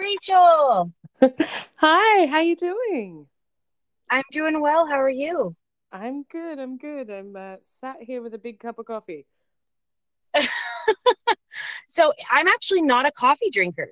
Rachel. 0.00 0.92
Hi, 1.76 2.26
how 2.26 2.36
are 2.36 2.42
you 2.42 2.56
doing? 2.56 3.26
I'm 4.10 4.24
doing 4.32 4.60
well. 4.60 4.86
How 4.86 4.98
are 4.98 5.10
you? 5.10 5.54
I'm 5.92 6.22
good. 6.22 6.58
I'm 6.58 6.78
good. 6.78 7.10
I'm 7.10 7.36
uh, 7.36 7.56
sat 7.78 7.96
here 8.00 8.22
with 8.22 8.32
a 8.32 8.38
big 8.38 8.58
cup 8.58 8.78
of 8.78 8.86
coffee. 8.86 9.26
so 11.88 12.14
I'm 12.30 12.48
actually 12.48 12.82
not 12.82 13.04
a 13.04 13.12
coffee 13.12 13.50
drinker. 13.50 13.90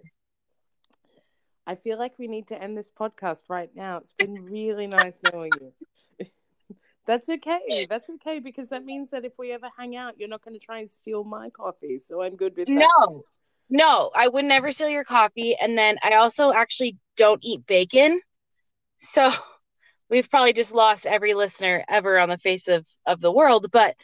I 1.66 1.74
feel 1.74 1.98
like 1.98 2.18
we 2.18 2.26
need 2.26 2.46
to 2.46 2.60
end 2.60 2.76
this 2.76 2.90
podcast 2.90 3.44
right 3.50 3.70
now. 3.74 3.98
It's 3.98 4.14
been 4.14 4.46
really 4.46 4.86
nice 4.86 5.20
knowing 5.22 5.52
you. 5.60 6.26
That's 7.06 7.28
okay. 7.28 7.86
That's 7.88 8.08
okay 8.08 8.38
because 8.38 8.70
that 8.70 8.86
means 8.86 9.10
that 9.10 9.26
if 9.26 9.32
we 9.38 9.52
ever 9.52 9.68
hang 9.76 9.94
out, 9.94 10.18
you're 10.18 10.30
not 10.30 10.42
going 10.42 10.58
to 10.58 10.64
try 10.64 10.78
and 10.78 10.90
steal 10.90 11.24
my 11.24 11.50
coffee. 11.50 11.98
So 11.98 12.22
I'm 12.22 12.36
good 12.36 12.56
with 12.56 12.68
that. 12.68 12.74
No, 12.74 13.24
no, 13.70 14.10
I 14.14 14.28
would 14.28 14.44
never 14.44 14.70
steal 14.72 14.88
your 14.88 15.04
coffee. 15.04 15.56
And 15.60 15.76
then 15.76 15.98
I 16.02 16.14
also 16.14 16.52
actually 16.52 16.96
don't 17.16 17.40
eat 17.42 17.66
bacon. 17.66 18.20
So 18.98 19.30
we've 20.10 20.30
probably 20.30 20.52
just 20.52 20.72
lost 20.72 21.06
every 21.06 21.34
listener 21.34 21.84
ever 21.88 22.18
on 22.18 22.28
the 22.28 22.38
face 22.38 22.68
of, 22.68 22.86
of 23.06 23.20
the 23.20 23.32
world. 23.32 23.70
But 23.72 23.96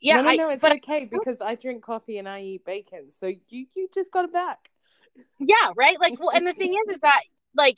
yeah, 0.00 0.16
no, 0.16 0.22
no, 0.22 0.32
no 0.32 0.50
I, 0.50 0.54
it's 0.54 0.62
but 0.62 0.72
okay 0.78 1.04
because 1.10 1.40
I 1.40 1.54
drink 1.54 1.82
coffee 1.82 2.18
and 2.18 2.28
I 2.28 2.42
eat 2.42 2.64
bacon. 2.64 3.10
So 3.10 3.26
you 3.26 3.66
you 3.74 3.88
just 3.94 4.12
got 4.12 4.24
it 4.24 4.32
back. 4.32 4.70
yeah, 5.38 5.72
right. 5.76 5.98
Like, 6.00 6.18
well, 6.18 6.30
and 6.30 6.46
the 6.46 6.54
thing 6.54 6.74
is, 6.86 6.94
is 6.94 7.00
that 7.00 7.20
like 7.56 7.76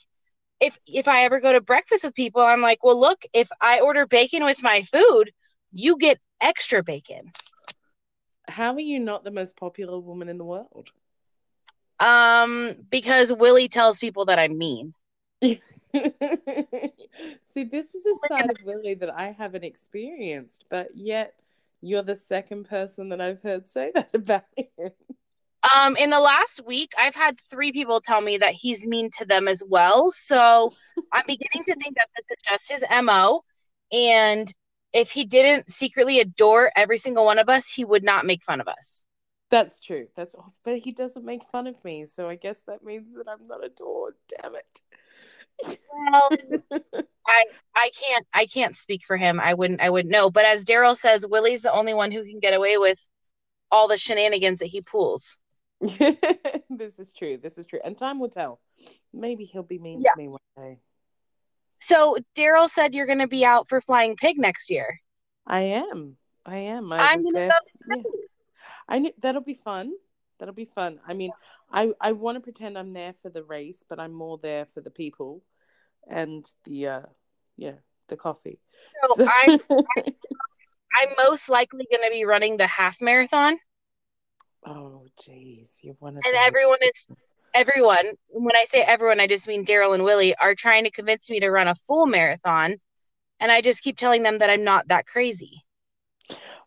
if 0.59 0.77
if 0.87 1.07
I 1.07 1.25
ever 1.25 1.39
go 1.39 1.53
to 1.53 1.61
breakfast 1.61 2.03
with 2.03 2.15
people, 2.15 2.41
I'm 2.41 2.61
like, 2.61 2.83
well, 2.83 2.99
look, 2.99 3.23
if 3.33 3.49
I 3.61 3.79
order 3.81 4.05
bacon 4.07 4.43
with 4.43 4.63
my 4.63 4.81
food, 4.83 5.31
you 5.71 5.97
get 5.97 6.19
extra 6.41 6.83
bacon. 6.83 7.31
How 8.47 8.73
are 8.73 8.79
you 8.79 8.99
not 8.99 9.23
the 9.23 9.31
most 9.31 9.55
popular 9.55 9.99
woman 9.99 10.29
in 10.29 10.37
the 10.37 10.45
world? 10.45 10.91
Um, 11.99 12.75
because 12.89 13.31
Willie 13.33 13.69
tells 13.69 13.97
people 13.97 14.25
that 14.25 14.39
I'm 14.39 14.57
mean. 14.57 14.93
See, 15.41 15.59
this 17.63 17.95
is 17.95 18.05
a 18.05 18.27
side 18.27 18.49
of 18.49 18.57
Willie 18.65 18.95
that 18.95 19.13
I 19.15 19.31
haven't 19.31 19.63
experienced, 19.63 20.65
but 20.69 20.89
yet 20.95 21.33
you're 21.81 22.03
the 22.03 22.15
second 22.15 22.65
person 22.65 23.09
that 23.09 23.21
I've 23.21 23.41
heard 23.41 23.67
say 23.67 23.91
that 23.95 24.09
about 24.13 24.43
him. 24.55 24.91
Um, 25.73 25.95
in 25.95 26.09
the 26.09 26.19
last 26.19 26.65
week, 26.65 26.91
I've 26.97 27.15
had 27.15 27.39
three 27.49 27.71
people 27.71 28.01
tell 28.01 28.21
me 28.21 28.37
that 28.37 28.53
he's 28.53 28.85
mean 28.85 29.09
to 29.17 29.25
them 29.25 29.47
as 29.47 29.63
well. 29.67 30.11
So 30.11 30.73
I'm 31.11 31.23
beginning 31.27 31.63
to 31.65 31.75
think 31.75 31.95
that 31.95 32.07
that's 32.29 32.43
just 32.43 32.69
his 32.69 32.85
MO. 33.03 33.41
And 33.91 34.51
if 34.93 35.11
he 35.11 35.25
didn't 35.25 35.71
secretly 35.71 36.19
adore 36.19 36.71
every 36.75 36.97
single 36.97 37.25
one 37.25 37.39
of 37.39 37.49
us, 37.49 37.69
he 37.69 37.83
would 37.83 38.03
not 38.03 38.25
make 38.25 38.43
fun 38.43 38.61
of 38.61 38.67
us. 38.67 39.03
That's 39.49 39.79
true. 39.79 40.07
That's 40.15 40.35
but 40.63 40.77
he 40.79 40.91
doesn't 40.91 41.23
make 41.25 41.43
fun 41.51 41.67
of 41.67 41.83
me, 41.83 42.05
so 42.05 42.27
I 42.27 42.35
guess 42.35 42.63
that 42.63 42.83
means 42.83 43.15
that 43.15 43.27
I'm 43.27 43.43
not 43.47 43.63
adored. 43.63 44.15
Damn 44.41 44.55
it. 44.55 44.81
Well, 45.93 46.29
I 47.27 47.45
I 47.75 47.91
can't 47.99 48.27
I 48.33 48.45
can't 48.47 48.75
speak 48.75 49.03
for 49.05 49.17
him. 49.17 49.39
I 49.39 49.53
wouldn't 49.53 49.81
I 49.81 49.89
wouldn't 49.89 50.11
know. 50.11 50.29
But 50.29 50.45
as 50.45 50.65
Daryl 50.65 50.97
says, 50.97 51.25
Willie's 51.27 51.61
the 51.61 51.71
only 51.71 51.93
one 51.93 52.11
who 52.11 52.23
can 52.23 52.39
get 52.39 52.53
away 52.53 52.77
with 52.77 52.99
all 53.71 53.87
the 53.87 53.97
shenanigans 53.97 54.59
that 54.59 54.67
he 54.67 54.81
pulls. 54.81 55.37
this 55.81 56.99
is 56.99 57.13
true. 57.13 57.37
This 57.37 57.57
is 57.57 57.65
true. 57.65 57.79
And 57.83 57.97
time 57.97 58.19
will 58.19 58.29
tell. 58.29 58.59
Maybe 59.13 59.45
he'll 59.45 59.63
be 59.63 59.79
mean 59.79 60.01
Yeah. 60.03 60.11
to 60.11 60.17
me 60.17 60.27
one 60.27 60.39
day. 60.57 60.79
So 61.81 62.17
Daryl 62.35 62.69
said 62.69 62.93
you're 62.93 63.05
going 63.05 63.19
to 63.19 63.27
be 63.27 63.45
out 63.45 63.69
for 63.69 63.81
Flying 63.81 64.15
Pig 64.15 64.37
next 64.37 64.69
year. 64.69 64.99
I 65.45 65.61
am. 65.61 66.17
I 66.45 66.57
am. 66.57 66.91
I 66.91 67.11
I'm 67.11 67.23
gonna 67.23 67.31
there. 67.33 67.49
go 67.49 67.95
yeah. 67.95 68.01
I 68.87 68.99
knew 68.99 69.11
that'll 69.19 69.41
be 69.41 69.53
fun. 69.55 69.93
That'll 70.39 70.53
be 70.53 70.65
fun. 70.65 70.99
I 71.07 71.13
mean, 71.13 71.31
I 71.71 71.91
I 72.01 72.11
want 72.13 72.35
to 72.35 72.41
pretend 72.41 72.77
I'm 72.77 72.93
there 72.93 73.13
for 73.13 73.29
the 73.29 73.43
race, 73.43 73.83
but 73.87 73.99
I'm 73.99 74.13
more 74.13 74.37
there 74.37 74.65
for 74.65 74.81
the 74.81 74.91
people 74.91 75.43
and 76.07 76.45
the 76.65 76.87
uh 76.87 77.01
yeah, 77.57 77.75
the 78.07 78.17
coffee. 78.17 78.59
So 79.03 79.17
I'm 79.25 79.59
I'm 80.97 81.09
most 81.17 81.49
likely 81.49 81.87
going 81.91 82.03
to 82.03 82.11
be 82.11 82.25
running 82.25 82.57
the 82.57 82.67
half 82.67 83.01
marathon, 83.01 83.57
oh 84.65 85.05
jeez, 85.21 85.83
you're 85.83 85.95
one 85.99 86.17
of 86.17 86.25
and 86.25 86.33
those. 86.33 86.41
everyone 86.47 86.79
is 86.81 87.05
everyone. 87.53 88.11
When 88.29 88.55
I 88.55 88.65
say 88.65 88.81
everyone, 88.81 89.19
I 89.19 89.27
just 89.27 89.47
mean 89.47 89.65
Daryl 89.65 89.93
and 89.93 90.03
Willie 90.03 90.35
are 90.35 90.55
trying 90.55 90.83
to 90.85 90.91
convince 90.91 91.29
me 91.29 91.39
to 91.39 91.49
run 91.49 91.67
a 91.67 91.75
full 91.75 92.05
marathon, 92.05 92.77
and 93.39 93.51
I 93.51 93.61
just 93.61 93.83
keep 93.83 93.97
telling 93.97 94.23
them 94.23 94.39
that 94.39 94.49
I'm 94.49 94.63
not 94.63 94.87
that 94.89 95.07
crazy. 95.07 95.63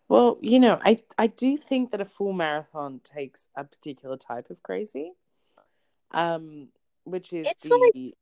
Well, 0.09 0.39
you 0.41 0.59
know, 0.59 0.79
I 0.83 0.99
I 1.19 1.27
do 1.27 1.57
think 1.57 1.91
that 1.91 2.01
a 2.01 2.05
full 2.05 2.33
marathon 2.33 3.01
takes 3.05 3.49
a 3.55 3.65
particular 3.65 4.17
type 4.17 4.51
of 4.51 4.63
crazy, 4.63 5.13
um, 6.13 6.69
which 7.05 7.33
is 7.33 7.47
It's 7.47 7.63
the 7.65 8.15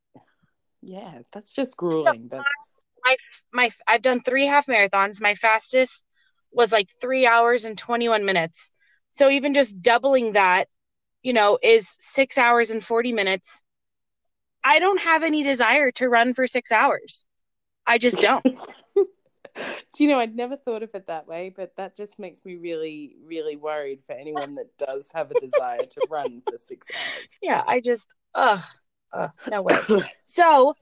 yeah, 0.81 1.19
that's 1.31 1.53
just 1.53 1.77
grueling. 1.77 2.27
That's 2.29 2.69
my 3.03 3.15
My 3.53 3.69
I've 3.87 4.01
done 4.01 4.21
three 4.21 4.47
half 4.47 4.67
marathons. 4.67 5.21
My 5.21 5.35
fastest 5.35 6.03
was 6.51 6.71
like 6.71 6.89
three 7.01 7.25
hours 7.25 7.65
and 7.65 7.77
21 7.77 8.25
minutes. 8.25 8.71
So 9.11 9.29
even 9.29 9.53
just 9.53 9.81
doubling 9.81 10.33
that, 10.33 10.67
you 11.23 11.33
know, 11.33 11.57
is 11.61 11.95
six 11.99 12.37
hours 12.37 12.69
and 12.69 12.83
40 12.83 13.13
minutes. 13.13 13.61
I 14.63 14.79
don't 14.79 14.99
have 14.99 15.23
any 15.23 15.43
desire 15.43 15.91
to 15.91 16.09
run 16.09 16.33
for 16.33 16.47
six 16.47 16.71
hours. 16.71 17.25
I 17.85 17.97
just 17.97 18.21
don't. 18.21 18.45
Do 19.93 20.03
you 20.03 20.09
know, 20.09 20.19
I'd 20.19 20.35
never 20.35 20.55
thought 20.55 20.83
of 20.83 20.93
it 20.93 21.07
that 21.07 21.27
way, 21.27 21.53
but 21.55 21.75
that 21.77 21.95
just 21.95 22.19
makes 22.19 22.43
me 22.45 22.55
really, 22.55 23.15
really 23.25 23.55
worried 23.55 24.03
for 24.05 24.13
anyone 24.13 24.55
that 24.55 24.77
does 24.77 25.11
have 25.13 25.31
a 25.31 25.39
desire 25.39 25.85
to 25.85 26.01
run 26.09 26.41
for 26.47 26.57
six 26.57 26.87
hours. 26.91 27.29
yeah, 27.41 27.63
I 27.65 27.79
just, 27.79 28.07
ugh, 28.35 28.63
ugh, 29.13 29.31
no 29.49 29.61
way. 29.61 29.79
So 30.25 30.75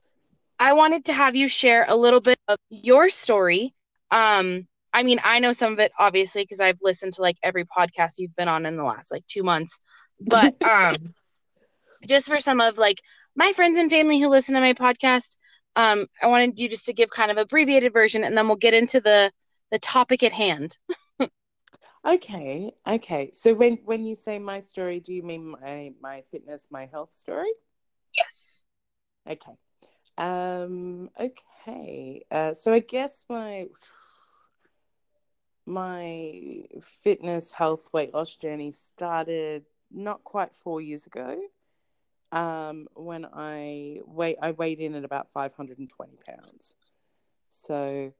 I 0.58 0.72
wanted 0.72 1.06
to 1.06 1.12
have 1.12 1.36
you 1.36 1.48
share 1.48 1.86
a 1.88 1.96
little 1.96 2.20
bit 2.20 2.38
of 2.48 2.58
your 2.68 3.08
story. 3.08 3.74
Um, 4.10 4.66
I 4.92 5.02
mean, 5.02 5.20
I 5.22 5.38
know 5.38 5.52
some 5.52 5.74
of 5.74 5.78
it 5.78 5.92
obviously 5.98 6.42
because 6.42 6.60
I've 6.60 6.78
listened 6.82 7.14
to 7.14 7.22
like 7.22 7.36
every 7.42 7.64
podcast 7.64 8.14
you've 8.18 8.34
been 8.34 8.48
on 8.48 8.64
in 8.66 8.76
the 8.76 8.84
last 8.84 9.12
like 9.12 9.26
two 9.26 9.42
months. 9.42 9.78
But 10.20 10.54
um 10.64 11.14
just 12.06 12.26
for 12.26 12.40
some 12.40 12.60
of 12.60 12.78
like 12.78 13.00
my 13.34 13.52
friends 13.52 13.76
and 13.76 13.90
family 13.90 14.18
who 14.18 14.28
listen 14.28 14.54
to 14.54 14.60
my 14.60 14.72
podcast, 14.72 15.36
um, 15.76 16.06
I 16.20 16.26
wanted 16.26 16.58
you 16.58 16.68
just 16.68 16.86
to 16.86 16.92
give 16.92 17.10
kind 17.10 17.30
of 17.30 17.36
abbreviated 17.36 17.92
version 17.92 18.24
and 18.24 18.36
then 18.36 18.48
we'll 18.48 18.56
get 18.56 18.74
into 18.74 19.00
the 19.00 19.30
the 19.70 19.78
topic 19.78 20.22
at 20.22 20.32
hand. 20.32 20.76
Okay, 22.06 22.72
okay. 22.86 23.30
So 23.32 23.52
when 23.52 23.78
when 23.84 24.06
you 24.06 24.14
say 24.14 24.38
my 24.38 24.60
story, 24.60 25.00
do 25.00 25.12
you 25.12 25.24
mean 25.24 25.48
my 25.60 25.92
my 26.00 26.22
fitness, 26.22 26.68
my 26.70 26.86
health 26.86 27.10
story? 27.10 27.50
Yes. 28.16 28.62
Okay. 29.28 29.52
Um 30.16 31.10
okay. 31.18 32.24
Uh 32.30 32.54
so 32.54 32.72
I 32.72 32.78
guess 32.78 33.24
my 33.28 33.66
my 35.66 36.62
fitness 36.80 37.52
health 37.52 37.88
weight 37.92 38.14
loss 38.14 38.36
journey 38.36 38.70
started 38.70 39.64
not 39.90 40.22
quite 40.22 40.54
4 40.54 40.80
years 40.80 41.06
ago. 41.06 41.36
Um 42.32 42.88
when 42.94 43.24
I 43.26 43.98
weigh 44.04 44.36
I 44.40 44.52
weighed 44.52 44.80
in 44.80 44.94
at 44.94 45.04
about 45.04 45.30
520 45.30 46.18
pounds. 46.28 46.76
So 47.48 48.12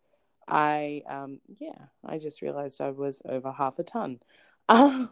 I 0.49 1.03
um 1.09 1.41
yeah, 1.61 1.87
I 2.05 2.19
just 2.19 2.43
realized 2.43 2.81
I 2.81 2.91
was 2.91 3.23
over 3.27 3.53
half 3.53 3.79
a 3.79 3.85
ton. 3.85 4.21
Um 4.69 5.11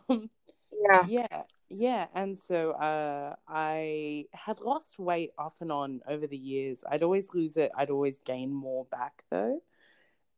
Yeah. 0.73 1.07
yeah, 1.07 1.43
yeah. 1.69 2.07
And 2.15 2.39
so 2.39 2.73
uh, 2.73 3.37
I 3.49 4.27
had 4.33 4.61
lost 4.61 4.99
weight 4.99 5.33
off 5.39 5.61
and 5.61 5.73
on 5.73 6.01
over 6.09 6.27
the 6.27 6.37
years. 6.37 6.85
I'd 6.89 7.03
always 7.03 7.35
lose 7.35 7.57
it. 7.57 7.73
I'd 7.77 7.91
always 7.91 8.21
gain 8.21 8.53
more 8.53 8.85
back 8.87 9.25
though. 9.31 9.61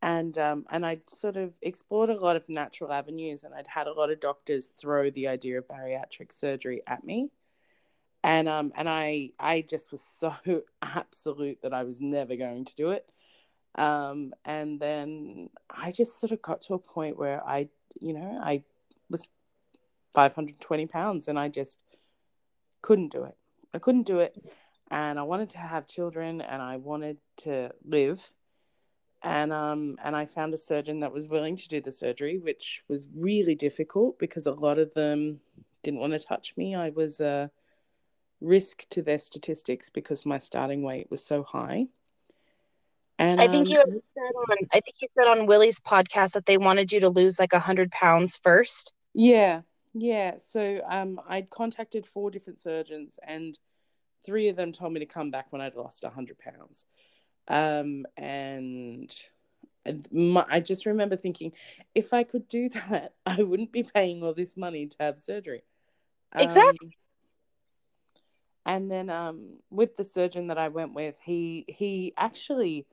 And 0.02 0.36
um, 0.38 0.66
and 0.70 0.86
I'd 0.86 1.08
sort 1.10 1.36
of 1.36 1.54
explored 1.62 2.10
a 2.10 2.20
lot 2.20 2.36
of 2.36 2.48
natural 2.48 2.92
avenues, 2.92 3.44
and 3.44 3.54
I'd 3.54 3.66
had 3.66 3.86
a 3.88 3.92
lot 3.92 4.10
of 4.10 4.20
doctors 4.20 4.68
throw 4.68 5.10
the 5.10 5.28
idea 5.28 5.58
of 5.58 5.68
bariatric 5.68 6.32
surgery 6.32 6.80
at 6.86 7.04
me. 7.04 7.30
And 8.26 8.48
um 8.48 8.72
and 8.74 8.88
I 8.88 9.30
I 9.38 9.60
just 9.60 9.92
was 9.92 10.02
so 10.02 10.34
absolute 10.82 11.62
that 11.62 11.72
I 11.72 11.84
was 11.84 12.02
never 12.02 12.34
going 12.34 12.64
to 12.64 12.74
do 12.74 12.90
it. 12.90 13.06
Um, 13.76 14.34
and 14.44 14.80
then 14.80 15.48
I 15.70 15.92
just 15.92 16.18
sort 16.18 16.32
of 16.32 16.42
got 16.42 16.62
to 16.62 16.74
a 16.74 16.78
point 16.78 17.18
where 17.18 17.46
I, 17.46 17.68
you 18.00 18.14
know, 18.14 18.38
I 18.42 18.62
was 19.10 19.28
520 20.14 20.86
pounds 20.86 21.28
and 21.28 21.38
I 21.38 21.48
just 21.48 21.78
couldn't 22.82 23.12
do 23.12 23.24
it. 23.24 23.36
I 23.74 23.78
couldn't 23.78 24.06
do 24.06 24.18
it. 24.20 24.34
And 24.90 25.20
I 25.20 25.22
wanted 25.22 25.50
to 25.50 25.58
have 25.58 25.86
children 25.86 26.40
and 26.40 26.60
I 26.60 26.78
wanted 26.78 27.18
to 27.38 27.70
live. 27.84 28.28
And 29.22 29.52
um 29.52 29.98
and 30.02 30.16
I 30.16 30.26
found 30.26 30.52
a 30.52 30.58
surgeon 30.58 30.98
that 30.98 31.12
was 31.12 31.28
willing 31.28 31.56
to 31.58 31.68
do 31.68 31.80
the 31.80 31.92
surgery, 31.92 32.38
which 32.38 32.82
was 32.88 33.06
really 33.14 33.54
difficult 33.54 34.18
because 34.18 34.46
a 34.46 34.52
lot 34.52 34.80
of 34.80 34.94
them 34.94 35.38
didn't 35.84 36.00
want 36.00 36.14
to 36.14 36.18
touch 36.18 36.54
me. 36.56 36.74
I 36.74 36.90
was 36.90 37.20
a 37.20 37.52
risk 38.46 38.88
to 38.90 39.02
their 39.02 39.18
statistics 39.18 39.90
because 39.90 40.24
my 40.24 40.38
starting 40.38 40.82
weight 40.82 41.10
was 41.10 41.24
so 41.24 41.42
high. 41.42 41.86
And 43.18 43.40
I 43.40 43.48
think 43.48 43.68
um, 43.68 43.72
you 43.72 44.02
said 44.14 44.32
on 44.36 44.56
I 44.72 44.80
think 44.80 44.96
you 45.00 45.08
said 45.14 45.26
on 45.26 45.46
Willie's 45.46 45.80
podcast 45.80 46.32
that 46.32 46.46
they 46.46 46.58
wanted 46.58 46.92
you 46.92 47.00
to 47.00 47.08
lose 47.08 47.38
like 47.38 47.54
a 47.54 47.58
hundred 47.58 47.90
pounds 47.90 48.36
first. 48.36 48.92
Yeah, 49.14 49.62
yeah. 49.94 50.34
So 50.36 50.80
um, 50.88 51.20
I'd 51.26 51.48
contacted 51.48 52.06
four 52.06 52.30
different 52.30 52.60
surgeons, 52.60 53.18
and 53.26 53.58
three 54.24 54.48
of 54.48 54.56
them 54.56 54.72
told 54.72 54.92
me 54.92 55.00
to 55.00 55.06
come 55.06 55.30
back 55.30 55.46
when 55.50 55.62
I'd 55.62 55.74
lost 55.74 56.04
a 56.04 56.08
100 56.08 56.38
pounds. 56.38 56.84
Um, 57.48 58.04
and 58.16 59.14
my, 60.12 60.44
I 60.50 60.60
just 60.60 60.84
remember 60.84 61.16
thinking, 61.16 61.52
if 61.94 62.12
I 62.12 62.24
could 62.24 62.48
do 62.48 62.68
that, 62.90 63.14
I 63.24 63.42
wouldn't 63.42 63.72
be 63.72 63.84
paying 63.84 64.22
all 64.22 64.34
this 64.34 64.56
money 64.56 64.86
to 64.86 64.96
have 65.00 65.18
surgery. 65.18 65.62
Exactly. 66.34 66.96
And 68.66 68.90
then 68.90 69.08
um, 69.08 69.58
with 69.70 69.96
the 69.96 70.04
surgeon 70.04 70.48
that 70.48 70.58
I 70.58 70.68
went 70.68 70.92
with, 70.92 71.18
he 71.22 71.64
he 71.68 72.12
actually 72.16 72.84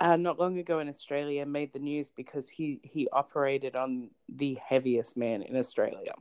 uh, 0.00 0.16
not 0.16 0.40
long 0.40 0.58
ago 0.58 0.78
in 0.78 0.88
Australia 0.88 1.44
made 1.44 1.72
the 1.74 1.78
news 1.78 2.08
because 2.08 2.48
he 2.48 2.80
he 2.82 3.06
operated 3.12 3.76
on 3.76 4.10
the 4.28 4.56
heaviest 4.66 5.16
man 5.16 5.42
in 5.42 5.54
Australia. 5.54 6.14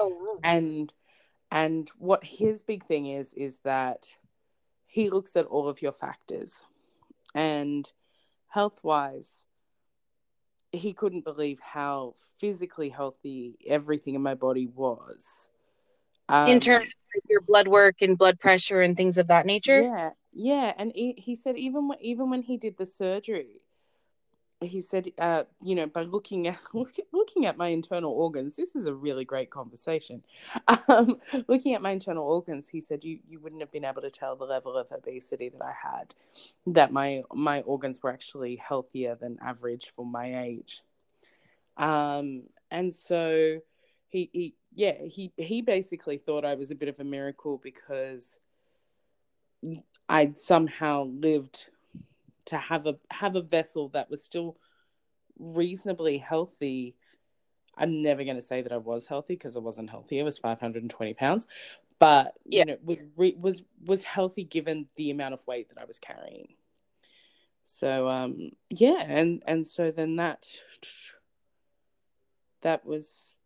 Oh. 0.00 0.40
And 0.42 0.92
and 1.52 1.88
what 1.98 2.24
his 2.24 2.60
big 2.60 2.84
thing 2.84 3.06
is 3.06 3.32
is 3.34 3.60
that 3.60 4.06
he 4.86 5.08
looks 5.08 5.36
at 5.36 5.46
all 5.46 5.68
of 5.68 5.80
your 5.80 5.92
factors 5.92 6.64
and 7.34 7.90
health 8.48 8.82
wise 8.82 9.44
he 10.72 10.92
couldn't 10.92 11.24
believe 11.24 11.60
how 11.60 12.14
physically 12.38 12.88
healthy 12.88 13.58
everything 13.66 14.14
in 14.14 14.22
my 14.22 14.34
body 14.34 14.66
was 14.66 15.50
in 16.44 16.60
Um, 16.60 16.60
terms 16.60 16.90
of 17.16 17.22
your 17.28 17.40
blood 17.40 17.68
work 17.68 17.96
and 18.02 18.18
blood 18.18 18.38
pressure 18.40 18.82
and 18.82 18.96
things 18.96 19.18
of 19.18 19.28
that 19.28 19.46
nature. 19.46 19.86
Yeah, 19.86 20.14
yeah, 20.32 20.74
and 20.76 20.92
he, 20.94 21.12
he 21.12 21.34
said 21.36 21.56
even 21.56 21.88
when, 21.88 21.98
even 22.00 22.30
when 22.30 22.42
he 22.42 22.56
did 22.56 22.76
the 22.76 22.86
surgery, 22.86 23.60
he 24.60 24.80
said, 24.80 25.12
uh, 25.18 25.44
you 25.62 25.76
know, 25.76 25.86
by 25.86 26.02
looking 26.02 26.48
at 26.48 26.58
looking 27.12 27.46
at 27.46 27.56
my 27.56 27.68
internal 27.68 28.12
organs, 28.12 28.56
this 28.56 28.74
is 28.74 28.86
a 28.86 28.94
really 28.94 29.24
great 29.24 29.50
conversation. 29.50 30.24
Um, 30.88 31.20
looking 31.48 31.74
at 31.74 31.82
my 31.82 31.90
internal 31.90 32.24
organs, 32.26 32.68
he 32.68 32.80
said 32.80 33.04
you 33.04 33.18
you 33.28 33.40
wouldn't 33.40 33.60
have 33.62 33.70
been 33.70 33.84
able 33.84 34.02
to 34.02 34.10
tell 34.10 34.36
the 34.36 34.44
level 34.46 34.76
of 34.76 34.90
obesity 34.90 35.48
that 35.50 35.62
I 35.62 35.72
had, 35.72 36.14
that 36.66 36.92
my 36.92 37.22
my 37.32 37.60
organs 37.62 38.02
were 38.02 38.10
actually 38.10 38.56
healthier 38.56 39.14
than 39.16 39.38
average 39.42 39.92
for 39.94 40.04
my 40.06 40.40
age. 40.42 40.82
Um, 41.76 42.44
and 42.70 42.94
so 42.94 43.60
he 44.08 44.30
he 44.32 44.54
yeah 44.74 45.02
he 45.04 45.32
he 45.36 45.62
basically 45.62 46.18
thought 46.18 46.44
I 46.44 46.54
was 46.54 46.70
a 46.70 46.74
bit 46.74 46.88
of 46.88 47.00
a 47.00 47.04
miracle 47.04 47.58
because 47.58 48.38
I'd 50.08 50.38
somehow 50.38 51.04
lived 51.04 51.66
to 52.46 52.56
have 52.56 52.86
a 52.86 52.96
have 53.10 53.36
a 53.36 53.42
vessel 53.42 53.88
that 53.90 54.10
was 54.10 54.22
still 54.22 54.56
reasonably 55.38 56.18
healthy. 56.18 56.94
I'm 57.76 58.02
never 58.02 58.24
going 58.24 58.36
to 58.36 58.42
say 58.42 58.62
that 58.62 58.72
I 58.72 58.78
was 58.78 59.06
healthy 59.06 59.34
because 59.34 59.56
I 59.56 59.60
wasn't 59.60 59.90
healthy. 59.90 60.20
I 60.20 60.24
was 60.24 60.38
520 60.38 61.14
pounds, 61.14 61.46
but 61.98 62.34
Yeah. 62.44 62.60
you 62.60 62.64
know, 62.66 62.78
was 62.82 62.98
re- 63.16 63.36
was 63.38 63.62
was 63.84 64.04
healthy 64.04 64.44
given 64.44 64.88
the 64.96 65.10
amount 65.10 65.34
of 65.34 65.46
weight 65.46 65.68
that 65.68 65.80
I 65.80 65.84
was 65.84 65.98
carrying. 65.98 66.54
So 67.64 68.08
um, 68.08 68.50
yeah, 68.70 69.02
and 69.06 69.42
and 69.46 69.66
so 69.66 69.90
then 69.90 70.16
that 70.16 70.46
that 72.62 72.84
was 72.84 73.36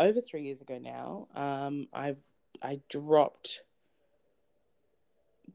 over 0.00 0.20
three 0.20 0.42
years 0.42 0.60
ago 0.60 0.78
now. 0.78 1.28
Um, 1.34 1.88
I 1.92 2.14
I 2.62 2.80
dropped 2.88 3.62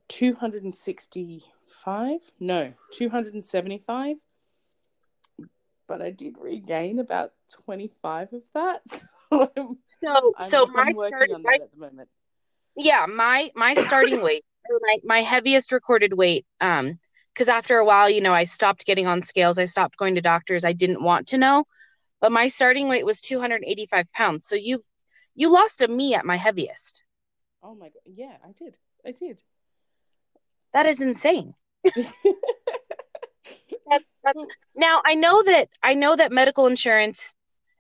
265 0.08 2.20
no 2.40 2.74
275 2.94 4.18
but 5.88 6.02
i 6.02 6.12
did 6.12 6.36
regain 6.40 7.00
about 7.00 7.34
25 7.66 8.34
of 8.34 8.44
that 8.54 8.82
so 8.88 9.00
I'm, 9.58 9.80
So, 10.04 10.34
I'm, 10.38 10.50
so 10.52 10.68
I'm 10.68 10.74
my 10.74 10.94
working 10.96 11.34
on 11.34 11.42
my, 11.42 11.58
that 11.58 11.64
at 11.64 11.72
the 11.72 11.78
moment 11.78 12.08
yeah, 12.76 13.06
my 13.08 13.52
my 13.56 13.74
starting 13.74 14.22
weight, 14.22 14.44
my 14.82 14.98
my 15.04 15.22
heaviest 15.22 15.72
recorded 15.72 16.14
weight, 16.14 16.46
um, 16.60 17.00
because 17.34 17.50
after 17.50 17.78
a 17.78 17.86
while, 17.86 18.10
you 18.10 18.22
know, 18.22 18.34
I 18.34 18.44
stopped 18.44 18.86
getting 18.86 19.08
on 19.08 19.22
scales. 19.22 19.58
I 19.58 19.66
stopped 19.66 19.98
going 19.98 20.16
to 20.16 20.22
doctors. 20.22 20.66
I 20.66 20.74
didn't 20.74 21.02
want 21.02 21.28
to 21.28 21.38
know, 21.38 21.66
but 22.22 22.32
my 22.32 22.48
starting 22.48 22.88
weight 22.88 23.06
was 23.06 23.22
285 23.22 24.12
pounds. 24.12 24.46
So 24.48 24.56
you 24.56 24.82
you 25.36 25.50
lost 25.52 25.82
a 25.82 25.88
me 25.88 26.16
at 26.16 26.26
my 26.26 26.38
heaviest. 26.38 27.04
oh 27.64 27.76
my 27.76 27.88
god 27.88 28.02
yeah 28.06 28.38
i 28.48 28.52
did 28.52 28.78
i 29.06 29.12
did 29.12 29.42
That 30.74 30.86
is 30.86 31.02
insane. 31.02 31.54
That's, 33.90 34.04
now 34.76 35.02
I 35.06 35.16
know 35.16 35.44
that 35.44 35.70
I 35.84 35.94
know 35.94 36.16
that 36.16 36.32
medical 36.32 36.68
insurance 36.68 37.34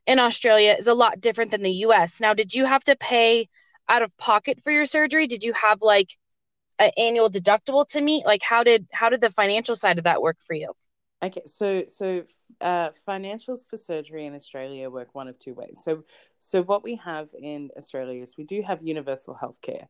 in 0.05 0.19
Australia 0.19 0.75
is 0.77 0.87
a 0.87 0.93
lot 0.93 1.19
different 1.19 1.51
than 1.51 1.63
the 1.63 1.71
US. 1.87 2.19
Now, 2.19 2.33
did 2.33 2.53
you 2.53 2.65
have 2.65 2.83
to 2.85 2.95
pay 2.95 3.49
out 3.89 4.01
of 4.03 4.15
pocket 4.17 4.59
for 4.63 4.71
your 4.71 4.85
surgery? 4.85 5.27
Did 5.27 5.43
you 5.43 5.53
have 5.53 5.81
like 5.81 6.09
an 6.79 6.91
annual 6.97 7.29
deductible 7.29 7.87
to 7.89 8.01
meet? 8.01 8.25
Like 8.25 8.43
how 8.43 8.63
did 8.63 8.87
how 8.91 9.09
did 9.09 9.21
the 9.21 9.29
financial 9.31 9.75
side 9.75 9.97
of 9.97 10.05
that 10.05 10.21
work 10.21 10.37
for 10.47 10.53
you? 10.55 10.73
Okay, 11.23 11.41
so 11.47 11.83
so 11.87 12.23
uh, 12.61 12.89
financials 13.07 13.67
for 13.67 13.77
surgery 13.77 14.25
in 14.25 14.35
Australia 14.35 14.89
work 14.89 15.15
one 15.15 15.27
of 15.27 15.39
two 15.39 15.53
ways. 15.53 15.79
So 15.83 16.03
so 16.39 16.61
what 16.63 16.83
we 16.83 16.95
have 16.97 17.29
in 17.39 17.71
Australia 17.77 18.21
is 18.21 18.37
we 18.37 18.43
do 18.43 18.61
have 18.61 18.81
universal 18.81 19.37
healthcare, 19.41 19.87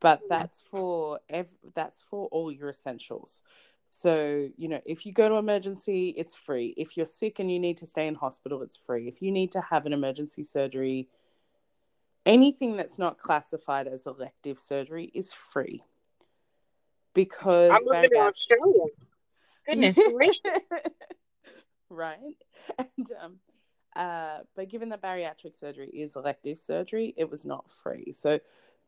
but 0.00 0.20
that's 0.28 0.62
for 0.70 1.20
ev- 1.28 1.56
that's 1.74 2.02
for 2.02 2.28
all 2.28 2.52
your 2.52 2.68
essentials. 2.68 3.42
So 3.88 4.48
you 4.56 4.68
know 4.68 4.80
if 4.84 5.06
you 5.06 5.12
go 5.12 5.28
to 5.28 5.36
emergency, 5.36 6.14
it's 6.16 6.36
free. 6.36 6.74
If 6.76 6.96
you're 6.96 7.06
sick 7.06 7.38
and 7.38 7.50
you 7.50 7.58
need 7.58 7.78
to 7.78 7.86
stay 7.86 8.06
in 8.06 8.14
hospital, 8.14 8.62
it's 8.62 8.76
free. 8.76 9.08
If 9.08 9.22
you 9.22 9.32
need 9.32 9.52
to 9.52 9.60
have 9.62 9.86
an 9.86 9.94
emergency 9.94 10.42
surgery, 10.42 11.08
anything 12.26 12.76
that's 12.76 12.98
not 12.98 13.18
classified 13.18 13.88
as 13.88 14.06
elective 14.06 14.58
surgery 14.58 15.10
is 15.14 15.32
free. 15.32 15.82
Because 17.14 17.70
I'm 17.72 17.84
to 17.84 18.08
bariatric- 18.08 18.28
Australia. 18.28 18.84
Goodness 19.68 20.00
gracious. 20.00 20.42
right 21.90 22.36
and 22.78 23.12
um 23.22 23.36
uh 23.96 24.38
but 24.54 24.68
given 24.68 24.88
that 24.90 25.02
bariatric 25.02 25.54
surgery 25.56 25.88
is 25.88 26.16
elective 26.16 26.58
surgery 26.58 27.14
it 27.16 27.28
was 27.30 27.44
not 27.44 27.68
free 27.70 28.12
so 28.12 28.38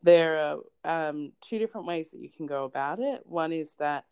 there 0.03 0.37
are 0.85 1.09
um 1.09 1.31
two 1.41 1.59
different 1.59 1.87
ways 1.87 2.11
that 2.11 2.19
you 2.19 2.29
can 2.29 2.45
go 2.47 2.65
about 2.65 2.99
it 2.99 3.21
one 3.25 3.51
is 3.51 3.75
that 3.75 4.05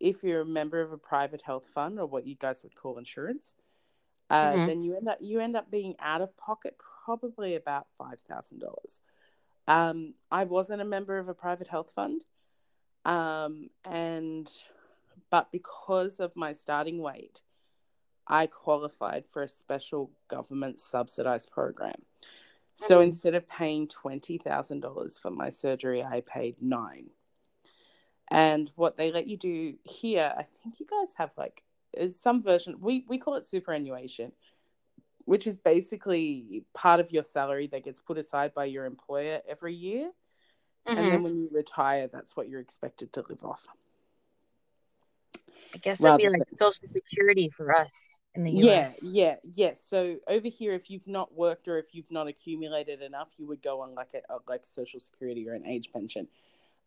if 0.00 0.22
you're 0.22 0.42
a 0.42 0.46
member 0.46 0.80
of 0.80 0.92
a 0.92 0.98
private 0.98 1.42
health 1.42 1.66
fund 1.66 1.98
or 1.98 2.06
what 2.06 2.26
you 2.26 2.34
guys 2.36 2.62
would 2.62 2.74
call 2.74 2.98
insurance 2.98 3.54
uh 4.30 4.56
Mhm. 4.56 4.66
then 4.66 4.82
you 4.82 4.96
end 4.96 5.08
up 5.08 5.18
you 5.20 5.40
end 5.40 5.56
up 5.56 5.70
being 5.70 5.94
out 6.00 6.20
of 6.20 6.36
pocket 6.36 6.76
probably 7.04 7.54
about 7.54 7.86
five 7.96 8.20
thousand 8.20 8.58
dollars 8.60 9.00
um 9.68 10.14
i 10.30 10.44
wasn't 10.44 10.80
a 10.80 10.84
member 10.84 11.18
of 11.18 11.28
a 11.28 11.34
private 11.34 11.68
health 11.68 11.90
fund 11.92 12.24
um 13.04 13.68
and 13.84 14.50
but 15.34 15.50
because 15.50 16.20
of 16.20 16.36
my 16.36 16.52
starting 16.52 16.98
weight, 17.02 17.42
I 18.28 18.46
qualified 18.46 19.26
for 19.26 19.42
a 19.42 19.48
special 19.48 20.12
government 20.28 20.78
subsidized 20.78 21.50
program. 21.50 22.00
So 22.74 23.00
Mhm. 23.00 23.02
instead 23.02 23.34
of 23.34 23.48
paying 23.48 23.88
$20,000 23.88 25.18
for 25.18 25.32
my 25.32 25.50
surgery, 25.50 26.04
I 26.04 26.20
paid 26.20 26.62
nine. 26.62 27.10
And 28.30 28.70
what 28.76 28.96
they 28.96 29.10
let 29.10 29.26
you 29.26 29.36
do 29.36 29.76
here, 29.82 30.32
I 30.38 30.44
think 30.44 30.78
you 30.78 30.86
guys 30.86 31.14
have 31.14 31.32
like 31.36 31.64
is 31.94 32.14
some 32.16 32.40
version, 32.40 32.76
we, 32.78 33.04
we 33.08 33.18
call 33.18 33.34
it 33.34 33.44
superannuation, 33.44 34.30
which 35.24 35.48
is 35.48 35.56
basically 35.56 36.62
part 36.74 37.00
of 37.00 37.10
your 37.10 37.24
salary 37.24 37.66
that 37.66 37.82
gets 37.82 37.98
put 37.98 38.18
aside 38.18 38.54
by 38.54 38.66
your 38.66 38.84
employer 38.84 39.40
every 39.48 39.74
year. 39.74 40.12
And 40.86 40.98
Mhm. 40.98 41.10
then 41.10 41.22
when 41.24 41.36
you 41.36 41.48
retire, 41.50 42.06
that's 42.06 42.36
what 42.36 42.48
you're 42.48 42.60
expected 42.60 43.12
to 43.14 43.24
live 43.28 43.42
off. 43.42 43.66
I 45.74 45.78
guess 45.78 46.00
that'd 46.00 46.18
be 46.18 46.28
like 46.28 46.42
social 46.58 46.88
security 46.92 47.50
for 47.50 47.74
us 47.74 48.18
in 48.34 48.44
the 48.44 48.52
Yeah, 48.52 48.84
US. 48.84 49.00
yeah, 49.02 49.36
yeah. 49.52 49.72
So 49.74 50.16
over 50.28 50.48
here, 50.48 50.72
if 50.72 50.90
you've 50.90 51.08
not 51.08 51.34
worked 51.34 51.66
or 51.66 51.78
if 51.78 51.94
you've 51.94 52.10
not 52.10 52.28
accumulated 52.28 53.02
enough, 53.02 53.32
you 53.36 53.46
would 53.46 53.62
go 53.62 53.80
on 53.80 53.94
like 53.94 54.14
a, 54.14 54.34
like 54.48 54.64
social 54.64 55.00
security 55.00 55.48
or 55.48 55.54
an 55.54 55.66
age 55.66 55.90
pension. 55.92 56.28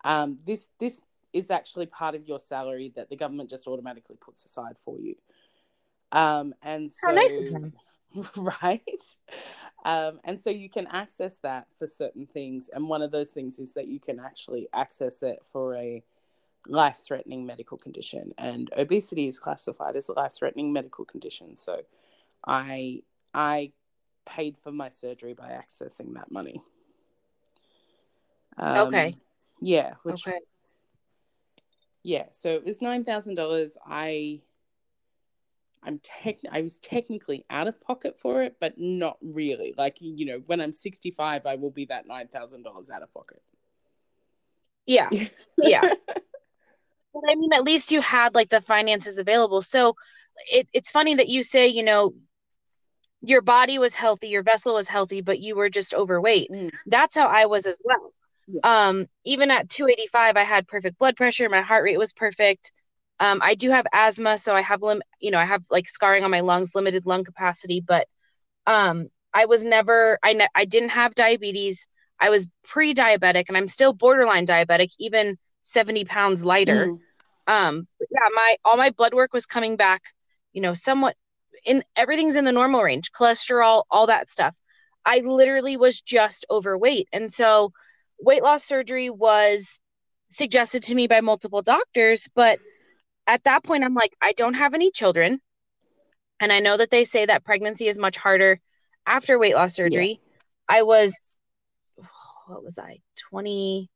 Um, 0.06 0.38
this 0.46 0.70
this 0.80 1.02
is 1.34 1.52
actually 1.52 1.88
part 1.88 2.16
of 2.16 2.26
your 2.28 2.40
salary 2.40 2.94
that 2.96 3.10
the 3.10 3.16
government 3.18 3.50
just 3.50 3.68
automatically 3.68 4.16
puts 4.16 4.46
aside 4.46 4.78
for 4.78 4.98
you. 5.00 5.16
Um, 6.14 6.56
and 6.64 6.90
so 6.90 7.12
nice 7.12 7.34
right, 8.38 8.82
um, 9.84 10.22
and 10.24 10.40
so 10.40 10.50
you 10.50 10.70
can 10.70 10.88
access 10.88 11.40
that 11.42 11.68
for 11.78 11.86
certain 11.86 12.26
things. 12.26 12.70
And 12.72 12.88
one 12.88 13.02
of 13.02 13.12
those 13.12 13.32
things 13.32 13.60
is 13.60 13.74
that 13.74 13.90
you 13.90 14.00
can 14.00 14.20
actually 14.20 14.70
access 14.74 15.22
it 15.22 15.40
for 15.44 15.76
a 15.76 16.02
life 16.68 16.98
threatening 17.06 17.46
medical 17.46 17.78
condition 17.78 18.34
and 18.38 18.70
obesity 18.78 19.28
is 19.28 19.40
classified 19.40 19.96
as 19.96 20.10
a 20.10 20.14
life 20.14 20.34
threatening 20.34 20.74
medical 20.74 21.06
condition 21.06 21.56
so 21.56 21.82
i 22.46 23.02
i 23.34 23.72
paid 24.26 24.58
for 24.58 24.72
my 24.72 24.90
surgery 24.90 25.34
by 25.34 25.50
accessing 25.50 26.14
that 26.14 26.30
money 26.32 26.62
um, 28.58 28.88
Okay. 28.88 29.16
yeah 29.62 29.94
which 30.04 30.28
Okay. 30.28 30.40
yeah 32.04 32.26
so 32.32 32.50
it 32.50 32.66
was 32.66 32.80
$9000 32.80 33.78
i 33.86 34.42
i'm 35.84 36.00
tech 36.00 36.40
i 36.52 36.62
was 36.62 36.80
technically 36.80 37.46
out 37.50 37.68
of 37.68 37.80
pocket 37.80 38.20
for 38.20 38.42
it 38.42 38.58
but 38.60 38.74
not 38.78 39.18
really 39.22 39.74
like 39.78 39.98
you 40.00 40.26
know 40.26 40.42
when 40.48 40.60
i'm 40.60 40.74
65 40.74 41.46
i 41.46 41.56
will 41.56 41.72
be 41.72 41.86
that 41.86 42.08
$9000 42.08 42.90
out 42.90 43.04
of 43.04 43.14
pocket 43.14 43.42
Yeah. 44.88 45.10
Yeah. 45.62 45.94
But 47.22 47.32
I 47.32 47.36
mean, 47.36 47.54
at 47.54 47.64
least 47.64 47.92
you 47.92 48.02
had 48.02 48.36
like 48.36 48.50
the 48.50 48.62
finances 48.62 49.18
available. 49.18 49.62
So 49.62 49.96
it, 50.52 50.68
it's 50.74 50.92
funny 50.92 51.16
that 51.16 51.30
you 51.30 51.44
say, 51.44 51.68
you 51.68 51.84
know, 51.84 52.14
your 53.22 53.42
body 53.42 53.80
was 53.80 53.94
healthy, 53.96 54.28
your 54.28 54.44
vessel 54.44 54.76
was 54.76 54.88
healthy, 54.88 55.22
but 55.22 55.40
you 55.40 55.56
were 55.56 55.70
just 55.70 55.94
overweight. 55.94 56.52
Mm. 56.52 56.70
That's 56.86 57.16
how 57.16 57.28
I 57.28 57.48
was 57.48 57.66
as 57.66 57.78
well. 57.84 58.14
Yeah. 58.48 58.88
Um, 58.88 59.08
even 59.26 59.52
at 59.52 59.70
285, 59.70 60.38
I 60.38 60.44
had 60.44 60.68
perfect 60.68 60.98
blood 60.98 61.16
pressure, 61.16 61.50
my 61.50 61.62
heart 61.62 61.84
rate 61.84 61.98
was 61.98 62.14
perfect. 62.14 62.72
Um, 63.20 63.42
I 63.44 63.56
do 63.56 63.72
have 63.72 63.88
asthma, 63.94 64.38
so 64.38 64.56
I 64.56 64.62
have 64.62 64.82
lim- 64.84 65.02
you 65.20 65.32
know, 65.32 65.40
I 65.40 65.46
have 65.46 65.64
like 65.72 65.90
scarring 65.90 66.24
on 66.24 66.32
my 66.32 66.42
lungs, 66.42 66.76
limited 66.76 67.06
lung 67.06 67.24
capacity, 67.24 67.82
but 67.86 68.08
um, 68.68 69.08
I 69.34 69.46
was 69.46 69.64
never, 69.64 70.20
I 70.24 70.34
ne- 70.34 70.48
I 70.54 70.66
didn't 70.66 70.90
have 70.90 71.16
diabetes. 71.16 71.88
I 72.20 72.30
was 72.30 72.48
pre-diabetic, 72.64 73.46
and 73.48 73.58
I'm 73.58 73.68
still 73.68 73.94
borderline 73.94 74.46
diabetic, 74.46 74.90
even 75.00 75.38
70 75.64 76.06
pounds 76.06 76.46
lighter. 76.46 76.88
Mm. 76.88 77.00
Um, 77.48 77.88
yeah, 78.00 78.28
my 78.34 78.58
all 78.66 78.78
my 78.78 78.90
blood 78.92 79.14
work 79.14 79.34
was 79.34 79.46
coming 79.46 79.78
back, 79.78 80.04
you 80.54 80.62
know, 80.62 80.74
somewhat 80.74 81.16
in 81.66 81.84
everything's 81.96 82.36
in 82.36 82.46
the 82.46 82.52
normal 82.52 82.84
range, 82.84 83.12
cholesterol, 83.12 83.84
all 83.90 84.08
that 84.08 84.30
stuff. 84.30 84.56
I 85.06 85.20
literally 85.20 85.78
was 85.78 86.02
just 86.02 86.46
overweight, 86.52 87.08
and 87.14 87.32
so 87.32 87.72
weight 88.20 88.44
loss 88.44 88.66
surgery 88.66 89.10
was 89.10 89.80
suggested 90.30 90.84
to 90.84 90.96
me 90.96 91.08
by 91.08 91.22
multiple 91.22 91.62
doctors, 91.62 92.28
but 92.36 92.60
at 93.26 93.44
that 93.46 93.64
point 93.64 93.84
I'm 93.84 93.94
like 93.94 94.14
I 94.22 94.34
don't 94.34 94.56
have 94.56 94.74
any 94.74 94.92
children. 94.92 95.40
And 96.40 96.52
I 96.52 96.60
know 96.60 96.78
that 96.78 96.92
they 96.92 97.04
say 97.04 97.26
that 97.26 97.46
pregnancy 97.46 97.88
is 97.88 97.98
much 97.98 98.18
harder 98.18 98.60
after 99.08 99.40
weight 99.40 99.56
loss 99.56 99.74
surgery. 99.74 100.20
I 100.68 100.84
was 100.84 101.38
what 102.48 102.64
was 102.64 102.78
I? 102.78 103.00
20 103.30 103.90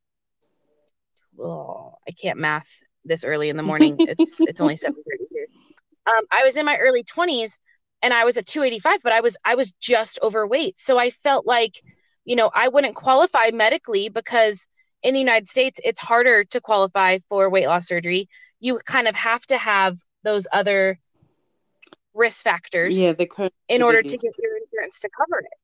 oh, 1.40 1.96
I 2.08 2.12
can't 2.12 2.40
math 2.40 2.84
this 3.06 3.24
early 3.24 3.50
in 3.50 3.58
the 3.58 3.64
morning. 3.64 4.00
It's 4.08 4.42
it's 4.46 4.62
only 4.62 4.76
7:30 4.78 5.26
here. 5.32 5.48
Um 6.08 6.24
I 6.32 6.44
was 6.46 6.56
in 6.56 6.66
my 6.66 6.78
early 6.78 7.04
20s 7.04 7.58
and 8.02 8.14
I 8.14 8.26
was 8.26 8.38
at 8.38 8.46
285, 8.46 9.02
but 9.04 9.14
I 9.14 9.22
was 9.22 9.38
I 9.46 9.56
was 9.56 9.72
just 9.80 10.20
overweight. 10.22 10.80
So 10.80 10.98
I 10.98 11.10
felt 11.10 11.46
like, 11.46 11.82
you 12.26 12.36
know, 12.36 12.50
I 12.54 12.68
wouldn't 12.68 12.96
qualify 12.96 13.52
medically 13.52 14.10
because 14.10 14.66
in 15.04 15.14
the 15.14 15.20
United 15.20 15.48
States 15.48 15.80
it's 15.84 16.00
harder 16.00 16.44
to 16.46 16.62
qualify 16.62 17.20
for 17.30 17.50
weight 17.50 17.68
loss 17.68 17.88
surgery. 17.88 18.30
You 18.60 18.80
kind 18.86 19.08
of 19.08 19.16
have 19.16 19.46
to 19.48 19.58
have 19.58 19.98
those 20.24 20.48
other 20.52 21.00
risk 22.14 22.44
factors 22.44 22.98
Yeah, 22.98 23.14
the 23.14 23.26
co- 23.26 23.50
in 23.68 23.82
order 23.82 24.02
to 24.02 24.18
get 24.18 24.34
your 24.38 24.58
insurance 24.58 25.00
to 25.00 25.10
cover 25.18 25.40
it. 25.40 25.58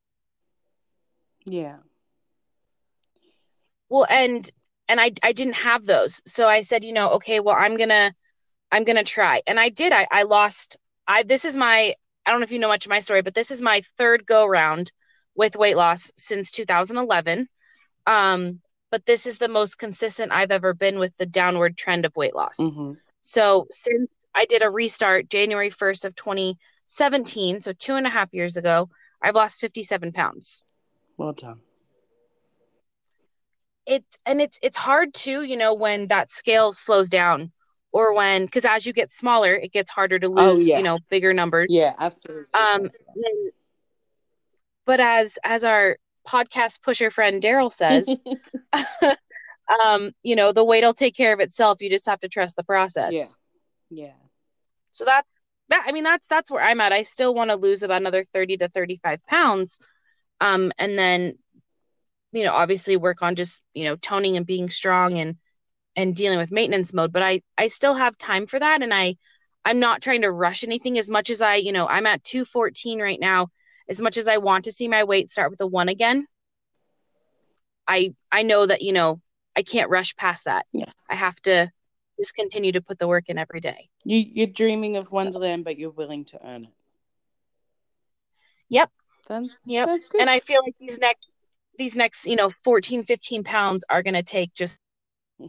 Yeah. 1.46 1.78
Well, 3.90 4.06
and 4.10 4.50
and 4.90 5.00
I 5.02 5.12
I 5.24 5.34
didn't 5.34 5.56
have 5.56 5.86
those. 5.86 6.22
So 6.26 6.48
I 6.48 6.62
said, 6.62 6.84
you 6.84 6.94
know, 6.94 7.12
okay, 7.14 7.40
well, 7.40 7.56
I'm 7.58 7.78
going 7.78 7.90
to 7.90 8.14
I'm 8.72 8.86
to 8.86 9.04
try. 9.04 9.42
And 9.48 9.60
I 9.60 9.70
did. 9.70 9.92
I 9.94 10.08
I 10.12 10.24
lost 10.24 10.78
I 11.08 11.24
this 11.24 11.46
is 11.46 11.58
my 11.58 11.96
I 12.26 12.32
don't 12.32 12.40
know 12.40 12.46
if 12.46 12.52
you 12.52 12.60
know 12.60 12.68
much 12.68 12.86
of 12.86 12.90
my 12.90 13.00
story, 13.00 13.22
but 13.22 13.36
this 13.36 13.52
is 13.52 13.62
my 13.62 13.82
third 13.98 14.26
go 14.26 14.46
round 14.46 14.92
with 15.36 15.56
weight 15.56 15.78
loss 15.78 16.12
since 16.18 16.52
2011. 16.52 17.48
Um 18.06 18.62
but 18.92 19.06
this 19.06 19.26
is 19.26 19.38
the 19.38 19.50
most 19.50 19.78
consistent 19.78 20.32
I've 20.32 20.52
ever 20.52 20.74
been 20.74 21.00
with 21.00 21.16
the 21.18 21.26
downward 21.26 21.78
trend 21.78 22.06
of 22.06 22.16
weight 22.16 22.36
loss. 22.36 22.58
hmm 22.58 22.94
So 23.22 23.68
since 23.72 24.10
I 24.34 24.46
did 24.46 24.64
a 24.64 24.70
restart 24.70 25.30
January 25.30 25.70
1st 25.70 26.06
of 26.06 26.16
2017, 26.16 27.62
so 27.62 27.74
two 27.74 27.96
and 27.96 28.08
a 28.08 28.10
half 28.10 28.34
years 28.34 28.56
ago, 28.58 28.90
I've 29.22 29.36
lost 29.36 29.60
57 29.60 30.12
pounds. 30.12 30.64
Well 31.18 31.34
done. 31.34 31.62
It's 33.88 34.18
and 34.26 34.42
it's 34.42 34.60
it's 34.62 34.78
hard 34.78 35.14
too, 35.14 35.44
you 35.44 35.56
know, 35.58 35.74
when 35.74 36.08
that 36.08 36.30
scale 36.32 36.74
slows 36.74 37.08
down 37.10 37.52
or 37.94 38.14
when 38.14 38.46
because 38.46 38.66
as 38.66 38.86
you 38.86 38.92
get 38.94 39.12
smaller, 39.12 39.56
it 39.56 39.72
gets 39.72 39.90
harder 39.90 40.20
to 40.20 40.28
Oh, 40.28 40.52
lose, 40.52 40.68
yeah. 40.68 40.78
you 40.78 40.84
know, 40.84 41.00
bigger 41.10 41.34
numbers. 41.34 41.68
Yeah, 41.70 41.94
absolutely. 41.98 42.54
Um, 42.54 42.82
And- 42.84 43.52
but 44.86 45.00
as 45.00 45.38
as 45.44 45.64
our 45.64 45.98
podcast 46.28 46.82
pusher 46.82 47.12
friend 47.12 47.42
Daryl 47.42 47.72
says, 47.72 48.08
um, 49.84 50.12
you 50.24 50.36
know, 50.36 50.52
the 50.52 50.64
weight 50.64 50.84
will 50.84 50.94
take 50.94 51.16
care 51.16 51.34
of 51.34 51.40
itself. 51.40 51.82
You 51.82 51.90
just 51.90 52.06
have 52.08 52.20
to 52.22 52.30
trust 52.30 52.56
the 52.56 52.64
process. 52.64 53.14
Yeah. 53.14 54.08
yeah. 54.08 54.14
So 54.92 55.06
that 55.06 55.26
that 55.70 55.84
I 55.88 55.92
mean 55.92 56.04
that's 56.04 56.28
that's 56.28 56.50
where 56.52 56.64
I'm 56.64 56.82
at. 56.82 56.94
I 56.94 57.04
still 57.04 57.34
want 57.34 57.50
to 57.52 57.56
lose 57.56 57.84
about 57.84 58.02
another 58.02 58.24
30 58.24 58.58
to 58.58 58.70
35 58.70 59.26
pounds. 59.26 59.80
Um 60.40 60.72
and 60.78 60.98
then 60.98 61.38
you 62.32 62.44
know 62.44 62.54
obviously 62.54 62.98
work 62.98 63.22
on 63.22 63.36
just, 63.36 63.64
you 63.74 63.86
know, 63.86 63.96
toning 63.96 64.38
and 64.38 64.46
being 64.46 64.70
strong 64.70 65.18
and 65.18 65.36
and 65.96 66.16
dealing 66.16 66.38
with 66.38 66.52
maintenance 66.52 66.94
mode, 66.94 67.12
but 67.12 67.24
I 67.24 67.42
I 67.58 67.68
still 67.68 67.96
have 67.96 68.18
time 68.18 68.48
for 68.48 68.60
that 68.60 68.82
and 68.82 68.94
I 68.94 69.16
I'm 69.66 69.80
not 69.80 70.02
trying 70.02 70.22
to 70.22 70.32
rush 70.32 70.64
anything 70.64 70.98
as 70.98 71.10
much 71.10 71.30
as 71.30 71.42
I, 71.42 71.56
you 71.56 71.72
know, 71.74 71.88
I'm 71.88 72.06
at 72.06 72.24
214 72.24 73.02
right 73.02 73.20
now. 73.20 73.48
As 73.90 74.02
much 74.02 74.18
as 74.18 74.28
I 74.28 74.38
want 74.38 74.66
to 74.66 74.72
see 74.72 74.88
my 74.88 75.04
weight 75.04 75.30
start 75.32 75.50
with 75.52 75.60
a 75.62 75.68
1 75.68 75.90
again, 75.90 76.28
I 77.88 78.14
I 78.32 78.44
know 78.44 78.66
that, 78.66 78.82
you 78.82 78.94
know, 78.94 79.22
I 79.56 79.64
can't 79.64 79.90
rush 79.90 80.16
past 80.16 80.46
that. 80.46 80.66
Yeah. 80.72 80.92
I 81.10 81.16
have 81.16 81.40
to 81.44 81.72
just 82.20 82.36
continue 82.36 82.72
to 82.74 82.82
put 82.82 83.00
the 83.00 83.08
work 83.08 83.30
in 83.30 83.38
every 83.38 83.60
day. 83.60 83.90
You 84.04 84.18
you're 84.20 84.48
dreaming 84.48 84.98
of 84.98 85.12
Wonderland, 85.12 85.64
but 85.66 85.78
you're 85.78 85.90
willing 85.90 86.26
to 86.26 86.46
earn 86.46 86.66
it. 86.66 86.74
Yep. 88.70 88.92
That's, 89.28 89.56
Yep. 89.66 89.88
that's 89.88 90.08
good. 90.08 90.22
and 90.22 90.30
I 90.30 90.40
feel 90.40 90.62
like 90.64 90.76
these 90.80 91.00
next 91.00 91.30
these 91.78 91.96
next 91.96 92.26
you 92.26 92.36
know 92.36 92.52
14 92.64 93.04
15 93.04 93.44
pounds 93.44 93.86
are 93.90 94.04
going 94.04 94.14
to 94.14 94.24
take 94.24 94.54
just 94.54 94.80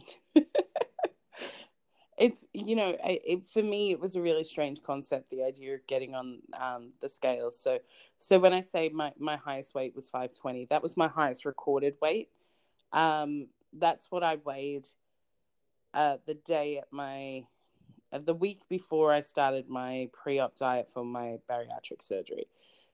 it's 2.19 2.45
you 2.53 2.75
know 2.75 2.95
I, 3.03 3.19
it, 3.25 3.43
for 3.45 3.63
me 3.63 3.91
it 3.91 3.99
was 3.99 4.15
a 4.15 4.21
really 4.21 4.43
strange 4.43 4.83
concept 4.83 5.29
the 5.29 5.43
idea 5.43 5.73
of 5.75 5.87
getting 5.87 6.13
on 6.13 6.39
um, 6.59 6.91
the 6.99 7.09
scales. 7.09 7.59
So 7.59 7.79
so 8.17 8.37
when 8.37 8.53
i 8.53 8.59
say 8.59 8.89
my, 8.89 9.13
my 9.17 9.37
highest 9.37 9.73
weight 9.73 9.95
was 9.95 10.09
520 10.09 10.65
that 10.65 10.83
was 10.83 10.97
my 10.97 11.07
highest 11.07 11.45
recorded 11.45 11.95
weight. 12.01 12.29
Um, 12.91 13.47
that's 13.73 14.11
what 14.11 14.23
i 14.23 14.37
weighed 14.43 14.87
uh, 15.93 16.17
the 16.25 16.33
day 16.33 16.79
at 16.79 16.91
my 16.91 17.45
uh, 18.11 18.19
the 18.19 18.33
week 18.33 18.61
before 18.67 19.13
i 19.13 19.21
started 19.21 19.69
my 19.69 20.09
pre-op 20.11 20.55
diet 20.55 20.89
for 20.91 21.05
my 21.05 21.37
bariatric 21.49 22.01
surgery 22.01 22.47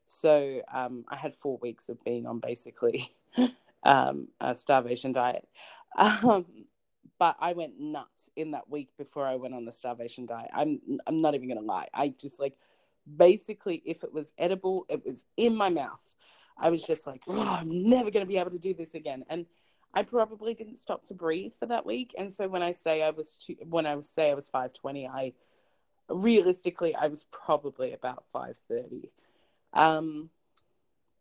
so 0.05 0.61
um, 0.73 1.05
i 1.09 1.15
had 1.15 1.33
four 1.33 1.57
weeks 1.61 1.89
of 1.89 2.03
being 2.03 2.25
on 2.25 2.39
basically 2.39 3.15
um, 3.83 4.27
a 4.41 4.55
starvation 4.55 5.11
diet 5.11 5.47
um, 5.97 6.45
but 7.17 7.35
I 7.39 7.53
went 7.53 7.79
nuts 7.79 8.29
in 8.35 8.51
that 8.51 8.69
week 8.69 8.89
before 8.97 9.25
I 9.25 9.35
went 9.35 9.53
on 9.53 9.65
the 9.65 9.71
starvation 9.71 10.25
diet. 10.25 10.49
I'm 10.53 10.79
I'm 11.07 11.21
not 11.21 11.35
even 11.35 11.47
gonna 11.47 11.61
lie. 11.61 11.87
I 11.93 12.09
just 12.09 12.39
like 12.39 12.57
basically 13.17 13.81
if 13.85 14.03
it 14.03 14.13
was 14.13 14.33
edible, 14.37 14.85
it 14.89 15.05
was 15.05 15.25
in 15.37 15.55
my 15.55 15.69
mouth. 15.69 16.15
I 16.57 16.69
was 16.69 16.83
just 16.83 17.05
like, 17.05 17.23
oh, 17.27 17.57
I'm 17.59 17.89
never 17.89 18.11
gonna 18.11 18.25
be 18.25 18.37
able 18.37 18.51
to 18.51 18.59
do 18.59 18.73
this 18.73 18.95
again. 18.95 19.23
And 19.29 19.45
I 19.93 20.03
probably 20.03 20.53
didn't 20.53 20.75
stop 20.75 21.05
to 21.05 21.13
breathe 21.13 21.53
for 21.53 21.67
that 21.67 21.85
week. 21.85 22.13
And 22.17 22.31
so 22.31 22.47
when 22.47 22.61
I 22.61 22.71
say 22.71 23.01
I 23.01 23.11
was 23.11 23.35
two, 23.35 23.55
when 23.69 23.85
I 23.85 23.99
say 24.01 24.31
I 24.31 24.33
was 24.33 24.49
520, 24.49 25.07
I 25.07 25.33
realistically 26.09 26.93
I 26.95 27.07
was 27.07 27.25
probably 27.31 27.93
about 27.93 28.25
530. 28.31 29.09
Um, 29.75 30.29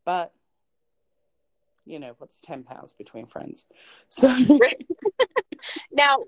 but 0.04 0.32
you 1.84 1.98
know 1.98 2.14
what's 2.18 2.40
10 2.40 2.64
pounds 2.64 2.94
between 2.94 3.26
friends? 3.26 3.66
So 4.08 4.28
now 5.92 6.18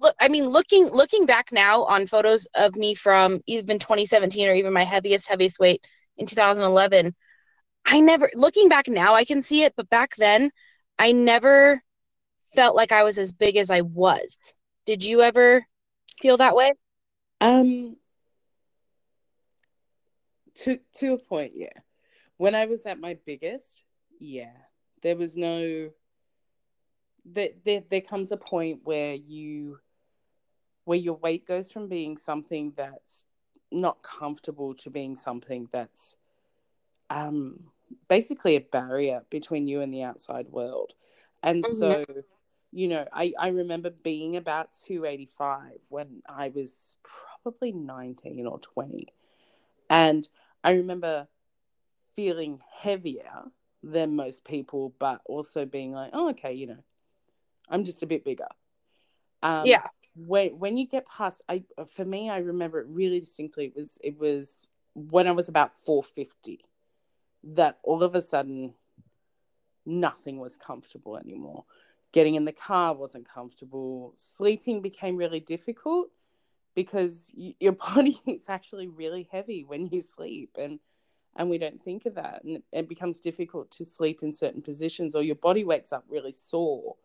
look 0.00 0.14
i 0.20 0.28
mean 0.28 0.48
looking 0.48 0.86
looking 0.86 1.26
back 1.26 1.50
now 1.52 1.84
on 1.84 2.06
photos 2.06 2.46
of 2.54 2.76
me 2.76 2.94
from 2.94 3.40
even 3.46 3.78
2017 3.78 4.48
or 4.48 4.54
even 4.54 4.72
my 4.72 4.84
heaviest 4.84 5.28
heaviest 5.28 5.58
weight 5.58 5.84
in 6.16 6.26
2011 6.26 7.14
i 7.84 8.00
never 8.00 8.30
looking 8.34 8.68
back 8.68 8.88
now 8.88 9.14
i 9.14 9.24
can 9.24 9.42
see 9.42 9.64
it 9.64 9.74
but 9.76 9.88
back 9.90 10.14
then 10.16 10.50
i 10.98 11.12
never 11.12 11.82
felt 12.54 12.76
like 12.76 12.92
i 12.92 13.02
was 13.02 13.18
as 13.18 13.32
big 13.32 13.56
as 13.56 13.70
i 13.70 13.80
was. 13.80 14.36
Did 14.86 15.04
you 15.04 15.22
ever 15.22 15.64
feel 16.20 16.36
that 16.38 16.56
way? 16.56 16.72
Um, 17.40 17.96
to 20.56 20.78
to 20.98 21.14
a 21.14 21.18
point, 21.18 21.52
yeah. 21.54 21.68
When 22.36 22.54
I 22.54 22.66
was 22.66 22.86
at 22.86 22.98
my 23.00 23.16
biggest, 23.26 23.82
yeah, 24.18 24.52
there 25.02 25.16
was 25.16 25.36
no. 25.36 25.90
There, 27.24 27.50
there, 27.64 27.82
there 27.88 28.00
comes 28.00 28.32
a 28.32 28.36
point 28.36 28.80
where 28.82 29.14
you, 29.14 29.78
where 30.84 30.98
your 30.98 31.14
weight 31.14 31.46
goes 31.46 31.70
from 31.70 31.88
being 31.88 32.16
something 32.16 32.72
that's 32.76 33.26
not 33.70 34.02
comfortable 34.02 34.74
to 34.74 34.90
being 34.90 35.14
something 35.14 35.68
that's, 35.70 36.16
um, 37.10 37.60
basically 38.08 38.56
a 38.56 38.60
barrier 38.60 39.22
between 39.30 39.68
you 39.68 39.82
and 39.82 39.94
the 39.94 40.02
outside 40.02 40.48
world, 40.48 40.94
and 41.44 41.64
Mhm. 41.64 41.78
so 41.78 42.04
you 42.72 42.88
know, 42.88 43.06
I, 43.12 43.34
I 43.38 43.48
remember 43.48 43.90
being 43.90 44.36
about 44.36 44.70
285 44.72 45.84
when 45.90 46.22
I 46.26 46.48
was 46.48 46.96
probably 47.02 47.70
19 47.72 48.46
or 48.46 48.58
20. 48.60 49.08
And 49.90 50.26
I 50.64 50.72
remember 50.72 51.28
feeling 52.14 52.60
heavier 52.80 53.44
than 53.82 54.16
most 54.16 54.44
people, 54.44 54.94
but 54.98 55.20
also 55.26 55.64
being 55.64 55.92
like, 55.92 56.10
oh, 56.12 56.30
okay, 56.30 56.52
you 56.52 56.66
know, 56.66 56.84
I'm 57.68 57.84
just 57.84 58.02
a 58.02 58.06
bit 58.06 58.24
bigger. 58.24 58.48
Um, 59.42 59.66
yeah. 59.66 59.88
When 60.14 60.58
when 60.58 60.76
you 60.76 60.86
get 60.86 61.06
past, 61.06 61.42
I 61.48 61.64
for 61.86 62.04
me, 62.04 62.28
I 62.28 62.38
remember 62.38 62.80
it 62.80 62.86
really 62.88 63.18
distinctly. 63.18 63.66
It 63.66 63.74
was 63.74 63.98
it 64.04 64.18
was 64.18 64.60
when 64.94 65.26
I 65.26 65.32
was 65.32 65.48
about 65.48 65.78
four 65.78 66.02
fifty 66.02 66.60
that 67.44 67.78
all 67.82 68.02
of 68.02 68.14
a 68.14 68.20
sudden 68.20 68.74
nothing 69.86 70.38
was 70.38 70.56
comfortable 70.56 71.16
anymore. 71.16 71.64
Getting 72.12 72.34
in 72.34 72.44
the 72.44 72.52
car 72.52 72.94
wasn't 72.94 73.26
comfortable. 73.28 74.12
Sleeping 74.16 74.82
became 74.82 75.16
really 75.16 75.40
difficult 75.40 76.10
because 76.74 77.30
your 77.34 77.72
body 77.94 78.20
is 78.26 78.48
actually 78.48 78.88
really 78.88 79.28
heavy 79.30 79.64
when 79.64 79.86
you 79.86 80.00
sleep 80.00 80.56
and 80.58 80.78
and 81.36 81.48
we 81.48 81.56
don't 81.56 81.82
think 81.82 82.04
of 82.04 82.14
that 82.14 82.44
and 82.44 82.62
it 82.72 82.88
becomes 82.88 83.20
difficult 83.20 83.70
to 83.70 83.84
sleep 83.84 84.22
in 84.22 84.30
certain 84.30 84.60
positions 84.62 85.14
or 85.14 85.22
your 85.22 85.36
body 85.36 85.64
wakes 85.64 85.92
up 85.92 86.04
really 86.08 86.32
sore 86.32 86.96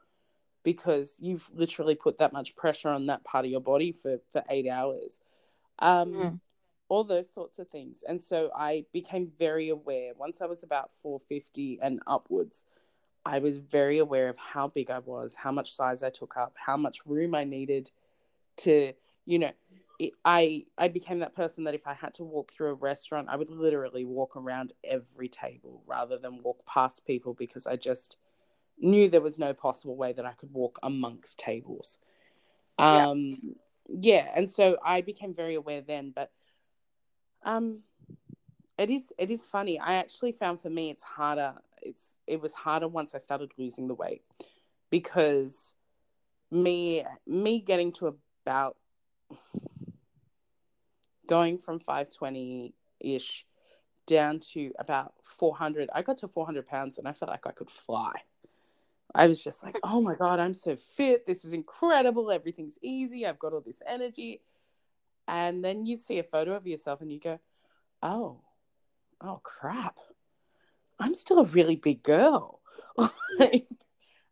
because 0.63 1.19
you've 1.21 1.49
literally 1.53 1.95
put 1.95 2.17
that 2.17 2.33
much 2.33 2.55
pressure 2.55 2.89
on 2.89 3.05
that 3.05 3.23
part 3.23 3.45
of 3.45 3.51
your 3.51 3.61
body 3.61 3.91
for 3.91 4.17
for 4.31 4.43
8 4.49 4.67
hours 4.67 5.19
um 5.79 6.31
Mhm. 6.31 6.39
all 6.89 7.03
those 7.03 7.29
sorts 7.29 7.59
of 7.59 7.67
things 7.69 8.03
and 8.07 8.21
so 8.21 8.49
i 8.55 8.83
became 8.93 9.31
very 9.37 9.69
aware 9.69 10.13
once 10.17 10.41
i 10.41 10.45
was 10.45 10.63
about 10.63 10.93
450 10.93 11.79
and 11.81 12.01
upwards 12.07 12.65
i 13.25 13.39
was 13.39 13.57
very 13.57 13.99
aware 13.99 14.29
of 14.29 14.37
how 14.37 14.67
big 14.67 14.89
i 14.89 14.99
was 14.99 15.35
how 15.35 15.51
much 15.51 15.73
size 15.73 16.03
i 16.03 16.09
took 16.09 16.37
up 16.37 16.53
how 16.57 16.77
much 16.77 17.05
room 17.05 17.35
i 17.35 17.43
needed 17.43 17.91
to 18.57 18.93
you 19.27 19.37
know 19.37 19.51
it, 19.99 20.13
i 20.25 20.63
i 20.79 20.87
became 20.87 21.19
that 21.19 21.35
person 21.35 21.63
that 21.65 21.75
if 21.75 21.85
i 21.85 21.93
had 21.93 22.13
to 22.13 22.23
walk 22.23 22.51
through 22.51 22.69
a 22.69 22.73
restaurant 22.75 23.27
i 23.29 23.35
would 23.35 23.49
literally 23.51 24.05
walk 24.05 24.35
around 24.35 24.73
every 24.83 25.27
table 25.27 25.83
rather 25.85 26.17
than 26.17 26.41
walk 26.41 26.65
past 26.65 27.05
people 27.05 27.35
because 27.35 27.67
i 27.67 27.75
just 27.75 28.17
knew 28.79 29.09
there 29.09 29.21
was 29.21 29.37
no 29.37 29.53
possible 29.53 29.95
way 29.95 30.13
that 30.13 30.25
i 30.25 30.31
could 30.33 30.51
walk 30.51 30.79
amongst 30.81 31.37
tables 31.37 31.99
Yeah. 32.79 33.07
um 33.07 33.55
yeah 33.89 34.27
and 34.35 34.49
so 34.49 34.77
i 34.83 35.01
became 35.01 35.33
very 35.33 35.55
aware 35.55 35.81
then 35.81 36.11
but 36.15 36.31
um 37.43 37.79
it 38.77 38.89
is 38.89 39.11
it 39.17 39.29
is 39.31 39.45
funny 39.45 39.79
i 39.79 39.95
actually 39.95 40.31
found 40.31 40.61
for 40.61 40.69
me 40.69 40.89
it's 40.89 41.03
harder 41.03 41.53
it's 41.81 42.17
it 42.27 42.39
was 42.39 42.53
harder 42.53 42.87
once 42.87 43.15
i 43.15 43.17
started 43.17 43.51
losing 43.57 43.87
the 43.87 43.95
weight 43.95 44.21
because 44.89 45.75
me 46.51 47.03
me 47.25 47.59
getting 47.59 47.91
to 47.91 48.15
about 48.45 48.77
going 51.27 51.57
from 51.57 51.79
520 51.79 52.73
ish 52.99 53.45
down 54.07 54.39
to 54.39 54.71
about 54.79 55.13
400 55.23 55.89
i 55.93 56.01
got 56.01 56.17
to 56.19 56.27
400 56.27 56.65
pounds 56.65 56.97
and 56.97 57.07
i 57.07 57.11
felt 57.11 57.29
like 57.29 57.45
i 57.45 57.51
could 57.51 57.69
fly. 57.69 58.13
I 59.13 59.27
was 59.27 59.43
just 59.43 59.63
like 59.63 59.77
oh 59.83 60.01
my 60.01 60.15
god 60.15 60.39
i'm 60.39 60.53
so 60.53 60.75
fit. 60.75 61.25
This 61.25 61.45
is 61.45 61.53
incredible. 61.53 62.31
Everything's 62.31 62.77
easy. 62.81 63.25
I've 63.25 63.39
got 63.39 63.53
all 63.53 63.61
this 63.61 63.81
energy. 63.87 64.41
And 65.27 65.63
then 65.63 65.85
you 65.85 65.97
see 65.97 66.19
a 66.19 66.23
photo 66.23 66.53
of 66.53 66.67
yourself 66.67 67.01
and 67.01 67.11
you 67.11 67.19
go 67.19 67.39
oh 68.03 68.41
oh 69.21 69.39
crap. 69.43 69.97
I'm 70.99 71.13
still 71.13 71.39
a 71.39 71.45
really 71.45 71.75
big 71.75 72.03
girl. 72.03 72.61
Like, 73.39 73.67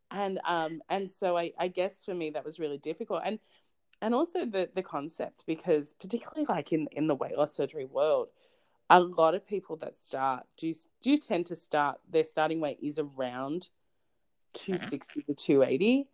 and 0.09 0.39
um 0.47 0.81
and 0.89 1.11
so 1.11 1.37
I, 1.37 1.51
I 1.59 1.67
guess 1.67 2.03
for 2.05 2.13
me 2.13 2.31
that 2.31 2.45
was 2.45 2.59
really 2.59 2.77
difficult. 2.79 3.21
And 3.23 3.39
and 4.01 4.13
also 4.13 4.45
the 4.45 4.69
the 4.75 4.83
concept 4.83 5.43
because 5.45 5.93
particularly 5.93 6.45
like 6.49 6.71
in 6.73 6.87
in 6.91 7.07
the 7.07 7.15
weight 7.15 7.37
loss 7.37 7.53
surgery 7.53 7.85
world 7.85 8.29
a 8.89 8.99
lot 8.99 9.33
of 9.35 9.45
people 9.45 9.75
that 9.77 9.95
start 9.95 10.45
do 10.57 10.73
do 11.01 11.17
tend 11.17 11.45
to 11.45 11.55
start 11.55 11.99
their 12.09 12.23
starting 12.23 12.59
weight 12.59 12.79
is 12.81 12.99
around 12.99 13.69
260 14.53 15.23
to 15.23 15.33
280 15.33 16.07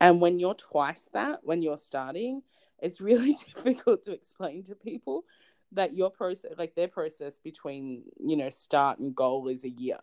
and 0.00 0.20
when 0.20 0.38
you're 0.38 0.54
twice 0.54 1.08
that 1.12 1.40
when 1.42 1.62
you're 1.62 1.76
starting 1.76 2.42
it's 2.78 3.00
really 3.00 3.34
difficult 3.54 4.02
to 4.02 4.12
explain 4.12 4.62
to 4.64 4.74
people 4.74 5.24
that 5.72 5.94
your 5.94 6.10
process 6.10 6.52
like 6.58 6.74
their 6.74 6.88
process 6.88 7.38
between 7.38 8.02
you 8.18 8.36
know 8.36 8.50
start 8.50 8.98
and 8.98 9.14
goal 9.14 9.48
is 9.48 9.64
a 9.64 9.70
year. 9.70 9.98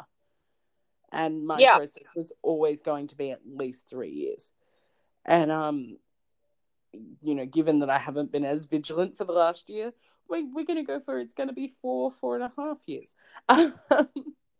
And 1.11 1.45
my 1.45 1.61
Yeah. 1.61 1.75
process 1.75 2.09
was 2.15 2.31
always 2.41 2.81
going 2.81 3.07
to 3.07 3.15
be 3.15 3.31
at 3.31 3.41
least 3.45 3.89
three 3.89 4.11
years. 4.11 4.53
And 5.25 5.51
um 5.51 5.97
you 7.21 7.35
know 7.35 7.45
given 7.45 7.79
that 7.79 7.89
i 7.89 7.97
haven't 7.97 8.31
been 8.31 8.43
as 8.45 8.65
vigilant 8.65 9.15
for 9.17 9.25
the 9.25 9.31
last 9.31 9.69
year 9.69 9.91
we, 10.29 10.43
we're 10.43 10.65
going 10.65 10.77
to 10.77 10.83
go 10.83 10.99
for 10.99 11.19
it's 11.19 11.33
going 11.33 11.49
to 11.49 11.53
be 11.55 11.67
four 11.81 12.09
four 12.11 12.35
and 12.35 12.43
a 12.43 12.51
half 12.57 12.77
years 12.87 13.15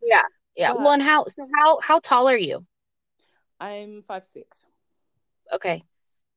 Yeah. 0.02 0.22
Yeah. 0.56 0.74
But- 0.74 0.80
well, 0.80 0.92
and 0.94 1.02
how 1.02 1.26
so 1.26 1.48
how 1.60 1.80
how 1.82 2.00
tall 2.00 2.28
are 2.30 2.38
you? 2.38 2.66
i'm 3.60 4.02
five 4.02 4.26
six 4.26 4.66
Okay. 5.54 5.84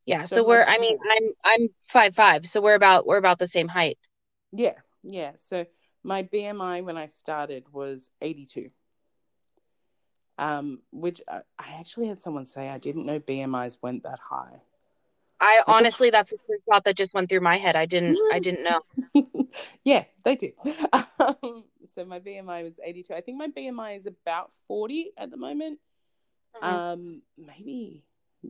Yeah. 0.07 0.25
So 0.25 0.37
So, 0.37 0.45
we're 0.49 0.65
I 0.65 0.79
mean, 0.79 0.99
I'm 1.13 1.33
I'm 1.45 1.69
five 1.85 2.15
five, 2.15 2.47
so 2.47 2.61
we're 2.61 2.75
about 2.75 3.07
we're 3.07 3.19
about 3.19 3.39
the 3.39 3.47
same 3.47 3.69
height. 3.69 3.99
yeah 4.53 4.75
yeah 5.05 5.33
so 5.37 5.65
my 6.03 6.23
bmi 6.25 6.83
when 6.85 6.97
i 6.97 7.07
started 7.07 7.65
was 7.73 8.11
82 8.21 8.71
um 10.39 10.81
which 10.93 11.21
I, 11.29 11.41
I 11.59 11.75
actually 11.79 12.09
had 12.09 12.19
someone 12.21 12.47
say 12.47 12.69
i 12.69 12.79
didn't 12.79 13.07
know 13.07 13.21
bmis 13.21 13.77
went 13.83 14.03
that 14.05 14.19
high 14.19 14.61
I 15.43 15.63
honestly 15.67 16.11
that's 16.11 16.31
the 16.31 16.39
first 16.49 16.63
thought 16.69 16.85
that 16.85 16.97
just 16.97 17.13
went 17.13 17.29
through 17.29 17.41
my 17.41 17.59
head. 17.59 17.75
I 17.77 17.85
didn't 17.85 18.17
I 18.33 18.39
didn't 18.39 18.63
know. 18.65 19.49
yeah, 19.85 20.05
they 20.25 20.37
do. 20.37 20.53
Um, 21.19 21.65
so 21.85 22.05
my 22.05 22.19
BMI 22.19 22.65
was 22.65 22.81
82. 22.83 23.15
I 23.15 23.21
think 23.21 23.39
my 23.39 23.47
BMI 23.49 23.97
is 23.97 24.07
about 24.07 24.53
40 24.67 25.13
at 25.17 25.31
the 25.31 25.37
moment. 25.37 25.79
Mhm. 26.61 26.65
Um, 26.65 27.23
maybe. 27.39 28.03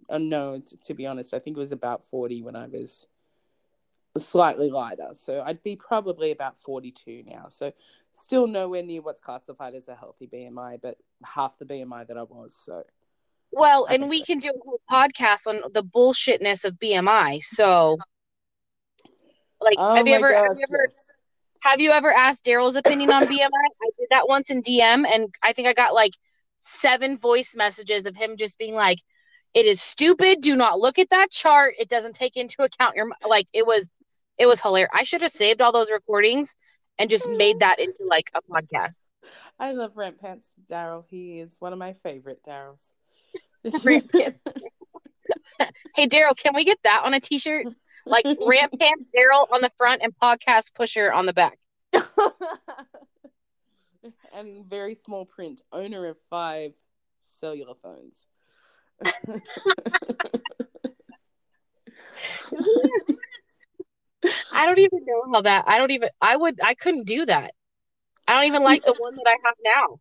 Oh, 0.08 0.16
no, 0.16 0.58
t- 0.58 0.78
to 0.84 0.94
be 0.94 1.06
honest, 1.06 1.34
I 1.34 1.38
think 1.38 1.56
it 1.56 1.60
was 1.60 1.72
about 1.72 2.02
40 2.06 2.42
when 2.42 2.56
I 2.56 2.66
was 2.66 3.08
slightly 4.16 4.70
lighter. 4.70 5.10
So 5.12 5.42
I'd 5.44 5.62
be 5.62 5.76
probably 5.76 6.30
about 6.30 6.58
42 6.58 7.24
now. 7.26 7.48
So 7.48 7.72
still 8.12 8.46
nowhere 8.46 8.82
near 8.82 9.02
what's 9.02 9.20
classified 9.20 9.74
as 9.74 9.88
a 9.88 9.94
healthy 9.94 10.26
BMI, 10.26 10.80
but 10.80 10.96
half 11.24 11.58
the 11.58 11.66
BMI 11.66 12.06
that 12.06 12.16
I 12.16 12.22
was. 12.22 12.54
So 12.54 12.84
Well, 13.52 13.84
and 13.84 14.08
we 14.08 14.24
can 14.24 14.38
do 14.38 14.50
a 14.50 14.64
whole 14.64 14.80
podcast 14.90 15.46
on 15.46 15.60
the 15.72 15.84
bullshitness 15.84 16.64
of 16.64 16.74
BMI. 16.74 17.42
So 17.42 17.98
like 19.60 19.76
oh 19.78 19.94
have 19.94 20.08
you 20.08 20.14
ever 20.14 20.34
have 20.34 20.56
you 20.56 20.64
ever 20.68 20.86
yes. 20.88 20.96
have 21.60 21.80
you 21.80 21.90
ever 21.92 22.12
asked 22.12 22.44
Daryl's 22.44 22.76
opinion 22.76 23.12
on 23.12 23.24
BMI? 23.26 23.50
I 23.50 23.90
did 23.98 24.08
that 24.10 24.28
once 24.28 24.50
in 24.50 24.62
DM 24.62 25.06
and 25.06 25.32
I 25.42 25.52
think 25.52 25.68
I 25.68 25.74
got 25.74 25.94
like 25.94 26.12
seven 26.60 27.18
voice 27.18 27.54
messages 27.56 28.06
of 28.06 28.16
him 28.16 28.36
just 28.36 28.58
being 28.58 28.74
like, 28.74 28.98
It 29.54 29.66
is 29.66 29.80
stupid. 29.80 30.40
Do 30.40 30.56
not 30.56 30.80
look 30.80 30.98
at 30.98 31.10
that 31.10 31.30
chart. 31.30 31.74
It 31.78 31.88
doesn't 31.88 32.14
take 32.14 32.36
into 32.36 32.62
account 32.62 32.96
your 32.96 33.10
like 33.28 33.46
it 33.52 33.66
was 33.66 33.88
it 34.38 34.46
was 34.46 34.60
hilarious. 34.60 34.90
I 34.94 35.04
should 35.04 35.22
have 35.22 35.30
saved 35.30 35.60
all 35.60 35.72
those 35.72 35.90
recordings 35.90 36.54
and 36.98 37.10
just 37.10 37.28
made 37.28 37.60
that 37.60 37.78
into 37.78 38.04
like 38.08 38.30
a 38.34 38.40
podcast. 38.42 39.08
I 39.58 39.72
love 39.72 39.92
Rant 39.96 40.20
Pants 40.20 40.54
Daryl. 40.66 41.04
He 41.08 41.38
is 41.38 41.56
one 41.60 41.72
of 41.72 41.78
my 41.78 41.92
favorite 41.94 42.40
Daryls. 42.46 42.92
Hey 45.94 46.08
Daryl, 46.08 46.36
can 46.36 46.54
we 46.54 46.64
get 46.64 46.78
that 46.84 47.02
on 47.04 47.14
a 47.14 47.20
t-shirt? 47.20 47.66
Like 48.06 48.24
Rampant 48.46 49.06
Daryl 49.14 49.46
on 49.52 49.60
the 49.60 49.70
front 49.76 50.02
and 50.02 50.12
podcast 50.18 50.74
pusher 50.74 51.12
on 51.12 51.26
the 51.26 51.32
back. 51.32 51.58
and 54.34 54.64
very 54.66 54.94
small 54.94 55.24
print, 55.24 55.60
owner 55.72 56.06
of 56.06 56.16
five 56.30 56.72
cellular 57.20 57.74
phones. 57.82 58.26
I 64.52 64.66
don't 64.66 64.78
even 64.78 65.04
know 65.04 65.22
how 65.32 65.42
that 65.42 65.64
I 65.66 65.78
don't 65.78 65.90
even 65.90 66.08
I 66.20 66.36
would 66.36 66.60
I 66.62 66.74
couldn't 66.74 67.06
do 67.06 67.26
that. 67.26 67.54
I 68.26 68.34
don't 68.34 68.44
even 68.44 68.62
like 68.62 68.84
the 68.84 68.94
one 68.96 69.14
that 69.16 69.26
I 69.26 69.36
have 69.44 69.54
now. 69.64 70.00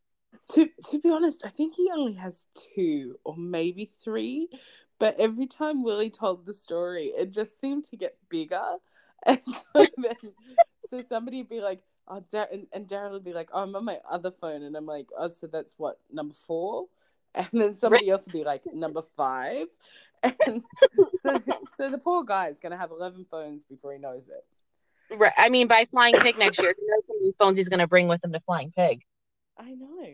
To 0.52 0.70
to 0.90 1.00
be 1.00 1.10
honest, 1.10 1.44
I 1.46 1.50
think 1.50 1.76
he 1.76 1.90
only 1.92 2.14
has 2.14 2.48
two 2.76 3.18
or 3.24 3.36
maybe 3.36 3.90
three. 4.04 4.50
But 5.00 5.20
every 5.20 5.48
time 5.48 5.84
Willie 5.84 6.12
told 6.12 6.46
the 6.46 6.54
story, 6.54 7.12
it 7.18 7.32
just 7.32 7.60
seemed 7.60 7.86
to 7.86 7.98
get 7.98 8.18
bigger. 8.30 8.62
And 9.24 9.40
so 9.46 9.86
then, 9.98 10.34
so 10.90 11.00
somebody 11.04 11.38
would 11.38 11.50
be 11.50 11.62
like, 11.62 11.84
"Oh, 12.08 12.26
Dar-, 12.32 12.48
and, 12.52 12.66
and 12.74 12.88
Daryl 12.88 13.12
would 13.12 13.24
be 13.24 13.34
like, 13.34 13.50
"Oh, 13.54 13.62
I'm 13.62 13.76
on 13.76 13.86
my 13.86 14.00
other 14.10 14.32
phone," 14.32 14.64
and 14.64 14.76
I'm 14.76 14.88
like, 14.88 15.12
"Oh, 15.16 15.28
so 15.28 15.46
that's 15.46 15.76
what 15.78 16.00
number 16.12 16.34
four? 16.34 16.88
And 17.36 17.48
then 17.54 17.76
somebody 17.76 18.10
else 18.10 18.26
would 18.26 18.34
be 18.34 18.44
like, 18.44 18.64
"Number 18.74 19.04
five. 19.16 19.68
And 20.24 20.64
so, 21.22 21.40
so 21.78 21.90
the 21.90 21.98
poor 21.98 22.24
guy 22.24 22.48
is 22.48 22.60
gonna 22.60 22.78
have 22.78 22.92
eleven 22.92 23.26
phones 23.30 23.64
before 23.64 23.94
he 23.94 24.00
knows 24.00 24.30
it. 24.30 24.44
Right. 25.18 25.34
I 25.38 25.50
mean 25.50 25.68
by 25.68 25.86
Flying 25.86 26.16
Pig 26.16 26.38
next 26.38 26.60
year, 26.62 26.76
he 26.78 26.86
knows 26.86 27.04
how 27.08 27.14
many 27.20 27.34
phones 27.38 27.58
he's 27.58 27.70
gonna 27.70 27.88
bring 27.88 28.08
with 28.08 28.24
him 28.24 28.34
to 28.34 28.40
Flying 28.42 28.72
Pig. 28.72 29.04
I 29.58 29.72
know. 29.74 30.08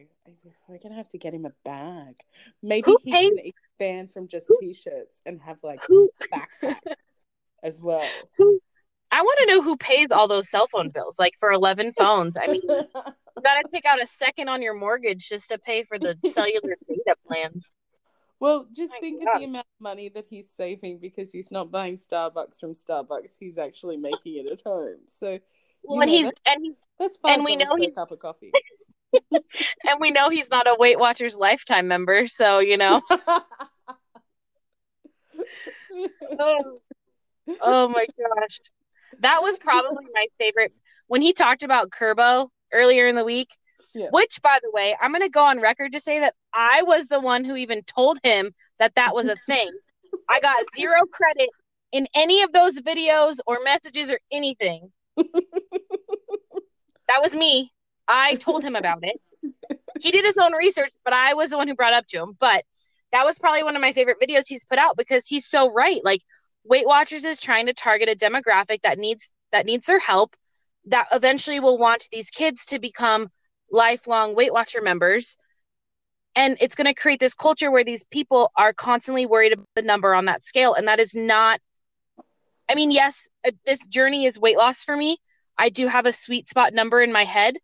We're 0.67 0.77
gonna 0.79 0.95
have 0.95 1.09
to 1.09 1.17
get 1.17 1.33
him 1.33 1.45
a 1.45 1.51
bag. 1.63 2.15
Maybe 2.61 2.83
Who 2.91 2.97
he 3.03 3.11
paid- 3.11 3.29
can 3.29 3.39
expand 3.45 4.11
from 4.11 4.27
just 4.27 4.47
Who- 4.47 4.57
t-shirts 4.59 5.21
and 5.25 5.41
have 5.41 5.57
like 5.63 5.83
Who 5.85 6.09
backpacks 6.31 6.77
as 7.63 7.81
well. 7.81 8.07
I 9.09 9.21
want 9.21 9.39
to 9.39 9.45
know 9.45 9.61
who 9.61 9.77
pays 9.77 10.11
all 10.11 10.27
those 10.27 10.49
cell 10.49 10.67
phone 10.67 10.89
bills, 10.89 11.17
like 11.17 11.33
for 11.39 11.51
eleven 11.51 11.93
phones. 11.93 12.35
I 12.35 12.47
mean, 12.47 12.61
you 12.65 12.83
gotta 13.43 13.63
take 13.71 13.85
out 13.85 14.01
a 14.01 14.07
second 14.07 14.49
on 14.49 14.61
your 14.61 14.73
mortgage 14.73 15.29
just 15.29 15.47
to 15.49 15.57
pay 15.57 15.83
for 15.83 15.97
the 15.97 16.17
cellular 16.25 16.75
data 16.89 17.15
plans. 17.25 17.71
Well, 18.39 18.67
just 18.73 18.93
My 18.93 18.99
think 18.99 19.23
God. 19.23 19.35
of 19.35 19.39
the 19.39 19.45
amount 19.47 19.65
of 19.79 19.81
money 19.81 20.09
that 20.09 20.25
he's 20.29 20.49
saving 20.49 20.99
because 20.99 21.31
he's 21.31 21.49
not 21.51 21.71
buying 21.71 21.95
Starbucks 21.95 22.59
from 22.59 22.73
Starbucks. 22.73 23.35
He's 23.39 23.57
actually 23.57 23.97
making 23.97 24.45
it 24.45 24.51
at 24.51 24.61
home. 24.63 24.97
So 25.07 25.39
Well, 25.83 26.01
and 26.01 26.11
know, 26.11 26.17
he 26.17 26.23
that's- 26.23 26.41
and 26.45 26.75
that's 26.99 27.17
five 27.17 27.35
And 27.35 27.45
we 27.45 27.55
know 27.55 27.75
he's 27.77 27.89
a 27.89 27.91
cup 27.93 28.11
of 28.11 28.19
coffee. 28.19 28.51
and 29.13 29.99
we 29.99 30.11
know 30.11 30.29
he's 30.29 30.49
not 30.49 30.67
a 30.67 30.75
Weight 30.77 30.99
Watchers 30.99 31.35
lifetime 31.35 31.87
member, 31.87 32.27
so 32.27 32.59
you 32.59 32.77
know. 32.77 33.01
oh, 36.39 36.77
oh 37.61 37.87
my 37.89 38.05
gosh. 38.17 38.59
That 39.19 39.41
was 39.41 39.57
probably 39.59 40.05
my 40.13 40.27
favorite 40.37 40.73
when 41.07 41.21
he 41.21 41.33
talked 41.33 41.63
about 41.63 41.89
Kurbo 41.89 42.49
earlier 42.71 43.07
in 43.07 43.15
the 43.15 43.25
week. 43.25 43.49
Yeah. 43.95 44.09
Which, 44.11 44.41
by 44.43 44.59
the 44.61 44.69
way, 44.71 44.95
I'm 45.01 45.11
going 45.11 45.23
to 45.23 45.29
go 45.29 45.43
on 45.43 45.59
record 45.59 45.93
to 45.93 45.99
say 45.99 46.19
that 46.19 46.35
I 46.53 46.83
was 46.83 47.07
the 47.07 47.19
one 47.19 47.43
who 47.43 47.55
even 47.55 47.81
told 47.83 48.19
him 48.21 48.53
that 48.77 48.93
that 48.95 49.15
was 49.15 49.27
a 49.27 49.35
thing. 49.47 49.71
I 50.29 50.39
got 50.39 50.63
zero 50.75 51.05
credit 51.11 51.49
in 51.91 52.07
any 52.13 52.43
of 52.43 52.51
those 52.51 52.79
videos 52.79 53.37
or 53.47 53.57
messages 53.63 54.11
or 54.11 54.19
anything. 54.31 54.91
That 57.07 57.21
was 57.21 57.33
me. 57.33 57.71
I 58.07 58.35
told 58.35 58.63
him 58.63 58.75
about 58.75 59.03
it. 59.03 59.19
He 59.99 60.11
did 60.11 60.25
his 60.25 60.37
own 60.37 60.53
research, 60.53 60.93
but 61.03 61.13
I 61.13 61.33
was 61.33 61.49
the 61.49 61.57
one 61.57 61.67
who 61.67 61.75
brought 61.75 61.93
up 61.93 62.05
to 62.07 62.21
him. 62.21 62.37
But 62.39 62.63
that 63.11 63.25
was 63.25 63.39
probably 63.39 63.63
one 63.63 63.75
of 63.75 63.81
my 63.81 63.93
favorite 63.93 64.17
videos 64.21 64.47
he's 64.47 64.65
put 64.65 64.77
out 64.77 64.97
because 64.97 65.25
he's 65.27 65.47
so 65.47 65.71
right. 65.71 66.03
Like 66.03 66.21
Weight 66.63 66.85
Watchers 66.85 67.25
is 67.25 67.39
trying 67.39 67.65
to 67.67 67.73
target 67.73 68.09
a 68.09 68.15
demographic 68.15 68.81
that 68.83 68.97
needs 68.97 69.29
that 69.51 69.65
needs 69.65 69.85
their 69.85 69.99
help 69.99 70.35
that 70.87 71.07
eventually 71.11 71.59
will 71.59 71.77
want 71.77 72.07
these 72.11 72.29
kids 72.29 72.65
to 72.67 72.79
become 72.79 73.29
lifelong 73.71 74.35
Weight 74.35 74.53
Watcher 74.53 74.81
members. 74.81 75.37
And 76.35 76.57
it's 76.61 76.75
going 76.75 76.85
to 76.85 76.93
create 76.93 77.19
this 77.19 77.33
culture 77.33 77.71
where 77.71 77.83
these 77.83 78.03
people 78.05 78.51
are 78.55 78.73
constantly 78.73 79.25
worried 79.25 79.53
about 79.53 79.67
the 79.75 79.81
number 79.81 80.13
on 80.13 80.25
that 80.25 80.45
scale. 80.45 80.73
And 80.73 80.87
that 80.87 80.99
is 80.99 81.15
not, 81.15 81.59
I 82.69 82.75
mean, 82.75 82.91
yes, 82.91 83.27
uh, 83.45 83.51
this 83.65 83.85
journey 83.87 84.25
is 84.25 84.37
weight 84.37 84.57
loss 84.57 84.83
for 84.83 84.95
me. 84.95 85.17
I 85.57 85.69
do 85.69 85.87
have 85.87 86.05
a 86.05 86.13
sweet 86.13 86.47
spot 86.47 86.73
number 86.73 87.01
in 87.01 87.11
my 87.11 87.23
head, 87.23 87.57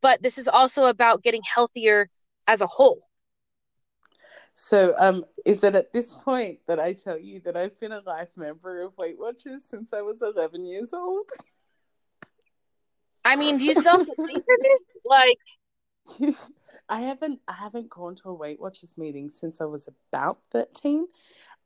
but 0.00 0.22
this 0.22 0.38
is 0.38 0.48
also 0.48 0.86
about 0.86 1.22
getting 1.22 1.42
healthier 1.42 2.08
as 2.46 2.60
a 2.60 2.66
whole. 2.66 3.08
So, 4.54 4.94
um, 4.98 5.24
is 5.44 5.64
it 5.64 5.74
at 5.74 5.92
this 5.92 6.14
point 6.14 6.60
that 6.68 6.78
I 6.78 6.92
tell 6.92 7.18
you 7.18 7.40
that 7.40 7.56
I've 7.56 7.78
been 7.80 7.92
a 7.92 8.00
life 8.00 8.28
member 8.36 8.82
of 8.82 8.96
Weight 8.96 9.18
Watchers 9.18 9.64
since 9.64 9.92
I 9.92 10.02
was 10.02 10.22
11 10.22 10.64
years 10.64 10.92
old? 10.92 11.28
I 13.24 13.36
mean, 13.36 13.58
do 13.58 13.64
you 13.64 13.74
still 13.74 14.04
to 14.04 14.12
it? 14.16 14.82
Like, 15.04 15.38
I 16.88 17.00
haven't 17.00 17.40
I 17.48 17.54
haven't 17.54 17.88
gone 17.88 18.14
to 18.16 18.28
a 18.28 18.34
Weight 18.34 18.60
Watchers 18.60 18.96
meeting 18.96 19.30
since 19.30 19.60
I 19.60 19.64
was 19.64 19.88
about 19.88 20.38
13 20.52 21.06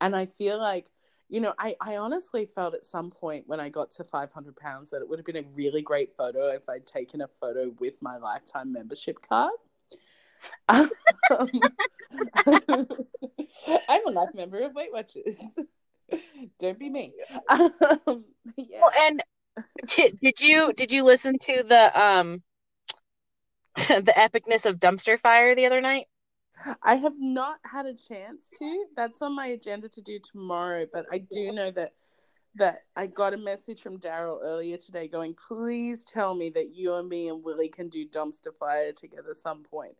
and 0.01 0.15
I 0.15 0.27
feel 0.27 0.59
like 0.59 0.89
you 1.29 1.41
know 1.41 1.55
I, 1.59 1.77
I 1.81 1.97
honestly 1.97 2.47
felt 2.47 2.75
at 2.75 2.85
some 2.85 3.11
point 3.11 3.45
when 3.47 3.61
I 3.61 3.69
got 3.69 3.91
to 3.93 4.05
500 4.05 4.57
pounds 4.57 4.91
that 4.91 5.01
it 5.01 5.09
would 5.09 5.19
have 5.19 5.27
been 5.27 5.37
a 5.37 5.45
really 5.55 5.83
great 5.83 6.11
photo 6.17 6.49
if 6.49 6.69
I'd 6.69 6.87
taken 6.87 7.21
a 7.21 7.29
photo 7.41 7.75
with 7.79 8.01
my 8.01 8.17
lifetime 8.17 8.73
membership 8.73 9.19
card. 9.27 9.53
Um, 10.69 11.51
I'm 13.89 14.07
a 14.07 14.11
life 14.11 14.29
member 14.35 14.61
of 14.61 14.73
Weight 14.75 14.93
Watchers. 14.93 15.37
Don't 16.61 16.79
be 16.79 16.89
me. 16.89 17.13
Um, 17.49 18.25
yeah. 18.57 18.81
well, 18.81 18.93
and 19.01 19.23
did, 19.87 20.19
did 20.21 20.41
you 20.41 20.73
did 20.75 20.93
you 20.93 21.05
listen 21.05 21.39
to 21.41 21.65
the 21.69 22.01
um 22.01 22.43
the 23.77 24.13
epicness 24.17 24.65
of 24.65 24.79
dumpster 24.79 25.19
fire 25.19 25.55
the 25.55 25.67
other 25.67 25.81
night? 25.81 26.07
I 26.83 26.97
have 26.97 27.15
not 27.19 27.59
had 27.65 27.87
a 27.87 27.95
chance 27.95 28.51
to. 28.59 28.85
That's 28.97 29.23
on 29.23 29.35
my 29.35 29.49
agenda 29.49 29.89
to 29.91 30.03
do 30.03 30.19
tomorrow, 30.19 30.87
but 30.93 31.07
I 31.13 31.19
do 31.19 31.53
know 31.53 31.71
that 31.73 31.93
that 32.57 32.85
I 32.97 33.07
got 33.07 33.35
a 33.35 33.37
message 33.37 33.83
from 33.83 33.99
Daryl 33.99 34.41
earlier 34.43 34.77
today 34.77 35.07
going, 35.07 35.35
please 35.47 36.05
tell 36.05 36.35
me 36.35 36.51
that 36.51 36.75
you 36.75 36.95
and 36.95 37.09
me 37.09 37.29
and 37.29 37.45
Willie 37.45 37.69
can 37.69 37.89
do 37.89 38.07
dumpster 38.07 38.55
fire 38.59 38.93
together 38.93 39.35
some 39.35 39.63
point. 39.63 39.95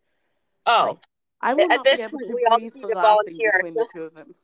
Oh, 0.67 0.99
I 1.41 1.55
will 1.55 1.71
At 1.71 1.77
not 1.77 1.85
this 1.85 2.01
be 2.01 2.03
able 2.03 2.19
point, 2.19 2.27
to 2.27 2.35
we 2.35 2.47
all 2.51 2.59
need 2.59 2.73
for 2.73 2.89
to 2.89 2.95
volunteer. 2.95 3.53
between 3.57 3.75
the 3.75 3.89
two 3.93 4.03
of 4.03 4.15
them. 4.15 4.35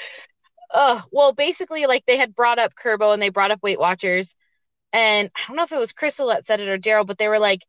uh, 0.74 1.02
well, 1.10 1.32
basically, 1.32 1.86
like 1.86 2.04
they 2.06 2.16
had 2.16 2.34
brought 2.34 2.58
up 2.58 2.72
Kurbo 2.74 3.12
and 3.12 3.20
they 3.20 3.28
brought 3.28 3.50
up 3.50 3.62
Weight 3.62 3.78
Watchers, 3.78 4.34
and 4.92 5.30
I 5.34 5.40
don't 5.46 5.56
know 5.56 5.64
if 5.64 5.72
it 5.72 5.78
was 5.78 5.92
Crystal 5.92 6.28
that 6.28 6.46
said 6.46 6.60
it 6.60 6.68
or 6.68 6.78
Daryl, 6.78 7.06
but 7.06 7.18
they 7.18 7.28
were 7.28 7.38
like, 7.38 7.60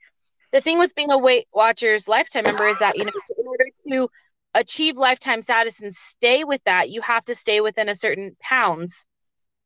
the 0.51 0.61
thing 0.61 0.79
with 0.79 0.95
being 0.95 1.11
a 1.11 1.17
Weight 1.17 1.47
Watchers 1.53 2.07
lifetime 2.07 2.45
member 2.45 2.67
is 2.67 2.79
that 2.79 2.97
you 2.97 3.03
know, 3.03 3.11
in 3.37 3.47
order 3.47 3.64
to 3.89 4.09
achieve 4.53 4.97
lifetime 4.97 5.41
status 5.41 5.79
and 5.81 5.93
stay 5.93 6.43
with 6.43 6.61
that, 6.65 6.89
you 6.89 7.01
have 7.01 7.25
to 7.25 7.35
stay 7.35 7.61
within 7.61 7.89
a 7.89 7.95
certain 7.95 8.35
pounds 8.41 9.05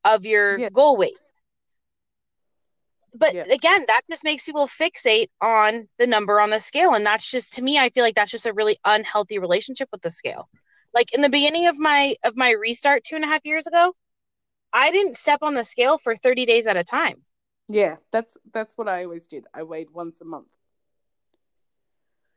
of 0.03 0.25
your 0.25 0.59
Yes. 0.59 0.71
goal 0.73 0.97
weight. 0.97 1.17
But 3.13 3.33
Yeah. 3.33 3.45
again, 3.49 3.85
that 3.87 4.01
just 4.09 4.23
makes 4.23 4.45
people 4.45 4.67
fixate 4.67 5.29
on 5.41 5.89
the 5.97 6.07
number 6.07 6.39
on 6.39 6.49
the 6.51 6.59
scale. 6.59 6.93
And 6.93 7.05
that's 7.05 7.29
just 7.29 7.53
to 7.55 7.61
me, 7.61 7.77
I 7.77 7.89
feel 7.89 8.03
like 8.03 8.15
that's 8.15 8.31
just 8.31 8.45
a 8.45 8.53
really 8.53 8.79
unhealthy 8.85 9.39
relationship 9.39 9.89
with 9.91 10.01
the 10.01 10.11
scale. 10.11 10.49
Like 10.93 11.11
in 11.13 11.21
the 11.21 11.29
beginning 11.29 11.67
of 11.67 11.77
my 11.77 12.15
of 12.23 12.35
my 12.35 12.51
restart 12.51 13.03
two 13.03 13.15
and 13.15 13.23
a 13.25 13.27
half 13.27 13.45
years 13.45 13.67
ago, 13.67 13.93
I 14.73 14.91
didn't 14.91 15.17
step 15.17 15.39
on 15.43 15.55
the 15.55 15.63
scale 15.63 15.97
for 15.97 16.15
30 16.15 16.45
days 16.45 16.67
at 16.67 16.77
a 16.77 16.83
time. 16.83 17.25
Yeah, 17.69 17.97
that's 18.11 18.37
that's 18.51 18.77
what 18.77 18.87
I 18.87 19.03
always 19.03 19.27
did. 19.27 19.45
I 19.53 19.63
weighed 19.63 19.91
once 19.91 20.21
a 20.21 20.25
month. 20.25 20.55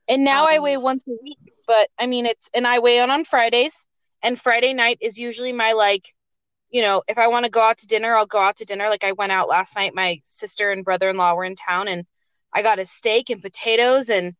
And 0.08 0.24
now 0.24 0.46
I 0.46 0.56
Um, 0.56 0.62
weigh 0.62 0.76
once 0.76 1.02
a 1.08 1.16
week. 1.22 1.38
But 1.66 1.88
I 1.98 2.06
mean 2.06 2.26
it's 2.26 2.50
and 2.54 2.66
I 2.66 2.78
weigh 2.80 3.00
on 3.00 3.10
on 3.10 3.24
Fridays. 3.24 3.86
And 4.22 4.40
Friday 4.40 4.72
night 4.72 4.98
is 5.00 5.18
usually 5.18 5.52
my 5.52 5.72
like, 5.72 6.14
you 6.70 6.82
know, 6.82 7.02
if 7.08 7.18
I 7.18 7.28
want 7.28 7.44
to 7.44 7.50
go 7.50 7.60
out 7.60 7.78
to 7.78 7.86
dinner, 7.86 8.16
I'll 8.16 8.26
go 8.26 8.40
out 8.40 8.56
to 8.56 8.64
dinner. 8.64 8.88
Like 8.88 9.04
I 9.04 9.12
went 9.12 9.32
out 9.32 9.48
last 9.48 9.74
night, 9.76 9.94
my 9.94 10.20
sister 10.22 10.70
and 10.70 10.84
brother 10.84 11.10
in 11.10 11.16
law 11.16 11.34
were 11.34 11.44
in 11.44 11.54
town 11.54 11.88
and 11.88 12.06
I 12.52 12.62
got 12.62 12.78
a 12.78 12.84
steak 12.86 13.30
and 13.30 13.42
potatoes 13.42 14.10
and 14.10 14.34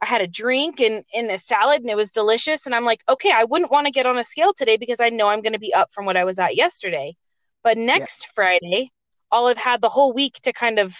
I 0.00 0.06
had 0.06 0.20
a 0.20 0.26
drink 0.26 0.80
and, 0.80 1.04
and 1.14 1.30
a 1.30 1.38
salad 1.38 1.80
and 1.80 1.90
it 1.90 1.96
was 1.96 2.12
delicious. 2.12 2.66
And 2.66 2.74
I'm 2.74 2.84
like, 2.84 3.02
okay, 3.08 3.32
I 3.32 3.44
wouldn't 3.44 3.70
want 3.70 3.86
to 3.86 3.90
get 3.90 4.06
on 4.06 4.18
a 4.18 4.24
scale 4.24 4.52
today 4.52 4.76
because 4.76 5.00
I 5.00 5.08
know 5.08 5.28
I'm 5.28 5.40
going 5.40 5.54
to 5.54 5.58
be 5.58 5.72
up 5.74 5.90
from 5.90 6.04
what 6.04 6.16
I 6.16 6.24
was 6.24 6.38
at 6.38 6.56
yesterday. 6.56 7.16
But 7.62 7.78
next 7.78 8.28
Friday, 8.34 8.92
I'll 9.32 9.48
have 9.48 9.56
had 9.58 9.80
the 9.80 9.88
whole 9.88 10.12
week 10.12 10.34
to 10.42 10.52
kind 10.52 10.78
of 10.78 10.94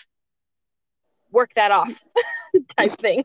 work 1.30 1.52
that 1.54 1.70
off 1.70 2.02
type 2.78 2.90
thing. 2.92 3.24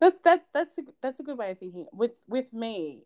That 0.00 0.22
that 0.24 0.46
that's 0.52 0.78
a 0.78 0.82
that's 1.02 1.20
a 1.20 1.22
good 1.24 1.38
way 1.38 1.50
of 1.50 1.58
thinking. 1.58 1.86
With 1.92 2.12
with 2.28 2.52
me, 2.52 3.02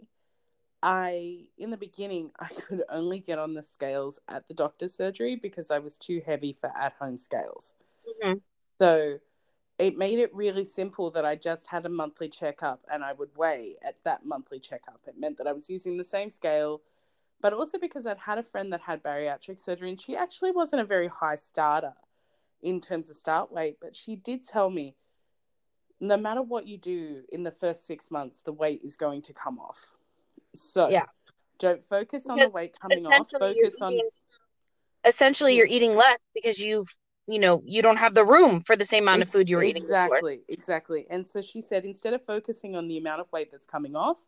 I 0.83 1.47
in 1.59 1.71
the 1.71 1.77
beginning 1.77 2.33
I 2.41 2.49
could 2.49 2.85
only 2.91 3.21
get 3.21 3.39
on 3.39 3.55
the 3.55 3.63
scales 3.63 4.21
at 4.29 4.49
the 4.49 4.55
doctor's 4.55 4.95
surgery 4.95 5.37
because 5.37 5.71
I 5.71 5.79
was 5.79 5.99
too 5.99 6.23
heavy 6.25 6.53
for 6.53 6.71
at 6.77 6.95
home 6.95 7.19
scales. 7.19 7.75
Mhm. 8.23 8.43
So 8.81 9.19
it 9.79 9.97
made 9.99 10.19
it 10.21 10.35
really 10.35 10.65
simple 10.65 11.11
that 11.13 11.25
I 11.25 11.37
just 11.37 11.69
had 11.69 11.87
a 11.87 11.91
monthly 11.91 12.29
checkup 12.29 12.85
and 12.93 13.05
I 13.05 13.13
would 13.15 13.37
weigh 13.37 13.77
at 13.83 14.03
that 14.05 14.25
monthly 14.25 14.61
checkup. 14.61 15.01
It 15.07 15.19
meant 15.19 15.39
that 15.39 15.47
I 15.49 15.53
was 15.53 15.71
using 15.71 15.97
the 15.99 16.05
same 16.05 16.31
scale, 16.31 16.83
but 17.41 17.53
also 17.53 17.79
because 17.79 18.07
I'd 18.07 18.19
had 18.19 18.39
a 18.39 18.43
friend 18.43 18.73
that 18.73 18.81
had 18.83 19.03
bariatric 19.03 19.61
surgery 19.61 19.91
and 19.91 20.01
she 20.01 20.17
actually 20.17 20.53
wasn't 20.53 20.83
a 20.83 20.87
very 20.87 21.09
high 21.09 21.37
starter 21.37 21.95
in 22.63 22.81
terms 22.81 23.11
of 23.11 23.17
start 23.17 23.53
weight, 23.53 23.79
but 23.81 23.97
she 23.97 24.17
did 24.17 24.47
tell 24.47 24.71
me 24.71 24.97
no 26.03 26.17
matter 26.17 26.43
what 26.43 26.67
you 26.67 26.77
do 26.77 27.23
in 27.31 27.45
the 27.45 27.51
first 27.53 27.87
six 27.87 28.11
months, 28.11 28.43
the 28.43 28.53
weight 28.53 28.81
is 28.83 28.97
going 28.97 29.23
to 29.23 29.33
come 29.33 29.59
off. 29.61 29.93
So 30.55 30.89
Yeah. 30.89 31.07
don't 31.59 31.83
focus 31.83 32.29
on 32.29 32.39
the 32.39 32.49
weight 32.49 32.77
coming 32.79 33.07
off. 33.07 33.29
You're 33.31 33.39
Focus 33.39 33.81
on 33.81 33.99
essentially 35.05 35.55
you're 35.57 35.67
eating 35.67 35.95
less 35.95 36.19
because 36.35 36.59
you've 36.59 36.95
you 37.29 37.39
know 37.39 37.63
you 37.65 37.83
don't 37.83 37.99
have 37.99 38.15
the 38.15 38.25
room 38.25 38.63
for 38.63 38.75
the 38.75 38.85
same 38.85 39.05
amount 39.05 39.23
of 39.23 39.31
food 39.31 39.49
you 39.49 39.57
were 39.57 39.63
eating 39.63 39.83
before. 39.83 39.97
Exactly, 40.07 40.41
exactly. 40.49 41.07
And 41.09 41.25
so 41.25 41.41
she 41.41 41.61
said 41.63 41.85
instead 41.85 42.15
of 42.15 42.25
focusing 42.25 42.75
on 42.75 42.89
the 42.89 42.99
amount 42.99 43.21
of 43.21 43.31
weight 43.31 43.53
that's 43.53 43.67
coming 43.67 43.95
off, 43.95 44.27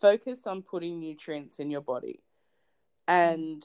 focus 0.00 0.44
on 0.44 0.60
putting 0.60 0.98
nutrients 0.98 1.60
in 1.60 1.70
your 1.70 1.82
body. 1.82 2.20
And 3.06 3.64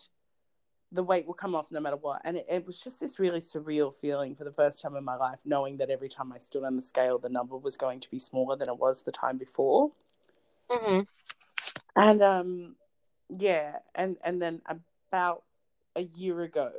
the 0.91 1.03
weight 1.03 1.25
will 1.25 1.33
come 1.33 1.55
off 1.55 1.71
no 1.71 1.79
matter 1.79 1.95
what. 1.95 2.21
And 2.25 2.37
it, 2.37 2.45
it 2.49 2.65
was 2.65 2.79
just 2.79 2.99
this 2.99 3.19
really 3.19 3.39
surreal 3.39 3.93
feeling 3.93 4.35
for 4.35 4.43
the 4.43 4.51
first 4.51 4.81
time 4.81 4.95
in 4.95 5.03
my 5.03 5.15
life, 5.15 5.39
knowing 5.45 5.77
that 5.77 5.89
every 5.89 6.09
time 6.09 6.33
I 6.33 6.37
stood 6.37 6.63
on 6.63 6.75
the 6.75 6.81
scale, 6.81 7.17
the 7.17 7.29
number 7.29 7.57
was 7.57 7.77
going 7.77 7.99
to 8.01 8.09
be 8.11 8.19
smaller 8.19 8.55
than 8.55 8.69
it 8.69 8.77
was 8.77 9.03
the 9.03 9.11
time 9.11 9.37
before. 9.37 9.91
Mhm. 10.69 11.07
And 11.95 12.21
um 12.21 12.75
yeah, 13.29 13.79
and 13.95 14.17
and 14.23 14.41
then 14.41 14.61
about 14.67 15.43
a 15.95 16.01
year 16.01 16.41
ago, 16.41 16.71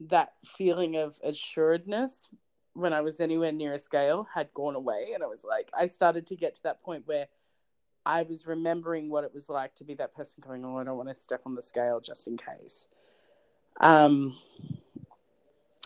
that 0.00 0.34
feeling 0.44 0.96
of 0.96 1.20
assuredness 1.22 2.28
when 2.74 2.94
I 2.94 3.02
was 3.02 3.20
anywhere 3.20 3.52
near 3.52 3.74
a 3.74 3.78
scale 3.78 4.26
had 4.34 4.52
gone 4.54 4.74
away 4.74 5.10
and 5.14 5.22
I 5.22 5.26
was 5.26 5.44
like 5.44 5.70
I 5.78 5.86
started 5.86 6.26
to 6.28 6.36
get 6.36 6.54
to 6.54 6.62
that 6.62 6.82
point 6.82 7.06
where 7.06 7.28
I 8.04 8.22
was 8.22 8.46
remembering 8.46 9.10
what 9.10 9.24
it 9.24 9.32
was 9.32 9.48
like 9.48 9.74
to 9.76 9.84
be 9.84 9.94
that 9.94 10.14
person 10.14 10.42
going, 10.44 10.64
Oh, 10.64 10.78
I 10.78 10.84
don't 10.84 10.96
want 10.96 11.08
to 11.10 11.14
step 11.14 11.42
on 11.46 11.54
the 11.54 11.62
scale 11.62 12.00
just 12.00 12.26
in 12.26 12.36
case. 12.36 12.88
Um 13.80 14.36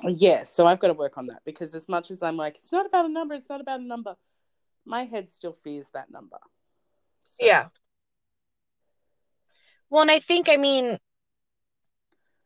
yeah, 0.05 0.43
so 0.43 0.67
I've 0.67 0.79
got 0.79 0.89
to 0.89 0.93
work 0.95 1.17
on 1.17 1.27
that 1.29 1.43
because 1.45 1.75
as 1.75 1.89
much 1.89 2.11
as 2.11 2.23
I'm 2.23 2.37
like, 2.37 2.57
it's 2.59 2.71
not 2.71 2.85
about 2.87 3.07
a 3.07 3.09
number, 3.09 3.35
it's 3.35 3.49
not 3.49 3.61
about 3.63 3.81
a 3.81 3.85
number, 3.85 4.15
my 4.85 5.05
head 5.05 5.29
still 5.31 5.57
fears 5.65 5.89
that 5.95 6.11
number. 6.11 6.39
So- 7.25 7.45
Yeah. 7.47 7.69
Well, 9.89 10.03
and 10.03 10.11
I 10.11 10.19
think, 10.19 10.49
I 10.49 10.57
mean, 10.57 10.99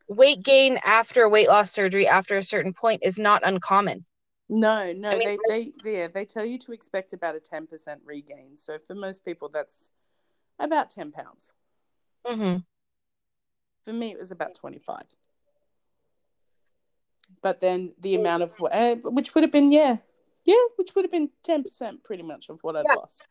weight 0.07 0.43
gain 0.43 0.79
after 0.83 1.27
weight 1.27 1.47
loss 1.47 1.71
surgery 1.71 2.07
after 2.07 2.37
a 2.37 2.43
certain 2.43 2.73
point 2.73 3.01
is 3.03 3.17
not 3.19 3.41
uncommon. 3.45 4.05
No, 4.47 4.93
no, 4.93 5.09
I 5.09 5.17
mean, 5.17 5.37
they, 5.49 5.71
they, 5.83 5.91
yeah, 5.91 6.07
they 6.07 6.25
tell 6.25 6.45
you 6.45 6.59
to 6.59 6.71
expect 6.71 7.13
about 7.13 7.35
a 7.35 7.39
10% 7.39 7.99
regain. 8.05 8.55
So 8.55 8.77
for 8.79 8.95
most 8.95 9.25
people, 9.25 9.49
that's 9.49 9.91
about 10.59 10.89
10 10.89 11.11
pounds. 11.11 11.53
hmm 12.25 12.57
For 13.85 13.93
me, 13.93 14.11
it 14.11 14.19
was 14.19 14.31
about 14.31 14.55
25. 14.55 15.03
But 17.41 17.59
then 17.59 17.93
the 17.99 18.15
amount 18.15 18.43
of, 18.43 18.53
uh, 18.71 18.95
which 19.03 19.33
would 19.33 19.43
have 19.43 19.51
been, 19.51 19.71
yeah, 19.71 19.97
yeah, 20.43 20.55
which 20.75 20.95
would 20.95 21.05
have 21.05 21.11
been 21.11 21.29
10% 21.43 22.03
pretty 22.03 22.23
much 22.23 22.49
of 22.49 22.63
what 22.63 22.75
I've 22.75 22.85
Yeah. 22.85 22.95
lost. 22.95 23.23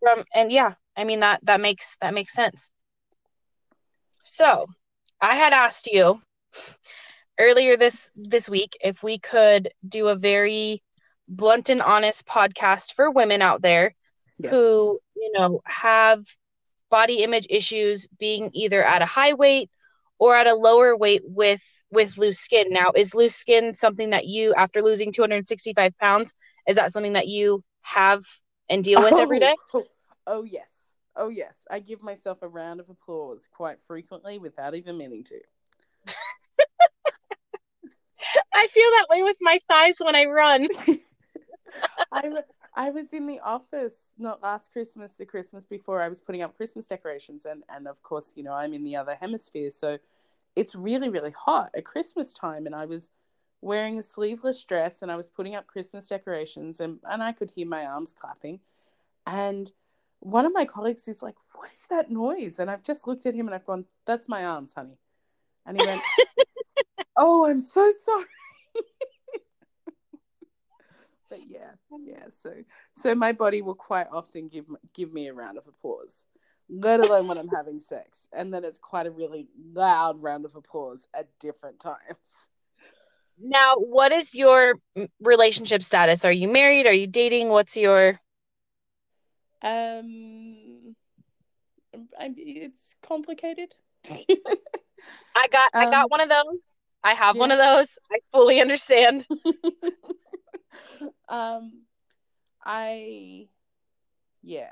From 0.00 0.24
and 0.34 0.50
yeah, 0.52 0.74
I 0.96 1.04
mean 1.04 1.20
that 1.20 1.40
that 1.44 1.60
makes 1.60 1.96
that 2.00 2.14
makes 2.14 2.32
sense. 2.32 2.70
So, 4.22 4.66
I 5.20 5.36
had 5.36 5.52
asked 5.52 5.86
you 5.86 6.20
earlier 7.38 7.76
this 7.76 8.10
this 8.16 8.48
week 8.48 8.76
if 8.82 9.02
we 9.02 9.18
could 9.18 9.70
do 9.88 10.08
a 10.08 10.16
very 10.16 10.82
blunt 11.28 11.68
and 11.70 11.82
honest 11.82 12.26
podcast 12.26 12.94
for 12.94 13.10
women 13.10 13.42
out 13.42 13.62
there 13.62 13.94
Yes. 14.38 14.50
who, 14.50 14.98
you 15.16 15.32
know, 15.32 15.60
have 15.64 16.24
body 16.90 17.22
image 17.22 17.46
issues 17.50 18.06
being 18.18 18.50
either 18.52 18.84
at 18.84 19.02
a 19.02 19.06
high 19.06 19.32
weight 19.34 19.70
or 20.18 20.36
at 20.36 20.46
a 20.46 20.54
lower 20.54 20.96
weight 20.96 21.22
with 21.24 21.62
with 21.90 22.16
loose 22.18 22.38
skin. 22.38 22.68
Now, 22.70 22.92
is 22.94 23.14
loose 23.14 23.34
skin 23.34 23.74
something 23.74 24.10
that 24.10 24.26
you 24.26 24.54
after 24.54 24.82
losing 24.82 25.12
265 25.12 25.96
pounds, 25.98 26.32
is 26.66 26.76
that 26.76 26.92
something 26.92 27.14
that 27.14 27.28
you 27.28 27.62
have 27.82 28.22
and 28.68 28.82
deal 28.82 29.02
with 29.02 29.14
every 29.14 29.38
day? 29.40 29.54
Oh, 29.72 29.84
oh, 30.26 30.42
yes. 30.44 30.94
Oh, 31.16 31.28
yes. 31.28 31.66
I 31.70 31.78
give 31.78 32.02
myself 32.02 32.38
a 32.42 32.48
round 32.48 32.80
of 32.80 32.88
applause 32.90 33.48
quite 33.52 33.78
frequently 33.86 34.38
without 34.38 34.74
even 34.74 34.98
meaning 34.98 35.22
to. 35.24 35.38
I 38.52 38.66
feel 38.68 38.90
that 38.90 39.06
way 39.10 39.22
with 39.22 39.36
my 39.40 39.60
thighs 39.68 39.96
when 40.00 40.16
I 40.16 40.24
run. 40.24 40.68
I, 42.12 42.30
I 42.76 42.90
was 42.90 43.12
in 43.12 43.26
the 43.26 43.40
office 43.40 44.08
not 44.18 44.42
last 44.42 44.72
Christmas, 44.72 45.12
the 45.12 45.24
Christmas 45.24 45.64
before. 45.64 46.02
I 46.02 46.08
was 46.08 46.20
putting 46.20 46.42
up 46.42 46.56
Christmas 46.56 46.86
decorations, 46.86 47.46
and 47.46 47.62
and 47.68 47.86
of 47.86 48.02
course, 48.02 48.34
you 48.36 48.42
know, 48.42 48.52
I'm 48.52 48.74
in 48.74 48.84
the 48.84 48.96
other 48.96 49.14
hemisphere, 49.14 49.70
so 49.70 49.98
it's 50.56 50.74
really 50.74 51.08
really 51.08 51.30
hot 51.30 51.70
at 51.76 51.84
Christmas 51.84 52.34
time, 52.34 52.66
and 52.66 52.74
I 52.74 52.86
was 52.86 53.10
wearing 53.60 53.98
a 53.98 54.02
sleeveless 54.02 54.62
dress, 54.64 55.02
and 55.02 55.10
I 55.10 55.16
was 55.16 55.28
putting 55.28 55.54
up 55.54 55.66
Christmas 55.66 56.08
decorations, 56.08 56.80
and 56.80 56.98
and 57.08 57.22
I 57.22 57.32
could 57.32 57.50
hear 57.50 57.66
my 57.66 57.86
arms 57.86 58.12
clapping, 58.12 58.60
and 59.26 59.70
one 60.20 60.46
of 60.46 60.52
my 60.52 60.64
colleagues 60.64 61.06
is 61.06 61.22
like, 61.22 61.36
"What 61.54 61.72
is 61.72 61.86
that 61.90 62.10
noise?" 62.10 62.58
And 62.58 62.70
I've 62.70 62.82
just 62.82 63.06
looked 63.06 63.26
at 63.26 63.34
him, 63.34 63.46
and 63.46 63.54
I've 63.54 63.66
gone, 63.66 63.84
"That's 64.04 64.28
my 64.28 64.44
arms, 64.44 64.74
honey," 64.74 64.98
and 65.66 65.80
he 65.80 65.86
went, 65.86 66.02
"Oh, 67.16 67.46
I'm 67.46 67.60
so 67.60 67.90
sorry." 68.04 68.24
But 71.34 71.50
yeah, 71.50 71.72
yeah. 72.04 72.26
So, 72.30 72.52
so 72.94 73.14
my 73.14 73.32
body 73.32 73.62
will 73.62 73.74
quite 73.74 74.06
often 74.12 74.48
give 74.48 74.66
give 74.94 75.12
me 75.12 75.26
a 75.28 75.34
round 75.34 75.58
of 75.58 75.66
applause, 75.66 76.24
let 76.68 77.00
alone 77.00 77.26
when 77.26 77.38
I'm 77.38 77.48
having 77.48 77.80
sex, 77.80 78.28
and 78.32 78.54
then 78.54 78.64
it's 78.64 78.78
quite 78.78 79.06
a 79.06 79.10
really 79.10 79.48
loud 79.72 80.22
round 80.22 80.44
of 80.44 80.54
applause 80.54 81.08
at 81.12 81.28
different 81.40 81.80
times. 81.80 82.48
Now, 83.40 83.74
what 83.76 84.12
is 84.12 84.34
your 84.34 84.74
relationship 85.20 85.82
status? 85.82 86.24
Are 86.24 86.32
you 86.32 86.48
married? 86.48 86.86
Are 86.86 86.92
you 86.92 87.08
dating? 87.08 87.48
What's 87.48 87.76
your 87.76 88.20
Um, 89.62 90.94
I, 92.18 92.32
it's 92.36 92.94
complicated. 93.02 93.74
I 95.34 95.48
got 95.48 95.72
I 95.76 95.86
got 95.86 96.04
Um, 96.04 96.10
one 96.10 96.20
of 96.20 96.28
those. 96.28 96.60
I 97.02 97.14
have 97.14 97.36
one 97.36 97.50
of 97.50 97.58
those. 97.58 97.98
I 98.10 98.18
fully 98.32 98.60
understand. 98.60 99.26
um, 101.28 101.82
I, 102.64 103.48
yeah, 104.42 104.70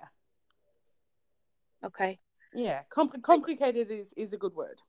Okay. 1.84 2.18
yeah. 2.54 2.82
Compl- 2.90 3.22
complicated 3.22 3.90
is 3.90 4.12
is 4.16 4.32
a 4.32 4.38
good 4.38 4.54
word. 4.54 4.80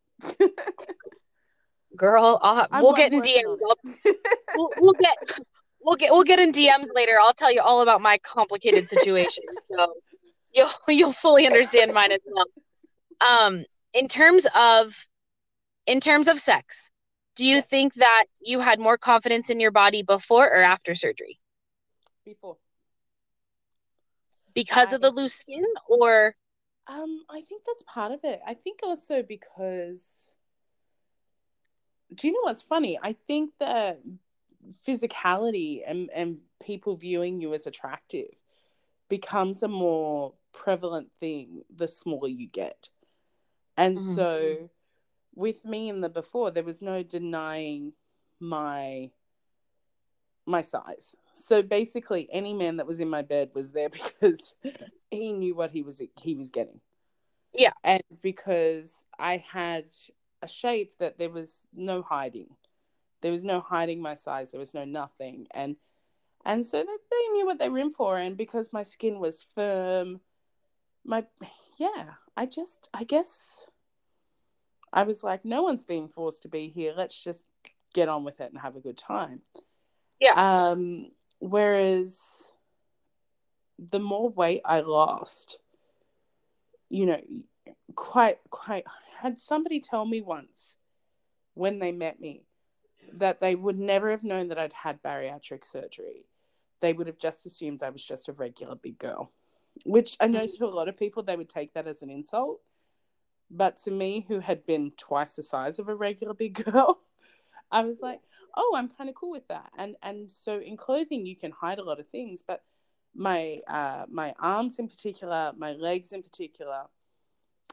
Girl, 1.95 2.39
I'll 2.41 2.67
we'll 2.82 2.93
get 2.93 3.13
in 3.13 3.21
DMs. 3.21 3.60
We'll, 4.56 4.69
we'll 4.80 4.93
get 4.93 5.17
we'll 5.82 5.95
get 5.95 6.12
we'll 6.12 6.23
get 6.23 6.39
in 6.39 6.52
DMs 6.52 6.88
later. 6.93 7.17
I'll 7.21 7.34
tell 7.34 7.52
you 7.52 7.62
all 7.62 7.82
about 7.82 8.02
my 8.02 8.17
complicated 8.19 8.89
situation. 8.89 9.43
So 9.76 9.93
you'll 10.54 10.69
you'll 10.88 11.13
fully 11.13 11.47
understand 11.47 11.93
mine 11.93 12.12
as 12.12 12.19
well. 12.26 12.45
Um, 13.21 13.65
in 13.93 14.08
terms 14.08 14.45
of 14.54 14.95
in 15.88 15.99
terms 15.99 16.28
of 16.28 16.39
sex, 16.39 16.91
do 17.36 17.46
you 17.48 17.62
Yes. 17.62 17.67
think 17.67 17.96
that 17.96 18.26
you 18.39 18.60
had 18.60 18.80
more 18.80 18.98
confidence 18.98 19.50
in 19.50 19.60
your 19.60 19.72
body 19.72 20.04
before 20.04 20.46
or 20.48 20.62
after 20.63 20.96
surgery? 20.96 21.39
Before. 22.26 22.58
Because 24.54 24.91
I 24.91 24.93
of 24.93 25.02
the 25.02 25.10
loose 25.12 25.34
skin 25.36 25.65
or 25.88 26.36
Um, 26.88 27.24
I 27.30 27.41
think 27.41 27.63
that's 27.65 27.84
part 27.84 28.12
of 28.12 28.24
it. 28.24 28.41
I 28.46 28.54
think 28.54 28.80
also 28.84 29.22
because 29.24 30.34
do 32.13 32.28
you 32.28 32.34
know 32.34 32.39
what's 32.43 32.62
funny? 32.62 33.00
I 33.02 33.13
think 33.13 33.52
that 33.60 34.02
physicality 34.86 35.82
and, 35.86 36.10
and 36.13 36.38
people 36.63 36.96
viewing 36.96 37.41
you 37.41 37.54
as 37.54 37.67
attractive 37.67 38.30
becomes 39.10 39.63
a 39.63 39.67
more 39.67 40.34
prevalent 40.54 41.12
thing 41.13 41.63
the 41.74 41.88
smaller 41.88 42.28
you 42.28 42.48
get. 42.48 42.89
And 43.78 44.00
Mhm. 44.00 44.02
so 44.02 44.69
with 45.36 45.65
me 45.65 45.89
in 45.89 46.02
the 46.02 46.10
before, 46.10 46.52
there 46.52 46.63
was 46.63 46.82
no 46.82 47.04
denying 47.04 47.93
my 48.39 49.12
my 50.46 50.62
size. 50.62 51.15
So 51.34 51.62
basically 51.62 52.28
any 52.32 52.54
man 52.54 52.78
that 52.78 52.88
was 52.88 53.00
in 53.00 53.10
my 53.10 53.22
bed 53.22 53.52
was 53.54 53.72
there 53.72 53.89
because 53.89 54.56
he 55.10 55.34
knew 55.34 55.56
what 55.56 55.72
he 55.72 55.82
was 55.82 56.02
he 56.22 56.36
was 56.36 56.50
getting. 56.50 56.80
Yeah. 57.54 57.74
And 57.84 58.04
because 58.22 59.06
I 59.17 59.43
had 59.52 59.86
a 60.41 60.48
shape 60.48 60.98
that 60.98 61.17
there 61.17 61.30
was 61.30 61.65
no 61.74 62.02
hiding. 62.02 62.50
There 63.22 63.32
was 63.32 63.46
no 63.46 63.62
hiding 63.62 64.02
my 64.02 64.15
size. 64.15 64.52
There 64.52 64.60
was 64.60 64.74
no 64.74 64.86
nothing. 64.86 65.48
And 65.52 65.78
and 66.46 66.65
so 66.65 66.78
they, 66.78 66.84
they 66.84 67.32
knew 67.32 67.46
what 67.46 67.58
they 67.58 67.69
were 67.69 67.78
in 67.78 67.91
for. 67.91 68.17
And 68.17 68.36
because 68.36 68.74
my 68.74 68.84
skin 68.84 69.19
was 69.19 69.46
firm, 69.56 70.19
my 71.06 71.26
yeah, 71.78 72.15
I 72.36 72.46
just 72.46 72.89
I 72.93 73.06
guess 73.06 73.65
I 74.93 75.03
was 75.03 75.23
like, 75.23 75.43
no 75.43 75.63
one's 75.63 75.84
being 75.84 76.08
forced 76.08 76.43
to 76.43 76.47
be 76.47 76.69
here. 76.69 76.93
Let's 76.95 77.21
just 77.21 77.43
get 77.93 78.10
on 78.10 78.23
with 78.23 78.39
it 78.39 78.51
and 78.51 78.62
have 78.62 78.75
a 78.75 78.79
good 78.79 78.97
time. 78.97 79.41
Yeah. 80.19 80.34
Um, 80.36 81.08
whereas 81.39 82.51
the 83.91 83.99
more 83.99 84.29
weight 84.29 84.62
I 84.63 84.82
lost, 84.82 85.58
you 86.89 87.08
know, 87.08 87.21
quite 87.95 88.38
quite 88.51 88.86
had 89.19 89.39
somebody 89.39 89.79
tell 89.79 90.06
me 90.06 90.21
once 90.21 90.77
when 91.56 91.79
they 91.79 91.91
met 91.91 92.19
me 92.19 92.43
that 93.13 93.39
they 93.39 93.56
would 93.56 93.79
never 93.79 94.12
have 94.12 94.23
known 94.23 94.49
that 94.49 94.60
I'd 94.60 94.73
had 94.73 95.01
bariatric 95.01 95.65
surgery. 95.65 96.25
They 96.82 96.93
would 96.93 97.08
have 97.08 97.17
just 97.17 97.45
assumed 97.45 97.82
I 97.82 97.89
was 97.89 98.06
just 98.06 98.27
a 98.27 98.34
regular 98.34 98.75
big 98.75 98.99
girl, 98.99 99.32
which 99.86 100.17
I 100.19 100.27
know 100.27 100.45
to 100.45 100.65
a 100.65 100.67
lot 100.67 100.88
of 100.88 100.97
people 100.97 101.23
they 101.23 101.36
would 101.36 101.49
take 101.49 101.73
that 101.73 101.88
as 101.88 102.01
an 102.01 102.10
insult. 102.10 102.60
But 103.55 103.77
to 103.83 103.91
me, 103.91 104.25
who 104.27 104.39
had 104.39 104.65
been 104.65 104.91
twice 104.97 105.35
the 105.35 105.43
size 105.43 105.77
of 105.77 105.87
a 105.87 105.95
regular 105.95 106.33
big 106.33 106.65
girl, 106.65 106.99
I 107.71 107.83
was 107.83 108.01
like, 108.01 108.19
oh, 108.55 108.73
I'm 108.75 108.89
kind 108.89 109.09
of 109.09 109.15
cool 109.15 109.31
with 109.31 109.47
that. 109.47 109.71
And 109.77 109.95
and 110.01 110.31
so 110.31 110.59
in 110.59 110.77
clothing, 110.77 111.25
you 111.25 111.35
can 111.35 111.51
hide 111.51 111.79
a 111.79 111.83
lot 111.83 111.99
of 111.99 112.07
things, 112.07 112.43
but 112.45 112.63
my 113.15 113.59
uh, 113.67 114.05
my 114.09 114.33
arms 114.39 114.79
in 114.79 114.87
particular, 114.87 115.53
my 115.57 115.73
legs 115.73 116.13
in 116.13 116.23
particular, 116.23 116.83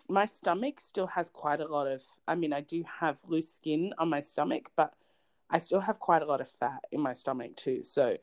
my 0.09 0.27
stomach 0.27 0.81
still 0.81 1.07
has 1.07 1.31
quite 1.31 1.61
a 1.61 1.67
lot 1.67 1.87
of. 1.87 2.03
I 2.29 2.35
mean, 2.35 2.53
I 2.53 2.61
do 2.61 2.85
have 3.01 3.21
loose 3.27 3.49
skin 3.49 3.95
on 3.99 4.09
my 4.11 4.21
stomach, 4.21 4.71
but 4.77 4.93
I 5.49 5.59
still 5.59 5.81
have 5.81 5.99
quite 5.99 6.23
a 6.23 6.27
lot 6.27 6.41
of 6.41 6.49
fat 6.49 6.85
in 6.93 7.01
my 7.01 7.13
stomach 7.13 7.57
too. 7.57 7.83
So 7.83 8.17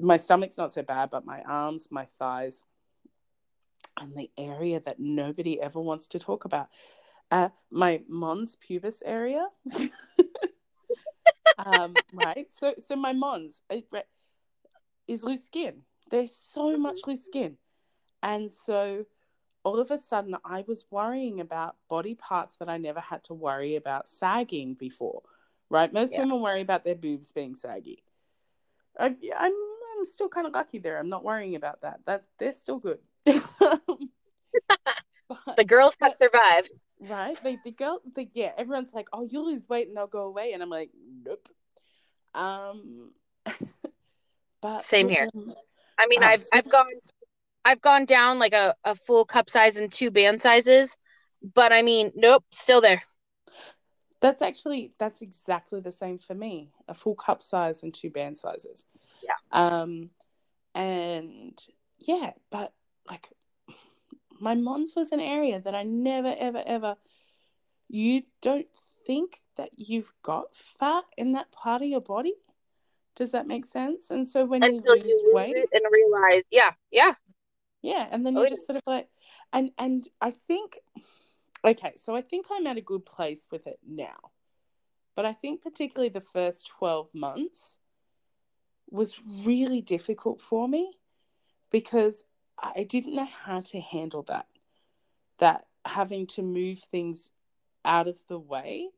my 0.00 0.16
stomach's 0.16 0.58
not 0.58 0.72
so 0.72 0.82
bad, 0.82 1.10
but 1.10 1.24
my 1.24 1.40
arms, 1.42 1.88
my 1.90 2.04
thighs, 2.18 2.64
and 3.98 4.14
the 4.16 4.30
area 4.36 4.80
that 4.80 5.00
nobody 5.00 5.60
ever 5.60 5.80
wants 5.80 6.08
to 6.08 6.18
talk 6.18 6.44
about, 6.44 6.68
uh, 7.30 7.48
my 7.70 8.02
mons 8.08 8.56
pubis 8.56 9.02
area. 9.04 9.46
um, 11.58 11.94
right. 12.12 12.46
So 12.50 12.74
so 12.78 12.96
my 12.96 13.12
mons 13.12 13.62
is 15.08 15.22
loose 15.22 15.44
skin. 15.44 15.82
There's 16.10 16.34
so 16.34 16.76
much 16.76 17.00
loose 17.06 17.24
skin, 17.24 17.56
and 18.22 18.50
so 18.50 19.04
all 19.64 19.80
of 19.80 19.90
a 19.90 19.98
sudden 19.98 20.36
I 20.44 20.64
was 20.68 20.84
worrying 20.90 21.40
about 21.40 21.76
body 21.88 22.14
parts 22.14 22.56
that 22.58 22.68
I 22.68 22.76
never 22.78 23.00
had 23.00 23.24
to 23.24 23.34
worry 23.34 23.74
about 23.76 24.08
sagging 24.08 24.74
before. 24.74 25.22
Right. 25.68 25.92
Most 25.92 26.12
Yeah. 26.12 26.20
women 26.20 26.40
worry 26.40 26.60
about 26.60 26.84
their 26.84 26.94
boobs 26.94 27.32
being 27.32 27.56
saggy. 27.56 28.04
I, 28.98 29.06
I'm 29.36 29.52
I'm 29.98 30.04
still 30.04 30.28
kind 30.28 30.46
of 30.46 30.52
lucky 30.52 30.78
there. 30.78 30.98
I'm 30.98 31.08
not 31.08 31.24
worrying 31.24 31.56
about 31.56 31.80
that. 31.80 32.00
That 32.06 32.22
they're 32.38 32.52
still 32.52 32.78
good. 32.78 33.00
But- 35.28 35.56
the 35.56 35.64
girls 35.64 35.96
have 36.00 36.14
survived. 36.18 36.70
Right? 37.00 37.36
Like 37.44 37.62
the 37.62 37.70
girl, 37.70 38.00
the 38.14 38.28
yeah, 38.32 38.52
everyone's 38.56 38.94
like, 38.94 39.08
"Oh, 39.12 39.24
you 39.24 39.40
lose 39.40 39.68
weight 39.68 39.88
and 39.88 39.96
they'll 39.96 40.06
go 40.06 40.24
away," 40.24 40.52
and 40.52 40.62
I'm 40.62 40.70
like, 40.70 40.90
"Nope." 41.24 41.48
Um, 42.34 43.12
but 44.60 44.82
Same 44.82 45.08
here. 45.08 45.28
um, 45.34 45.54
I 45.98 46.06
mean, 46.06 46.22
um, 46.22 46.28
I've 46.28 46.46
I've 46.52 46.68
gone 46.68 46.86
I've 47.64 47.80
gone 47.80 48.04
down 48.04 48.38
like 48.38 48.52
a, 48.52 48.74
a 48.84 48.94
full 48.94 49.24
cup 49.24 49.50
size 49.50 49.76
and 49.76 49.92
two 49.92 50.10
band 50.10 50.40
sizes, 50.42 50.96
but 51.54 51.72
I 51.72 51.82
mean, 51.82 52.12
nope, 52.14 52.44
still 52.52 52.80
there. 52.80 53.02
That's 54.20 54.40
actually 54.40 54.92
that's 54.98 55.22
exactly 55.22 55.80
the 55.80 55.92
same 55.92 56.18
for 56.18 56.34
me. 56.34 56.70
A 56.88 56.94
full 56.94 57.14
cup 57.14 57.42
size 57.42 57.82
and 57.82 57.92
two 57.92 58.10
band 58.10 58.38
sizes. 58.38 58.84
Yeah. 59.22 59.32
Um 59.52 60.10
and 60.74 61.58
yeah, 61.98 62.32
but 62.50 62.72
like 63.08 63.30
my 64.40 64.54
mons 64.54 64.94
was 64.96 65.12
an 65.12 65.20
area 65.20 65.60
that 65.60 65.74
I 65.74 65.82
never 65.82 66.34
ever 66.38 66.62
ever 66.66 66.96
you 67.88 68.22
don't 68.42 68.66
think 69.06 69.40
that 69.56 69.70
you've 69.76 70.12
got 70.22 70.54
fat 70.54 71.04
in 71.16 71.32
that 71.32 71.52
part 71.52 71.82
of 71.82 71.88
your 71.88 72.00
body? 72.00 72.34
Does 73.14 73.32
that 73.32 73.46
make 73.46 73.64
sense? 73.64 74.10
And 74.10 74.26
so 74.26 74.44
when 74.44 74.62
Until 74.62 74.96
you 74.96 75.02
lose 75.04 75.12
you 75.12 75.22
lose 75.24 75.34
weight, 75.34 75.68
and 75.72 75.82
realize, 75.90 76.42
yeah, 76.50 76.72
yeah, 76.90 77.14
yeah, 77.82 78.08
and 78.10 78.26
then 78.26 78.36
Oh, 78.36 78.40
you're 78.40 78.46
yeah. 78.46 78.50
just 78.50 78.66
sort 78.66 78.76
of 78.76 78.82
like, 78.86 79.08
and 79.52 79.70
and 79.78 80.06
I 80.20 80.32
think, 80.32 80.78
okay, 81.64 81.94
so 81.96 82.14
I 82.14 82.22
think 82.22 82.46
I'm 82.50 82.66
at 82.66 82.76
a 82.76 82.82
good 82.82 83.06
place 83.06 83.46
with 83.50 83.66
it 83.66 83.78
now, 83.86 84.16
but 85.14 85.24
I 85.24 85.32
think 85.32 85.62
particularly 85.62 86.10
the 86.10 86.20
first 86.20 86.66
twelve 86.66 87.08
months 87.14 87.78
was 88.90 89.16
really 89.44 89.80
difficult 89.80 90.40
for 90.40 90.68
me 90.68 90.98
because 91.70 92.24
I 92.58 92.84
didn't 92.84 93.14
know 93.14 93.28
how 93.44 93.60
to 93.60 93.80
handle 93.80 94.22
that, 94.24 94.46
that 95.38 95.66
having 95.84 96.26
to 96.28 96.42
move 96.42 96.78
things 96.80 97.30
out 97.84 98.08
of 98.08 98.20
the 98.28 98.38
way. 98.38 98.88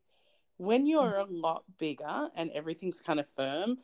When 0.57 0.85
you're 0.85 1.15
a 1.17 1.25
lot 1.25 1.63
bigger 1.77 2.29
and 2.35 2.51
everything's 2.51 3.01
kind 3.01 3.19
of 3.19 3.27
firm, 3.29 3.77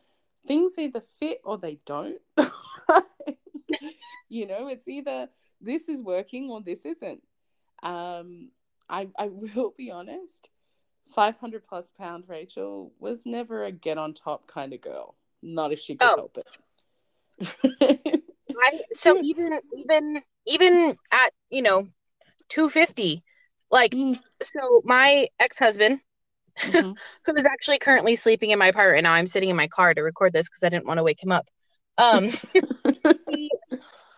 things 0.47 0.73
either 0.77 0.99
fit 0.99 1.41
or 1.43 1.57
they 1.57 1.79
don't. 1.85 2.19
you 4.29 4.45
know, 4.45 4.67
it's 4.67 4.88
either 4.88 5.29
this 5.61 5.88
is 5.89 6.01
working 6.01 6.49
or 6.49 6.61
this 6.61 6.85
isn't. 6.85 7.21
Um, 7.83 8.49
I 8.89 9.07
I 9.17 9.27
will 9.27 9.73
be 9.77 9.91
honest, 9.91 10.49
five 11.13 11.38
hundred 11.38 11.65
plus 11.65 11.91
pound 11.97 12.25
Rachel 12.27 12.91
was 12.99 13.21
never 13.25 13.63
a 13.63 13.71
get 13.71 13.97
on 13.97 14.13
top 14.13 14.47
kind 14.47 14.73
of 14.73 14.81
girl. 14.81 15.15
Not 15.41 15.71
if 15.71 15.79
she 15.79 15.95
could 15.95 16.09
Oh. 16.09 16.15
help 16.15 16.38
it. 16.38 16.47
I 18.63 18.82
so 18.94 19.18
even 19.22 19.60
even 19.74 20.22
even 20.46 20.98
at 21.12 21.34
you 21.50 21.62
know 21.62 21.88
250 22.50 23.24
like 23.72 23.96
Mm, 23.96 24.20
so 24.41 24.82
my 24.86 25.28
ex-husband 25.39 26.00
mhm. 26.63 26.98
who 27.26 27.34
is 27.36 27.46
actually 27.46 27.80
currently 27.80 28.15
sleeping 28.15 28.52
in 28.52 28.60
my 28.60 28.68
apartment 28.68 29.04
now 29.04 29.13
i'm 29.13 29.28
sitting 29.28 29.50
in 29.50 29.56
my 29.56 29.68
car 29.68 29.94
to 29.94 30.02
record 30.02 30.34
this 30.34 30.48
because 30.48 30.63
i 30.63 30.70
didn't 30.70 30.86
want 30.86 30.98
to 30.98 31.04
wake 31.04 31.22
him 31.24 31.32
up. 31.32 31.46
Um 31.98 32.30
he, 33.28 33.52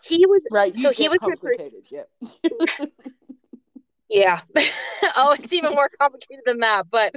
he 0.01 0.25
was 0.25 0.41
right, 0.51 0.75
So 0.75 0.91
he 0.91 1.09
was 1.09 1.19
complicated, 1.19 1.83
yeah. 1.91 2.03
yeah. 4.09 4.41
Oh 5.15 5.35
it's 5.37 5.53
even 5.53 5.73
more 5.73 5.89
complicated 5.99 6.43
than 6.45 6.59
that 6.59 6.87
but 6.89 7.13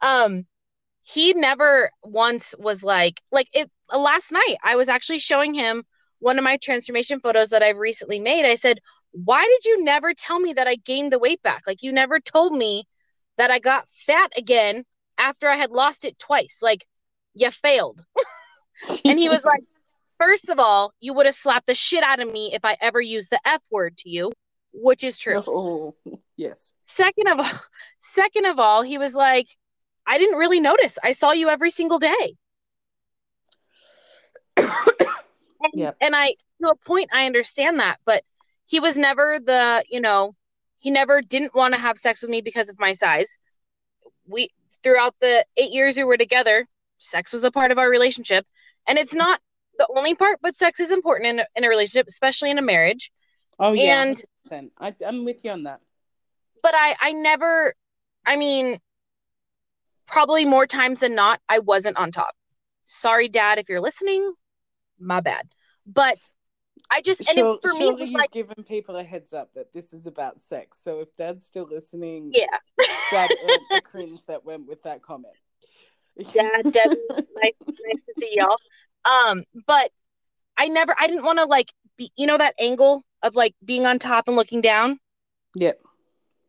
um 0.00 0.46
he 1.02 1.34
never 1.34 1.90
once 2.04 2.54
was 2.58 2.82
like 2.82 3.20
like 3.32 3.48
it 3.52 3.70
last 3.94 4.32
night 4.32 4.56
i 4.64 4.76
was 4.76 4.88
actually 4.88 5.18
showing 5.18 5.54
him 5.54 5.84
one 6.20 6.38
of 6.38 6.44
my 6.44 6.56
transformation 6.56 7.20
photos 7.20 7.50
that 7.50 7.62
i've 7.62 7.78
recently 7.78 8.20
made 8.20 8.44
i 8.44 8.54
said 8.54 8.78
why 9.12 9.44
did 9.44 9.64
you 9.64 9.84
never 9.84 10.14
tell 10.14 10.38
me 10.38 10.52
that 10.52 10.68
i 10.68 10.76
gained 10.76 11.12
the 11.12 11.18
weight 11.18 11.42
back? 11.42 11.62
Like 11.66 11.82
you 11.82 11.92
never 11.92 12.20
told 12.20 12.52
me 12.52 12.86
that 13.38 13.50
i 13.50 13.58
got 13.58 13.88
fat 13.88 14.32
again 14.36 14.84
after 15.18 15.48
i 15.48 15.56
had 15.56 15.70
lost 15.70 16.04
it 16.04 16.18
twice. 16.18 16.58
Like 16.62 16.86
you 17.34 17.50
failed. 17.50 18.04
And 19.04 19.18
he 19.18 19.28
was 19.28 19.44
like 19.44 19.60
first 20.16 20.48
of 20.48 20.58
all 20.58 20.94
you 21.00 21.12
would 21.12 21.26
have 21.26 21.34
slapped 21.34 21.66
the 21.66 21.74
shit 21.74 22.02
out 22.02 22.18
of 22.18 22.32
me 22.32 22.54
if 22.54 22.64
i 22.64 22.78
ever 22.80 22.98
used 22.98 23.28
the 23.28 23.40
f 23.44 23.60
word 23.70 23.96
to 23.98 24.08
you 24.08 24.32
which 24.72 25.04
is 25.04 25.18
true. 25.18 25.42
Oh, 25.46 25.94
yes. 26.36 26.72
second 26.86 27.28
of 27.28 27.40
all 27.40 27.60
second 27.98 28.46
of 28.46 28.58
all 28.58 28.80
he 28.80 28.96
was 28.96 29.14
like 29.14 29.48
i 30.06 30.16
didn't 30.16 30.38
really 30.38 30.60
notice. 30.60 30.98
I 31.02 31.12
saw 31.12 31.32
you 31.32 31.50
every 31.50 31.68
single 31.68 31.98
day 31.98 32.36
and, 35.60 35.72
Yep. 35.74 35.96
and 36.00 36.16
i 36.16 36.34
to 36.62 36.68
a 36.68 36.76
point 36.76 37.10
i 37.12 37.26
understand 37.26 37.78
that 37.80 37.98
but 38.04 38.22
he 38.66 38.80
was 38.80 38.96
never 38.96 39.38
the 39.44 39.84
you 39.88 40.00
know 40.00 40.34
he 40.78 40.90
never 40.90 41.20
didn't 41.22 41.54
want 41.54 41.74
to 41.74 41.80
have 41.80 41.98
sex 41.98 42.22
with 42.22 42.30
me 42.30 42.40
because 42.40 42.68
of 42.68 42.78
my 42.78 42.92
size 42.92 43.38
we 44.26 44.50
throughout 44.82 45.14
the 45.20 45.44
eight 45.56 45.72
years 45.72 45.96
we 45.96 46.04
were 46.04 46.16
together 46.16 46.66
sex 46.98 47.32
was 47.32 47.44
a 47.44 47.50
part 47.50 47.70
of 47.70 47.78
our 47.78 47.88
relationship 47.88 48.46
and 48.86 48.98
it's 48.98 49.14
not 49.14 49.40
the 49.78 49.86
only 49.96 50.14
part 50.14 50.38
but 50.42 50.54
sex 50.54 50.80
is 50.80 50.90
important 50.90 51.26
in 51.28 51.38
a, 51.40 51.46
in 51.56 51.64
a 51.64 51.68
relationship 51.68 52.06
especially 52.08 52.50
in 52.50 52.58
a 52.58 52.62
marriage 52.62 53.10
Oh, 53.62 53.72
yeah. 53.74 54.02
And- 54.02 54.22
100%. 54.50 54.70
I, 54.80 54.94
I'm 55.06 55.26
with 55.26 55.44
you 55.44 55.50
on 55.50 55.64
that. 55.64 55.80
but 56.62 56.74
I 56.74 56.96
I 56.98 57.12
never 57.12 57.74
I 58.24 58.36
mean 58.36 58.78
probably 60.06 60.44
more 60.46 60.66
times 60.66 60.98
than 60.98 61.14
not 61.14 61.40
I 61.48 61.58
wasn't 61.58 61.96
on 61.98 62.10
top. 62.10 62.34
Sorry 62.84 63.28
dad 63.28 63.58
if 63.58 63.68
you're 63.68 63.80
listening. 63.82 64.32
My 65.00 65.20
bad. 65.20 65.48
But 65.86 66.18
I 66.90 67.00
just 67.00 67.20
and 67.20 67.36
Sure, 67.36 67.54
it, 67.54 67.62
for 67.62 67.74
me 67.74 67.88
it 67.88 67.98
you've 67.98 68.10
like 68.10 68.30
given 68.30 68.62
people 68.64 68.96
a 68.96 69.04
heads 69.04 69.32
up 69.32 69.52
that 69.54 69.72
this 69.72 69.92
is 69.92 70.06
about 70.06 70.40
sex. 70.40 70.78
So 70.82 71.00
if 71.00 71.14
Dad's 71.16 71.44
still 71.44 71.66
listening, 71.70 72.32
yeah. 72.34 72.86
Dad 73.10 73.30
earned 73.42 73.60
the 73.70 73.80
cringe 73.82 74.24
that 74.26 74.44
went 74.44 74.66
with 74.66 74.82
that 74.84 75.02
comment. 75.02 75.34
Yeah, 76.16 76.62
Dad, 76.62 76.96
nice, 77.10 77.54
nice 77.66 78.02
to 78.06 78.14
see 78.18 78.32
y'all. 78.34 78.56
Um, 79.04 79.44
but 79.66 79.90
I 80.56 80.68
never 80.68 80.94
I 80.98 81.06
didn't 81.06 81.24
want 81.24 81.38
to 81.38 81.44
like 81.44 81.72
be 81.96 82.12
you 82.16 82.26
know 82.26 82.38
that 82.38 82.54
angle 82.58 83.04
of 83.22 83.34
like 83.34 83.54
being 83.64 83.86
on 83.86 83.98
top 83.98 84.28
and 84.28 84.36
looking 84.36 84.60
down? 84.60 84.98
Yep. 85.54 85.80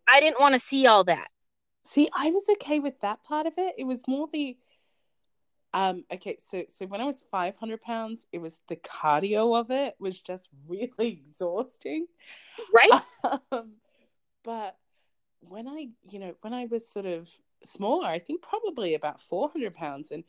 I 0.08 0.20
didn't 0.20 0.40
want 0.40 0.54
to 0.54 0.60
see 0.60 0.88
all 0.88 1.04
that. 1.06 1.28
See, 1.84 2.08
I 2.14 2.30
was 2.32 2.48
okay 2.54 2.80
with 2.80 3.00
that 3.02 3.24
part 3.24 3.48
of 3.48 3.54
it. 3.58 3.76
It 3.78 3.86
was 3.86 4.04
more 4.08 4.28
the 4.32 4.58
um 5.74 6.04
okay, 6.14 6.38
so 6.44 6.64
so 6.68 6.86
when 6.86 7.02
I 7.02 7.06
was 7.06 7.24
500 7.32 7.82
pounds, 7.82 8.28
it 8.32 8.40
was 8.40 8.60
the 8.68 8.76
cardio 8.76 9.60
of 9.60 9.72
it 9.72 9.96
was 10.00 10.20
just 10.20 10.50
really 10.68 11.22
exhausting. 11.26 12.08
Right? 12.74 13.02
um, 13.52 13.74
but 14.44 14.76
when 15.42 15.68
I, 15.68 15.90
you 16.10 16.20
know, 16.20 16.36
when 16.42 16.54
I 16.54 16.66
was 16.66 16.88
sort 16.88 17.06
of 17.06 17.30
smaller, 17.64 18.08
I 18.08 18.20
think 18.20 18.42
probably 18.42 18.94
about 18.96 19.22
400 19.22 19.74
pounds, 19.74 20.12
and 20.12 20.24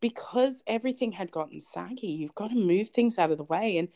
because 0.00 0.62
everything 0.66 1.12
had 1.12 1.30
gotten 1.30 1.60
saggy, 1.60 2.08
you've 2.08 2.34
got 2.34 2.50
to 2.50 2.56
move 2.56 2.88
things 2.88 3.18
out 3.18 3.30
of 3.30 3.38
the 3.38 3.44
way. 3.44 3.78
And 3.78 3.88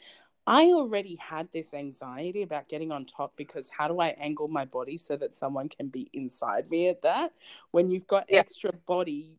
I 0.46 0.66
already 0.66 1.16
had 1.16 1.50
this 1.50 1.74
anxiety 1.74 2.42
about 2.42 2.68
getting 2.68 2.92
on 2.92 3.04
top 3.04 3.32
because 3.36 3.68
how 3.68 3.88
do 3.88 3.98
I 4.00 4.08
angle 4.10 4.46
my 4.48 4.64
body 4.64 4.96
so 4.96 5.16
that 5.16 5.32
someone 5.32 5.68
can 5.68 5.88
be 5.88 6.08
inside 6.12 6.70
me 6.70 6.88
at 6.88 7.02
that? 7.02 7.32
When 7.72 7.90
you've 7.90 8.06
got 8.06 8.26
Yeah. 8.30 8.40
extra 8.40 8.72
body, 8.72 9.38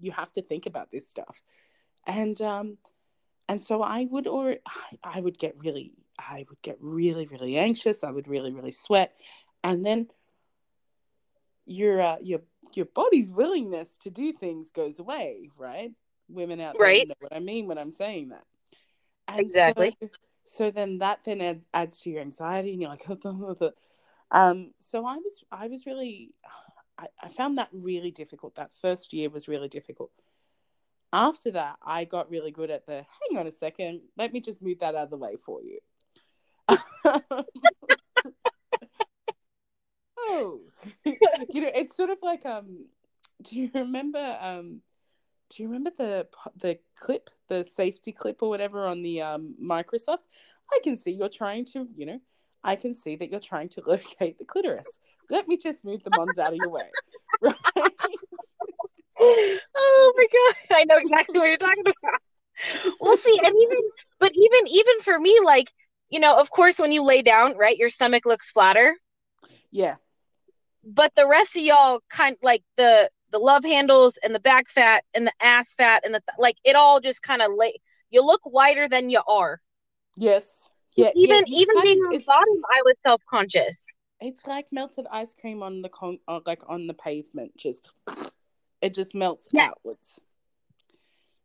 you 0.00 0.10
have 0.12 0.32
to 0.32 0.42
think 0.42 0.66
about 0.66 0.90
this 0.90 1.08
stuff. 1.08 1.42
And 2.06 2.40
um, 2.42 2.78
and 3.48 3.62
so 3.62 3.82
I 3.82 4.06
would 4.10 4.26
or 4.26 4.56
I 5.04 5.20
would 5.20 5.38
get 5.38 5.54
really 5.58 5.92
I 6.18 6.44
would 6.48 6.60
get 6.62 6.78
really 6.80 7.26
really 7.26 7.56
anxious. 7.56 8.02
I 8.02 8.10
would 8.10 8.26
really 8.28 8.52
really 8.52 8.72
sweat, 8.72 9.14
and 9.62 9.84
then 9.86 10.08
your 11.66 12.00
uh, 12.00 12.16
your 12.20 12.40
your 12.74 12.86
body's 12.86 13.30
willingness 13.30 13.96
to 13.98 14.10
do 14.10 14.32
things 14.32 14.70
goes 14.70 14.98
away, 14.98 15.50
right? 15.56 15.92
Women 16.28 16.60
out 16.60 16.74
there 16.74 16.82
Right. 16.82 17.08
know 17.08 17.14
what 17.20 17.34
I 17.34 17.40
mean 17.40 17.66
when 17.68 17.78
I'm 17.78 17.90
saying 17.90 18.30
that. 18.30 18.44
And 19.28 19.40
Exactly. 19.40 19.96
So, 20.00 20.08
so 20.48 20.70
then 20.70 20.98
that 20.98 21.20
then 21.24 21.40
adds, 21.40 21.66
adds 21.74 22.00
to 22.00 22.10
your 22.10 22.20
anxiety, 22.20 22.72
and 22.72 22.80
you're 22.80 22.90
like, 22.90 23.06
um. 24.30 24.72
So 24.78 25.06
I 25.06 25.16
was 25.16 25.44
I 25.52 25.68
was 25.68 25.86
really 25.86 26.32
I, 26.98 27.06
I 27.22 27.28
found 27.28 27.58
that 27.58 27.68
really 27.72 28.10
difficult. 28.10 28.56
That 28.56 28.74
first 28.74 29.12
year 29.12 29.30
was 29.30 29.46
really 29.48 29.68
difficult. 29.68 30.10
After 31.12 31.50
that, 31.52 31.76
I 31.82 32.04
got 32.04 32.30
really 32.30 32.50
good 32.50 32.70
at 32.70 32.86
the 32.86 33.04
hang 33.28 33.38
on 33.38 33.46
a 33.46 33.52
second, 33.52 34.00
let 34.16 34.32
me 34.32 34.40
just 34.40 34.60
move 34.60 34.80
that 34.80 34.94
out 34.94 35.04
of 35.04 35.10
the 35.10 35.16
way 35.16 35.36
for 35.36 35.60
you. 35.62 35.78
oh, 40.18 40.60
you 41.04 41.60
know, 41.60 41.70
it's 41.74 41.96
sort 41.96 42.10
of 42.10 42.18
like 42.22 42.44
um. 42.44 42.86
Do 43.40 43.56
you 43.56 43.70
remember 43.72 44.36
um? 44.40 44.80
Do 45.50 45.62
you 45.62 45.68
remember 45.68 45.90
the 45.96 46.26
the 46.56 46.78
clip, 46.96 47.30
the 47.48 47.64
safety 47.64 48.12
clip 48.12 48.42
or 48.42 48.48
whatever 48.48 48.86
on 48.86 49.02
the 49.02 49.22
um 49.22 49.54
Microsoft? 49.62 50.26
I 50.70 50.78
can 50.84 50.96
see 50.96 51.12
you're 51.12 51.28
trying 51.30 51.64
to, 51.66 51.88
you 51.96 52.06
know, 52.06 52.20
I 52.62 52.76
can 52.76 52.94
see 52.94 53.16
that 53.16 53.30
you're 53.30 53.40
trying 53.40 53.70
to 53.70 53.82
locate 53.86 54.38
the 54.38 54.44
clitoris. 54.44 54.98
Let 55.30 55.48
me 55.48 55.56
just 55.56 55.84
move 55.84 56.02
the 56.04 56.10
mons 56.10 56.38
out 56.38 56.52
of 56.52 56.58
your 56.58 56.70
way, 56.70 56.90
right? 57.42 57.54
oh 59.20 60.12
my 60.16 60.26
god 60.32 60.76
i 60.76 60.84
know 60.84 60.96
exactly 60.96 61.38
what 61.40 61.48
you're 61.48 61.56
talking 61.56 61.80
about 61.80 62.94
well 63.00 63.16
see 63.16 63.36
and 63.44 63.54
even 63.60 63.90
but 64.20 64.30
even 64.32 64.68
even 64.68 65.00
for 65.00 65.18
me 65.18 65.40
like 65.44 65.72
you 66.08 66.20
know 66.20 66.38
of 66.38 66.50
course 66.50 66.78
when 66.78 66.92
you 66.92 67.02
lay 67.02 67.20
down 67.20 67.56
right 67.56 67.78
your 67.78 67.90
stomach 67.90 68.24
looks 68.26 68.52
flatter 68.52 68.96
Yeah, 69.70 69.96
but 70.84 71.12
the 71.16 71.26
rest 71.26 71.56
of 71.56 71.62
y'all 71.62 72.00
kind 72.08 72.36
like 72.42 72.62
the 72.76 73.10
the 73.30 73.38
love 73.38 73.64
handles 73.64 74.18
and 74.22 74.34
the 74.34 74.40
back 74.40 74.68
fat 74.68 75.04
and 75.14 75.26
the 75.26 75.32
ass 75.40 75.74
fat 75.74 76.04
and 76.04 76.14
the 76.14 76.22
like 76.38 76.56
it 76.64 76.74
all 76.76 77.00
just 77.00 77.22
kind 77.22 77.42
of 77.42 77.52
lay 77.56 77.74
you 78.10 78.24
look 78.24 78.40
whiter 78.44 78.88
than 78.88 79.10
you 79.10 79.20
are 79.28 79.60
Yes. 80.16 80.68
Yeah. 80.96 81.10
even 81.14 81.44
yeah, 81.46 81.60
even 81.60 81.82
being 81.82 81.98
of- 82.00 82.06
on 82.06 82.12
the 82.18 82.24
bottom 82.26 82.62
i 82.72 82.82
was 82.84 82.94
self-conscious 83.04 83.86
it's 84.20 84.46
like 84.46 84.66
melted 84.72 85.06
ice 85.12 85.32
cream 85.34 85.62
on 85.62 85.80
the 85.82 85.88
con 85.88 86.18
uh, 86.26 86.40
like 86.44 86.62
on 86.68 86.86
the 86.88 86.94
pavement. 86.94 87.56
Just 87.56 87.94
it 88.82 88.92
just 88.94 89.14
melts 89.14 89.46
Yeah. 89.52 89.68
outwards. 89.68 90.20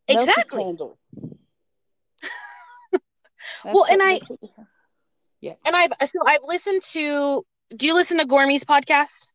Melted 0.09 0.29
exactly 0.29 0.63
candle. 0.63 0.97
Well, 3.65 3.85
and 3.89 4.01
I- 4.01 4.13
that's 4.13 4.29
what 4.29 4.39
we 4.41 4.49
have. 4.57 5.57
and 5.65 5.75
i've 5.75 5.91
so 6.09 6.19
i've 6.25 6.41
listened 6.43 6.81
to 6.93 7.45
do 7.75 7.85
you 7.87 7.93
listen 7.93 8.17
to 8.17 8.25
gormy's 8.25 8.63
podcast 8.63 9.31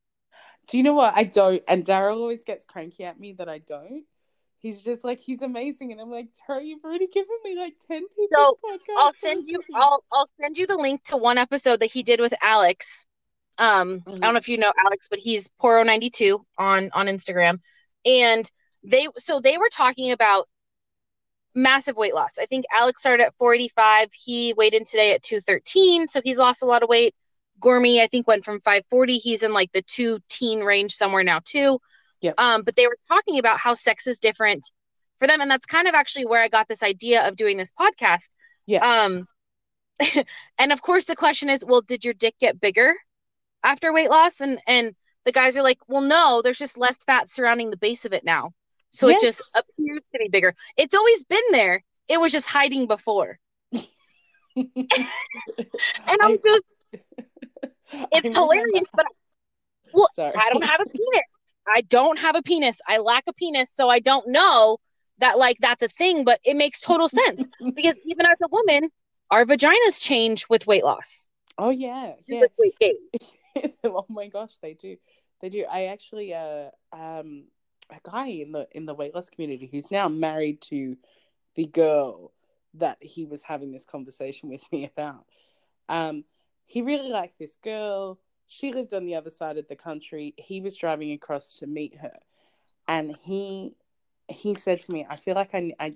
Do 0.68 0.76
you 0.76 0.82
know 0.82 0.94
what? 0.94 1.14
I 1.16 1.24
don't. 1.24 1.62
And 1.66 1.84
Daryl 1.84 2.16
always 2.16 2.44
gets 2.44 2.64
cranky 2.64 3.04
at 3.04 3.18
me 3.18 3.32
that 3.34 3.48
I 3.48 3.58
don't. 3.58 4.04
He's 4.58 4.82
just 4.82 5.04
like, 5.04 5.18
he's 5.18 5.40
amazing. 5.40 5.92
And 5.92 6.00
I'm 6.00 6.10
like, 6.10 6.28
Tara, 6.46 6.62
you've 6.62 6.84
already 6.84 7.06
given 7.06 7.36
me 7.44 7.56
like 7.56 7.74
10 7.86 8.02
people. 8.16 8.28
So. 8.34 8.58
I'll 8.98 9.12
send 9.14 9.44
you. 9.46 9.60
I'll 9.74 10.02
I'll 10.12 10.28
send 10.40 10.58
you 10.58 10.66
the 10.66 10.76
link 10.76 11.04
to 11.04 11.16
one 11.16 11.38
episode 11.38 11.80
that 11.80 11.90
he 11.92 12.02
did 12.02 12.20
with 12.20 12.34
Alex. 12.42 13.06
Um 13.56 14.02
I 14.06 14.10
Mhm. 14.10 14.20
don't 14.20 14.32
know 14.34 14.38
if 14.38 14.48
you 14.48 14.58
know 14.58 14.72
Alex, 14.84 15.08
but 15.08 15.20
he's 15.20 15.48
Poro92 15.60 16.44
on 16.58 16.90
on 16.92 17.06
Instagram. 17.06 17.60
And 18.04 18.50
they 18.82 19.08
so 19.18 19.40
they 19.40 19.58
were 19.58 19.68
talking 19.72 20.10
about 20.12 20.48
massive 21.54 21.96
weight 21.96 22.14
loss. 22.14 22.38
I 22.38 22.46
think 22.46 22.64
Alex 22.72 23.00
started 23.00 23.24
at 23.24 23.34
485. 23.38 24.12
He 24.12 24.54
weighed 24.54 24.74
in 24.74 24.84
today 24.84 25.12
at 25.12 25.22
213, 25.22 26.08
so 26.08 26.20
he's 26.22 26.38
lost 26.38 26.62
a 26.62 26.66
lot 26.66 26.82
of 26.82 26.88
weight. 26.88 27.14
Gormy, 27.60 28.00
I 28.00 28.06
think, 28.06 28.26
went 28.26 28.44
from 28.44 28.60
540. 28.60 29.18
He's 29.18 29.42
in 29.42 29.52
like 29.52 29.72
the 29.72 29.82
two 29.82 30.20
teen 30.28 30.60
range 30.60 30.94
somewhere 30.94 31.24
now 31.24 31.40
too. 31.44 31.80
Yep. 32.20 32.34
Um, 32.38 32.62
but 32.62 32.76
they 32.76 32.86
were 32.86 32.98
talking 33.08 33.38
about 33.38 33.58
how 33.58 33.74
sex 33.74 34.06
is 34.06 34.18
different 34.18 34.70
for 35.18 35.26
them, 35.28 35.40
and 35.40 35.50
that's 35.50 35.66
kind 35.66 35.88
of 35.88 35.94
actually 35.94 36.26
where 36.26 36.42
I 36.42 36.48
got 36.48 36.68
this 36.68 36.82
idea 36.82 37.26
of 37.26 37.36
doing 37.36 37.56
this 37.56 37.72
podcast. 37.78 38.26
Yeah. 38.66 39.04
Um, 39.04 39.26
and 40.58 40.72
of 40.72 40.82
course 40.82 41.06
the 41.06 41.16
question 41.16 41.48
is, 41.50 41.64
well, 41.64 41.80
did 41.80 42.04
your 42.04 42.14
dick 42.14 42.34
get 42.40 42.60
bigger 42.60 42.94
after 43.64 43.92
weight 43.92 44.10
loss? 44.10 44.40
And 44.40 44.60
and 44.66 44.94
the 45.24 45.32
guys 45.32 45.56
are 45.56 45.62
like, 45.62 45.78
well, 45.88 46.02
no, 46.02 46.40
there's 46.42 46.58
just 46.58 46.78
less 46.78 46.96
fat 47.04 47.30
surrounding 47.30 47.70
the 47.70 47.76
base 47.76 48.04
of 48.04 48.12
it 48.12 48.24
now, 48.24 48.52
so 48.90 49.08
Yes. 49.08 49.22
it 49.22 49.26
just 49.26 49.42
appears 49.54 50.00
to 50.12 50.18
be 50.18 50.28
bigger. 50.28 50.54
It's 50.76 50.94
always 50.94 51.24
been 51.24 51.42
there. 51.52 51.84
It 52.08 52.20
was 52.20 52.32
just 52.32 52.46
hiding 52.46 52.86
before. 52.86 53.38
And 54.56 56.18
I'm 56.22 56.38
just, 56.44 56.64
it's 57.92 58.28
hilarious, 58.30 58.84
but 58.94 59.06
Well, 59.92 60.08
Sorry. 60.14 60.34
I 60.36 60.50
don't 60.50 60.64
have 60.64 60.80
a 60.80 60.88
penis. 60.88 61.22
I 61.66 61.80
don't 61.82 62.18
have 62.18 62.34
a 62.34 62.42
penis. 62.42 62.78
I 62.86 62.98
lack 62.98 63.24
a 63.26 63.32
penis, 63.32 63.70
so 63.70 63.88
I 63.88 64.00
don't 64.00 64.28
know 64.28 64.78
that 65.18 65.38
like 65.38 65.58
that's 65.60 65.82
a 65.82 65.88
thing, 65.88 66.24
but 66.24 66.40
it 66.44 66.56
makes 66.56 66.80
total 66.80 67.08
sense 67.08 67.46
because 67.74 67.96
even 68.04 68.26
as 68.26 68.38
a 68.42 68.48
woman, 68.48 68.90
our 69.30 69.44
vaginas 69.44 70.00
change 70.00 70.46
with 70.48 70.66
weight 70.66 70.84
loss. 70.84 71.28
Oh 71.58 71.70
yeah, 71.70 72.14
yeah. 72.26 72.44
Weight 72.58 72.74
gain. 72.80 73.72
oh 73.84 74.06
my 74.08 74.28
gosh, 74.28 74.56
they 74.62 74.74
do. 74.74 74.96
They 75.40 75.48
do. 75.48 75.64
I 75.70 75.86
actually 75.86 76.34
uh 76.34 76.70
um 76.92 77.44
a 77.90 77.98
guy 78.02 78.28
in 78.28 78.52
the 78.52 78.68
in 78.72 78.86
the 78.86 78.94
weight 78.94 79.14
loss 79.14 79.28
community 79.28 79.68
who's 79.70 79.90
now 79.90 80.08
married 80.08 80.60
to 80.62 80.96
the 81.54 81.66
girl 81.66 82.32
that 82.74 82.98
he 83.00 83.24
was 83.24 83.42
having 83.42 83.72
this 83.72 83.84
conversation 83.84 84.48
with 84.48 84.62
me 84.72 84.84
about. 84.84 85.24
Um 85.88 86.24
he 86.68 86.82
really 86.82 87.08
liked 87.08 87.38
this 87.38 87.56
girl. 87.56 88.20
She 88.46 88.72
lived 88.72 88.94
on 88.94 89.04
the 89.04 89.16
other 89.16 89.30
side 89.30 89.58
of 89.58 89.66
the 89.66 89.76
country. 89.76 90.34
He 90.36 90.60
was 90.60 90.76
driving 90.76 91.10
across 91.12 91.56
to 91.56 91.66
meet 91.66 91.96
her. 91.96 92.16
And 92.86 93.16
he 93.16 93.74
he 94.28 94.54
said 94.54 94.78
to 94.80 94.92
me, 94.92 95.06
I 95.10 95.16
feel 95.16 95.34
like 95.34 95.54
I 95.54 95.72
I 95.80 95.92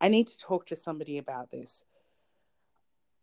I 0.00 0.08
need 0.08 0.28
to 0.28 0.38
talk 0.38 0.66
to 0.66 0.76
somebody 0.76 1.18
about 1.18 1.50
this 1.50 1.84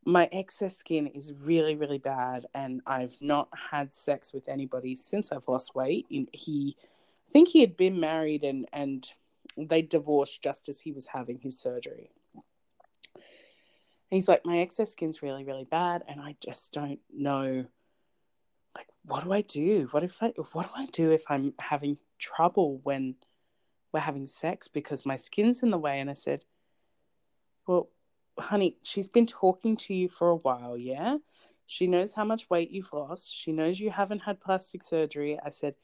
my 0.06 0.30
excess 0.32 0.78
skin 0.78 1.08
is 1.08 1.34
really 1.34 1.76
really 1.76 1.98
bad 1.98 2.46
and 2.54 2.82
i've 2.86 3.16
not 3.22 3.48
had 3.72 3.94
sex 3.94 4.34
with 4.34 4.48
anybody 4.50 4.96
since 4.96 5.32
i've 5.32 5.48
lost 5.48 5.76
weight 5.76 6.06
he 6.32 6.76
i 7.28 7.32
think 7.32 7.48
he 7.48 7.62
had 7.62 7.78
been 7.78 8.00
married 8.00 8.44
and 8.44 8.68
and 8.74 9.14
they 9.58 9.82
divorced 9.82 10.42
just 10.42 10.68
as 10.68 10.80
he 10.80 10.92
was 10.92 11.08
having 11.08 11.40
his 11.40 11.60
surgery 11.60 12.12
and 14.14 14.18
he's 14.18 14.28
like 14.28 14.46
my 14.46 14.60
excess 14.60 14.92
skin's 14.92 15.24
really 15.24 15.44
really 15.44 15.64
bad 15.66 16.04
and 16.08 16.22
i 16.22 16.36
just 16.40 16.72
don't 16.72 17.00
know 17.12 17.66
like 18.76 18.88
what 19.06 19.24
do 19.24 19.34
i 19.34 19.42
do 19.42 19.88
what 19.92 20.04
if 20.04 20.22
i 20.22 20.32
what 20.52 20.68
do 20.68 20.72
i 20.76 20.86
do 20.88 21.12
if 21.12 21.24
i'm 21.30 21.54
having 21.60 21.98
trouble 22.20 22.80
when 22.84 23.16
we're 23.92 24.00
having 24.00 24.28
sex 24.28 24.68
because 24.68 25.04
my 25.06 25.16
skin's 25.16 25.64
in 25.64 25.72
the 25.72 25.78
way 25.78 26.00
and 26.00 26.10
i 26.10 26.14
said 26.14 26.46
well 27.66 27.90
honey, 28.40 28.78
she's 28.84 29.08
been 29.08 29.28
talking 29.28 29.78
to 29.78 29.94
you 29.94 30.08
for 30.08 30.30
a 30.30 30.36
while, 30.38 30.78
yeah? 30.78 31.18
She 31.66 31.88
knows 31.88 32.14
how 32.14 32.26
much 32.26 32.50
weight 32.50 32.72
you've 32.72 32.92
lost. 32.94 33.34
She 33.34 33.52
knows 33.52 33.80
you 33.80 33.90
haven't 33.90 34.20
had 34.20 34.42
plastic 34.42 34.84
surgery. 34.84 35.40
I 35.44 35.50
said, 35.50 35.76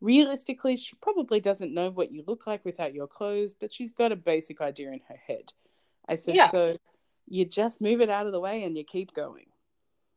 realistically, 0.00 0.76
she 0.76 0.96
probably 0.96 1.40
doesn't 1.40 1.74
know 1.74 1.90
what 1.90 2.12
you 2.12 2.22
look 2.26 2.46
like 2.46 2.64
without 2.64 2.94
your 2.94 3.06
clothes, 3.06 3.54
but 3.54 3.72
she's 3.72 3.92
got 3.92 4.12
a 4.12 4.16
basic 4.16 4.60
idea 4.60 4.92
in 4.92 5.00
her 5.08 5.18
head. 5.26 5.52
I 6.08 6.14
said, 6.14 6.36
Yeah. 6.36 6.50
so 6.50 6.76
you 7.28 7.44
just 7.44 7.80
move 7.80 8.00
it 8.00 8.10
out 8.10 8.26
of 8.26 8.32
the 8.32 8.40
way 8.40 8.64
and 8.64 8.76
you 8.76 8.84
keep 8.84 9.14
going. 9.14 9.46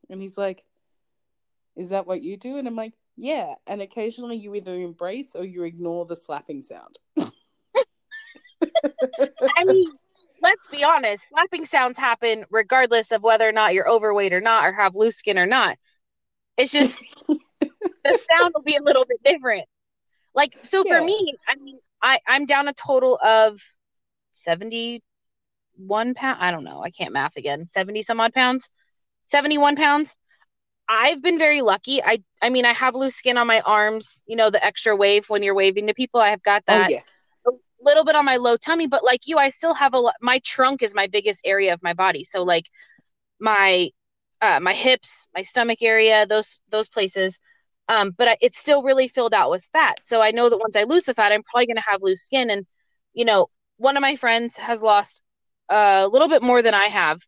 And 0.09 0.21
he's 0.21 0.37
like, 0.37 0.63
is 1.75 1.89
that 1.89 2.07
what 2.07 2.21
you 2.21 2.37
do? 2.37 2.57
And 2.57 2.67
I'm 2.67 2.75
like, 2.75 2.93
yeah. 3.15 3.53
And 3.67 3.81
occasionally 3.81 4.37
you 4.37 4.55
either 4.55 4.73
embrace 4.73 5.35
or 5.35 5.43
you 5.43 5.63
ignore 5.63 6.05
the 6.05 6.15
slapping 6.15 6.61
sound. 6.61 6.99
I 9.57 9.65
mean, 9.65 9.91
let's 10.41 10.67
be 10.69 10.83
honest, 10.83 11.25
slapping 11.29 11.65
sounds 11.65 11.97
happen 11.97 12.45
regardless 12.49 13.11
of 13.11 13.23
whether 13.23 13.47
or 13.47 13.51
not 13.51 13.73
you're 13.73 13.89
overweight 13.89 14.33
or 14.33 14.41
not, 14.41 14.65
or 14.65 14.73
have 14.73 14.95
loose 14.95 15.17
skin 15.17 15.37
or 15.37 15.45
not. 15.45 15.77
It's 16.57 16.71
just 16.71 17.01
the 17.27 18.19
sound 18.39 18.53
will 18.55 18.63
be 18.63 18.75
a 18.75 18.83
little 18.83 19.05
bit 19.05 19.21
different. 19.23 19.65
Like, 20.35 20.57
so 20.63 20.83
for 20.83 21.01
me, 21.01 21.33
I 21.47 21.55
mean, 21.55 21.79
I, 22.01 22.19
I'm 22.27 22.45
down 22.45 22.67
a 22.67 22.73
total 22.73 23.17
of 23.21 23.59
71 25.79 26.13
pounds. 26.13 26.37
I 26.41 26.51
don't 26.51 26.63
know. 26.63 26.83
I 26.83 26.91
can't 26.91 27.13
math 27.13 27.37
again. 27.37 27.67
70 27.67 28.01
some 28.01 28.19
odd 28.19 28.33
pounds, 28.33 28.69
71 29.25 29.75
pounds. 29.75 30.15
I've 30.87 31.21
been 31.21 31.37
very 31.37 31.61
lucky. 31.61 32.03
I, 32.03 32.23
I 32.41 32.49
mean, 32.49 32.65
I 32.65 32.73
have 32.73 32.95
loose 32.95 33.15
skin 33.15 33.37
on 33.37 33.47
my 33.47 33.61
arms, 33.61 34.23
you 34.25 34.35
know, 34.35 34.49
the 34.49 34.63
extra 34.63 34.95
wave 34.95 35.25
when 35.27 35.43
you're 35.43 35.53
waving 35.53 35.87
to 35.87 35.93
people. 35.93 36.19
I 36.19 36.31
have 36.31 36.41
got 36.41 36.65
that. 36.65 36.77
oh, 36.77 36.81
that 36.81 36.91
yeah. 36.91 37.01
a 37.47 37.51
little 37.81 38.03
bit 38.03 38.15
on 38.15 38.25
my 38.25 38.37
low 38.37 38.57
tummy, 38.57 38.87
but 38.87 39.03
like 39.03 39.27
you, 39.27 39.37
I 39.37 39.49
still 39.49 39.75
have 39.75 39.93
a 39.93 39.99
lot. 39.99 40.15
My 40.21 40.39
trunk 40.43 40.81
is 40.81 40.95
my 40.95 41.07
biggest 41.07 41.41
area 41.45 41.73
of 41.73 41.83
my 41.83 41.93
body. 41.93 42.23
So 42.23 42.43
like 42.43 42.65
my 43.39 43.89
uh, 44.41 44.59
my 44.59 44.73
hips, 44.73 45.27
my 45.35 45.43
stomach 45.43 45.81
area, 45.81 46.25
those 46.25 46.59
those 46.69 46.87
places. 46.87 47.39
Um, 47.87 48.11
but 48.17 48.27
I, 48.27 48.37
it's 48.41 48.59
still 48.59 48.83
really 48.83 49.07
filled 49.07 49.33
out 49.33 49.51
with 49.51 49.67
fat. 49.73 49.97
So 50.03 50.21
I 50.21 50.31
know 50.31 50.49
that 50.49 50.57
once 50.57 50.75
I 50.75 50.83
lose 50.83 51.05
the 51.05 51.13
fat, 51.13 51.31
I'm 51.31 51.43
probably 51.43 51.67
going 51.67 51.75
to 51.75 51.83
have 51.87 52.01
loose 52.01 52.23
skin. 52.23 52.49
And 52.49 52.65
you 53.13 53.25
know, 53.25 53.47
one 53.77 53.95
of 53.95 54.01
my 54.01 54.15
friends 54.15 54.57
has 54.57 54.81
lost 54.81 55.21
a 55.69 56.07
little 56.07 56.27
bit 56.29 56.41
more 56.41 56.61
than 56.61 56.73
I 56.73 56.87
have. 56.87 57.21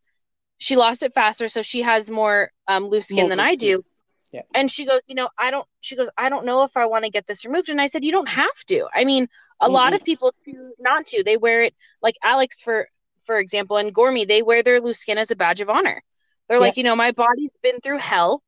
She 0.58 0.76
lost 0.76 1.02
it 1.02 1.14
faster, 1.14 1.48
so 1.48 1.62
she 1.62 1.82
has 1.82 2.10
more 2.10 2.50
um, 2.68 2.86
loose 2.86 3.08
skin 3.08 3.28
More 3.28 3.28
than 3.28 3.40
loose 3.40 3.50
I 3.50 3.54
skin. 3.54 3.80
do. 3.80 3.84
Yeah. 4.32 4.42
And 4.54 4.70
she 4.70 4.86
goes, 4.86 5.00
you 5.06 5.14
know, 5.14 5.28
I 5.38 5.50
don't. 5.50 5.66
She 5.80 5.96
goes, 5.96 6.08
I 6.16 6.28
don't 6.28 6.46
know 6.46 6.64
if 6.64 6.76
I 6.76 6.86
want 6.86 7.04
to 7.04 7.10
get 7.10 7.26
this 7.26 7.44
removed. 7.44 7.68
And 7.68 7.80
I 7.80 7.86
said, 7.86 8.04
you 8.04 8.12
don't 8.12 8.28
have 8.28 8.64
to. 8.68 8.86
I 8.94 9.04
mean, 9.04 9.28
a 9.60 9.68
lot 9.68 9.92
Mm-mm. 9.92 9.96
of 9.96 10.04
people 10.04 10.34
choose 10.44 10.74
not 10.78 11.06
to. 11.06 11.24
They 11.24 11.36
wear 11.36 11.64
it 11.64 11.74
like 12.02 12.16
Alex, 12.22 12.60
for 12.62 12.88
for 13.26 13.38
example, 13.38 13.76
and 13.78 13.94
Gormy. 13.94 14.26
They 14.26 14.42
wear 14.42 14.62
their 14.62 14.80
loose 14.80 14.98
skin 15.00 15.18
as 15.18 15.30
a 15.30 15.36
badge 15.36 15.60
of 15.60 15.70
honor. 15.70 16.02
They're 16.48 16.60
like, 16.60 16.76
you 16.76 16.84
know, 16.84 16.96
my 16.96 17.12
body's 17.12 17.52
been 17.62 17.80
through 17.80 17.98
hell, 17.98 18.42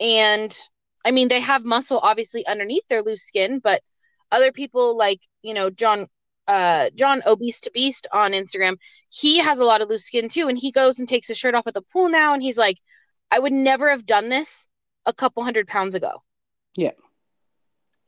and 0.00 0.56
I 1.04 1.10
mean, 1.10 1.28
they 1.28 1.40
have 1.40 1.64
muscle 1.64 1.98
obviously 2.02 2.46
underneath 2.46 2.84
their 2.88 3.02
loose 3.02 3.22
skin, 3.22 3.60
but 3.60 3.82
other 4.30 4.52
people 4.52 4.96
like 4.96 5.20
you 5.42 5.54
know 5.54 5.70
John, 5.70 6.08
uh, 6.52 6.90
John 6.94 7.22
Obese 7.24 7.60
to 7.60 7.70
Beast 7.72 8.06
on 8.12 8.32
Instagram, 8.32 8.76
he 9.08 9.38
has 9.38 9.58
a 9.58 9.64
lot 9.64 9.80
of 9.80 9.88
loose 9.88 10.04
skin 10.04 10.28
too, 10.28 10.48
and 10.48 10.58
he 10.58 10.70
goes 10.70 10.98
and 10.98 11.08
takes 11.08 11.28
his 11.28 11.38
shirt 11.38 11.54
off 11.54 11.66
at 11.66 11.72
the 11.72 11.80
pool 11.80 12.10
now, 12.10 12.34
and 12.34 12.42
he's 12.42 12.58
like, 12.58 12.76
I 13.30 13.38
would 13.38 13.54
never 13.54 13.88
have 13.88 14.04
done 14.04 14.28
this 14.28 14.68
a 15.06 15.14
couple 15.14 15.42
hundred 15.42 15.66
pounds 15.66 15.94
ago. 15.94 16.22
Yeah. 16.76 16.90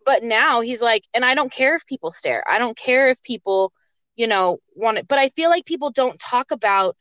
But 0.04 0.22
now 0.22 0.60
he's 0.60 0.82
like, 0.82 1.04
and 1.14 1.24
I 1.24 1.34
don't 1.34 1.50
care 1.50 1.74
if 1.74 1.86
people 1.86 2.10
stare. 2.10 2.44
I 2.46 2.58
don't 2.58 2.76
care 2.76 3.08
if 3.08 3.22
people, 3.22 3.72
you 4.14 4.26
know, 4.26 4.58
want 4.74 4.98
it. 4.98 5.08
But 5.08 5.18
I 5.18 5.30
feel 5.30 5.48
like 5.48 5.64
people 5.64 5.90
don't 5.90 6.20
talk 6.20 6.50
about 6.50 6.98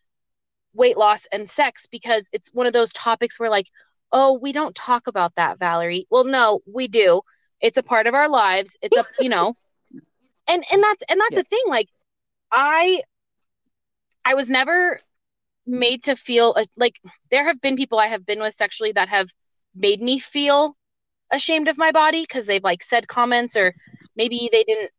weight 0.73 0.97
loss 0.97 1.27
and 1.29 1.49
sex 1.49 1.87
because 1.91 2.29
it's 2.31 2.53
one 2.53 2.67
of 2.67 2.73
those 2.73 2.93
topics 2.93 3.37
where 3.37 3.49
like, 3.49 3.67
oh, 4.13 4.39
we 4.39 4.53
don't 4.53 4.75
talk 4.75 5.07
about 5.07 5.35
that, 5.35 5.59
Valerie. 5.59 6.07
Well, 6.09 6.23
no, 6.23 6.61
we 6.65 6.87
do. 6.87 7.21
It's 7.59 7.77
a 7.77 7.83
part 7.83 8.07
of 8.07 8.13
our 8.13 8.29
lives. 8.29 8.77
It's 8.81 8.95
a, 8.95 9.05
you 9.19 9.27
know, 9.27 9.57
and 10.47 10.63
and 10.71 10.83
that's 10.83 11.03
and 11.09 11.19
that's 11.19 11.35
Yeah. 11.35 11.41
the 11.41 11.43
thing. 11.49 11.63
Like, 11.67 11.89
I, 12.51 13.01
I 14.25 14.33
was 14.35 14.49
never 14.49 14.99
made 15.65 16.03
to 16.03 16.15
feel 16.15 16.55
a, 16.55 16.65
like 16.75 16.99
there 17.31 17.45
have 17.45 17.61
been 17.61 17.75
people 17.77 17.99
I 17.99 18.07
have 18.07 18.25
been 18.25 18.39
with 18.41 18.55
sexually 18.55 18.91
that 18.93 19.09
have 19.09 19.29
made 19.75 20.01
me 20.01 20.19
feel 20.19 20.75
ashamed 21.31 21.67
of 21.67 21.77
my 21.77 21.91
body 21.91 22.21
because 22.21 22.45
they've 22.45 22.63
like 22.63 22.83
said 22.83 23.07
comments 23.07 23.55
or 23.55 23.73
maybe 24.15 24.49
they 24.51 24.63
didn't 24.63 24.91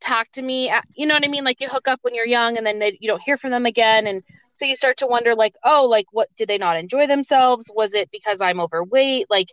talk 0.00 0.30
to 0.32 0.42
me. 0.42 0.72
You 0.94 1.06
know 1.06 1.14
what 1.14 1.24
I 1.24 1.28
mean? 1.28 1.44
Like 1.44 1.60
you 1.60 1.68
hook 1.68 1.88
up 1.88 2.00
when 2.02 2.14
you're 2.14 2.26
young 2.26 2.56
and 2.56 2.66
then 2.66 2.78
they, 2.78 2.96
you 3.00 3.08
don't 3.08 3.22
hear 3.22 3.36
from 3.36 3.50
them 3.50 3.66
again. 3.66 4.06
And 4.06 4.22
so 4.54 4.64
you 4.64 4.76
start 4.76 4.98
to 4.98 5.06
wonder, 5.06 5.34
like, 5.34 5.54
oh, 5.64 5.86
like 5.86 6.06
what 6.12 6.28
did 6.36 6.48
they 6.48 6.58
not 6.58 6.76
enjoy 6.76 7.06
themselves? 7.06 7.70
Was 7.74 7.94
it 7.94 8.10
because 8.10 8.40
I'm 8.40 8.60
overweight? 8.60 9.26
Like 9.30 9.48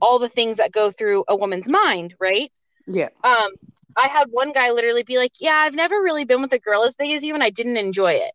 all 0.00 0.18
the 0.18 0.28
things 0.28 0.58
that 0.58 0.72
go 0.72 0.90
through 0.90 1.24
a 1.28 1.36
woman's 1.36 1.68
mind, 1.68 2.14
right? 2.20 2.50
Yeah. 2.86 3.08
Um, 3.24 3.50
I 3.96 4.08
had 4.08 4.28
one 4.30 4.52
guy 4.52 4.70
literally 4.70 5.02
be 5.02 5.18
like, 5.18 5.32
Yeah, 5.40 5.54
I've 5.56 5.74
never 5.74 5.96
really 5.96 6.24
been 6.24 6.42
with 6.42 6.52
a 6.52 6.58
girl 6.58 6.84
as 6.84 6.96
big 6.96 7.12
as 7.12 7.24
you 7.24 7.34
and 7.34 7.42
I 7.42 7.50
didn't 7.50 7.76
enjoy 7.76 8.12
it. 8.12 8.32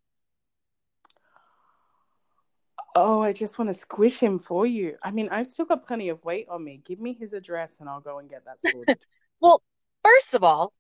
Oh, 2.96 3.22
I 3.22 3.32
just 3.32 3.58
want 3.58 3.70
to 3.70 3.74
squish 3.74 4.20
him 4.20 4.38
for 4.38 4.66
you. 4.66 4.98
I 5.02 5.12
mean, 5.12 5.30
I've 5.30 5.48
still 5.48 5.66
got 5.66 5.86
plenty 5.86 6.10
of 6.10 6.24
weight 6.26 6.48
on 6.50 6.64
me. 6.64 6.82
Give 6.84 7.00
me 7.00 7.14
his 7.14 7.32
address 7.32 7.78
and 7.80 7.88
I'll 7.88 8.02
go 8.02 8.20
and 8.20 8.30
get 8.30 8.44
that 8.46 8.62
sorted. 8.62 9.06
well, 9.40 9.62
first 10.04 10.36
of 10.36 10.44
all, 10.44 10.74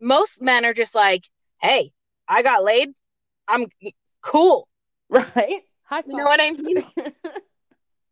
most 0.00 0.42
men 0.42 0.64
are 0.64 0.74
just 0.74 0.94
like, 0.94 1.24
hey, 1.60 1.92
I 2.28 2.42
got 2.42 2.64
laid. 2.64 2.90
I'm 3.46 3.66
cool. 4.22 4.68
Right? 5.08 5.62
High 5.84 6.02
five. 6.02 6.04
You 6.08 6.16
know 6.16 6.24
what 6.24 6.40
I 6.40 6.50
mean? 6.50 6.84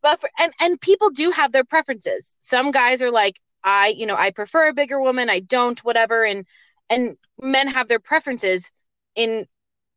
but 0.00 0.20
for, 0.20 0.30
and 0.38 0.52
and 0.60 0.80
people 0.80 1.10
do 1.10 1.32
have 1.32 1.50
their 1.50 1.64
preferences. 1.64 2.36
Some 2.38 2.70
guys 2.70 3.02
are 3.02 3.10
like, 3.10 3.40
I, 3.64 3.88
you 3.88 4.06
know, 4.06 4.16
I 4.16 4.30
prefer 4.30 4.68
a 4.68 4.74
bigger 4.74 5.00
woman. 5.00 5.30
I 5.30 5.40
don't, 5.40 5.82
whatever. 5.82 6.24
And 6.24 6.46
and 6.90 7.16
men 7.40 7.68
have 7.68 7.88
their 7.88 7.98
preferences 7.98 8.70
in 9.14 9.46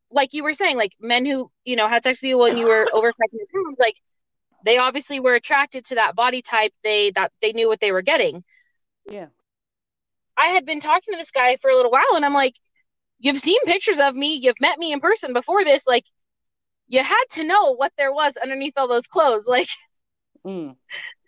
like 0.09 0.33
you 0.33 0.43
were 0.43 0.53
saying, 0.53 0.77
like 0.77 0.93
men 0.99 1.25
who, 1.25 1.51
you 1.65 1.75
know, 1.75 1.87
had 1.89 2.03
sex 2.03 2.21
with 2.21 2.29
you 2.29 2.37
when 2.37 2.57
you 2.57 2.65
were 2.65 2.87
over 2.93 3.11
500 3.11 3.47
pounds, 3.53 3.77
like 3.77 3.95
they 4.63 4.77
obviously 4.77 5.19
were 5.19 5.35
attracted 5.35 5.85
to 5.85 5.95
that 5.95 6.15
body 6.15 6.41
type. 6.41 6.71
They 6.83 7.11
that 7.11 7.31
they 7.41 7.51
knew 7.51 7.67
what 7.67 7.81
they 7.81 7.91
were 7.91 8.01
getting. 8.01 8.43
Yeah. 9.09 9.27
I 10.37 10.47
had 10.47 10.65
been 10.65 10.79
talking 10.79 11.13
to 11.13 11.17
this 11.17 11.31
guy 11.31 11.57
for 11.57 11.69
a 11.69 11.75
little 11.75 11.91
while 11.91 12.15
and 12.15 12.23
I'm 12.23 12.33
like, 12.33 12.55
you've 13.19 13.39
seen 13.39 13.59
pictures 13.65 13.99
of 13.99 14.15
me, 14.15 14.35
you've 14.35 14.61
met 14.61 14.77
me 14.77 14.93
in 14.93 14.99
person 15.01 15.33
before 15.33 15.65
this, 15.65 15.87
like 15.87 16.05
you 16.87 17.03
had 17.03 17.23
to 17.31 17.43
know 17.43 17.75
what 17.75 17.91
there 17.97 18.13
was 18.13 18.37
underneath 18.37 18.73
all 18.77 18.87
those 18.87 19.07
clothes. 19.07 19.47
Like 19.47 19.69
mm. 20.45 20.75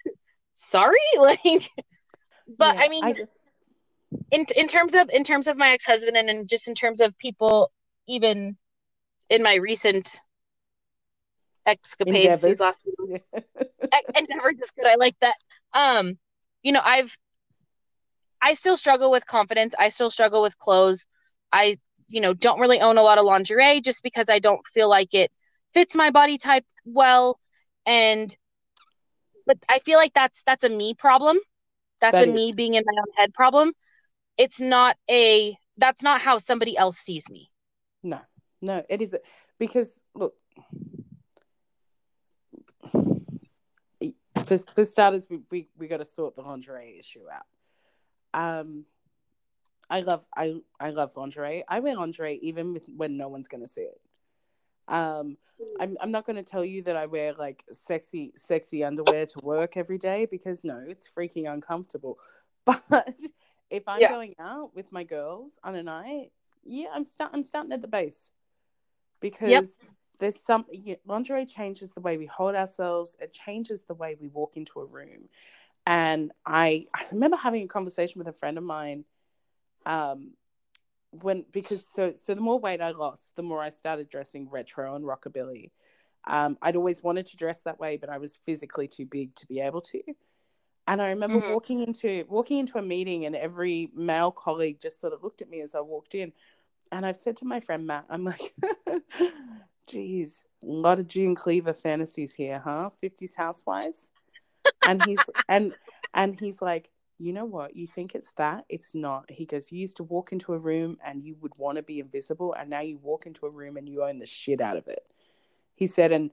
sorry? 0.54 0.98
Like 1.18 1.70
but 2.58 2.76
yeah, 2.76 2.82
I 2.82 2.90
mean 2.90 3.04
I 3.04 3.14
just... 3.14 3.32
in 4.32 4.46
in 4.56 4.68
terms 4.68 4.94
of 4.94 5.10
in 5.10 5.24
terms 5.24 5.48
of 5.48 5.58
my 5.58 5.72
ex-husband 5.72 6.18
and 6.18 6.30
in 6.30 6.48
just 6.48 6.68
in 6.68 6.76
terms 6.76 7.02
of 7.02 7.18
people 7.18 7.72
even 8.08 8.58
in 9.30 9.44
my 9.44 9.56
recent 9.56 10.20
escapades 11.66 12.42
these 12.42 12.60
last 12.60 12.82
endeavors 14.16 14.56
is 14.62 14.72
good. 14.76 14.88
I 14.88 14.96
like 14.96 15.16
that. 15.22 15.36
Um, 15.74 16.18
you 16.64 16.72
know, 16.72 16.82
I've 16.84 17.16
I 18.42 18.54
still 18.54 18.78
struggle 18.78 19.12
with 19.12 19.26
confidence. 19.26 19.76
I 19.78 19.90
still 19.90 20.12
struggle 20.12 20.42
with 20.42 20.58
clothes. 20.58 21.06
I, 21.52 21.78
you 22.08 22.22
know, 22.22 22.34
don't 22.34 22.60
really 22.60 22.80
own 22.80 22.98
a 22.98 23.04
lot 23.04 23.18
of 23.18 23.26
lingerie 23.26 23.82
just 23.82 24.02
because 24.04 24.30
I 24.30 24.40
don't 24.40 24.66
feel 24.68 24.90
like 24.90 25.14
it 25.14 25.32
fits 25.74 25.96
my 25.96 26.10
body 26.10 26.38
type 26.38 26.66
well. 26.86 27.40
And 27.86 28.36
but 29.46 29.58
I 29.68 29.80
feel 29.80 29.98
like 29.98 30.14
that's 30.14 30.44
that's 30.44 30.64
a 30.64 30.70
me 30.70 30.94
problem. 30.94 31.40
That's 32.02 32.14
that 32.14 32.28
a 32.28 32.28
is. 32.28 32.36
me 32.36 32.54
being 32.54 32.74
in 32.76 32.84
my 32.86 33.00
own 33.00 33.12
head 33.16 33.34
problem. 33.34 33.74
It's 34.38 34.60
not 34.60 34.96
a 35.10 35.58
that's 35.78 36.02
not 36.04 36.22
how 36.22 36.38
somebody 36.38 36.78
else 36.78 36.98
sees 36.98 37.30
me. 37.30 37.50
No, 38.04 38.20
no, 38.62 38.84
it 38.90 39.02
is 39.02 39.16
because 39.58 40.04
look, 40.16 40.34
for 44.46 44.58
for 44.58 44.86
starters, 44.86 45.28
we 45.30 45.40
we, 45.52 45.68
we 45.78 45.88
got 45.88 45.98
to 45.98 46.06
sort 46.06 46.36
the 46.36 46.42
lingerie 46.42 46.98
issue 46.98 47.24
out. 47.32 47.46
Um, 48.34 48.86
I 49.90 50.02
love 50.02 50.26
I 50.36 50.56
I 50.80 50.92
love 50.92 51.16
lingerie. 51.18 51.64
I 51.68 51.80
wear 51.80 51.96
lingerie 51.96 52.40
even 52.42 52.74
with, 52.74 52.88
when 52.96 53.18
no 53.18 53.28
one's 53.28 53.48
gonna 53.48 53.68
see 53.68 53.82
it. 53.82 54.00
Um, 54.90 55.38
I'm 55.80 55.98
I'm 56.02 56.12
not 56.12 56.26
gonna 56.26 56.44
tell 56.44 56.66
you 56.66 56.82
that 56.84 56.96
I 56.96 57.06
wear 57.06 57.34
like 57.34 57.64
sexy 57.72 58.34
sexy 58.36 58.84
underwear 58.84 59.26
to 59.26 59.40
work 59.40 59.78
every 59.78 59.98
day 59.98 60.28
because 60.30 60.64
no, 60.64 60.82
it's 60.86 61.10
freaking 61.10 61.52
uncomfortable. 61.52 62.18
But 62.66 63.16
if 63.72 63.88
I'm 63.88 64.02
yeah. 64.02 64.10
going 64.10 64.36
out 64.40 64.76
with 64.76 64.92
my 64.92 65.04
girls 65.04 65.58
on 65.64 65.74
a 65.76 65.82
night, 65.82 66.32
yeah, 66.64 66.90
I'm 66.94 67.04
start 67.04 67.32
I'm 67.34 67.42
starting 67.42 67.72
at 67.72 67.82
the 67.82 67.88
base 67.88 68.32
because 69.22 69.50
yep. 69.50 69.66
there's 70.20 70.40
some 70.40 70.66
lingerie 71.06 71.46
changes 71.46 71.94
the 71.94 72.02
way 72.02 72.18
we 72.18 72.26
hold 72.28 72.54
ourselves. 72.56 73.16
It 73.20 73.34
changes 73.34 73.86
the 73.86 73.96
way 73.96 74.18
we 74.20 74.28
walk 74.28 74.56
into 74.56 74.82
a 74.82 74.86
room. 74.86 75.30
And 75.88 76.32
I 76.46 76.86
I 76.94 77.06
remember 77.12 77.38
having 77.38 77.64
a 77.64 77.68
conversation 77.68 78.20
with 78.20 78.28
a 78.28 78.34
friend 78.34 78.58
of 78.58 78.64
mine, 78.64 79.06
um, 79.86 80.34
when 81.12 81.46
because 81.52 81.86
so 81.88 82.14
so 82.16 82.36
the 82.36 82.42
more 82.42 82.60
weight 82.60 82.82
I 82.82 82.92
lost, 82.92 83.36
the 83.36 83.44
more 83.44 83.62
I 83.62 83.70
started 83.70 84.10
dressing 84.10 84.50
retro 84.50 84.96
and 84.96 85.06
rockabilly. 85.06 85.72
Um, 86.28 86.58
I'd 86.62 86.76
always 86.76 87.02
wanted 87.02 87.26
to 87.28 87.38
dress 87.38 87.62
that 87.62 87.80
way, 87.80 87.98
but 87.98 88.10
I 88.10 88.18
was 88.18 88.40
physically 88.46 88.88
too 88.88 89.06
big 89.06 89.34
to 89.36 89.48
be 89.48 89.62
able 89.62 89.82
to. 89.82 90.02
And 90.88 91.02
I 91.02 91.10
remember 91.10 91.40
mm-hmm. 91.40 91.54
walking 91.54 91.82
into 91.82 92.26
walking 92.28 92.60
into 92.60 92.78
a 92.78 92.82
meeting, 92.82 93.26
and 93.26 93.36
every 93.36 93.92
male 93.96 94.32
colleague 94.32 94.80
just 94.82 95.00
sort 95.00 95.14
of 95.14 95.24
looked 95.24 95.42
at 95.42 95.50
me 95.50 95.62
as 95.62 95.76
I 95.76 95.82
walked 95.82 96.16
in. 96.16 96.34
And 96.92 97.06
I've 97.06 97.18
said 97.18 97.38
to 97.38 97.46
my 97.46 97.60
friend 97.60 97.86
Matt, 97.86 98.06
I'm 98.10 98.24
like, 98.24 98.56
geez, 99.88 100.48
a 100.64 100.66
lot 100.66 101.00
of 101.00 101.08
June 101.08 101.36
Cleaver 101.36 101.74
fantasies 101.74 102.34
here, 102.34 102.60
huh? 102.60 102.90
50s 103.02 103.36
housewives. 103.36 104.12
and 104.84 105.04
he's 105.06 105.20
and 105.48 105.76
and 106.14 106.40
he's 106.40 106.62
like, 106.62 106.90
you 107.20 107.34
know 107.34 107.46
what? 107.46 107.76
You 107.76 107.86
think 107.86 108.16
it's 108.16 108.32
that? 108.34 108.64
It's 108.70 108.96
not. 108.96 109.30
He 109.30 109.46
goes, 109.46 109.72
you 109.72 109.80
used 109.80 109.98
to 109.98 110.04
walk 110.04 110.32
into 110.32 110.54
a 110.54 110.58
room 110.58 110.98
and 111.06 111.22
you 111.22 111.36
would 111.42 111.52
want 111.58 111.76
to 111.76 111.84
be 111.84 112.00
invisible, 112.00 112.54
and 112.54 112.70
now 112.70 112.80
you 112.80 112.98
walk 112.98 113.26
into 113.26 113.46
a 113.46 113.50
room 113.50 113.76
and 113.76 113.88
you 113.90 114.04
own 114.04 114.18
the 114.18 114.26
shit 114.26 114.62
out 114.62 114.78
of 114.78 114.88
it. 114.88 115.02
He 115.76 115.86
said, 115.86 116.14
and 116.14 116.32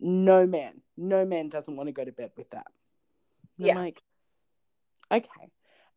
no 0.00 0.46
man, 0.46 0.80
no 0.96 1.26
man 1.26 1.50
doesn't 1.50 1.76
want 1.76 1.88
to 1.88 1.92
go 1.92 2.04
to 2.04 2.12
bed 2.12 2.32
with 2.36 2.50
that. 2.50 2.66
yeah. 3.58 3.72
I'm 3.72 3.78
like, 3.78 4.02
okay. 5.12 5.50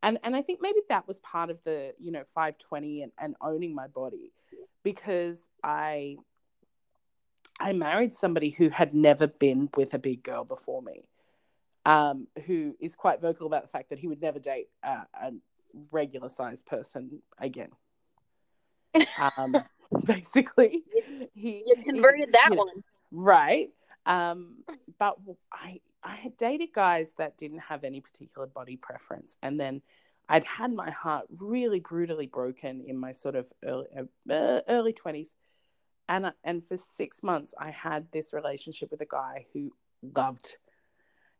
And 0.04 0.20
and 0.24 0.36
I 0.36 0.42
think 0.42 0.60
maybe 0.62 0.82
that 0.90 1.08
was 1.08 1.20
part 1.20 1.50
of 1.50 1.64
the, 1.64 1.94
you 1.98 2.12
know, 2.12 2.24
520 2.26 3.04
and, 3.04 3.12
and 3.18 3.36
owning 3.42 3.74
my 3.74 3.88
body 3.88 4.34
because 4.84 5.50
I 5.64 6.18
I 7.60 7.72
married 7.72 8.16
somebody 8.16 8.50
who 8.50 8.68
had 8.68 8.94
never 8.94 9.28
been 9.28 9.70
with 9.78 9.94
a 9.94 10.00
big 10.00 10.24
girl 10.24 10.44
before 10.44 10.82
me. 10.82 11.08
Um, 11.86 12.28
who 12.48 12.76
is 12.80 12.96
quite 12.96 13.22
vocal 13.22 13.46
about 13.46 13.62
the 13.62 13.68
fact 13.68 13.90
that 13.90 14.00
he 14.00 14.08
would 14.08 14.20
never 14.20 14.40
date 14.40 14.70
uh, 14.84 15.04
a 15.22 15.32
regular 15.92 16.30
sized 16.30 16.66
person 16.66 17.22
again. 17.40 17.70
Um, 19.38 19.56
basically, 20.06 20.84
he 21.34 21.64
you 21.66 21.76
converted 21.84 22.28
he, 22.28 22.32
that 22.32 22.48
you 22.50 22.56
know, 22.56 22.64
one, 22.64 22.84
right? 23.12 23.70
Um, 24.06 24.64
but 24.98 25.18
I 25.52 25.82
I 26.02 26.16
had 26.16 26.38
dated 26.38 26.72
guys 26.74 27.14
that 27.18 27.38
didn't 27.38 27.60
have 27.60 27.84
any 27.84 28.00
particular 28.00 28.48
body 28.48 28.78
preference, 28.78 29.38
and 29.42 29.60
then 29.60 29.82
I'd 30.30 30.46
had 30.46 30.74
my 30.74 30.92
heart 30.92 31.26
really 31.40 31.80
brutally 31.80 32.28
broken 32.28 32.82
in 32.88 32.98
my 32.98 33.12
sort 33.12 33.36
of 33.36 33.52
early 33.66 33.88
uh, 34.30 34.62
early 34.70 34.94
twenties, 34.94 35.36
and 36.08 36.32
and 36.44 36.66
for 36.66 36.78
six 36.78 37.22
months 37.22 37.54
I 37.60 37.72
had 37.72 38.12
this 38.12 38.32
relationship 38.34 38.92
with 38.92 39.02
a 39.02 39.08
guy 39.08 39.46
who 39.54 39.74
loved. 40.16 40.58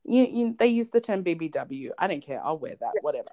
You, 0.08 0.28
you 0.32 0.56
they 0.58 0.68
use 0.68 0.90
the 0.90 1.02
term 1.02 1.24
BBW. 1.24 1.90
I 1.98 2.08
don't 2.08 2.22
care. 2.22 2.42
I'll 2.44 2.60
wear 2.60 2.76
that. 2.80 2.94
Whatever. 3.02 3.32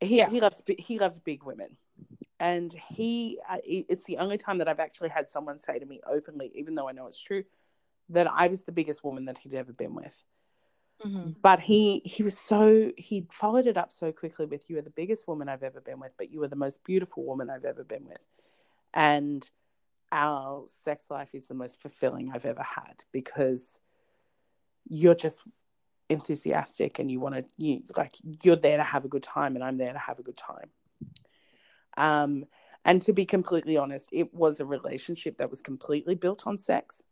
He 0.00 0.18
yeah. 0.18 0.28
he 0.28 0.40
loved 0.40 0.62
he 0.78 0.98
loves 0.98 1.18
big 1.18 1.42
women, 1.42 1.76
and 2.38 2.74
he 2.90 3.38
it's 3.64 4.04
the 4.04 4.18
only 4.18 4.36
time 4.36 4.58
that 4.58 4.68
I've 4.68 4.80
actually 4.80 5.08
had 5.08 5.28
someone 5.28 5.58
say 5.58 5.78
to 5.78 5.86
me 5.86 6.00
openly, 6.06 6.52
even 6.54 6.74
though 6.74 6.88
I 6.88 6.92
know 6.92 7.06
it's 7.06 7.20
true, 7.20 7.44
that 8.10 8.30
I 8.30 8.48
was 8.48 8.64
the 8.64 8.72
biggest 8.72 9.02
woman 9.04 9.24
that 9.24 9.38
he'd 9.38 9.54
ever 9.54 9.72
been 9.72 9.94
with. 9.94 10.22
Mm-hmm. 11.04 11.32
But 11.42 11.60
he 11.60 12.00
he 12.04 12.22
was 12.22 12.36
so 12.38 12.92
he 12.96 13.26
followed 13.30 13.66
it 13.66 13.76
up 13.76 13.92
so 13.92 14.12
quickly 14.12 14.46
with 14.46 14.68
you 14.68 14.78
are 14.78 14.82
the 14.82 14.90
biggest 14.90 15.28
woman 15.28 15.48
I've 15.48 15.62
ever 15.62 15.80
been 15.80 16.00
with, 16.00 16.14
but 16.16 16.30
you 16.30 16.42
are 16.42 16.48
the 16.48 16.56
most 16.56 16.84
beautiful 16.84 17.24
woman 17.24 17.50
I've 17.50 17.64
ever 17.64 17.84
been 17.84 18.04
with. 18.06 18.24
And 18.94 19.48
our 20.12 20.64
sex 20.66 21.10
life 21.10 21.34
is 21.34 21.48
the 21.48 21.54
most 21.54 21.80
fulfilling 21.80 22.32
I've 22.32 22.46
ever 22.46 22.62
had 22.62 23.04
because 23.12 23.80
you're 24.88 25.14
just 25.14 25.42
enthusiastic 26.08 26.98
and 26.98 27.10
you 27.10 27.18
want 27.18 27.34
to 27.34 27.44
you 27.56 27.82
like 27.96 28.14
you're 28.42 28.56
there 28.56 28.76
to 28.76 28.84
have 28.84 29.04
a 29.04 29.08
good 29.08 29.22
time 29.22 29.56
and 29.56 29.64
I'm 29.64 29.76
there 29.76 29.92
to 29.92 29.98
have 29.98 30.18
a 30.18 30.22
good 30.22 30.36
time. 30.36 30.70
Um 31.96 32.44
and 32.86 33.02
to 33.02 33.12
be 33.12 33.26
completely 33.26 33.76
honest, 33.76 34.08
it 34.12 34.32
was 34.32 34.60
a 34.60 34.64
relationship 34.64 35.38
that 35.38 35.50
was 35.50 35.60
completely 35.60 36.14
built 36.14 36.46
on 36.46 36.56
sex. 36.56 37.02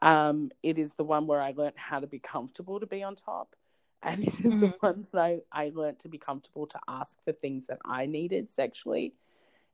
Um, 0.00 0.50
it 0.62 0.78
is 0.78 0.94
the 0.94 1.04
one 1.04 1.26
where 1.26 1.42
I 1.42 1.52
learned 1.54 1.74
how 1.76 2.00
to 2.00 2.06
be 2.06 2.18
comfortable 2.18 2.80
to 2.80 2.86
be 2.86 3.02
on 3.02 3.14
top. 3.14 3.54
And 4.02 4.22
it 4.22 4.40
is 4.40 4.54
mm-hmm. 4.54 4.60
the 4.60 4.74
one 4.80 5.06
that 5.12 5.20
I, 5.20 5.40
I 5.52 5.72
learned 5.74 5.98
to 6.00 6.08
be 6.08 6.16
comfortable 6.16 6.66
to 6.68 6.78
ask 6.88 7.22
for 7.22 7.32
things 7.32 7.66
that 7.66 7.80
I 7.84 8.06
needed 8.06 8.50
sexually. 8.50 9.14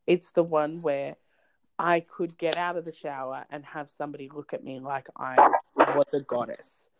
It's 0.05 0.33
the 0.33 0.43
one 0.43 0.83
where 0.83 1.15
I 1.79 2.01
could 2.01 2.37
get 2.37 2.57
out 2.57 2.77
of 2.77 2.85
the 2.85 2.93
shower 2.93 3.45
and 3.51 3.65
have 3.65 3.89
somebody 3.89 4.29
look 4.35 4.53
at 4.53 4.65
me 4.65 4.81
like 4.81 5.07
I 5.17 5.37
was 5.77 6.13
a 6.13 6.21
goddess. 6.21 6.91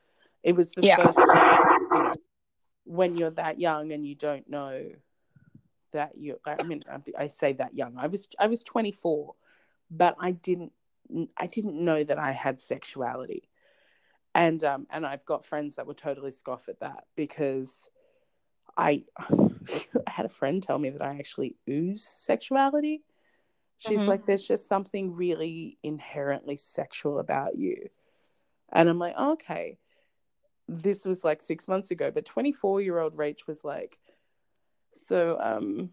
It 0.43 0.57
was 0.57 0.73
the 0.73 0.83
yeah. 0.83 0.97
first, 0.97 1.19
you 1.19 1.25
know, 1.27 2.15
when 2.85 3.17
you're 3.17 3.31
that 3.31 3.59
young 3.61 3.93
and 3.93 4.07
you 4.07 4.15
don't 4.15 4.49
know 4.49 4.91
that 5.93 6.17
you 6.17 6.39
I 6.47 6.63
mean 6.63 6.83
I 7.19 7.27
say 7.27 7.53
that 7.55 7.75
young. 7.75 7.97
I 7.99 8.07
was 8.07 8.29
I 8.39 8.47
was 8.47 8.65
24, 8.65 9.35
but 9.91 10.17
I 10.19 10.33
didn't 10.33 10.73
I 11.37 11.47
didn't 11.47 11.85
know 11.85 12.03
that 12.03 12.19
I 12.19 12.33
had 12.33 12.61
sexuality. 12.61 13.49
And 14.35 14.63
um 14.65 14.87
and 14.91 15.05
I've 15.05 15.25
got 15.25 15.45
friends 15.45 15.77
that 15.77 15.87
would 15.87 15.97
totally 15.97 16.31
scoff 16.31 16.69
at 16.69 16.81
that 16.81 17.05
because 17.17 17.91
I 18.77 19.05
I 19.29 20.11
had 20.11 20.27
a 20.27 20.31
friend 20.31 20.63
tell 20.63 20.79
me 20.79 20.91
that 20.91 21.03
I 21.03 21.17
actually 21.19 21.57
ooze 21.69 22.05
sexuality. 22.05 23.03
She's 23.81 24.01
mm-hmm. 24.01 24.11
like, 24.11 24.27
there's 24.27 24.47
just 24.47 24.69
something 24.69 25.15
really 25.15 25.79
inherently 25.83 26.57
sexual 26.57 27.19
about 27.19 27.57
you. 27.57 27.89
And 28.71 28.91
I'm 28.91 28.99
like, 28.99 29.17
okay. 29.17 29.79
This 30.71 31.05
was 31.05 31.25
like 31.25 31.43
six 31.43 31.67
months 31.67 31.91
ago, 31.91 32.11
but 32.13 32.25
24 32.25 32.81
year 32.81 32.99
old 32.99 33.17
Rach 33.17 33.47
was 33.47 33.65
like, 33.65 33.99
so 34.93 35.37
um, 35.41 35.91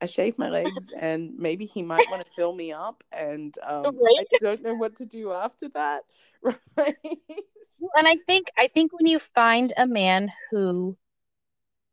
I 0.00 0.06
shaved 0.06 0.38
my 0.38 0.50
legs, 0.50 0.92
and 0.98 1.32
maybe 1.38 1.64
he 1.64 1.82
might 1.82 2.06
want 2.10 2.24
to 2.24 2.30
fill 2.30 2.54
me 2.54 2.72
up, 2.72 3.02
and 3.12 3.56
um, 3.66 3.84
right. 3.84 4.26
I 4.32 4.36
don't 4.40 4.62
know 4.62 4.74
what 4.74 4.96
to 4.96 5.06
do 5.06 5.32
after 5.32 5.68
that. 5.70 6.02
Right. 6.76 6.96
And 7.94 8.06
I 8.06 8.16
think 8.26 8.48
I 8.58 8.68
think 8.68 8.92
when 8.92 9.06
you 9.06 9.18
find 9.18 9.72
a 9.76 9.86
man 9.86 10.30
who 10.50 10.96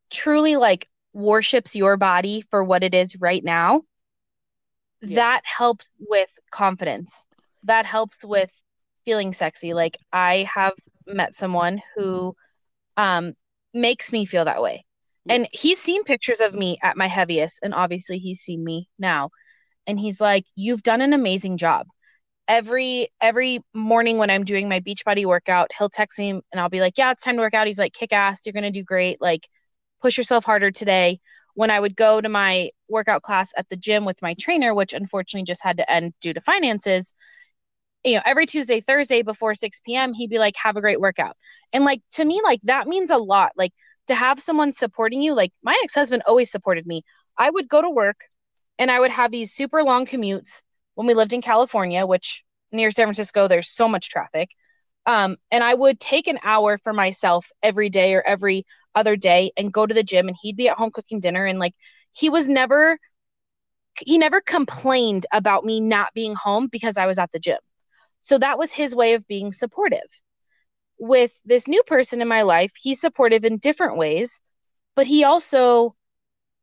truly 0.10 0.56
like 0.58 0.90
worships 1.14 1.76
your 1.76 1.98
body 1.98 2.44
for 2.50 2.64
what 2.64 2.84
it 2.84 2.94
is 2.94 3.16
right 3.18 3.44
now, 3.44 3.84
yeah. 5.02 5.16
that 5.16 5.42
helps 5.44 5.90
with 6.00 6.30
confidence. 6.52 7.26
That 7.64 7.86
helps 7.86 8.24
with 8.24 8.52
feeling 9.06 9.34
sexy. 9.34 9.74
Like 9.74 9.98
I 10.12 10.48
have 10.54 10.74
met 11.08 11.36
someone 11.36 11.82
who 11.96 12.36
um 12.98 13.34
makes 13.74 14.12
me 14.12 14.26
feel 14.26 14.46
that 14.46 14.62
way. 14.62 14.86
And 15.30 15.48
he's 15.52 15.80
seen 15.80 16.06
pictures 16.06 16.40
of 16.40 16.54
me 16.54 16.78
at 16.82 16.96
my 16.96 17.08
heaviest 17.08 17.60
and 17.62 17.74
obviously 17.74 18.18
he's 18.18 18.40
seen 18.40 18.64
me 18.64 18.90
now. 18.98 19.30
And 19.86 20.00
he's 20.00 20.22
like 20.22 20.46
you've 20.56 20.84
done 20.84 21.02
an 21.02 21.14
amazing 21.14 21.58
job. 21.58 21.88
Every 22.48 23.10
every 23.20 23.62
morning 23.74 24.18
when 24.18 24.30
i'm 24.30 24.46
doing 24.46 24.70
my 24.70 24.80
beach 24.80 25.04
Beachbody 25.06 25.26
workout 25.26 25.70
he'll 25.78 25.90
text 25.90 26.18
me 26.18 26.30
and 26.30 26.44
i'll 26.56 26.70
be 26.70 26.80
like 26.80 26.98
yeah 26.98 27.12
it's 27.12 27.22
time 27.24 27.36
to 27.36 27.42
work 27.42 27.54
out 27.54 27.68
he's 27.68 27.80
like 27.80 27.94
kick 27.94 28.14
ass. 28.14 28.46
You're 28.46 28.54
gonna 28.54 28.72
do 28.72 28.84
great. 28.84 29.22
Like 29.22 29.48
push 30.02 30.18
yourself 30.18 30.46
harder 30.46 30.72
today 30.72 31.20
when 31.56 31.72
i 31.72 31.80
would 31.80 31.96
go 31.96 32.22
to 32.22 32.30
my 32.30 32.70
workout 32.88 33.22
class 33.24 33.52
at 33.58 33.68
the 33.70 33.76
gym 33.76 34.06
with 34.06 34.22
my 34.22 34.36
trainer 34.40 34.74
which 34.74 34.94
unfortunately 34.94 35.44
just 35.44 35.64
had 35.64 35.78
to 35.78 35.92
end 35.92 36.14
due 36.22 36.34
to 36.34 36.42
finances 36.42 37.14
you 38.08 38.16
know 38.16 38.22
every 38.26 38.46
tuesday 38.46 38.80
thursday 38.80 39.22
before 39.22 39.54
6 39.54 39.82
p.m 39.82 40.14
he'd 40.14 40.30
be 40.30 40.40
like 40.40 40.56
have 40.56 40.78
a 40.78 40.82
great 40.82 41.00
workout. 41.00 41.36
And 41.74 41.84
like 41.84 42.02
to 42.14 42.26
me 42.26 42.42
like 42.44 42.62
that 42.64 42.88
means 42.88 43.12
a 43.12 43.18
lot. 43.18 43.52
Like 43.56 43.74
to 44.08 44.16
have 44.16 44.40
someone 44.40 44.72
supporting 44.72 45.22
you 45.22 45.34
like 45.34 45.52
my 45.64 45.80
ex-husband 45.84 46.24
always 46.26 46.50
supported 46.50 46.88
me. 46.88 47.04
I 47.38 47.50
would 47.50 47.68
go 47.68 47.82
to 47.82 47.90
work 47.90 48.22
and 48.80 48.90
i 48.92 49.00
would 49.00 49.12
have 49.12 49.32
these 49.32 49.54
super 49.54 49.84
long 49.84 50.06
commutes 50.06 50.62
when 50.96 51.08
we 51.08 51.14
lived 51.14 51.34
in 51.34 51.42
california 51.42 52.06
which 52.06 52.44
near 52.72 52.92
san 52.92 53.06
francisco 53.06 53.48
there's 53.48 53.70
so 53.70 53.88
much 53.88 54.10
traffic. 54.10 54.50
Um, 55.06 55.38
and 55.52 55.64
i 55.64 55.74
would 55.74 56.00
take 56.00 56.28
an 56.28 56.40
hour 56.44 56.78
for 56.78 56.94
myself 56.94 57.50
every 57.64 57.90
day 57.90 58.14
or 58.14 58.22
every 58.22 58.66
other 58.96 59.16
day 59.16 59.52
and 59.58 59.72
go 59.72 59.86
to 59.86 59.94
the 59.94 60.04
gym 60.04 60.28
and 60.28 60.38
he'd 60.42 60.58
be 60.58 60.70
at 60.70 60.78
home 60.78 60.92
cooking 60.92 61.20
dinner 61.20 61.46
and 61.46 61.60
like 61.60 61.76
he 62.12 62.30
was 62.30 62.48
never 62.48 62.98
he 64.00 64.18
never 64.18 64.42
complained 64.42 65.26
about 65.32 65.66
me 65.66 65.80
not 65.80 66.14
being 66.14 66.36
home 66.36 66.68
because 66.72 66.98
i 66.98 67.06
was 67.06 67.20
at 67.20 67.32
the 67.32 67.40
gym 67.40 67.58
so 68.22 68.38
that 68.38 68.58
was 68.58 68.72
his 68.72 68.96
way 68.96 69.14
of 69.14 69.28
being 69.28 69.52
supportive 69.52 70.10
with 71.00 71.38
this 71.46 71.68
new 71.68 71.84
person 71.84 72.22
in 72.22 72.28
my 72.28 72.42
life, 72.42 72.72
he's 72.78 73.02
supportive 73.02 73.46
in 73.46 73.58
different 73.58 73.98
ways, 73.98 74.40
but 74.96 75.08
he 75.08 75.24
also 75.24 75.96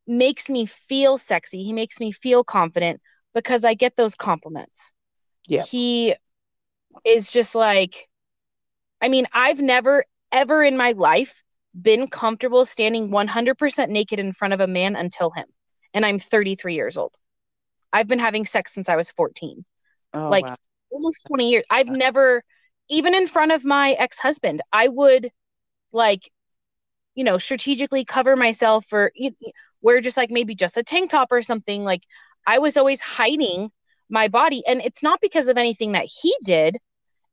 makes 0.06 0.50
me 0.50 0.66
feel 0.66 1.18
sexy. 1.18 1.62
He 1.62 1.72
makes 1.72 2.00
me 2.00 2.12
feel 2.12 2.44
confident 2.44 3.00
because 3.32 3.64
I 3.64 3.74
get 3.74 3.96
those 3.96 4.16
compliments. 4.16 4.92
Yeah. 5.48 5.62
He 5.62 6.14
is 7.04 7.30
just 7.30 7.54
like, 7.54 8.08
I 9.00 9.08
mean, 9.08 9.26
I've 9.32 9.60
never, 9.60 10.04
ever 10.32 10.62
in 10.62 10.76
my 10.76 10.92
life 10.92 11.42
been 11.80 12.08
comfortable 12.08 12.64
standing 12.64 13.10
100% 13.10 13.90
naked 13.90 14.18
in 14.18 14.32
front 14.32 14.54
of 14.54 14.60
a 14.60 14.66
man 14.66 14.96
until 14.96 15.30
him. 15.30 15.46
And 15.92 16.04
I'm 16.04 16.18
33 16.18 16.74
years 16.74 16.96
old. 16.96 17.14
I've 17.92 18.08
been 18.08 18.18
having 18.18 18.44
sex 18.44 18.72
since 18.72 18.88
I 18.88 18.96
was 18.96 19.10
14. 19.12 19.64
Oh, 20.12 20.28
like 20.28 20.44
wow. 20.44 20.56
Almost 20.94 21.18
20 21.28 21.50
years. 21.50 21.64
I've 21.70 21.88
never 21.88 22.42
even 22.88 23.14
in 23.14 23.26
front 23.26 23.50
of 23.52 23.64
my 23.64 23.92
ex-husband 23.92 24.60
i 24.70 24.86
would 24.88 25.30
like 25.92 26.30
you 27.14 27.24
know 27.24 27.38
strategically 27.38 28.04
cover 28.04 28.36
myself 28.36 28.84
or 28.92 29.10
you, 29.14 29.30
wear 29.80 30.00
just 30.00 30.16
like 30.16 30.30
maybe 30.30 30.54
just 30.54 30.76
a 30.76 30.82
tank 30.82 31.10
top 31.10 31.28
or 31.30 31.42
something. 31.42 31.84
Like 31.84 32.02
i 32.46 32.58
was 32.58 32.76
always 32.76 33.00
hiding 33.00 33.70
my 34.10 34.28
body. 34.28 34.62
And 34.66 34.80
it's 34.82 35.02
not 35.02 35.20
because 35.20 35.48
of 35.48 35.56
anything 35.56 35.92
that 35.92 36.04
he 36.04 36.34
did. 36.44 36.78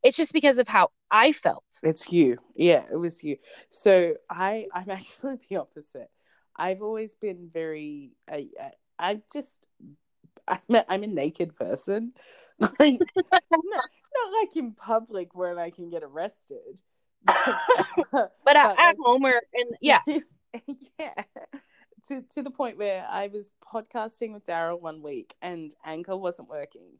It's 0.04 0.18
just 0.18 0.34
because 0.34 0.60
of 0.60 0.68
how 0.68 0.90
i 1.10 1.32
felt. 1.32 1.64
It's 1.84 2.12
you. 2.12 2.38
Yeah 2.56 2.84
it 2.92 2.98
was 2.98 3.24
you. 3.24 3.38
So 3.70 4.16
i 4.30 4.68
i'm 4.74 4.90
actually 5.00 5.38
the 5.50 5.58
opposite. 5.58 6.10
I've 6.56 6.82
always 6.82 7.16
been 7.16 7.50
very 7.52 8.12
i 8.30 8.48
i, 8.60 8.72
I 9.00 9.22
just 9.34 9.68
I'm 10.52 10.76
a, 10.76 10.86
I'm 10.90 11.04
a 11.04 11.08
naked 11.08 11.56
person 11.56 12.14
like 12.80 13.00
not 14.14 14.34
like 14.42 14.56
in 14.56 14.74
public 14.74 15.36
where 15.36 15.60
I 15.60 15.70
can 15.70 15.90
get 15.90 16.04
arrested. 16.04 16.82
but, 17.26 18.34
but 18.44 18.56
at, 18.56 18.80
at 18.80 18.96
home 19.00 19.26
or 19.26 19.42
in 19.54 19.68
yeah. 19.82 20.00
yeah. 21.00 21.24
To 22.08 22.22
to 22.32 22.44
the 22.44 22.50
point 22.50 22.78
where 22.78 23.06
I 23.10 23.28
was 23.28 23.52
podcasting 23.74 24.34
with 24.34 24.46
Daryl 24.46 24.82
one 24.82 25.02
week 25.02 25.36
and 25.42 25.74
Anchor 25.86 26.18
wasn't 26.18 26.50
working. 26.50 26.98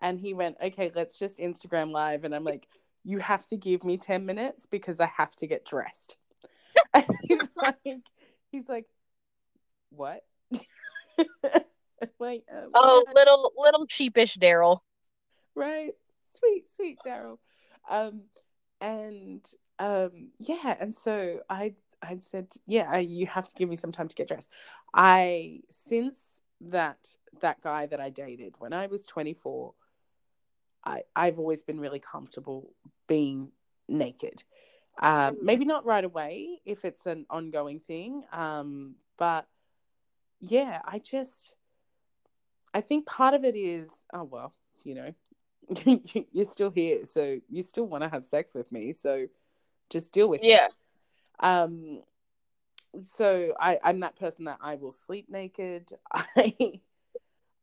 And 0.00 0.18
he 0.18 0.34
went, 0.34 0.56
Okay, 0.62 0.90
let's 0.94 1.18
just 1.18 1.38
Instagram 1.38 1.92
live. 1.92 2.24
And 2.24 2.34
I'm 2.34 2.44
like, 2.44 2.68
You 3.04 3.18
have 3.18 3.46
to 3.48 3.56
give 3.56 3.84
me 3.84 3.96
10 3.96 4.26
minutes 4.26 4.66
because 4.66 5.00
I 5.00 5.06
have 5.16 5.34
to 5.36 5.46
get 5.46 5.64
dressed. 5.64 6.16
and 6.92 7.04
he's 7.22 7.48
like 7.56 7.76
he's 8.50 8.68
like, 8.68 8.86
What? 9.90 10.24
like, 12.18 12.44
uh, 12.52 12.66
oh, 12.74 13.04
little 13.14 13.52
little 13.56 13.86
sheepish 13.88 14.36
Daryl. 14.36 14.80
Right 15.54 15.92
sweet, 16.34 16.70
sweet 16.70 16.98
Daryl. 17.04 17.38
Um, 17.88 18.22
and 18.80 19.44
um, 19.78 20.30
yeah, 20.38 20.76
and 20.78 20.94
so 20.94 21.40
I 21.48 21.74
I 22.02 22.18
said, 22.18 22.48
yeah, 22.66 22.98
you 22.98 23.26
have 23.26 23.48
to 23.48 23.54
give 23.56 23.68
me 23.68 23.76
some 23.76 23.92
time 23.92 24.08
to 24.08 24.14
get 24.14 24.28
dressed. 24.28 24.50
I 24.92 25.60
since 25.70 26.40
that 26.60 27.08
that 27.40 27.60
guy 27.60 27.86
that 27.86 28.00
I 28.00 28.10
dated 28.10 28.54
when 28.58 28.72
I 28.72 28.86
was 28.86 29.06
24, 29.06 29.74
I 30.84 31.02
I've 31.14 31.38
always 31.38 31.62
been 31.62 31.80
really 31.80 32.00
comfortable 32.00 32.72
being 33.06 33.50
naked. 33.88 34.42
Um, 35.00 35.34
mm-hmm. 35.34 35.46
maybe 35.46 35.64
not 35.64 35.84
right 35.84 36.04
away 36.04 36.60
if 36.64 36.84
it's 36.84 37.06
an 37.06 37.26
ongoing 37.28 37.80
thing, 37.80 38.22
um, 38.32 38.94
but 39.18 39.46
yeah, 40.40 40.80
I 40.84 41.00
just 41.00 41.56
I 42.74 42.80
think 42.80 43.06
part 43.06 43.34
of 43.34 43.44
it 43.44 43.56
is 43.56 44.04
oh 44.12 44.24
well, 44.24 44.52
you 44.82 44.94
know, 44.96 45.14
you're 46.32 46.44
still 46.44 46.70
here, 46.70 47.04
so 47.06 47.38
you 47.48 47.62
still 47.62 47.86
want 47.86 48.02
to 48.02 48.10
have 48.10 48.24
sex 48.24 48.54
with 48.54 48.70
me. 48.72 48.92
So 48.92 49.26
just 49.90 50.12
deal 50.12 50.28
with 50.28 50.40
yeah. 50.42 50.66
it. 50.66 50.72
Yeah. 51.40 51.62
Um. 51.62 52.02
So 53.02 53.54
I 53.58 53.78
I'm 53.82 54.00
that 54.00 54.16
person 54.16 54.46
that 54.46 54.58
I 54.60 54.74
will 54.74 54.92
sleep 54.92 55.30
naked. 55.30 55.92
I 56.12 56.54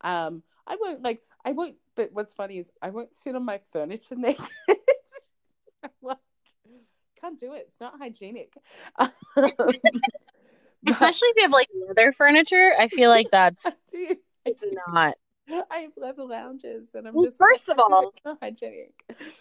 um 0.00 0.42
I 0.66 0.76
won't 0.80 1.02
like 1.02 1.20
I 1.44 1.52
won't. 1.52 1.76
But 1.94 2.08
what's 2.12 2.32
funny 2.32 2.56
is 2.56 2.72
I 2.80 2.88
won't 2.88 3.14
sit 3.14 3.36
on 3.36 3.44
my 3.44 3.58
furniture 3.70 4.14
naked. 4.16 4.48
I'm 5.84 5.90
like 6.00 6.18
can't 7.20 7.38
do 7.38 7.52
it. 7.52 7.66
It's 7.68 7.80
not 7.80 7.98
hygienic. 7.98 8.54
Especially 10.88 11.28
if 11.28 11.36
you 11.36 11.42
have 11.42 11.52
like 11.52 11.68
leather 11.86 12.12
furniture, 12.12 12.72
I 12.78 12.88
feel 12.88 13.10
like 13.10 13.28
that's 13.30 13.64
it's 14.44 14.64
not. 14.88 15.14
I 15.48 15.82
love 15.82 15.92
leather 15.96 16.24
lounges, 16.24 16.94
and 16.94 17.06
I'm 17.06 17.14
well, 17.14 17.26
just 17.26 17.38
first 17.38 17.68
like, 17.68 17.76
of 17.76 17.84
all, 17.90 18.08
it's 18.08 18.24
not 18.24 18.38
hygienic. 18.40 18.92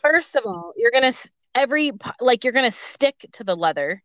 First 0.02 0.36
of 0.36 0.46
all, 0.46 0.74
you're 0.76 0.92
gonna 0.92 1.14
every 1.56 1.92
like 2.20 2.44
you're 2.44 2.54
gonna 2.54 2.72
stick 2.72 3.26
to 3.34 3.44
the 3.44 3.56
leather. 3.56 4.04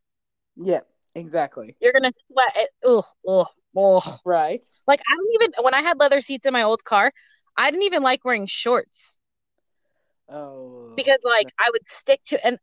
Yeah, 0.57 0.81
exactly. 1.15 1.77
You're 1.81 1.93
gonna 1.93 2.13
sweat 2.31 2.53
it. 2.57 2.71
Oh, 2.85 3.05
oh, 3.27 3.47
oh. 3.75 4.19
Right. 4.25 4.65
Like 4.87 5.01
I 5.01 5.17
don't 5.17 5.35
even 5.35 5.65
when 5.65 5.75
I 5.75 5.83
had 5.83 5.99
leather 5.99 6.21
seats 6.21 6.47
in 6.47 6.53
my 6.53 6.63
old 6.63 6.85
car, 6.85 7.13
I 7.57 7.71
didn't 7.71 7.85
even 7.85 8.03
like 8.03 8.25
wearing 8.25 8.47
shorts. 8.47 9.17
Oh. 10.29 10.93
Because 10.97 11.19
like 11.25 11.53
I 11.59 11.71
would 11.71 11.89
stick 11.89 12.21
to 12.27 12.47
and. 12.47 12.59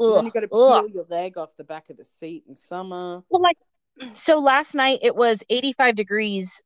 Ugh, 0.00 0.14
then 0.14 0.24
you 0.24 0.30
got 0.30 0.40
to 0.40 0.48
peel 0.48 0.60
ugh. 0.60 0.90
your 0.92 1.06
leg 1.08 1.36
off 1.36 1.56
the 1.56 1.64
back 1.64 1.88
of 1.90 1.96
the 1.96 2.04
seat 2.04 2.44
in 2.48 2.54
summer. 2.56 3.22
Well, 3.30 3.42
like 3.42 3.58
so 4.14 4.38
last 4.38 4.74
night 4.74 5.00
it 5.02 5.14
was 5.14 5.42
85 5.48 5.96
degrees. 5.96 6.62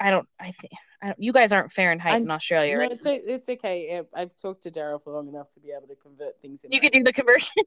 I 0.00 0.10
don't. 0.10 0.26
I 0.40 0.52
think 0.52 0.72
you 1.18 1.32
guys 1.32 1.52
aren't 1.52 1.72
Fahrenheit 1.72 2.14
I'm, 2.14 2.22
in 2.22 2.30
Australia, 2.30 2.74
no, 2.74 2.80
right? 2.80 2.92
It's, 2.92 3.26
it's 3.26 3.48
okay. 3.48 4.02
I've 4.14 4.36
talked 4.36 4.62
to 4.64 4.70
Daryl 4.70 5.02
for 5.02 5.12
long 5.12 5.28
enough 5.28 5.50
to 5.52 5.60
be 5.60 5.70
able 5.76 5.88
to 5.88 5.94
convert 5.94 6.40
things. 6.40 6.64
you 6.68 6.80
could 6.80 6.92
do 6.92 7.02
the 7.02 7.12
conversion. 7.12 7.64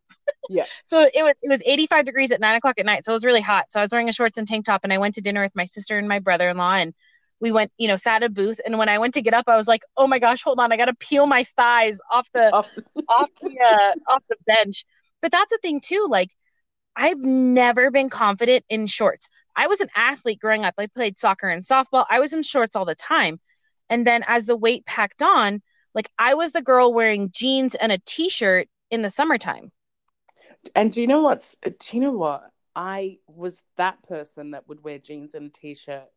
yeah. 0.49 0.65
So 0.85 1.01
it 1.01 1.23
was 1.23 1.33
it 1.41 1.49
was 1.49 1.61
85 1.65 2.05
degrees 2.05 2.31
at 2.31 2.39
nine 2.39 2.55
o'clock 2.55 2.79
at 2.79 2.85
night, 2.85 3.03
so 3.03 3.11
it 3.11 3.15
was 3.15 3.25
really 3.25 3.41
hot. 3.41 3.71
So 3.71 3.79
I 3.79 3.83
was 3.83 3.91
wearing 3.91 4.09
a 4.09 4.13
shorts 4.13 4.37
and 4.37 4.47
tank 4.47 4.65
top, 4.65 4.81
and 4.83 4.93
I 4.93 4.97
went 4.97 5.15
to 5.15 5.21
dinner 5.21 5.41
with 5.41 5.55
my 5.55 5.65
sister 5.65 5.97
and 5.97 6.07
my 6.07 6.19
brother 6.19 6.49
in 6.49 6.57
law, 6.57 6.73
and 6.73 6.93
we 7.39 7.51
went, 7.51 7.71
you 7.77 7.87
know, 7.87 7.97
sat 7.97 8.23
at 8.23 8.23
a 8.23 8.29
booth. 8.29 8.59
And 8.65 8.77
when 8.77 8.89
I 8.89 8.99
went 8.99 9.15
to 9.15 9.21
get 9.21 9.33
up, 9.33 9.45
I 9.47 9.55
was 9.55 9.67
like, 9.67 9.81
oh 9.97 10.07
my 10.07 10.19
gosh, 10.19 10.43
hold 10.43 10.59
on, 10.59 10.71
I 10.71 10.77
got 10.77 10.85
to 10.85 10.95
peel 10.95 11.25
my 11.25 11.43
thighs 11.55 11.99
off 12.11 12.27
the 12.33 12.49
off, 12.53 12.69
off 13.07 13.29
the 13.41 13.49
uh, 13.49 14.11
off 14.11 14.23
the 14.29 14.37
bench. 14.45 14.85
But 15.21 15.31
that's 15.31 15.51
the 15.51 15.59
thing 15.61 15.81
too, 15.81 16.07
like. 16.09 16.29
I've 16.95 17.17
never 17.17 17.89
been 17.89 18.07
confident 18.07 18.65
in 18.69 18.85
shorts. 18.85 19.27
I 19.55 19.67
was 19.67 19.81
an 19.81 19.89
athlete 19.95 20.39
growing 20.39 20.65
up. 20.65 20.75
I 20.77 20.87
played 20.87 21.17
soccer 21.17 21.49
and 21.49 21.63
softball. 21.63 22.05
I 22.09 22.19
was 22.19 22.33
in 22.33 22.43
shorts 22.43 22.75
all 22.75 22.85
the 22.85 22.95
time. 22.95 23.39
And 23.89 24.07
then 24.07 24.23
as 24.27 24.45
the 24.45 24.55
weight 24.55 24.85
packed 24.85 25.21
on, 25.21 25.61
like 25.93 26.09
I 26.17 26.33
was 26.33 26.51
the 26.51 26.61
girl 26.61 26.93
wearing 26.93 27.29
jeans 27.31 27.75
and 27.75 27.91
a 27.91 27.99
t-shirt 28.05 28.67
in 28.89 29.01
the 29.01 29.09
summertime. 29.09 29.71
And 30.75 30.91
do 30.91 31.01
you 31.01 31.07
know 31.07 31.21
what's 31.21 31.55
do 31.63 31.97
you 31.97 31.99
know 31.99 32.11
what? 32.11 32.49
I 32.75 33.19
was 33.27 33.61
that 33.77 34.01
person 34.03 34.51
that 34.51 34.67
would 34.67 34.83
wear 34.83 34.97
jeans 34.97 35.35
and 35.35 35.47
a 35.47 35.49
t-shirt 35.49 36.09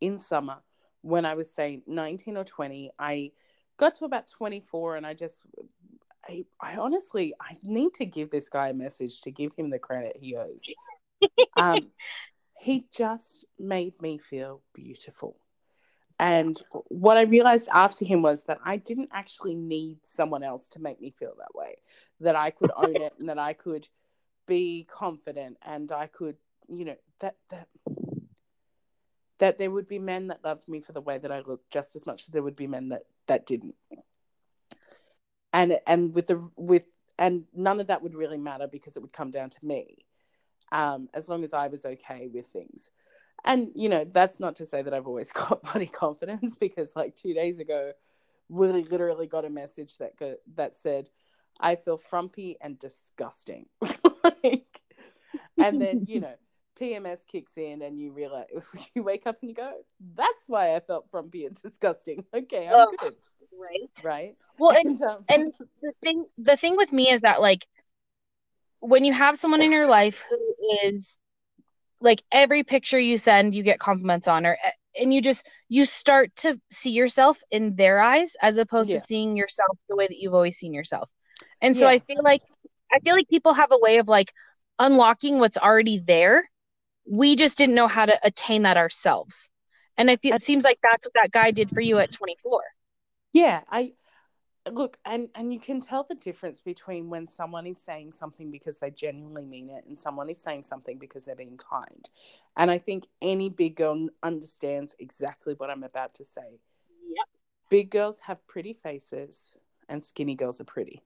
in 0.00 0.18
summer 0.18 0.58
when 1.02 1.24
I 1.24 1.34
was 1.34 1.52
say 1.52 1.82
19 1.86 2.36
or 2.36 2.44
20. 2.44 2.92
I 2.98 3.32
got 3.76 3.96
to 3.96 4.04
about 4.04 4.28
24 4.28 4.96
and 4.96 5.06
I 5.06 5.14
just 5.14 5.40
I, 6.28 6.44
I 6.60 6.76
honestly 6.76 7.34
I 7.40 7.56
need 7.62 7.94
to 7.94 8.06
give 8.06 8.30
this 8.30 8.48
guy 8.48 8.68
a 8.68 8.74
message 8.74 9.22
to 9.22 9.30
give 9.30 9.54
him 9.54 9.70
the 9.70 9.78
credit 9.78 10.16
he 10.20 10.36
owes. 10.36 10.64
um, 11.56 11.80
he 12.60 12.86
just 12.94 13.46
made 13.58 14.00
me 14.02 14.18
feel 14.18 14.60
beautiful. 14.74 15.34
And 16.18 16.60
what 16.88 17.16
I 17.16 17.22
realized 17.22 17.70
after 17.72 18.04
him 18.04 18.20
was 18.20 18.44
that 18.44 18.58
I 18.62 18.76
didn't 18.76 19.08
actually 19.14 19.54
need 19.54 20.00
someone 20.04 20.42
else 20.42 20.68
to 20.70 20.78
make 20.78 21.00
me 21.00 21.10
feel 21.10 21.32
that 21.38 21.54
way, 21.54 21.76
that 22.20 22.36
I 22.36 22.50
could 22.50 22.70
own 22.76 22.96
it 22.96 23.14
and 23.18 23.30
that 23.30 23.38
I 23.38 23.54
could 23.54 23.88
be 24.46 24.86
confident 24.90 25.56
and 25.62 25.90
I 25.90 26.06
could, 26.06 26.36
you 26.68 26.84
know, 26.84 26.96
that, 27.20 27.36
that, 27.48 27.68
that 29.38 29.56
there 29.56 29.70
would 29.70 29.88
be 29.88 29.98
men 29.98 30.26
that 30.26 30.44
loved 30.44 30.68
me 30.68 30.82
for 30.82 30.92
the 30.92 31.00
way 31.00 31.16
that 31.16 31.32
I 31.32 31.40
looked 31.40 31.70
just 31.70 31.96
as 31.96 32.04
much 32.04 32.24
as 32.24 32.26
there 32.26 32.42
would 32.42 32.56
be 32.56 32.66
men 32.66 32.90
that, 32.90 33.04
that 33.26 33.46
didn't. 33.46 33.76
And, 35.54 35.80
and 35.86 36.14
with 36.14 36.26
the, 36.26 36.46
with, 36.56 36.84
and 37.18 37.44
none 37.54 37.80
of 37.80 37.86
that 37.86 38.02
would 38.02 38.14
really 38.14 38.38
matter 38.38 38.66
because 38.70 38.98
it 38.98 39.00
would 39.00 39.14
come 39.14 39.30
down 39.30 39.48
to 39.48 39.58
me 39.64 40.04
um, 40.72 41.08
as 41.14 41.28
long 41.28 41.42
as 41.44 41.52
I 41.52 41.68
was 41.68 41.84
okay 41.84 42.28
with 42.32 42.46
things. 42.46 42.90
And, 43.44 43.70
you 43.74 43.88
know, 43.88 44.04
that's 44.04 44.38
not 44.38 44.56
to 44.56 44.66
say 44.66 44.82
that 44.82 44.92
I've 44.92 45.06
always 45.06 45.32
got 45.32 45.62
body 45.62 45.86
confidence 45.86 46.54
because, 46.54 46.94
like, 46.96 47.16
two 47.16 47.34
days 47.34 47.58
ago, 47.58 47.92
we 48.48 48.68
literally 48.68 49.26
got 49.26 49.44
a 49.44 49.50
message 49.50 49.98
that 49.98 50.16
go- 50.16 50.36
that 50.54 50.76
said, 50.76 51.08
I 51.60 51.76
feel 51.76 51.96
frumpy 51.96 52.56
and 52.60 52.78
disgusting. 52.78 53.66
like, 54.24 54.80
and 55.58 55.80
then, 55.80 56.04
you 56.06 56.20
know, 56.20 56.34
PMS 56.80 57.26
kicks 57.26 57.58
in 57.58 57.82
and 57.82 57.98
you 57.98 58.12
realize, 58.12 58.46
you 58.94 59.02
wake 59.02 59.26
up 59.26 59.38
and 59.40 59.50
you 59.50 59.54
go, 59.54 59.72
that's 60.14 60.48
why 60.48 60.74
I 60.74 60.80
felt 60.80 61.08
frumpy 61.10 61.46
and 61.46 61.60
disgusting. 61.62 62.24
Okay, 62.34 62.66
I'm 62.66 62.74
oh, 62.74 62.92
good. 62.98 63.14
Right. 63.58 64.04
Right. 64.04 64.36
Well, 64.58 64.76
and, 64.76 64.88
and, 64.88 65.02
um, 65.02 65.24
and 65.28 65.52
the 65.82 65.92
thing, 66.02 66.26
the 66.38 66.56
thing 66.56 66.76
with 66.76 66.92
me 66.92 67.10
is 67.10 67.20
that, 67.22 67.40
like, 67.40 67.66
when 68.80 69.04
you 69.04 69.12
have 69.12 69.38
someone 69.38 69.62
in 69.62 69.72
your 69.72 69.86
life 69.86 70.24
who 70.28 70.54
is 70.84 71.18
like 72.00 72.22
every 72.32 72.64
picture 72.64 72.98
you 72.98 73.16
send 73.16 73.54
you 73.54 73.62
get 73.62 73.78
compliments 73.78 74.26
on 74.26 74.46
or 74.46 74.56
eh, 74.64 74.70
and 75.00 75.14
you 75.14 75.22
just 75.22 75.46
you 75.68 75.84
start 75.84 76.34
to 76.34 76.58
see 76.70 76.90
yourself 76.90 77.38
in 77.50 77.76
their 77.76 78.00
eyes 78.00 78.36
as 78.42 78.58
opposed 78.58 78.90
yeah. 78.90 78.96
to 78.96 79.00
seeing 79.00 79.36
yourself 79.36 79.78
the 79.88 79.96
way 79.96 80.06
that 80.06 80.18
you've 80.18 80.34
always 80.34 80.56
seen 80.56 80.72
yourself 80.72 81.08
and 81.60 81.76
so 81.76 81.86
yeah. 81.86 81.94
i 81.94 81.98
feel 81.98 82.22
like 82.24 82.40
i 82.92 82.98
feel 83.00 83.14
like 83.14 83.28
people 83.28 83.52
have 83.52 83.70
a 83.70 83.78
way 83.78 83.98
of 83.98 84.08
like 84.08 84.32
unlocking 84.78 85.38
what's 85.38 85.58
already 85.58 85.98
there 85.98 86.48
we 87.06 87.36
just 87.36 87.58
didn't 87.58 87.74
know 87.74 87.88
how 87.88 88.06
to 88.06 88.18
attain 88.22 88.62
that 88.62 88.76
ourselves 88.76 89.50
and 89.96 90.10
i 90.10 90.16
feel 90.16 90.34
it 90.34 90.42
seems 90.42 90.64
like 90.64 90.78
that's 90.82 91.06
what 91.06 91.12
that 91.14 91.30
guy 91.30 91.50
did 91.50 91.70
for 91.70 91.80
you 91.80 91.98
at 91.98 92.10
24 92.10 92.62
yeah 93.32 93.60
i 93.70 93.92
look 94.74 94.98
and 95.04 95.28
and 95.34 95.52
you 95.52 95.60
can 95.60 95.80
tell 95.80 96.04
the 96.08 96.14
difference 96.14 96.60
between 96.60 97.08
when 97.10 97.26
someone 97.26 97.66
is 97.66 97.78
saying 97.78 98.12
something 98.12 98.50
because 98.50 98.78
they 98.78 98.90
genuinely 98.90 99.44
mean 99.44 99.70
it 99.70 99.84
and 99.86 99.96
someone 99.98 100.28
is 100.28 100.40
saying 100.40 100.62
something 100.62 100.98
because 100.98 101.24
they're 101.24 101.36
being 101.36 101.58
kind. 101.58 102.08
And 102.56 102.70
i 102.70 102.78
think 102.78 103.06
any 103.22 103.48
big 103.48 103.76
girl 103.76 104.08
understands 104.22 104.94
exactly 104.98 105.54
what 105.54 105.70
i'm 105.70 105.82
about 105.82 106.14
to 106.14 106.24
say. 106.24 106.60
Yep. 107.08 107.26
Big 107.68 107.90
girls 107.90 108.20
have 108.20 108.46
pretty 108.46 108.72
faces 108.72 109.56
and 109.88 110.04
skinny 110.04 110.34
girls 110.34 110.60
are 110.60 110.64
pretty. 110.64 111.02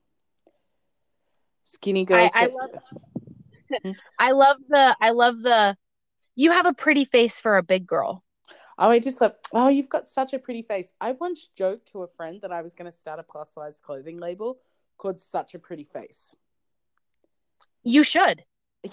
Skinny 1.63 2.05
girls 2.05 2.31
I, 2.35 2.45
I 2.45 2.47
love? 2.47 3.95
I 4.19 4.31
love 4.33 4.57
the 4.69 4.97
i 5.01 5.11
love 5.11 5.41
the 5.41 5.77
you 6.37 6.51
have 6.51 6.67
a 6.67 6.75
pretty 6.75 7.05
face 7.05 7.41
for 7.41 7.57
a 7.57 7.63
big 7.63 7.87
girl 7.87 8.23
Oh, 8.79 8.91
I 8.91 8.99
just 8.99 9.21
like, 9.21 9.37
oh, 9.53 9.69
you've 9.69 9.89
got 9.89 10.09
such 10.09 10.33
a 10.33 10.39
pretty 10.39 10.63
face. 10.63 10.93
I 11.01 11.13
once 11.13 11.49
joked 11.57 11.93
to 11.93 12.03
a 12.03 12.09
friend 12.09 12.41
that 12.41 12.53
I 12.53 12.63
was 12.63 12.75
going 12.75 12.91
to 12.91 12.97
start 12.97 13.21
a 13.21 13.23
plus 13.23 13.53
size 13.53 13.81
clothing 13.81 14.19
label 14.19 14.59
called 14.99 15.21
Such 15.21 15.55
a 15.55 15.59
Pretty 15.59 15.85
Face. 15.85 16.35
You 17.83 18.03
should. 18.03 18.43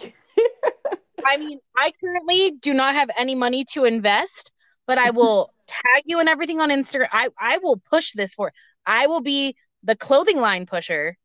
I 1.26 1.38
mean, 1.38 1.60
I 1.76 1.92
currently 2.00 2.52
do 2.52 2.74
not 2.74 2.96
have 2.96 3.10
any 3.18 3.36
money 3.36 3.66
to 3.74 3.86
invest, 3.86 4.52
but 4.86 4.98
I 4.98 5.12
will 5.12 5.54
tag 5.68 6.04
you 6.06 6.20
and 6.20 6.30
everything 6.30 6.60
on 6.60 6.70
Instagram. 6.70 7.08
I, 7.12 7.30
I 7.40 7.58
will 7.60 7.78
push 7.78 8.12
this 8.14 8.34
for. 8.34 8.52
I 8.86 9.08
will 9.08 9.22
be 9.22 9.56
the 9.84 9.96
clothing 9.96 10.40
line 10.40 10.66
pusher. 10.66 11.18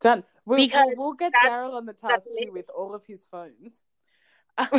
Done. 0.00 0.24
We'll, 0.44 0.58
because 0.58 0.86
we'll, 0.96 1.08
we'll 1.08 1.14
get 1.14 1.32
Daryl 1.44 1.74
on 1.74 1.86
the 1.86 1.94
task 1.94 2.26
too 2.26 2.52
with 2.52 2.68
all 2.68 2.94
of 2.94 3.06
his 3.06 3.24
phones. 3.24 3.72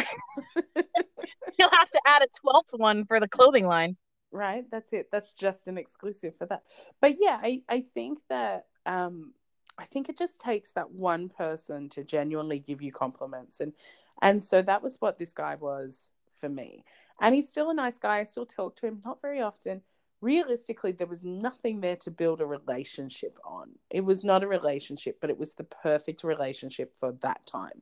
You'll 1.58 1.70
have 1.70 1.90
to 1.90 2.02
add 2.06 2.22
a 2.22 2.28
12th 2.28 2.80
one 2.80 3.06
for 3.06 3.20
the 3.20 3.28
clothing 3.28 3.66
line. 3.66 3.98
Right. 4.32 4.66
That's 4.70 4.92
it. 4.94 5.10
That's 5.12 5.34
just 5.34 5.68
an 5.68 5.78
exclusive 5.78 6.36
for 6.38 6.46
that. 6.48 6.64
But 7.02 7.16
yeah, 7.20 7.40
I, 7.42 7.62
I 7.70 7.82
think 7.82 8.20
that 8.30 8.66
um 8.86 9.34
I 9.78 9.86
think 9.86 10.10
it 10.10 10.18
just 10.18 10.40
takes 10.40 10.72
that 10.74 10.92
one 10.92 11.30
person 11.30 11.90
to 11.90 12.04
genuinely 12.04 12.60
give 12.60 12.82
you 12.82 12.92
compliments 12.92 13.60
and 13.62 13.74
and 14.22 14.42
so 14.42 14.62
that 14.62 14.82
was 14.82 14.98
what 15.00 15.18
this 15.18 15.34
guy 15.34 15.56
was 15.56 16.12
for 16.34 16.50
me. 16.50 16.84
And 17.22 17.34
he's 17.34 17.50
still 17.50 17.70
a 17.70 17.74
nice 17.74 17.98
guy. 17.98 18.20
I 18.20 18.24
still 18.24 18.46
talk 18.46 18.76
to 18.78 18.88
him, 18.88 19.02
not 19.06 19.22
very 19.22 19.42
often. 19.42 19.82
Realistically, 20.22 20.92
there 20.92 21.08
was 21.08 21.24
nothing 21.24 21.80
there 21.80 21.98
to 21.98 22.12
build 22.12 22.42
a 22.42 22.46
relationship 22.46 23.38
on. 23.46 23.70
It 23.90 24.02
was 24.02 24.24
not 24.24 24.44
a 24.44 24.48
relationship, 24.48 25.18
but 25.22 25.30
it 25.30 25.38
was 25.38 25.54
the 25.54 25.66
perfect 25.66 26.24
relationship 26.24 26.96
for 26.98 27.14
that 27.22 27.46
time. 27.46 27.82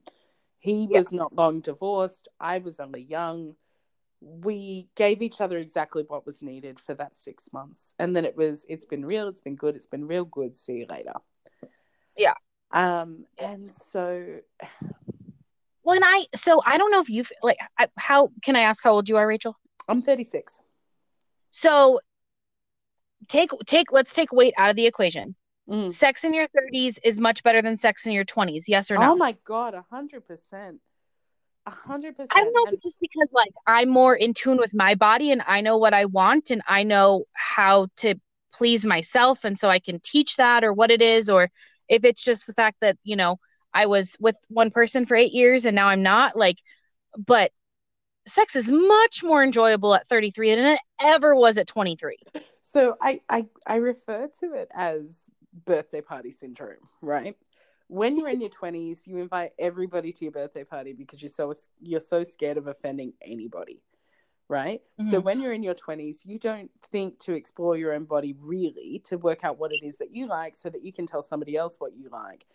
He 0.64 0.88
yeah. 0.90 0.96
was 0.96 1.12
not 1.12 1.36
long 1.36 1.60
divorced. 1.60 2.26
I 2.40 2.56
was 2.56 2.80
only 2.80 3.02
young. 3.02 3.54
We 4.22 4.88
gave 4.94 5.20
each 5.20 5.42
other 5.42 5.58
exactly 5.58 6.04
what 6.08 6.24
was 6.24 6.40
needed 6.40 6.80
for 6.80 6.94
that 6.94 7.14
six 7.14 7.52
months. 7.52 7.94
And 7.98 8.16
then 8.16 8.24
it 8.24 8.34
was, 8.34 8.64
it's 8.66 8.86
been 8.86 9.04
real, 9.04 9.28
it's 9.28 9.42
been 9.42 9.56
good, 9.56 9.76
it's 9.76 9.86
been 9.86 10.06
real 10.06 10.24
good. 10.24 10.56
See 10.56 10.78
you 10.78 10.86
later. 10.88 11.12
Yeah. 12.16 12.32
Um, 12.70 13.26
and 13.36 13.70
so 13.70 14.38
when 15.82 16.02
I, 16.02 16.24
so 16.34 16.62
I 16.64 16.78
don't 16.78 16.90
know 16.90 17.00
if 17.00 17.10
you've 17.10 17.30
like, 17.42 17.58
I, 17.78 17.88
how 17.98 18.30
can 18.42 18.56
I 18.56 18.60
ask 18.60 18.82
how 18.82 18.92
old 18.92 19.06
you 19.06 19.18
are, 19.18 19.26
Rachel? 19.26 19.58
I'm 19.86 20.00
36. 20.00 20.60
So 21.50 22.00
take, 23.28 23.50
take, 23.66 23.92
let's 23.92 24.14
take 24.14 24.32
weight 24.32 24.54
out 24.56 24.70
of 24.70 24.76
the 24.76 24.86
equation. 24.86 25.36
Mm. 25.68 25.92
Sex 25.92 26.24
in 26.24 26.34
your 26.34 26.46
30s 26.46 26.98
is 27.02 27.18
much 27.18 27.42
better 27.42 27.62
than 27.62 27.76
sex 27.76 28.06
in 28.06 28.12
your 28.12 28.24
20s. 28.24 28.64
Yes 28.68 28.90
or 28.90 28.98
no? 28.98 29.12
Oh 29.12 29.16
my 29.16 29.36
god, 29.44 29.74
a 29.74 29.84
hundred 29.90 30.26
percent. 30.26 30.80
A 31.66 31.70
hundred 31.70 32.16
percent. 32.16 32.32
I 32.36 32.42
know 32.42 32.66
and- 32.66 32.78
just 32.82 33.00
because 33.00 33.28
like 33.32 33.52
I'm 33.66 33.88
more 33.88 34.14
in 34.14 34.34
tune 34.34 34.58
with 34.58 34.74
my 34.74 34.94
body 34.94 35.30
and 35.32 35.42
I 35.46 35.62
know 35.62 35.78
what 35.78 35.94
I 35.94 36.04
want 36.04 36.50
and 36.50 36.62
I 36.68 36.82
know 36.82 37.24
how 37.32 37.88
to 37.98 38.16
please 38.52 38.84
myself 38.84 39.44
and 39.44 39.58
so 39.58 39.70
I 39.70 39.78
can 39.78 40.00
teach 40.00 40.36
that 40.36 40.62
or 40.62 40.72
what 40.72 40.90
it 40.90 41.00
is 41.00 41.30
or 41.30 41.50
if 41.88 42.04
it's 42.04 42.22
just 42.22 42.46
the 42.46 42.52
fact 42.52 42.78
that, 42.80 42.96
you 43.02 43.16
know, 43.16 43.38
I 43.72 43.86
was 43.86 44.16
with 44.20 44.36
one 44.48 44.70
person 44.70 45.06
for 45.06 45.16
8 45.16 45.32
years 45.32 45.64
and 45.64 45.74
now 45.74 45.88
I'm 45.88 46.02
not 46.02 46.36
like 46.36 46.58
but 47.16 47.50
sex 48.26 48.56
is 48.56 48.70
much 48.70 49.22
more 49.22 49.42
enjoyable 49.42 49.94
at 49.94 50.06
33 50.06 50.54
than 50.54 50.66
it 50.66 50.80
ever 51.00 51.34
was 51.34 51.58
at 51.58 51.66
23. 51.66 52.18
So 52.62 52.96
I 53.00 53.20
I 53.28 53.46
I 53.66 53.76
refer 53.76 54.28
to 54.40 54.52
it 54.54 54.68
as 54.74 55.30
birthday 55.66 56.00
party 56.00 56.30
syndrome, 56.30 56.88
right? 57.02 57.36
When 57.88 58.16
you're 58.16 58.28
in 58.28 58.40
your 58.40 58.50
20s, 58.50 59.06
you 59.06 59.18
invite 59.18 59.52
everybody 59.58 60.12
to 60.12 60.24
your 60.24 60.32
birthday 60.32 60.64
party 60.64 60.92
because 60.92 61.22
you're 61.22 61.28
so 61.28 61.52
you're 61.80 62.00
so 62.00 62.24
scared 62.24 62.56
of 62.56 62.66
offending 62.66 63.12
anybody, 63.22 63.82
right? 64.48 64.80
Mm-hmm. 65.00 65.10
So 65.10 65.20
when 65.20 65.40
you're 65.40 65.52
in 65.52 65.62
your 65.62 65.74
20s, 65.74 66.24
you 66.24 66.38
don't 66.38 66.70
think 66.90 67.18
to 67.20 67.32
explore 67.32 67.76
your 67.76 67.92
own 67.92 68.04
body 68.04 68.34
really 68.40 69.02
to 69.04 69.18
work 69.18 69.44
out 69.44 69.58
what 69.58 69.72
it 69.72 69.84
is 69.84 69.98
that 69.98 70.12
you 70.12 70.26
like 70.26 70.54
so 70.54 70.70
that 70.70 70.84
you 70.84 70.92
can 70.92 71.06
tell 71.06 71.22
somebody 71.22 71.56
else 71.56 71.76
what 71.78 71.96
you 71.96 72.08
like. 72.10 72.46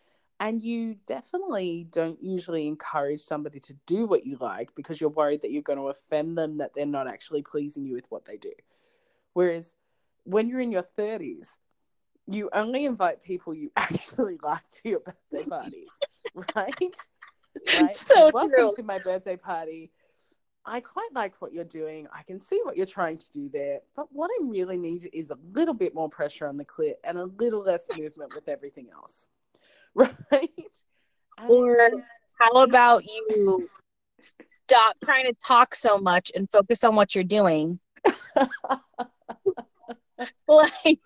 And 0.41 0.61
you 0.61 0.95
definitely 1.05 1.85
don't 1.89 2.17
usually 2.23 2.65
encourage 2.65 3.19
somebody 3.19 3.59
to 3.59 3.73
do 3.85 4.05
what 4.05 4.25
you 4.25 4.37
like 4.39 4.73
because 4.73 5.01
you're 5.01 5.09
worried 5.09 5.41
that 5.41 5.51
you're 5.51 5.61
going 5.61 5.79
to 5.79 5.89
offend 5.89 6.37
them, 6.37 6.57
that 6.57 6.71
they're 6.73 6.85
not 6.85 7.07
actually 7.07 7.41
pleasing 7.43 7.85
you 7.85 7.93
with 7.93 8.09
what 8.09 8.23
they 8.25 8.37
do 8.37 8.53
Whereas 9.33 9.75
when 10.23 10.49
you're 10.49 10.61
in 10.61 10.71
your 10.71 10.83
30s, 10.83 11.57
you 12.31 12.49
only 12.53 12.85
invite 12.85 13.23
people 13.23 13.53
you 13.53 13.71
actually 13.77 14.37
like 14.41 14.67
to 14.71 14.89
your 14.89 14.99
birthday 14.99 15.43
party, 15.49 15.87
right? 16.55 16.95
right? 17.75 17.95
So 17.95 18.31
Welcome 18.33 18.53
true. 18.53 18.71
to 18.75 18.83
my 18.83 18.99
birthday 18.99 19.35
party. 19.37 19.91
I 20.65 20.81
quite 20.81 21.09
like 21.13 21.41
what 21.41 21.53
you're 21.53 21.63
doing. 21.63 22.07
I 22.13 22.21
can 22.23 22.37
see 22.37 22.59
what 22.63 22.77
you're 22.77 22.85
trying 22.85 23.17
to 23.17 23.31
do 23.31 23.49
there. 23.49 23.79
But 23.95 24.07
what 24.11 24.29
I 24.29 24.43
really 24.43 24.77
need 24.77 25.09
is 25.13 25.31
a 25.31 25.37
little 25.53 25.73
bit 25.73 25.95
more 25.95 26.09
pressure 26.09 26.47
on 26.47 26.57
the 26.57 26.65
clit 26.65 26.95
and 27.03 27.17
a 27.17 27.25
little 27.25 27.61
less 27.61 27.87
movement 27.95 28.31
with 28.35 28.47
everything 28.47 28.87
else. 28.93 29.25
Right? 29.95 30.49
And- 31.39 31.49
Or 31.49 31.89
how 32.37 32.51
about 32.61 33.03
you 33.05 33.67
stop 34.19 34.95
trying 35.03 35.25
to 35.25 35.33
talk 35.45 35.73
so 35.73 35.97
much 35.97 36.31
and 36.35 36.47
focus 36.51 36.83
on 36.83 36.95
what 36.95 37.15
you're 37.15 37.23
doing? 37.23 37.79
like 40.47 40.99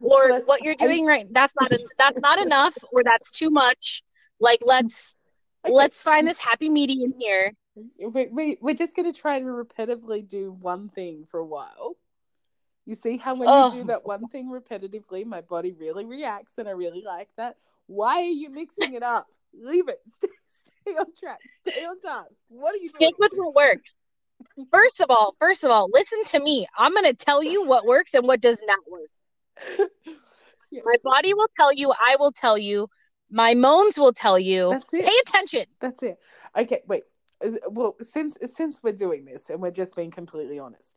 or 0.00 0.28
Let's- 0.30 0.46
what 0.48 0.62
you're 0.62 0.74
doing 0.74 1.04
right 1.06 1.26
that's 1.32 1.52
not 1.60 1.72
that's 1.98 2.18
not 2.20 2.38
enough 2.40 2.74
or 2.92 3.02
that's 3.04 3.30
too 3.30 3.50
much. 3.50 4.02
Like 4.40 4.60
let's 4.64 5.14
Okay. 5.64 5.74
let's 5.74 6.02
find 6.02 6.26
this 6.26 6.38
happy 6.38 6.70
medium 6.70 7.12
here. 7.18 7.52
we, 7.98 8.26
we, 8.28 8.58
we're 8.62 8.74
just 8.74 8.96
going 8.96 9.12
to 9.12 9.18
try 9.18 9.38
to 9.38 9.44
repetitively 9.44 10.26
do 10.26 10.52
one 10.52 10.88
thing 10.88 11.26
for 11.30 11.38
a 11.38 11.44
while. 11.44 11.96
You 12.86 12.94
see 12.94 13.18
how 13.18 13.34
when 13.34 13.46
Oh. 13.48 13.72
you 13.74 13.82
do 13.82 13.86
that 13.88 14.06
one 14.06 14.26
thing 14.28 14.48
repetitively, 14.50 15.26
my 15.26 15.42
body 15.42 15.72
really 15.72 16.06
reacts, 16.06 16.56
and 16.56 16.66
I 16.66 16.72
really 16.72 17.02
like 17.02 17.28
that. 17.36 17.56
Why 17.86 18.20
are 18.22 18.24
you 18.24 18.48
mixing 18.48 18.94
it 18.94 19.02
up? 19.02 19.26
Leave 19.52 19.88
it. 19.88 20.00
Stay, 20.06 20.28
stay 20.46 20.92
on 20.92 21.06
track. 21.20 21.38
Stay 21.68 21.84
on 21.84 22.00
task. 22.00 22.30
What 22.48 22.74
are 22.74 22.78
you 22.78 22.86
Stick 22.86 23.00
doing? 23.00 23.12
with 23.18 23.32
what 23.34 23.54
works. 23.54 23.92
First 24.72 25.00
of 25.00 25.10
all, 25.10 25.34
first 25.38 25.62
of 25.62 25.70
all, 25.70 25.90
listen 25.92 26.24
to 26.24 26.40
me. 26.40 26.66
I'm 26.78 26.92
going 26.94 27.04
to 27.04 27.12
tell 27.14 27.42
you 27.44 27.66
what 27.66 27.84
works 27.84 28.14
and 28.14 28.26
what 28.26 28.40
does 28.40 28.58
not 28.66 28.78
work. 28.90 29.10
Yes, 30.72 30.84
My 30.86 30.94
body 31.02 31.34
will 31.34 31.48
tell 31.56 31.72
you, 31.72 31.90
I 31.90 32.14
will 32.20 32.30
tell 32.30 32.56
you, 32.56 32.86
my 33.28 33.54
moans 33.54 33.98
will 33.98 34.12
tell 34.12 34.38
you. 34.38 34.68
That's 34.70 34.94
it. 34.94 35.04
Pay 35.04 35.12
attention. 35.26 35.64
That's 35.80 36.02
it. 36.04 36.16
Okay, 36.56 36.82
wait. 36.86 37.02
Well, 37.68 37.96
since 38.00 38.38
since 38.46 38.80
we're 38.80 38.92
doing 38.92 39.24
this 39.24 39.50
and 39.50 39.60
we're 39.60 39.72
just 39.72 39.96
being 39.96 40.12
completely 40.12 40.60
honest, 40.60 40.96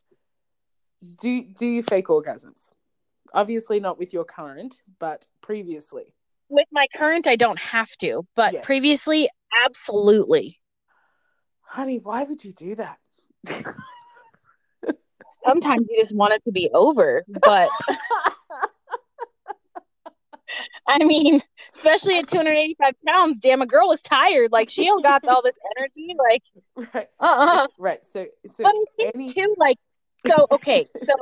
do 1.20 1.42
do 1.42 1.66
you 1.66 1.82
fake 1.82 2.06
orgasms? 2.06 2.70
Obviously 3.32 3.80
not 3.80 3.98
with 3.98 4.12
your 4.12 4.24
current, 4.24 4.80
but 5.00 5.26
previously. 5.40 6.14
With 6.48 6.68
my 6.70 6.86
current, 6.94 7.26
I 7.26 7.34
don't 7.34 7.58
have 7.58 7.90
to, 7.96 8.24
but 8.36 8.52
Yes. 8.52 8.64
previously, 8.64 9.28
absolutely. 9.66 10.60
Honey, 11.62 11.98
why 11.98 12.22
would 12.22 12.44
you 12.44 12.52
do 12.52 12.76
that? 12.76 12.98
Sometimes 15.44 15.86
you 15.90 15.98
just 16.00 16.14
want 16.14 16.32
it 16.34 16.44
to 16.44 16.52
be 16.52 16.70
over, 16.72 17.24
but 17.28 17.70
I 20.86 20.98
mean, 21.04 21.42
especially 21.74 22.18
at 22.18 22.28
285 22.28 22.94
pounds, 23.06 23.40
damn, 23.40 23.62
a 23.62 23.66
girl 23.66 23.92
is 23.92 24.02
tired. 24.02 24.52
Like 24.52 24.68
she 24.70 24.84
don't 24.84 25.02
got 25.02 25.26
all 25.26 25.42
this 25.42 25.56
energy. 25.76 26.14
Like, 26.18 26.42
right. 26.94 27.08
uh, 27.20 27.24
uh 27.24 27.66
Right. 27.78 28.04
So 28.04 28.26
so 28.46 28.64
But 28.64 28.74
I 28.74 28.84
think 28.96 29.14
any 29.14 29.32
too, 29.32 29.54
like, 29.58 29.78
so 30.26 30.46
okay, 30.50 30.88
so 30.96 31.14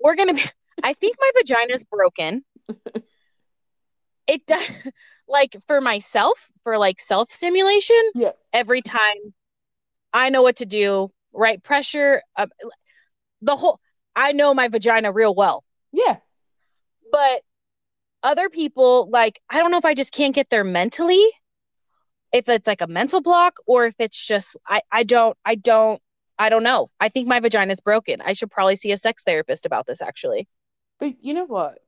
we're 0.00 0.16
gonna 0.16 0.34
be. 0.34 0.44
I 0.82 0.94
think 0.94 1.16
my 1.20 1.30
vagina's 1.36 1.84
broken. 1.84 2.44
It 4.26 4.46
does, 4.46 4.62
like, 5.28 5.56
for 5.66 5.80
myself, 5.80 6.50
for 6.62 6.78
like 6.78 7.00
self 7.00 7.32
stimulation. 7.32 8.00
Yeah. 8.14 8.32
Every 8.52 8.80
time 8.80 9.34
I 10.12 10.30
know 10.30 10.42
what 10.42 10.56
to 10.56 10.66
do, 10.66 11.10
right 11.32 11.60
pressure, 11.62 12.22
um, 12.36 12.48
the 13.42 13.56
whole. 13.56 13.80
I 14.14 14.32
know 14.32 14.54
my 14.54 14.68
vagina 14.68 15.12
real 15.12 15.34
well, 15.34 15.64
yeah. 15.92 16.16
but 17.10 17.42
other 18.22 18.48
people, 18.48 19.08
like, 19.10 19.40
I 19.48 19.58
don't 19.58 19.70
know 19.70 19.78
if 19.78 19.84
I 19.84 19.94
just 19.94 20.12
can't 20.12 20.34
get 20.34 20.50
there 20.50 20.64
mentally. 20.64 21.24
If 22.32 22.48
it's 22.48 22.66
like 22.66 22.80
a 22.80 22.86
mental 22.86 23.20
block, 23.20 23.56
or 23.66 23.86
if 23.86 23.94
it's 23.98 24.24
just 24.24 24.56
I, 24.66 24.82
I 24.92 25.02
don't, 25.02 25.36
I 25.44 25.56
don't, 25.56 26.00
I 26.38 26.48
don't 26.48 26.62
know. 26.62 26.90
I 27.00 27.08
think 27.08 27.26
my 27.26 27.40
vagina's 27.40 27.80
broken. 27.80 28.20
I 28.20 28.34
should 28.34 28.50
probably 28.50 28.76
see 28.76 28.92
a 28.92 28.96
sex 28.96 29.22
therapist 29.24 29.66
about 29.66 29.86
this 29.86 30.00
actually. 30.00 30.48
But 31.00 31.24
you 31.24 31.34
know 31.34 31.44
what? 31.44 31.78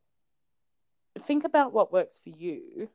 Think 1.18 1.44
about 1.44 1.72
what 1.72 1.92
works 1.92 2.20
for 2.22 2.30
you 2.30 2.88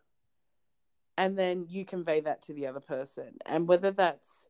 and 1.17 1.37
then 1.37 1.65
you 1.67 1.83
convey 1.83 2.21
that 2.21 2.43
to 2.43 2.53
the 2.53 2.67
other 2.67 2.79
person. 2.79 3.37
And 3.45 3.67
whether 3.67 3.91
that's 3.91 4.49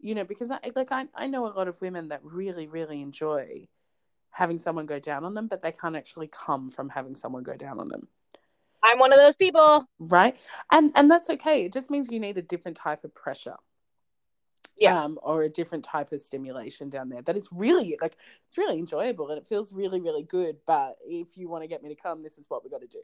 you 0.00 0.14
know, 0.14 0.24
because 0.24 0.50
I 0.50 0.58
like 0.76 0.92
I, 0.92 1.06
I 1.14 1.26
know 1.26 1.46
a 1.46 1.54
lot 1.54 1.68
of 1.68 1.80
women 1.80 2.08
that 2.08 2.20
really, 2.24 2.66
really 2.66 3.02
enjoy 3.02 3.68
having 4.30 4.58
someone 4.58 4.86
go 4.86 5.00
down 5.00 5.24
on 5.24 5.34
them, 5.34 5.48
but 5.48 5.62
they 5.62 5.72
can't 5.72 5.96
actually 5.96 6.28
come 6.28 6.70
from 6.70 6.88
having 6.88 7.16
someone 7.16 7.42
go 7.42 7.56
down 7.56 7.80
on 7.80 7.88
them. 7.88 8.06
I'm 8.82 8.98
one 8.98 9.12
of 9.12 9.18
those 9.18 9.36
people. 9.36 9.86
Right. 9.98 10.36
And 10.72 10.92
and 10.94 11.10
that's 11.10 11.30
okay. 11.30 11.64
It 11.64 11.72
just 11.72 11.90
means 11.90 12.08
you 12.10 12.20
need 12.20 12.38
a 12.38 12.42
different 12.42 12.76
type 12.76 13.04
of 13.04 13.14
pressure. 13.14 13.56
Yeah. 14.76 15.02
Um, 15.02 15.18
or 15.22 15.42
a 15.42 15.48
different 15.48 15.84
type 15.84 16.12
of 16.12 16.20
stimulation 16.20 16.88
down 16.88 17.08
there. 17.08 17.22
That 17.22 17.36
is 17.36 17.48
really 17.50 17.98
like 18.00 18.16
it's 18.46 18.56
really 18.56 18.78
enjoyable 18.78 19.28
and 19.30 19.38
it 19.38 19.48
feels 19.48 19.72
really, 19.72 20.00
really 20.00 20.22
good. 20.22 20.56
But 20.66 20.96
if 21.04 21.36
you 21.36 21.48
want 21.48 21.64
to 21.64 21.68
get 21.68 21.82
me 21.82 21.88
to 21.88 22.00
come, 22.00 22.22
this 22.22 22.38
is 22.38 22.48
what 22.48 22.62
we've 22.62 22.70
got 22.70 22.82
to 22.82 22.86
do. 22.86 23.02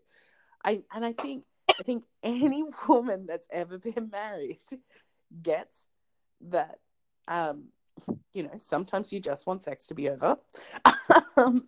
I 0.65 0.83
and 0.95 1.05
I 1.05 1.13
think 1.13 1.45
I 1.69 1.83
think 1.83 2.05
any 2.23 2.63
woman 2.89 3.27
that's 3.27 3.49
ever 3.51 3.79
been 3.79 4.09
married 4.13 4.59
gets 5.43 5.89
that 6.49 6.79
um 7.27 7.65
you 8.33 8.43
know 8.43 8.51
sometimes 8.57 9.13
you 9.13 9.19
just 9.21 9.47
want 9.47 9.63
sex 9.63 9.87
to 9.87 9.95
be 9.95 10.11
over 10.11 10.37
um, 11.37 11.63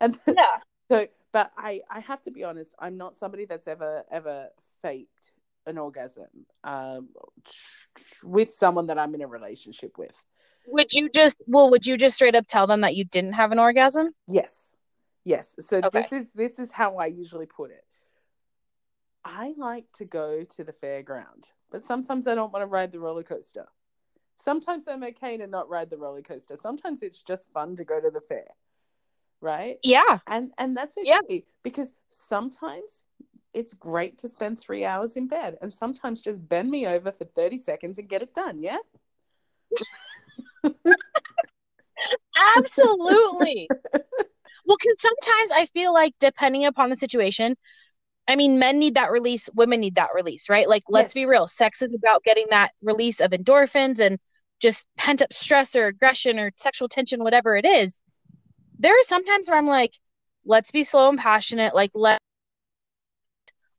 and 0.00 0.18
then, 0.26 0.34
Yeah. 0.36 0.58
so 0.90 1.06
but 1.38 1.52
i 1.56 1.80
i 1.90 2.00
have 2.00 2.20
to 2.20 2.30
be 2.32 2.42
honest 2.42 2.74
i'm 2.80 2.96
not 2.96 3.16
somebody 3.16 3.44
that's 3.44 3.68
ever 3.68 4.02
ever 4.10 4.48
faked 4.82 5.34
an 5.66 5.78
orgasm 5.78 6.26
um 6.64 7.08
with 8.24 8.50
someone 8.50 8.86
that 8.86 8.98
i'm 8.98 9.14
in 9.14 9.22
a 9.22 9.26
relationship 9.26 9.98
with. 9.98 10.16
Would 10.66 10.88
you 10.90 11.08
just 11.08 11.36
well, 11.46 11.70
would 11.70 11.86
you 11.86 11.96
just 11.96 12.16
straight 12.16 12.34
up 12.34 12.46
tell 12.46 12.66
them 12.66 12.80
that 12.82 12.94
you 12.94 13.04
didn't 13.04 13.34
have 13.34 13.52
an 13.52 13.58
orgasm? 13.58 14.14
yes. 14.26 14.74
Yes. 15.24 15.56
So 15.60 15.80
Okay. 15.84 16.00
this 16.00 16.12
is 16.12 16.32
this 16.32 16.58
is 16.58 16.72
how 16.72 16.96
i 16.96 17.06
usually 17.06 17.46
put 17.46 17.70
it. 17.70 17.84
I 19.24 19.54
like 19.56 19.86
to 19.98 20.04
go 20.04 20.42
to 20.56 20.64
the 20.64 20.72
fairground 20.72 21.52
but 21.70 21.84
sometimes 21.84 22.26
i 22.26 22.34
don't 22.34 22.52
want 22.52 22.62
to 22.62 22.66
ride 22.66 22.92
the 22.92 23.00
roller 23.00 23.22
coaster. 23.22 23.66
Sometimes 24.36 24.88
i'm 24.88 25.04
okay 25.04 25.36
to 25.36 25.46
not 25.46 25.68
ride 25.68 25.90
the 25.90 25.98
roller 25.98 26.22
coaster. 26.22 26.56
Sometimes 26.56 27.02
it's 27.02 27.22
just 27.22 27.52
fun 27.52 27.76
to 27.76 27.84
go 27.84 28.00
to 28.00 28.10
the 28.10 28.22
fair 28.32 28.48
right 29.40 29.78
Yeah. 29.82 30.18
and 30.26 30.52
and 30.58 30.76
that's 30.76 30.96
okay 30.98 31.06
Yeah. 31.08 31.38
because 31.62 31.92
sometimes 32.08 33.04
it's 33.54 33.72
great 33.74 34.18
to 34.18 34.28
spend 34.28 34.58
three 34.60 34.84
hours 34.84 35.16
in 35.16 35.26
bed 35.26 35.56
and 35.62 35.72
sometimes 35.72 36.20
just 36.20 36.46
bend 36.48 36.70
me 36.70 36.86
over 36.86 37.10
for 37.12 37.24
30 37.24 37.58
seconds 37.58 37.98
and 37.98 38.08
get 38.08 38.22
it 38.22 38.34
done 38.34 38.60
yeah 38.60 38.78
Absolutely. 42.56 43.68
well, 44.66 44.76
because 44.78 44.96
sometimes 44.98 45.50
I 45.52 45.66
feel 45.72 45.92
like 45.92 46.14
depending 46.20 46.64
upon 46.64 46.90
the 46.90 46.96
situation, 46.96 47.56
I 48.28 48.36
mean, 48.36 48.58
men 48.58 48.78
need 48.78 48.94
that 48.94 49.10
release, 49.10 49.48
women 49.54 49.80
need 49.80 49.96
that 49.96 50.10
release, 50.14 50.48
right? 50.48 50.68
Like, 50.68 50.84
let's 50.88 51.14
be 51.14 51.26
real. 51.26 51.46
Sex 51.46 51.82
is 51.82 51.94
about 51.94 52.22
getting 52.22 52.46
that 52.50 52.72
release 52.82 53.20
of 53.20 53.30
endorphins 53.32 53.98
and 54.00 54.18
just 54.60 54.86
pent 54.96 55.22
up 55.22 55.32
stress 55.32 55.74
or 55.74 55.86
aggression 55.86 56.38
or 56.38 56.52
sexual 56.56 56.88
tension, 56.88 57.22
whatever 57.24 57.56
it 57.56 57.64
is. 57.64 58.00
There 58.78 58.92
are 58.92 59.04
sometimes 59.04 59.48
where 59.48 59.58
I'm 59.58 59.66
like, 59.66 59.92
let's 60.44 60.70
be 60.70 60.84
slow 60.84 61.08
and 61.08 61.18
passionate, 61.18 61.74
like, 61.74 61.90
let 61.94 62.20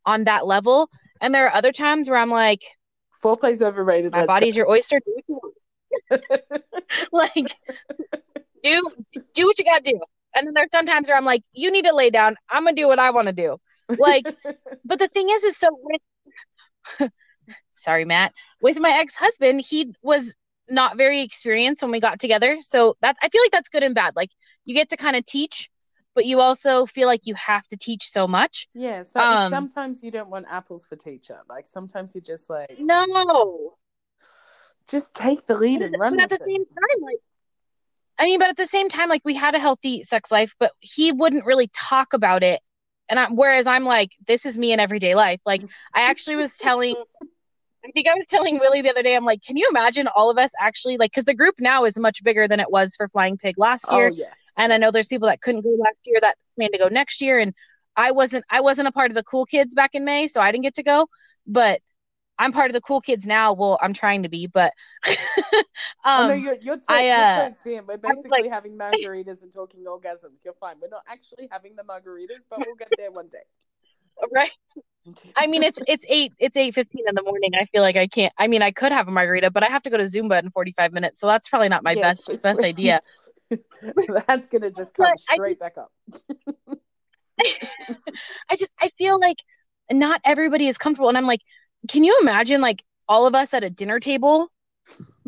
on 0.05 0.25
that 0.25 0.45
level. 0.45 0.89
And 1.21 1.33
there 1.33 1.47
are 1.47 1.53
other 1.53 1.71
times 1.71 2.09
where 2.09 2.19
I'm 2.19 2.31
like, 2.31 2.63
foreplay's 3.21 3.61
overrated 3.61 4.13
my 4.13 4.25
body's 4.25 4.55
your 4.55 4.69
oyster. 4.69 4.99
Do 5.03 5.13
what 5.13 5.23
you 5.27 5.35
want. 5.35 5.53
go. 5.53 5.59
like 7.11 7.55
do 8.63 8.89
do 9.33 9.45
what 9.45 9.57
you 9.57 9.65
gotta 9.65 9.83
do 9.83 9.99
and 10.35 10.47
then 10.47 10.53
there's 10.53 10.69
sometimes 10.71 11.07
where 11.07 11.17
i'm 11.17 11.25
like 11.25 11.43
you 11.53 11.71
need 11.71 11.85
to 11.85 11.95
lay 11.95 12.09
down 12.09 12.35
i'm 12.49 12.63
gonna 12.63 12.75
do 12.75 12.87
what 12.87 12.99
i 12.99 13.09
want 13.11 13.27
to 13.27 13.33
do 13.33 13.57
like 13.97 14.25
but 14.85 14.99
the 14.99 15.07
thing 15.07 15.29
is 15.29 15.43
is 15.43 15.57
so 15.57 15.67
with 15.81 17.11
sorry 17.73 18.05
matt 18.05 18.33
with 18.61 18.79
my 18.79 18.91
ex-husband 18.99 19.61
he 19.61 19.93
was 20.01 20.35
not 20.69 20.97
very 20.97 21.21
experienced 21.21 21.81
when 21.81 21.91
we 21.91 21.99
got 21.99 22.19
together 22.19 22.57
so 22.61 22.95
that 23.01 23.15
i 23.21 23.29
feel 23.29 23.41
like 23.41 23.51
that's 23.51 23.69
good 23.69 23.83
and 23.83 23.95
bad 23.95 24.15
like 24.15 24.29
you 24.69 24.75
get 24.75 24.89
to 24.89 24.97
kind 24.97 25.15
of 25.15 25.25
teach 25.25 25.69
but 26.15 26.25
you 26.25 26.41
also 26.41 26.85
feel 26.85 27.07
like 27.07 27.21
you 27.25 27.35
have 27.35 27.65
to 27.69 27.77
teach 27.77 28.09
so 28.09 28.27
much. 28.27 28.67
Yeah 28.73 29.03
so 29.03 29.19
Um, 29.21 29.49
sometimes 29.49 30.03
you 30.03 30.11
don't 30.11 30.29
want 30.29 30.47
apples 30.49 30.85
for 30.85 30.95
teacher. 30.95 31.39
Like 31.47 31.65
sometimes 31.65 32.13
you 32.13 32.21
just 32.21 32.49
like 32.49 32.77
no. 32.79 33.75
just 34.89 35.15
take 35.15 35.45
the 35.45 35.55
lead 35.55 35.81
and 35.81 35.95
run 35.97 36.17
but 36.17 36.23
at 36.23 36.29
the 36.29 36.35
it. 36.35 36.41
same 36.45 36.65
time 36.65 37.01
like 37.01 37.19
i 38.17 38.25
mean 38.25 38.39
but 38.39 38.49
at 38.49 38.57
the 38.57 38.65
same 38.65 38.89
time 38.89 39.07
like 39.07 39.21
we 39.23 39.35
had 39.35 39.53
a 39.55 39.59
healthy 39.59 40.01
sex 40.01 40.31
life 40.31 40.55
but 40.59 40.71
he 40.79 41.11
wouldn't 41.11 41.45
really 41.45 41.69
talk 41.73 42.13
about 42.13 42.43
it. 42.43 42.59
And 43.07 43.19
I, 43.19 43.27
whereas 43.27 43.67
i'm 43.67 43.85
like 43.85 44.11
this 44.27 44.45
is 44.45 44.57
me 44.57 44.71
in 44.71 44.79
everyday 44.79 45.15
life. 45.15 45.39
Like 45.45 45.63
i 45.93 46.01
actually 46.01 46.35
was 46.35 46.57
telling 46.57 46.95
i 47.85 47.91
think 47.91 48.07
i 48.07 48.15
was 48.15 48.25
telling 48.25 48.59
willie 48.59 48.81
the 48.81 48.89
other 48.89 49.03
day 49.03 49.15
i'm 49.15 49.25
like 49.25 49.41
can 49.41 49.55
you 49.55 49.67
imagine 49.69 50.07
all 50.07 50.29
of 50.29 50.37
us 50.37 50.51
actually 50.59 50.97
like 50.97 51.11
because 51.11 51.23
the 51.25 51.33
group 51.33 51.55
now 51.59 51.85
is 51.85 51.97
much 51.97 52.23
bigger 52.23 52.47
than 52.47 52.59
it 52.59 52.69
was 52.69 52.95
for 52.95 53.07
flying 53.07 53.37
pig 53.37 53.57
last 53.57 53.85
year. 53.91 54.09
oh 54.09 54.15
yeah 54.15 54.33
And 54.59 54.73
I 54.73 54.77
know 54.77 54.91
there's 54.91 55.07
people 55.07 55.29
that 55.29 55.41
couldn't 55.41 55.61
go 55.61 55.69
last 55.69 56.01
year 56.05 56.19
that 56.21 56.37
plan 56.55 56.71
to 56.73 56.77
go 56.77 56.89
next 56.89 57.21
year. 57.21 57.39
And 57.39 57.53
I 57.95 58.11
wasn't 58.11 58.45
I 58.49 58.61
wasn't 58.61 58.89
a 58.89 58.91
part 58.91 59.09
of 59.09 59.15
the 59.15 59.23
cool 59.23 59.45
kids 59.45 59.73
back 59.73 59.91
in 59.93 60.05
May, 60.05 60.27
so 60.27 60.41
I 60.41 60.51
didn't 60.51 60.63
get 60.63 60.75
to 60.75 60.83
go. 60.83 61.07
But 61.47 61.81
I'm 62.37 62.51
part 62.53 62.69
of 62.69 62.73
the 62.73 62.81
cool 62.81 63.01
kids 63.01 63.25
now. 63.25 63.53
Well, 63.53 63.79
I'm 63.81 63.93
trying 63.93 64.23
to 64.23 64.29
be, 64.29 64.47
but 64.47 64.73
um, 65.07 65.15
oh, 66.05 66.27
no, 66.27 66.33
you're 66.33 66.57
you're, 66.61 66.77
t- 66.77 66.83
I, 66.87 67.09
uh, 67.09 67.51
you're 67.65 67.83
We're 67.83 67.97
basically 67.97 68.43
like, 68.43 68.51
having 68.51 68.77
margaritas 68.77 69.43
and 69.43 69.51
talking 69.51 69.83
orgasms. 69.85 70.43
You're 70.45 70.53
fine. 70.53 70.75
We're 70.81 70.89
not 70.89 71.03
actually 71.07 71.49
having 71.51 71.75
the 71.75 71.83
margaritas, 71.83 72.43
but 72.49 72.59
we'll 72.59 72.75
get 72.75 72.89
there 72.97 73.11
one 73.11 73.29
day. 73.29 73.39
Right. 74.33 74.51
I 75.37 75.47
mean, 75.47 75.63
it's 75.63 75.79
it's 75.87 76.03
eight 76.09 76.33
it's 76.39 76.57
eight 76.57 76.73
fifteen 76.75 77.05
in 77.07 77.15
the 77.15 77.23
morning. 77.23 77.51
I 77.57 77.65
feel 77.67 77.81
like 77.81 77.95
I 77.95 78.07
can't. 78.07 78.33
I 78.37 78.47
mean, 78.47 78.61
I 78.61 78.71
could 78.71 78.91
have 78.91 79.07
a 79.07 79.11
margarita, 79.11 79.49
but 79.49 79.63
I 79.63 79.67
have 79.67 79.81
to 79.83 79.89
go 79.89 79.95
to 79.95 80.03
Zumba 80.03 80.43
in 80.43 80.51
forty 80.51 80.73
five 80.73 80.91
minutes, 80.91 81.21
so 81.21 81.27
that's 81.27 81.47
probably 81.47 81.69
not 81.69 81.83
my 81.83 81.93
yes, 81.93 82.25
best 82.25 82.43
best 82.43 82.63
idea. 82.65 82.99
that's 84.27 84.47
gonna 84.47 84.71
just 84.71 84.93
come 84.93 85.07
but 85.09 85.19
straight 85.19 85.57
I, 85.61 85.65
back 85.65 85.77
up. 85.77 85.91
I 88.49 88.55
just 88.55 88.71
I 88.79 88.89
feel 88.97 89.19
like 89.19 89.37
not 89.91 90.21
everybody 90.23 90.67
is 90.67 90.77
comfortable, 90.77 91.09
and 91.09 91.17
I'm 91.17 91.27
like, 91.27 91.41
can 91.87 92.03
you 92.03 92.17
imagine 92.21 92.61
like 92.61 92.83
all 93.07 93.25
of 93.25 93.35
us 93.35 93.53
at 93.53 93.63
a 93.63 93.69
dinner 93.69 93.99
table? 93.99 94.51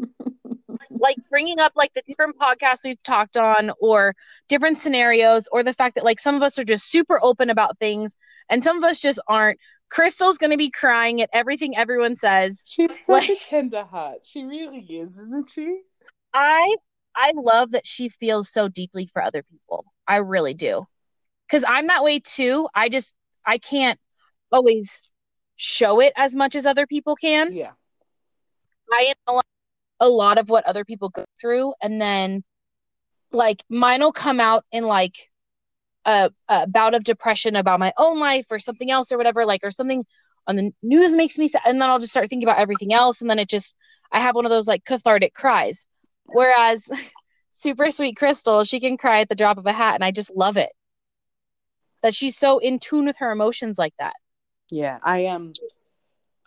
like 1.02 1.18
bringing 1.30 1.60
up 1.60 1.74
like 1.76 1.94
the 1.94 2.04
different 2.08 2.38
podcasts 2.38 2.84
we've 2.84 3.02
talked 3.04 3.36
on 3.36 3.72
or 3.82 4.16
different 4.48 4.78
scenarios 4.78 5.48
or 5.52 5.64
the 5.64 5.74
fact 5.74 5.96
that 5.96 6.04
like 6.04 6.20
some 6.20 6.36
of 6.36 6.44
us 6.44 6.58
are 6.60 6.64
just 6.64 6.90
super 6.90 7.20
open 7.24 7.50
about 7.50 7.78
things 7.80 8.16
and 8.50 8.64
some 8.64 8.78
of 8.78 8.84
us 8.84 9.00
just 9.00 9.20
aren't 9.28 9.60
crystal's 9.90 10.38
going 10.38 10.52
to 10.52 10.58
be 10.58 10.70
crying 10.70 11.22
at 11.22 11.30
everything 11.34 11.76
everyone 11.76 12.16
says 12.16 12.64
she's 12.68 13.06
such 13.06 13.08
like, 13.08 13.30
a 13.30 13.36
tender 13.50 13.84
heart 13.84 14.20
she 14.26 14.44
really 14.44 14.80
is 14.80 15.18
isn't 15.18 15.50
she 15.50 15.82
i 16.34 16.76
i 17.16 17.32
love 17.36 17.72
that 17.72 17.86
she 17.86 18.10
feels 18.10 18.50
so 18.50 18.68
deeply 18.68 19.08
for 19.12 19.22
other 19.22 19.44
people. 19.44 19.86
I 20.08 20.18
really 20.18 20.54
do. 20.54 20.86
Because 21.48 21.64
i'm 21.68 21.88
that 21.88 22.04
way 22.04 22.20
too. 22.20 22.68
I 22.74 22.90
just 22.90 23.14
i 23.46 23.58
can't 23.58 24.00
always 24.52 25.02
show 25.56 26.00
it 26.00 26.14
as 26.16 26.36
much 26.36 26.56
as 26.56 26.66
other 26.66 26.88
people 26.88 27.16
can. 27.16 27.54
Yeah. 27.54 27.72
I 28.92 29.14
am 29.30 29.42
a 30.00 30.10
lot 30.10 30.38
of 30.38 30.50
what 30.50 30.66
other 30.66 30.84
people 30.84 31.10
go 31.10 31.26
through. 31.40 31.74
And 31.82 32.02
then 32.02 32.44
like 33.32 33.64
mine 33.70 34.02
will 34.02 34.12
come 34.12 34.40
out 34.40 34.66
in 34.72 34.84
like 34.84 35.16
a, 36.06 36.32
a 36.50 36.68
bout 36.68 36.96
of 36.96 37.04
depression 37.04 37.56
about 37.56 37.80
my 37.80 37.94
own 37.98 38.20
life 38.20 38.46
or 38.50 38.60
something 38.60 38.90
else 38.90 39.12
or 39.12 39.18
whatever 39.18 39.46
like 39.46 39.62
or 39.64 39.72
something 39.72 40.04
on 40.48 40.56
the 40.56 40.72
news 40.82 41.12
makes 41.12 41.38
me 41.38 41.48
sad 41.48 41.62
and 41.66 41.80
then 41.80 41.88
i'll 41.88 42.00
just 42.00 42.12
start 42.12 42.28
thinking 42.28 42.48
about 42.50 42.58
everything 42.58 42.92
else. 42.92 43.22
And 43.22 43.30
then 43.30 43.40
it 43.40 43.48
just 43.48 43.76
i 44.12 44.20
have 44.20 44.36
one 44.36 44.46
of 44.46 44.50
those 44.50 44.68
like 44.68 44.84
cathartic 44.84 45.34
cries 45.34 45.86
whereas 46.34 46.90
super 47.52 47.92
sweet 47.92 48.16
crystal 48.16 48.64
she 48.64 48.80
can 48.80 48.98
cry 48.98 49.22
at 49.22 49.30
the 49.30 49.36
drop 49.36 49.58
of 49.58 49.66
a 49.66 49.74
hat 49.74 49.96
and 49.96 50.04
i 50.04 50.12
just 50.12 50.32
love 50.32 50.58
it 50.58 50.72
that 52.02 52.14
she's 52.14 52.38
so 52.38 52.58
in 52.58 52.80
tune 52.80 53.06
with 53.06 53.18
her 53.18 53.32
emotions 53.32 53.78
like 53.78 53.94
that 54.00 54.14
yeah 54.70 54.98
i 55.04 55.20
am 55.20 55.48
um, 55.48 55.54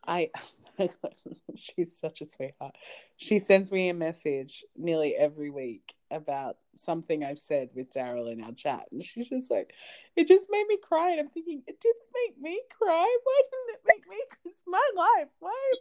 i 0.07 0.31
she's 1.55 1.97
such 1.97 2.21
a 2.21 2.27
sweetheart. 2.27 2.77
She 3.17 3.39
sends 3.39 3.71
me 3.71 3.89
a 3.89 3.95
message 3.95 4.65
nearly 4.77 5.15
every 5.15 5.51
week 5.51 5.95
about 6.11 6.57
something 6.75 7.25
I've 7.25 7.39
said 7.39 7.71
with 7.75 7.93
Daryl 7.93 8.31
in 8.31 8.43
our 8.43 8.53
chat. 8.53 8.87
And 8.93 9.03
she's 9.03 9.29
just 9.29 9.51
like, 9.51 9.75
it 10.17 10.27
just 10.27 10.49
made 10.51 10.67
me 10.69 10.79
cry. 10.83 11.11
And 11.11 11.21
I'm 11.21 11.29
thinking, 11.29 11.63
it 11.67 11.81
didn't 11.81 12.03
make 12.15 12.41
me 12.41 12.61
cry. 12.77 13.19
Why 13.25 13.43
didn't 13.43 13.75
it 13.75 13.81
make 13.87 14.09
me? 14.09 14.17
It's 14.47 14.63
my 14.67 14.91
life. 14.97 15.29
Why? 15.41 15.73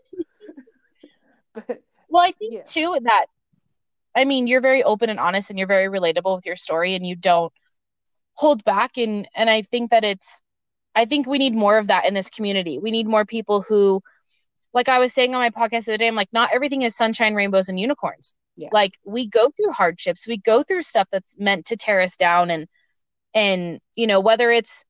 but 1.68 1.84
well, 2.10 2.24
I 2.24 2.32
think 2.32 2.54
yeah. 2.54 2.64
too 2.64 2.98
that 3.04 3.26
I 4.16 4.26
mean, 4.26 4.48
you're 4.48 4.62
very 4.62 4.84
open 4.84 5.10
and 5.10 5.20
honest 5.20 5.50
and 5.50 5.58
you're 5.58 5.68
very 5.68 5.88
relatable 5.88 6.36
with 6.36 6.46
your 6.46 6.56
story 6.56 6.96
and 6.96 7.06
you 7.06 7.16
don't 7.16 7.52
hold 8.36 8.64
back 8.64 8.98
and 8.98 9.28
and 9.36 9.50
I 9.50 9.62
think 9.62 9.92
that 9.92 10.04
it's 10.04 10.42
I 10.96 11.06
think 11.06 11.28
we 11.28 11.38
need 11.40 11.56
more 11.56 11.78
of 11.78 11.88
that 11.88 12.06
in 12.06 12.14
this 12.14 12.30
community. 12.30 12.80
We 12.80 12.92
need 12.92 13.08
more 13.08 13.26
people 13.26 13.62
who 13.62 14.02
like 14.74 14.90
I 14.90 15.00
was 15.00 15.14
saying 15.14 15.36
on 15.36 15.42
my 15.42 15.50
podcast 15.50 15.86
the 15.86 15.92
other 15.92 15.98
day, 16.00 16.08
I'm 16.08 16.16
like, 16.16 16.34
not 16.34 16.50
everything 16.54 16.82
is 16.82 16.96
sunshine, 16.96 17.36
rainbows, 17.36 17.70
and 17.70 17.80
unicorns. 17.80 18.34
Yeah. 18.56 18.70
Like 18.72 18.94
we 19.04 19.28
go 19.28 19.52
through 19.56 19.72
hardships, 19.72 20.28
we 20.28 20.38
go 20.38 20.64
through 20.64 20.84
stuff 20.84 21.08
that's 21.12 21.36
meant 21.38 21.66
to 21.68 21.78
tear 21.78 22.02
us 22.02 22.18
down, 22.18 22.52
and 22.52 22.68
and 23.34 23.80
you 23.96 24.08
know 24.08 24.20
whether 24.20 24.52
it's 24.52 24.84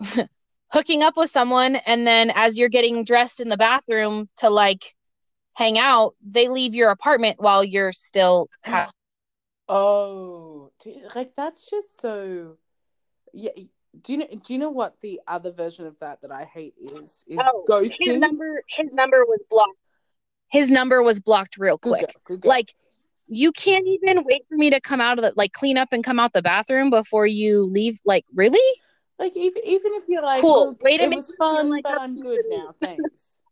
hooking 0.72 1.02
up 1.02 1.16
with 1.16 1.30
someone 1.30 1.76
and 1.76 2.06
then 2.06 2.30
as 2.34 2.58
you're 2.58 2.68
getting 2.68 3.02
dressed 3.02 3.40
in 3.40 3.48
the 3.48 3.56
bathroom 3.56 4.28
to 4.36 4.50
like 4.50 4.94
hang 5.58 5.76
out, 5.76 6.14
they 6.24 6.48
leave 6.48 6.72
your 6.74 6.90
apartment 6.90 7.40
while 7.40 7.64
you're 7.64 7.92
still. 7.92 8.48
Ha- 8.64 8.90
oh, 9.68 10.70
like 11.14 11.34
that's 11.34 11.68
just 11.68 12.00
so. 12.00 12.56
Yeah, 13.32 13.50
do 14.02 14.12
you 14.12 14.18
know 14.18 14.26
do 14.26 14.52
you 14.52 14.58
know 14.58 14.70
what 14.70 15.00
the 15.00 15.20
other 15.26 15.50
version 15.50 15.86
of 15.86 15.98
that 15.98 16.22
that 16.22 16.30
I 16.30 16.44
hate 16.44 16.74
is 16.80 17.24
is 17.26 17.38
oh, 17.40 17.64
ghosting? 17.68 17.96
His 17.98 18.16
number 18.16 18.62
his 18.68 18.86
number 18.92 19.24
was 19.24 19.40
blocked. 19.50 19.76
His 20.50 20.70
number 20.70 21.02
was 21.02 21.20
blocked 21.20 21.58
real 21.58 21.76
quick. 21.76 22.00
Good 22.00 22.14
go, 22.14 22.20
good 22.24 22.40
go. 22.42 22.48
Like 22.48 22.74
you 23.26 23.52
can't 23.52 23.86
even 23.86 24.24
wait 24.24 24.44
for 24.48 24.54
me 24.56 24.70
to 24.70 24.80
come 24.80 25.00
out 25.00 25.18
of 25.18 25.24
the 25.24 25.32
like 25.36 25.52
clean 25.52 25.76
up 25.76 25.88
and 25.92 26.02
come 26.02 26.18
out 26.18 26.32
the 26.32 26.42
bathroom 26.42 26.90
before 26.90 27.26
you 27.26 27.64
leave. 27.64 27.98
Like 28.04 28.24
really? 28.34 28.80
Like 29.18 29.36
even 29.36 29.62
even 29.64 29.92
if 29.94 30.04
you're 30.08 30.22
like, 30.22 30.40
cool. 30.40 30.78
Wait 30.80 31.00
it 31.00 31.10
was 31.10 31.34
fun, 31.36 31.68
like 31.68 31.82
but 31.82 32.00
I'm 32.00 32.20
good 32.20 32.40
now. 32.48 32.74
Thanks. 32.80 33.42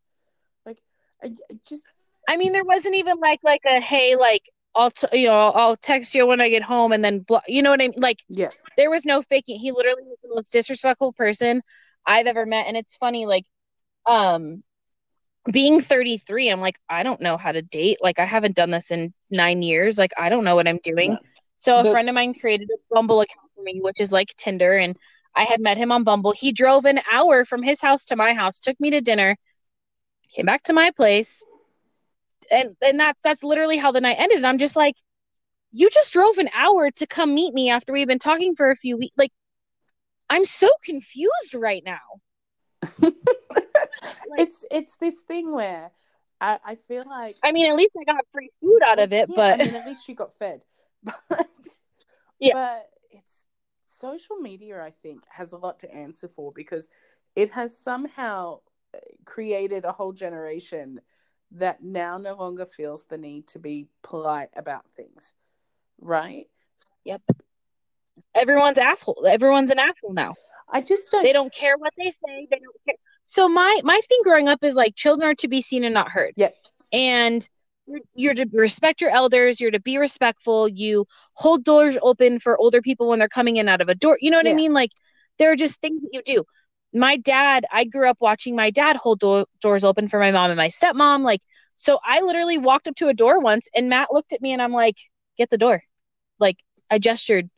like 0.64 0.78
I, 1.22 1.32
I 1.50 1.58
just. 1.68 1.86
I 2.26 2.36
mean, 2.36 2.52
there 2.52 2.64
wasn't 2.64 2.96
even 2.96 3.18
like 3.20 3.40
like 3.42 3.62
a 3.66 3.80
hey 3.80 4.16
like 4.16 4.42
I'll 4.74 4.90
t- 4.90 5.20
you 5.20 5.28
know 5.28 5.50
I'll 5.50 5.76
text 5.76 6.14
you 6.14 6.26
when 6.26 6.40
I 6.40 6.48
get 6.48 6.62
home 6.62 6.92
and 6.92 7.04
then 7.04 7.20
blo- 7.20 7.40
you 7.48 7.62
know 7.62 7.70
what 7.70 7.80
I 7.80 7.88
mean? 7.88 7.94
Like 7.96 8.22
yeah. 8.28 8.50
there 8.76 8.90
was 8.90 9.04
no 9.04 9.22
faking 9.22 9.58
he 9.58 9.72
literally 9.72 10.02
was 10.02 10.18
the 10.22 10.34
most 10.34 10.52
disrespectful 10.52 11.12
person 11.12 11.62
I've 12.04 12.26
ever 12.26 12.44
met 12.44 12.66
and 12.66 12.76
it's 12.76 12.96
funny 12.96 13.26
like 13.26 13.44
um 14.06 14.62
being 15.50 15.80
33 15.80 16.50
I'm 16.50 16.60
like 16.60 16.76
I 16.88 17.02
don't 17.02 17.20
know 17.20 17.36
how 17.36 17.52
to 17.52 17.62
date 17.62 17.98
like 18.02 18.18
I 18.18 18.24
haven't 18.24 18.56
done 18.56 18.70
this 18.70 18.90
in 18.90 19.14
9 19.30 19.62
years 19.62 19.96
like 19.96 20.12
I 20.18 20.28
don't 20.28 20.44
know 20.44 20.56
what 20.56 20.68
I'm 20.68 20.80
doing. 20.82 21.16
So 21.58 21.78
a 21.78 21.84
the- 21.84 21.90
friend 21.90 22.08
of 22.08 22.14
mine 22.14 22.34
created 22.34 22.68
a 22.70 22.94
Bumble 22.94 23.20
account 23.20 23.50
for 23.54 23.62
me 23.62 23.80
which 23.80 24.00
is 24.00 24.12
like 24.12 24.34
Tinder 24.36 24.76
and 24.76 24.96
I 25.34 25.44
had 25.44 25.60
met 25.60 25.76
him 25.76 25.92
on 25.92 26.02
Bumble. 26.02 26.32
He 26.32 26.52
drove 26.52 26.86
an 26.86 27.00
hour 27.12 27.44
from 27.44 27.62
his 27.62 27.80
house 27.80 28.06
to 28.06 28.16
my 28.16 28.34
house 28.34 28.58
took 28.58 28.78
me 28.80 28.90
to 28.90 29.00
dinner 29.00 29.36
came 30.34 30.44
back 30.44 30.64
to 30.64 30.72
my 30.72 30.90
place 30.90 31.42
and 32.50 32.76
and 32.82 33.00
that 33.00 33.16
that's 33.22 33.42
literally 33.42 33.78
how 33.78 33.92
the 33.92 34.00
night 34.00 34.16
ended. 34.18 34.38
And 34.38 34.46
I'm 34.46 34.58
just 34.58 34.76
like, 34.76 34.96
you 35.72 35.90
just 35.90 36.12
drove 36.12 36.38
an 36.38 36.50
hour 36.54 36.90
to 36.92 37.06
come 37.06 37.34
meet 37.34 37.54
me 37.54 37.70
after 37.70 37.92
we've 37.92 38.06
been 38.06 38.18
talking 38.18 38.54
for 38.54 38.70
a 38.70 38.76
few 38.76 38.96
weeks. 38.96 39.14
Like, 39.16 39.32
I'm 40.28 40.44
so 40.44 40.68
confused 40.84 41.54
right 41.54 41.82
now. 41.84 41.98
like, 43.00 43.12
it's 44.38 44.64
it's 44.70 44.96
this 44.96 45.20
thing 45.20 45.52
where 45.52 45.90
I, 46.40 46.58
I 46.64 46.74
feel 46.74 47.04
like 47.06 47.36
I 47.42 47.52
mean, 47.52 47.68
at 47.70 47.76
least 47.76 47.92
I 47.98 48.04
got 48.04 48.24
free 48.32 48.50
food 48.60 48.80
out 48.84 48.98
of 48.98 49.12
it, 49.12 49.28
yeah, 49.28 49.34
but 49.36 49.60
I 49.60 49.64
mean, 49.64 49.74
at 49.74 49.86
least 49.86 50.08
you 50.08 50.14
got 50.14 50.32
fed. 50.34 50.62
But 51.28 51.48
yeah, 52.38 52.52
but 52.52 52.90
it's 53.10 53.44
social 53.86 54.36
media. 54.36 54.82
I 54.82 54.90
think 54.90 55.22
has 55.28 55.52
a 55.52 55.56
lot 55.56 55.80
to 55.80 55.94
answer 55.94 56.28
for 56.28 56.52
because 56.52 56.90
it 57.34 57.50
has 57.50 57.78
somehow 57.78 58.60
uh, 58.94 58.98
created 59.24 59.86
a 59.86 59.92
whole 59.92 60.12
generation 60.12 61.00
that 61.52 61.82
now 61.82 62.18
no 62.18 62.34
longer 62.34 62.66
feels 62.66 63.06
the 63.06 63.18
need 63.18 63.46
to 63.48 63.58
be 63.58 63.86
polite 64.02 64.48
about 64.56 64.84
things, 64.92 65.32
right? 66.00 66.46
Yep. 67.04 67.22
Everyone's 68.34 68.78
asshole. 68.78 69.26
Everyone's 69.28 69.70
an 69.70 69.78
asshole 69.78 70.12
now. 70.12 70.34
I 70.68 70.80
just 70.80 71.10
don't. 71.10 71.22
They 71.22 71.32
don't 71.32 71.52
care 71.52 71.76
what 71.76 71.92
they 71.96 72.10
say. 72.10 72.46
They 72.50 72.58
don't 72.58 72.76
care. 72.86 72.96
So 73.24 73.48
my 73.48 73.80
my 73.84 74.00
thing 74.08 74.18
growing 74.24 74.48
up 74.48 74.62
is 74.62 74.74
like 74.74 74.96
children 74.96 75.28
are 75.28 75.34
to 75.36 75.48
be 75.48 75.62
seen 75.62 75.84
and 75.84 75.94
not 75.94 76.10
heard. 76.10 76.34
Yep. 76.36 76.54
And 76.92 77.48
you're, 77.86 78.00
you're 78.14 78.34
to 78.34 78.46
respect 78.52 79.00
your 79.00 79.10
elders. 79.10 79.60
You're 79.60 79.70
to 79.70 79.80
be 79.80 79.98
respectful. 79.98 80.68
You 80.68 81.06
hold 81.34 81.64
doors 81.64 81.96
open 82.02 82.40
for 82.40 82.58
older 82.58 82.82
people 82.82 83.08
when 83.08 83.18
they're 83.18 83.28
coming 83.28 83.56
in 83.56 83.68
out 83.68 83.80
of 83.80 83.88
a 83.88 83.94
door. 83.94 84.18
You 84.20 84.30
know 84.30 84.38
what 84.38 84.46
yeah. 84.46 84.52
I 84.52 84.56
mean? 84.56 84.72
Like 84.72 84.90
there 85.38 85.52
are 85.52 85.56
just 85.56 85.80
things 85.80 86.02
that 86.02 86.10
you 86.12 86.22
do 86.24 86.44
my 86.92 87.16
dad, 87.16 87.64
I 87.70 87.84
grew 87.84 88.08
up 88.08 88.18
watching 88.20 88.56
my 88.56 88.70
dad 88.70 88.96
hold 88.96 89.20
do- 89.20 89.46
doors 89.60 89.84
open 89.84 90.08
for 90.08 90.18
my 90.18 90.30
mom 90.30 90.50
and 90.50 90.56
my 90.56 90.68
stepmom. 90.68 91.22
Like, 91.22 91.40
so 91.76 91.98
I 92.04 92.20
literally 92.20 92.58
walked 92.58 92.88
up 92.88 92.96
to 92.96 93.08
a 93.08 93.14
door 93.14 93.40
once 93.40 93.68
and 93.74 93.88
Matt 93.88 94.08
looked 94.12 94.32
at 94.32 94.40
me 94.40 94.52
and 94.52 94.62
I'm 94.62 94.72
like, 94.72 94.96
get 95.36 95.50
the 95.50 95.58
door. 95.58 95.82
Like, 96.38 96.56
I 96.90 96.98
gestured. 96.98 97.50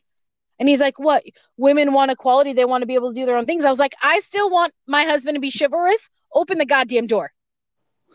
And 0.59 0.67
he's 0.67 0.81
like, 0.81 0.99
what? 0.99 1.23
Women 1.57 1.93
want 1.93 2.11
equality. 2.11 2.53
They 2.53 2.65
want 2.65 2.81
to 2.81 2.85
be 2.85 2.95
able 2.95 3.13
to 3.13 3.19
do 3.19 3.25
their 3.25 3.37
own 3.37 3.45
things. 3.45 3.63
I 3.63 3.69
was 3.69 3.79
like, 3.79 3.93
I 4.03 4.19
still 4.19 4.49
want 4.49 4.73
my 4.87 5.05
husband 5.05 5.35
to 5.35 5.39
be 5.39 5.53
chivalrous. 5.57 6.09
Open 6.33 6.57
the 6.57 6.65
goddamn 6.65 7.07
door. 7.07 7.31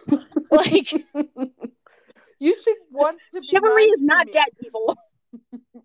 like, 0.51 0.93
you 0.93 2.55
should 2.55 2.77
want 2.91 3.19
to 3.33 3.41
be. 3.41 3.49
Chivalry 3.51 3.85
is 3.85 4.03
not 4.03 4.31
dead, 4.31 4.49
people. 4.61 4.97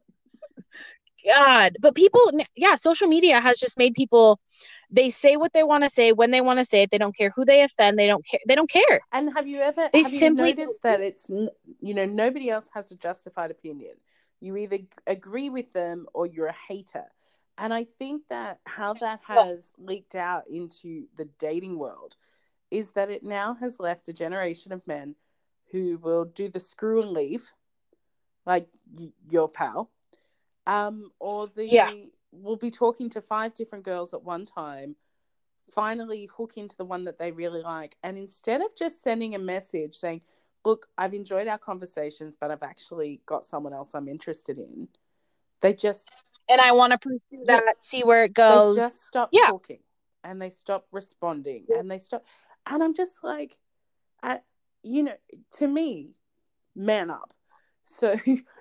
God, 1.25 1.77
but 1.81 1.95
people, 1.95 2.31
yeah, 2.55 2.75
social 2.75 3.07
media 3.07 3.39
has 3.39 3.59
just 3.59 3.77
made 3.77 3.93
people 3.93 4.39
they 4.91 5.09
say 5.09 5.35
what 5.37 5.53
they 5.53 5.63
want 5.63 5.83
to 5.83 5.89
say 5.89 6.11
when 6.11 6.31
they 6.31 6.41
want 6.41 6.59
to 6.59 6.65
say 6.65 6.83
it. 6.83 6.91
They 6.91 6.97
don't 6.97 7.15
care 7.15 7.31
who 7.35 7.45
they 7.45 7.61
offend. 7.61 7.97
They 7.97 8.07
don't 8.07 8.25
care. 8.25 8.39
They 8.47 8.55
don't 8.55 8.69
care. 8.69 8.99
And 9.11 9.33
have 9.33 9.47
you 9.47 9.59
ever 9.59 9.89
they 9.91 10.03
have 10.03 10.13
simply 10.13 10.49
you 10.49 10.55
noticed 10.55 10.81
that 10.83 11.01
it's 11.01 11.29
you 11.29 11.93
know 11.93 12.05
nobody 12.05 12.49
else 12.49 12.69
has 12.73 12.91
a 12.91 12.95
justified 12.97 13.51
opinion. 13.51 13.95
You 14.39 14.55
either 14.57 14.79
agree 15.05 15.49
with 15.49 15.73
them 15.73 16.07
or 16.13 16.25
you're 16.25 16.47
a 16.47 16.55
hater. 16.67 17.05
And 17.57 17.73
I 17.73 17.83
think 17.83 18.27
that 18.29 18.59
how 18.65 18.93
that 18.95 19.21
has 19.27 19.73
leaked 19.77 20.15
out 20.15 20.43
into 20.49 21.05
the 21.17 21.25
dating 21.39 21.77
world 21.77 22.15
is 22.71 22.93
that 22.93 23.09
it 23.09 23.23
now 23.23 23.55
has 23.55 23.79
left 23.79 24.07
a 24.07 24.13
generation 24.13 24.71
of 24.71 24.85
men 24.87 25.15
who 25.71 25.97
will 25.97 26.25
do 26.25 26.49
the 26.49 26.59
screw 26.59 27.01
and 27.01 27.11
leave, 27.11 27.53
like 28.45 28.67
y- 28.97 29.11
your 29.29 29.49
pal, 29.49 29.91
um, 30.65 31.11
or 31.19 31.47
the 31.47 31.67
Yeah. 31.67 31.89
Will 32.31 32.57
be 32.57 32.71
talking 32.71 33.09
to 33.11 33.21
five 33.21 33.53
different 33.53 33.83
girls 33.85 34.13
at 34.13 34.23
one 34.23 34.45
time, 34.45 34.95
finally 35.71 36.29
hook 36.35 36.57
into 36.57 36.75
the 36.77 36.85
one 36.85 37.05
that 37.05 37.17
they 37.17 37.31
really 37.31 37.61
like, 37.61 37.95
and 38.03 38.17
instead 38.17 38.61
of 38.61 38.75
just 38.75 39.01
sending 39.03 39.35
a 39.35 39.39
message 39.39 39.95
saying, 39.95 40.21
"Look, 40.65 40.87
I've 40.97 41.13
enjoyed 41.13 41.47
our 41.47 41.57
conversations, 41.57 42.35
but 42.35 42.51
I've 42.51 42.63
actually 42.63 43.21
got 43.25 43.45
someone 43.45 43.73
else 43.73 43.93
I'm 43.93 44.07
interested 44.07 44.57
in," 44.57 44.87
they 45.61 45.73
just 45.73 46.25
And 46.49 46.59
I 46.61 46.71
want 46.71 46.91
to 46.93 46.97
pursue 46.97 47.19
Yeah. 47.31 47.61
that, 47.61 47.75
see 47.85 48.03
where 48.03 48.23
it 48.23 48.33
goes. 48.33 48.73
they 48.75 48.81
just 48.81 49.03
stop 49.03 49.29
Yeah. 49.31 49.47
talking 49.47 49.79
and 50.23 50.41
they 50.41 50.49
stop 50.49 50.87
responding 50.91 51.65
Yeah. 51.69 51.77
and 51.79 51.89
they 51.89 51.97
stop 51.97 52.25
and 52.65 52.83
i'm 52.83 52.93
just 52.93 53.23
like 53.23 53.57
I, 54.21 54.41
you 54.83 55.03
know 55.03 55.15
to 55.53 55.67
me 55.67 56.15
man 56.75 57.09
up 57.09 57.33
so 57.89 58.15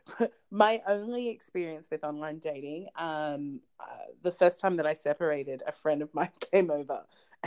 my 0.51 0.81
only 0.87 1.29
experience 1.29 1.89
with 1.91 2.03
online 2.03 2.39
dating 2.39 2.87
um 2.97 3.61
uh, 3.79 4.07
the 4.23 4.33
first 4.33 4.61
time 4.61 4.77
that 4.77 4.87
i 4.87 4.93
separated 4.93 5.63
a 5.67 5.73
friend 5.73 6.01
of 6.03 6.13
mine 6.15 6.31
came 6.53 6.71
over 6.71 7.05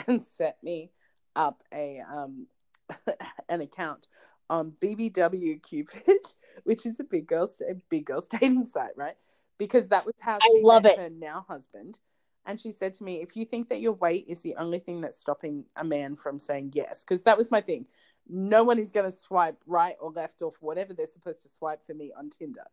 and 0.08 0.24
set 0.24 0.58
me 0.64 0.92
up 1.36 1.64
a 1.74 2.02
um 2.10 2.46
an 3.50 3.62
account 3.62 4.08
on 4.50 4.74
bbw 4.82 5.62
cupid 5.64 6.20
which 6.64 6.86
is 6.86 7.00
a 7.00 7.04
big 7.04 7.26
girls 7.26 7.62
a 7.68 7.74
big 7.90 8.06
girls 8.06 8.28
dating 8.28 8.66
site 8.66 8.96
right 8.96 9.16
because 9.58 9.88
that 9.90 10.06
was 10.06 10.14
how 10.20 10.38
I 10.42 10.50
she 10.56 10.62
love 10.64 10.84
met 10.84 10.94
it. 10.94 11.00
her 11.00 11.10
now 11.10 11.46
husband 11.48 12.00
and 12.46 12.60
she 12.60 12.72
said 12.72 12.94
to 12.96 13.04
me 13.04 13.22
if 13.22 13.36
you 13.36 13.46
think 13.46 13.70
that 13.70 13.82
your 13.82 13.94
weight 13.94 14.26
is 14.28 14.42
the 14.42 14.56
only 14.56 14.80
thing 14.80 15.02
that's 15.02 15.18
stopping 15.18 15.66
a 15.76 15.84
man 15.84 16.16
from 16.16 16.40
saying 16.40 16.72
yes 16.74 17.04
because 17.04 17.24
that 17.24 17.38
was 17.38 17.52
my 17.52 17.62
thing. 17.62 17.86
No 18.28 18.64
one 18.64 18.80
is 18.80 18.92
going 18.92 19.10
to 19.10 19.16
swipe 19.16 19.62
right 19.66 19.96
or 20.00 20.12
left 20.12 20.42
or 20.42 20.52
whatever 20.60 20.94
they're 20.94 21.08
supposed 21.08 21.42
to 21.44 21.50
swipe 21.50 21.86
for 21.86 21.94
me 21.94 22.12
on 22.18 22.30
tinder 22.30 22.64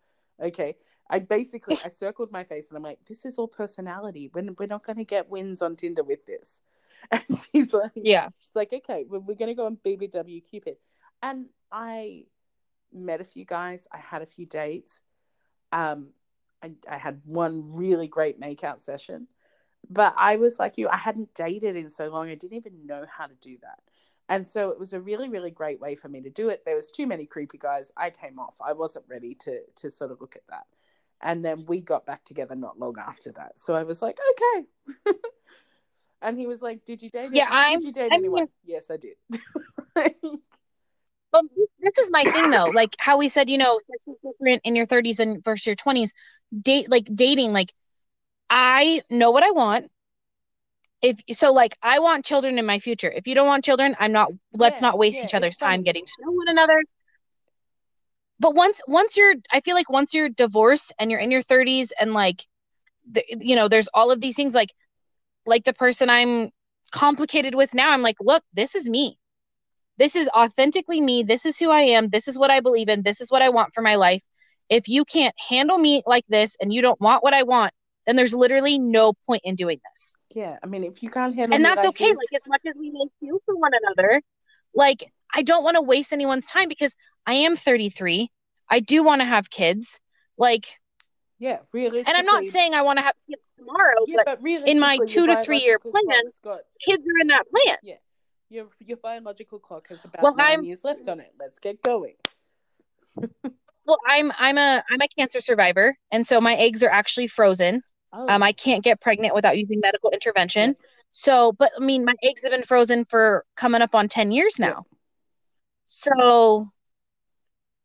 okay? 0.43 0.77
I 1.11 1.19
basically 1.21 1.79
i 1.85 1.89
circled 1.89 2.31
my 2.31 2.45
face 2.45 2.69
and 2.69 2.77
i'm 2.77 2.83
like 2.83 2.99
this 3.07 3.25
is 3.25 3.39
all 3.39 3.49
personality. 3.49 4.31
We're, 4.33 4.53
we're 4.59 4.67
not 4.67 4.85
going 4.85 4.97
to 4.99 5.05
get 5.05 5.29
wins 5.31 5.63
on 5.63 5.77
tinder 5.77 6.03
with 6.03 6.27
this. 6.27 6.61
And 7.13 7.23
she's 7.53 7.73
like 7.73 7.93
Yeah. 7.95 8.29
she's 8.39 8.51
like 8.55 8.73
okay 8.73 9.05
we're, 9.09 9.21
we're 9.21 9.37
going 9.37 9.49
to 9.49 9.55
go 9.55 9.67
on 9.67 9.79
bbw 9.85 10.43
cupid. 10.51 10.77
And 11.23 11.47
i 11.71 12.25
met 12.93 13.21
a 13.21 13.25
few 13.25 13.45
guys 13.45 13.87
i 13.93 13.99
had 13.99 14.23
a 14.23 14.27
few 14.27 14.47
dates 14.47 15.03
um 15.73 16.09
I, 16.63 16.73
I 16.91 16.97
had 16.97 17.21
one 17.25 17.77
really 17.77 18.09
great 18.09 18.41
makeout 18.41 18.81
session 18.81 19.29
but 19.91 20.15
I 20.17 20.37
was 20.37 20.59
like 20.59 20.77
you, 20.79 20.89
I 20.89 20.97
hadn't 20.97 21.35
dated 21.35 21.77
in 21.77 21.89
so 21.89 22.09
long, 22.09 22.29
I 22.29 22.35
didn't 22.35 22.57
even 22.57 22.87
know 22.87 23.05
how 23.11 23.27
to 23.27 23.35
do 23.41 23.57
that. 23.63 23.79
And 24.31 24.47
so 24.47 24.69
it 24.71 24.79
was 24.79 24.93
a 24.93 25.01
really, 25.01 25.29
really 25.31 25.51
great 25.51 25.81
way 25.81 25.95
for 25.95 26.09
me 26.11 26.21
to 26.21 26.29
do 26.31 26.51
it. 26.51 26.63
There 26.67 26.77
was 26.77 26.91
too 26.91 27.07
many 27.07 27.25
creepy 27.25 27.57
guys. 27.57 27.91
I 27.97 28.11
came 28.11 28.39
off. 28.39 28.57
I 28.65 28.75
wasn't 28.75 29.07
ready 29.09 29.35
to 29.37 29.61
to 29.77 29.91
sort 29.91 30.11
of 30.13 30.21
look 30.21 30.37
at 30.37 30.47
that. 30.51 30.67
And 31.23 31.45
then 31.45 31.65
we 31.67 31.81
got 31.81 32.05
back 32.07 32.25
together 32.25 32.55
not 32.55 32.79
long 32.79 32.97
after 32.99 33.33
that. 33.33 33.59
So 33.59 33.75
I 33.75 33.83
was 33.85 34.03
like, 34.03 34.19
okay. 34.33 35.13
and 36.23 36.39
he 36.39 36.47
was 36.47 36.61
like, 36.63 36.85
Did 36.85 37.03
you 37.03 37.09
date 37.11 37.31
Yeah, 37.33 37.47
Did 37.47 37.55
I'm- 37.55 37.79
you 37.81 37.93
date 37.93 38.13
I 38.13 38.17
anyone? 38.17 38.49
yes, 38.65 38.91
I 38.91 38.99
did. 38.99 39.17
But 41.31 41.45
this 41.81 41.99
is 41.99 42.11
my 42.11 42.25
thing 42.25 42.51
though. 42.51 42.71
Like 42.75 42.97
how 42.99 43.19
we 43.19 43.29
said, 43.29 43.51
you 43.51 43.59
know, 43.59 43.79
different 44.25 44.63
in 44.65 44.75
your 44.75 44.87
30s 44.87 45.21
and 45.21 45.45
versus 45.45 45.67
your 45.67 45.77
20s. 45.77 46.11
Date 46.63 46.91
like 46.91 47.05
dating, 47.05 47.53
like 47.53 47.75
I 48.51 49.03
know 49.11 49.31
what 49.31 49.43
I 49.43 49.51
want. 49.51 49.91
If 51.03 51.21
so, 51.33 51.53
like 51.53 51.77
I 51.83 51.99
want 52.01 52.25
children 52.25 52.59
in 52.59 52.67
my 52.67 52.79
future. 52.79 53.11
If 53.11 53.27
you 53.27 53.35
don't 53.35 53.47
want 53.47 53.65
children, 53.65 53.95
I'm 53.99 54.13
not 54.13 54.31
let's 54.53 54.81
Yeah, 54.81 54.83
not 54.83 54.99
waste 54.99 55.23
yeah, 55.23 55.25
each 55.25 55.35
other's 55.35 55.57
time 55.57 55.83
funny. 55.83 55.85
getting 55.85 56.05
to 56.05 56.13
know 56.21 56.33
one 56.33 56.49
another. 56.49 56.83
But 58.41 58.55
once 58.55 58.81
once 58.87 59.17
you're 59.17 59.35
I 59.53 59.61
feel 59.61 59.75
like 59.75 59.91
once 59.91 60.15
you're 60.15 60.29
divorced 60.29 60.93
and 60.99 61.11
you're 61.11 61.21
in 61.21 61.31
your 61.31 61.43
30s 61.43 61.93
and 61.99 62.13
like 62.15 62.43
the, 63.11 63.23
you 63.41 63.57
know, 63.57 63.69
there's 63.69 63.89
all 63.95 64.11
of 64.11 64.21
these 64.21 64.37
things 64.37 64.55
like 64.55 64.73
like 65.47 65.65
the 65.65 65.73
person 65.73 66.11
I'm 66.11 66.51
complicated 66.93 67.55
with 67.55 67.75
now, 67.75 67.91
I'm 67.91 68.03
like, 68.03 68.17
look, 68.21 68.43
this 68.55 68.75
is 68.75 68.89
me. 68.89 69.19
This 69.99 70.17
is 70.17 70.29
authentically 70.29 71.01
me. 71.01 71.23
This 71.23 71.45
is 71.47 71.59
who 71.59 71.71
I 71.71 71.83
am. 71.83 72.09
This 72.09 72.29
is 72.29 72.39
what 72.39 72.51
I 72.51 72.61
believe 72.61 72.89
in. 72.89 73.03
This 73.03 73.21
is 73.21 73.31
what 73.31 73.43
I 73.43 73.51
want 73.51 73.75
for 73.75 73.83
my 73.83 73.97
life. 73.97 74.23
If 74.69 74.89
you 74.89 75.05
can't 75.05 75.35
handle 75.49 75.79
me 75.79 76.03
like 76.07 76.25
this 76.29 76.57
and 76.61 76.73
you 76.73 76.83
don't 76.83 77.01
want 77.01 77.23
what 77.23 77.35
I 77.35 77.43
want, 77.43 77.73
then 78.09 78.17
there's 78.17 78.35
literally 78.35 78.79
no 78.79 79.13
point 79.27 79.43
in 79.45 79.55
doing 79.55 79.79
this. 79.91 80.17
yeah, 80.35 80.57
I 80.63 80.67
mean, 80.67 80.83
if 80.83 81.03
you 81.03 81.11
can't 81.11 81.35
handle 81.35 81.55
And 81.55 81.65
that's 81.65 81.79
like 81.81 81.89
okay. 81.91 82.09
this- 82.09 82.17
Like, 82.17 82.41
as 82.43 82.49
much 82.49 82.63
as 82.67 82.75
we 82.77 82.91
may 82.91 83.05
feel 83.21 83.39
for 83.45 83.55
one 83.57 83.73
another, 83.75 84.23
like, 84.75 85.13
I 85.35 85.43
don't 85.43 85.63
want 85.63 85.75
to 85.77 85.83
waste 85.83 86.13
anyone's 86.13 86.47
time 86.47 86.69
because 86.69 86.95
I 87.27 87.35
am 87.35 87.55
33. 87.55 88.31
I 88.71 88.81
do 88.81 89.03
want 89.05 89.21
to 89.21 89.27
have 89.27 89.51
kids. 89.51 90.01
Like, 90.39 90.67
yeah, 91.39 91.59
really. 91.73 91.99
and 92.07 92.17
I'm 92.17 92.25
not 92.25 92.47
saying 92.47 92.75
I 92.75 92.83
want 92.83 92.99
to 92.99 93.05
have 93.05 93.15
kids 93.29 93.43
tomorrow, 93.59 94.01
yeah, 94.07 94.23
but 94.25 94.41
but 94.43 94.69
in 94.73 94.81
my 94.81 94.99
two 95.07 95.27
to 95.27 95.37
three 95.37 95.61
year 95.61 95.79
plan, 95.79 96.23
got 96.43 96.61
kids 96.85 97.03
are 97.03 97.21
in 97.21 97.27
that 97.29 97.45
plan. 97.51 97.77
Yeah, 97.83 97.95
your 98.49 98.69
your 98.81 98.97
biological 98.97 99.59
clock 99.59 99.89
has 99.89 100.05
about 100.05 100.23
Well, 100.23 100.35
nine 100.35 100.47
I'm- 100.49 100.65
years 100.65 100.83
left 100.85 101.07
on 101.09 101.21
it. 101.21 101.33
Let's 101.39 101.59
get 101.59 101.83
going. 101.83 102.15
Well, 103.87 103.99
I'm 104.07 104.31
I'm 104.39 104.59
a 104.59 104.83
I'm 104.91 105.01
a 105.01 105.09
cancer 105.09 105.41
survivor, 105.41 105.97
and 106.13 106.27
so 106.27 106.43
my 106.43 106.55
eggs 106.57 106.83
are 106.83 106.91
actually 106.91 107.27
frozen. 107.27 107.83
Oh, 108.13 108.27
Um, 108.29 108.43
I 108.43 108.53
can't 108.53 108.85
get 108.85 109.01
pregnant 109.01 109.35
without 109.35 109.59
using 109.59 109.81
medical 109.81 110.11
intervention. 110.11 110.77
So, 111.11 111.53
but 111.53 111.73
I 111.77 111.81
mean, 111.81 112.05
my 112.05 112.15
eggs 112.23 112.43
have 112.43 112.51
been 112.53 112.63
frozen 112.63 113.05
for 113.05 113.45
coming 113.57 113.83
up 113.83 113.95
on 113.95 114.09
10 114.09 114.33
years 114.33 114.59
now. 114.59 114.85
So, 115.87 116.71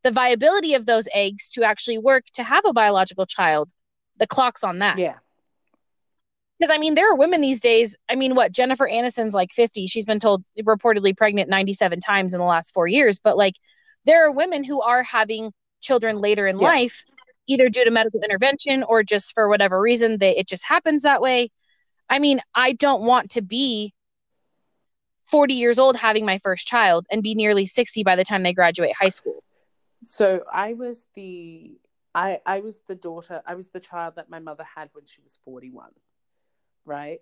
the 0.04 0.12
viability 0.12 0.74
of 0.74 0.86
those 0.86 1.08
eggs 1.14 1.50
to 1.52 1.64
actually 1.64 1.98
work 1.98 2.26
to 2.34 2.44
have 2.44 2.66
a 2.66 2.74
biological 2.74 3.26
child, 3.26 3.72
the 4.18 4.28
clock's 4.28 4.64
on 4.64 4.80
that. 4.80 5.00
yeah, 5.00 5.20
Because 6.60 6.72
I 6.74 6.78
mean, 6.78 6.94
there 6.96 7.12
are 7.12 7.16
women 7.18 7.42
these 7.42 7.62
days. 7.62 7.96
I 8.10 8.16
mean, 8.16 8.36
what 8.36 8.52
Jennifer 8.52 8.88
Aniston's 8.88 9.34
like 9.34 9.52
50. 9.52 9.88
She's 9.88 10.06
been 10.06 10.20
told 10.20 10.44
reportedly 10.62 11.16
pregnant 11.16 11.50
97 11.50 12.00
times 12.00 12.34
in 12.34 12.40
the 12.40 12.46
last 12.46 12.74
four 12.74 12.88
years. 12.88 13.20
But 13.20 13.38
like, 13.38 13.56
there 14.06 14.26
are 14.26 14.32
women 14.32 14.64
who 14.64 14.82
are 14.82 15.04
having 15.04 15.52
children 15.82 16.20
later 16.20 16.48
in 16.48 16.58
Yeah. 16.60 16.68
life, 16.68 17.04
either 17.48 17.70
due 17.70 17.84
to 17.84 17.92
medical 17.92 18.22
intervention 18.22 18.84
or 18.84 19.04
just 19.04 19.34
for 19.34 19.50
whatever 19.50 19.80
reason 19.80 20.18
they 20.20 20.36
it 20.38 20.48
just 20.48 20.66
happens 20.66 21.04
that 21.04 21.22
way. 21.22 21.50
I 22.10 22.20
mean, 22.20 22.42
I 22.54 22.74
don't 22.74 23.04
want 23.04 23.32
to 23.32 23.42
be 23.42 23.94
40 25.26 25.54
years 25.54 25.80
old 25.80 25.96
having 25.96 26.26
my 26.26 26.40
first 26.40 26.68
child 26.68 27.06
and 27.10 27.24
be 27.24 27.34
nearly 27.36 27.66
60 27.66 28.04
by 28.04 28.16
the 28.16 28.24
time 28.26 28.44
they 28.44 28.54
graduate 28.54 28.94
high 29.00 29.10
school. 29.10 29.44
So 30.04 30.44
I 30.52 30.74
was 30.74 31.08
the 31.16 31.78
I 32.14 32.40
I 32.46 32.60
was 32.60 32.82
the 32.88 32.96
daughter. 32.96 33.42
I 33.46 33.56
was 33.56 33.70
the 33.70 33.80
child 33.80 34.16
that 34.18 34.30
my 34.30 34.40
mother 34.40 34.66
had 34.76 34.90
when 34.94 35.06
she 35.06 35.22
was 35.22 35.40
forty 35.46 35.70
one, 35.72 35.92
right? 36.86 37.20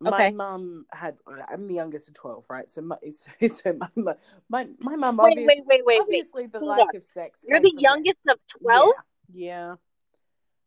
My 0.00 0.10
Okay. 0.10 0.30
mum 0.30 0.86
had. 0.92 1.16
I'm 1.48 1.66
the 1.66 1.74
youngest 1.74 2.08
of 2.08 2.14
twelve, 2.14 2.44
right? 2.50 2.68
So 2.70 2.82
my 2.82 2.96
so, 3.10 3.46
so 3.46 3.72
my 3.72 3.88
my 3.96 4.14
my, 4.48 4.68
my 4.78 4.96
mum 4.96 5.18
Wait, 5.18 5.30
obviously, 5.30 5.62
wait, 5.66 5.66
wait, 5.66 5.66
wait, 5.66 5.84
wait. 5.86 6.00
obviously 6.00 6.46
the 6.46 6.58
Hold 6.58 6.70
lack 6.70 6.88
on. 6.90 6.96
of 6.96 7.04
sex. 7.04 7.44
You're 7.48 7.60
the 7.60 7.72
youngest 7.76 8.18
of 8.28 8.38
12? 8.62 8.88
Yeah, 8.88 9.02
yeah. 9.32 9.76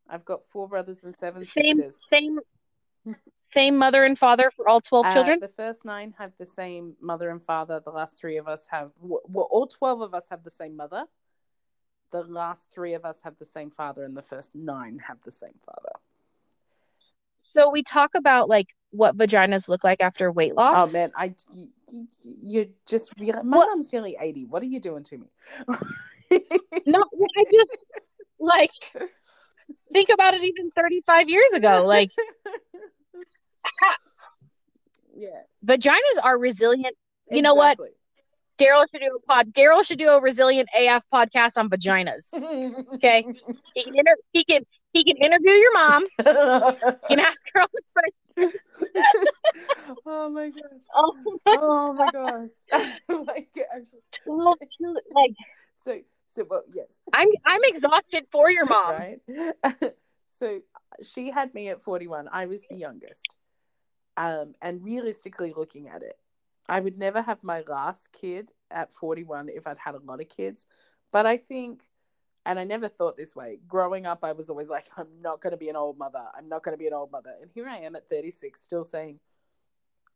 I've 0.09 0.25
got 0.25 0.43
four 0.43 0.67
brothers 0.67 1.03
and 1.03 1.15
seven 1.15 1.43
Same 1.43 1.75
sisters. 1.77 2.05
same 2.11 2.39
same 3.53 3.77
mother 3.77 4.03
and 4.05 4.17
father 4.17 4.51
for 4.55 4.67
all 4.69 4.79
12 4.81 5.05
Uh, 5.05 5.13
children? 5.13 5.39
the 5.39 5.47
first 5.47 5.83
nine 5.85 6.13
have 6.17 6.35
the 6.37 6.45
same 6.45 6.95
mother 7.01 7.29
and 7.29 7.41
father. 7.41 7.79
The 7.83 7.91
last 7.91 8.19
three 8.19 8.37
of 8.37 8.47
us 8.47 8.65
have, 8.71 8.91
well, 8.99 9.47
all 9.51 9.67
12 9.67 10.01
of 10.01 10.13
us 10.13 10.29
have 10.29 10.43
the 10.43 10.49
same 10.51 10.75
mother. 10.75 11.05
The 12.11 12.23
last 12.23 12.69
three 12.71 12.93
of 12.93 13.03
us 13.05 13.21
have 13.23 13.37
the 13.37 13.45
same 13.45 13.71
father, 13.71 14.03
and 14.03 14.15
the 14.15 14.21
first 14.21 14.53
nine 14.55 14.99
have 15.07 15.21
the 15.21 15.31
same 15.31 15.57
father. 15.65 15.91
So 17.49 17.69
we 17.69 17.83
talk 17.83 18.11
about 18.15 18.47
like 18.49 18.67
what 18.91 19.17
vaginas 19.17 19.67
look 19.67 19.83
like 19.83 20.01
after 20.01 20.31
weight 20.31 20.55
loss. 20.55 20.93
Oh, 20.93 20.97
man. 20.97 21.11
I, 21.17 21.33
you, 21.51 21.69
you, 22.23 22.69
just, 22.85 23.13
realize, 23.19 23.43
my 23.43 23.57
What- 23.57 23.67
mom's 23.69 23.91
nearly 23.91 24.17
80. 24.19 24.45
What 24.45 24.61
are 24.61 24.67
you 24.67 24.79
doing 24.79 25.03
to 25.03 25.17
me? 25.17 25.27
No, 26.85 26.99
I 27.37 27.43
just 27.51 27.85
like 28.41 28.71
think 29.93 30.09
about 30.09 30.33
it 30.33 30.43
even 30.43 30.71
35 30.71 31.29
years 31.29 31.51
ago. 31.53 31.85
Like 31.85 32.11
yeah. 35.15 35.29
vaginas 35.65 36.23
are 36.23 36.37
resilient. 36.37 36.95
You 37.29 37.41
know 37.41 37.53
what? 37.53 37.77
Daryl 38.57 38.85
should 38.91 39.01
do 39.01 39.17
a 39.17 39.21
pod. 39.21 39.53
Daryl 39.53 39.85
should 39.85 39.97
do 39.97 40.09
a 40.09 40.21
resilient 40.21 40.69
AF 40.77 41.03
podcast 41.11 41.57
on 41.57 41.69
vaginas. 41.69 42.33
Okay. 42.95 43.25
He 43.73 43.83
can 43.83 43.95
inter- 43.95 44.15
he 44.33 44.43
can 44.43 44.65
he 44.93 45.03
can 45.03 45.17
interview 45.17 45.51
your 45.51 45.73
mom. 45.73 46.05
He 47.07 47.15
can 47.15 47.19
ask 47.19 47.39
her 47.53 47.61
all 47.61 47.67
the 47.73 47.81
questions. 48.35 48.53
oh 50.05 50.29
my 50.29 50.49
gosh. 50.49 50.81
Oh 50.93 51.15
my 51.45 51.57
Oh 51.59 51.93
my 51.93 52.11
gosh. 52.11 53.25
like, 53.25 53.49
actually, 53.73 54.01
12 54.25 54.57
children. 54.77 55.03
Like 55.15 55.33
so 55.75 55.99
So 56.31 56.45
well, 56.49 56.63
yes. 56.73 56.97
I'm 57.13 57.27
I'm 57.45 57.61
exhausted 57.63 58.25
for 58.31 58.49
your 58.49 58.65
mom. 58.65 58.91
Right. 58.91 59.19
so 60.27 60.61
she 61.03 61.29
had 61.29 61.53
me 61.53 61.69
at 61.69 61.81
41. 61.81 62.29
I 62.31 62.45
was 62.45 62.65
the 62.69 62.75
youngest. 62.75 63.35
Um, 64.17 64.53
and 64.61 64.83
realistically 64.83 65.53
looking 65.55 65.87
at 65.87 66.03
it, 66.03 66.17
I 66.69 66.79
would 66.79 66.97
never 66.97 67.21
have 67.21 67.43
my 67.43 67.63
last 67.67 68.11
kid 68.11 68.51
at 68.69 68.93
41 68.93 69.49
if 69.49 69.67
I'd 69.67 69.77
had 69.77 69.95
a 69.95 69.99
lot 69.99 70.21
of 70.21 70.29
kids. 70.29 70.67
But 71.11 71.25
I 71.25 71.37
think, 71.37 71.83
and 72.45 72.59
I 72.59 72.63
never 72.63 72.87
thought 72.87 73.17
this 73.17 73.35
way, 73.35 73.59
growing 73.67 74.05
up, 74.05 74.23
I 74.23 74.31
was 74.33 74.49
always 74.49 74.69
like, 74.69 74.85
I'm 74.97 75.07
not 75.21 75.41
going 75.41 75.51
to 75.51 75.57
be 75.57 75.69
an 75.69 75.75
old 75.75 75.97
mother. 75.97 76.23
I'm 76.35 76.47
not 76.47 76.63
going 76.63 76.73
to 76.73 76.79
be 76.79 76.87
an 76.87 76.93
old 76.93 77.11
mother. 77.11 77.33
And 77.41 77.49
here 77.53 77.67
I 77.67 77.77
am 77.79 77.95
at 77.95 78.07
36, 78.07 78.59
still 78.59 78.83
saying, 78.83 79.19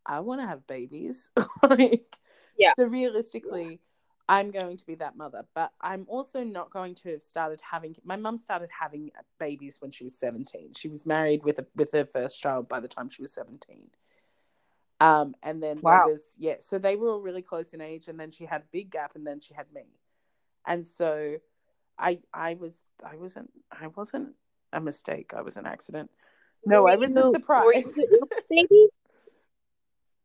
I 0.05 0.19
want 0.19 0.41
to 0.41 0.47
have 0.47 0.67
babies. 0.67 1.31
like, 1.63 2.17
yeah. 2.57 2.73
So 2.77 2.85
realistically, 2.85 3.81
I'm 4.27 4.49
going 4.49 4.77
to 4.77 4.85
be 4.85 4.95
that 4.95 5.15
mother, 5.15 5.45
but 5.53 5.71
I'm 5.79 6.05
also 6.07 6.43
not 6.43 6.71
going 6.71 6.95
to 6.95 7.11
have 7.11 7.21
started 7.21 7.61
having. 7.61 7.95
My 8.03 8.15
mum 8.15 8.37
started 8.37 8.69
having 8.77 9.11
babies 9.39 9.77
when 9.79 9.91
she 9.91 10.03
was 10.03 10.17
17. 10.17 10.73
She 10.75 10.87
was 10.87 11.05
married 11.05 11.43
with 11.43 11.59
a, 11.59 11.67
with 11.75 11.91
her 11.91 12.05
first 12.05 12.39
child 12.41 12.67
by 12.67 12.79
the 12.79 12.87
time 12.87 13.07
she 13.09 13.21
was 13.21 13.33
17. 13.33 13.87
Um, 14.99 15.35
and 15.43 15.61
then 15.61 15.79
wow. 15.81 16.05
there 16.05 16.13
was 16.13 16.35
yeah, 16.39 16.55
so 16.59 16.79
they 16.79 16.95
were 16.95 17.09
all 17.09 17.21
really 17.21 17.41
close 17.41 17.73
in 17.73 17.81
age, 17.81 18.07
and 18.07 18.19
then 18.19 18.31
she 18.31 18.45
had 18.45 18.61
a 18.61 18.65
big 18.71 18.89
gap, 18.89 19.11
and 19.15 19.27
then 19.27 19.41
she 19.41 19.53
had 19.53 19.65
me, 19.73 19.83
and 20.65 20.85
so 20.85 21.35
I 21.99 22.19
I 22.33 22.55
was 22.55 22.81
I 23.05 23.17
wasn't 23.17 23.51
I 23.71 23.87
wasn't 23.87 24.29
a 24.71 24.79
mistake. 24.79 25.33
I 25.35 25.41
was 25.41 25.57
an 25.57 25.65
accident. 25.65 26.09
No, 26.65 26.87
I 26.87 26.95
was 26.95 27.13
you, 27.13 27.27
a 27.27 27.31
surprise. 27.31 27.85
baby? 28.49 28.87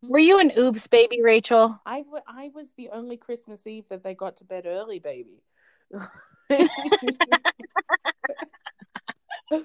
Were 0.02 0.18
you 0.18 0.40
an 0.40 0.52
oops 0.56 0.86
baby, 0.86 1.22
Rachel? 1.22 1.80
I, 1.84 2.02
w- 2.02 2.22
I 2.26 2.50
was 2.54 2.70
the 2.76 2.90
only 2.90 3.16
Christmas 3.16 3.66
Eve 3.66 3.88
that 3.88 4.02
they 4.02 4.14
got 4.14 4.36
to 4.36 4.44
bed 4.44 4.64
early, 4.66 4.98
baby. 4.98 5.42
I 9.50 9.56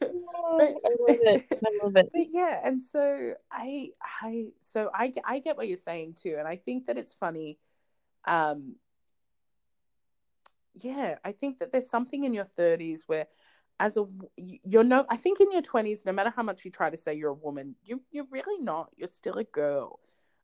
love 0.00 1.08
it. 1.08 1.44
I 1.64 1.70
love 1.82 1.96
it. 1.96 2.10
But 2.12 2.26
yeah, 2.32 2.60
and 2.64 2.82
so 2.82 3.34
I 3.50 3.90
I 4.22 4.46
so 4.60 4.90
I 4.94 5.12
I 5.24 5.38
get 5.40 5.56
what 5.56 5.68
you're 5.68 5.76
saying 5.76 6.14
too, 6.14 6.36
and 6.38 6.48
I 6.48 6.56
think 6.56 6.86
that 6.86 6.98
it's 6.98 7.14
funny. 7.14 7.58
Um 8.26 8.76
yeah, 10.74 11.16
I 11.24 11.32
think 11.32 11.58
that 11.58 11.72
there's 11.72 11.90
something 11.90 12.24
in 12.24 12.32
your 12.32 12.44
30s 12.44 13.02
where 13.06 13.26
as 13.80 13.96
a 13.96 14.04
you're 14.36 14.84
no 14.84 15.04
i 15.08 15.16
think 15.16 15.40
in 15.40 15.52
your 15.52 15.62
20s 15.62 16.04
no 16.04 16.12
matter 16.12 16.32
how 16.34 16.42
much 16.42 16.64
you 16.64 16.70
try 16.70 16.90
to 16.90 16.96
say 16.96 17.14
you're 17.14 17.30
a 17.30 17.34
woman 17.34 17.74
you 17.84 18.00
you're 18.10 18.26
really 18.30 18.60
not. 18.62 18.90
You're 18.96 19.08
still 19.08 19.38
a 19.38 19.44
girl. 19.44 20.00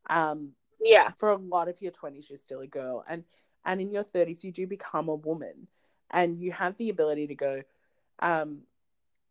Um 0.08 0.50
yeah. 0.80 1.10
for 1.16 1.30
a 1.30 1.36
lot 1.36 1.68
of 1.68 1.80
your 1.80 1.92
20s 1.92 2.28
you're 2.28 2.38
still 2.38 2.60
a 2.60 2.66
girl. 2.66 3.04
And 3.08 3.24
and 3.64 3.80
in 3.80 3.90
your 3.90 4.04
30s 4.04 4.44
you 4.44 4.52
do 4.52 4.66
become 4.66 5.08
a 5.08 5.14
woman. 5.14 5.68
And 6.10 6.38
you 6.38 6.52
have 6.52 6.76
the 6.76 6.90
ability 6.90 7.26
to 7.28 7.34
go 7.34 7.62
um 8.20 8.60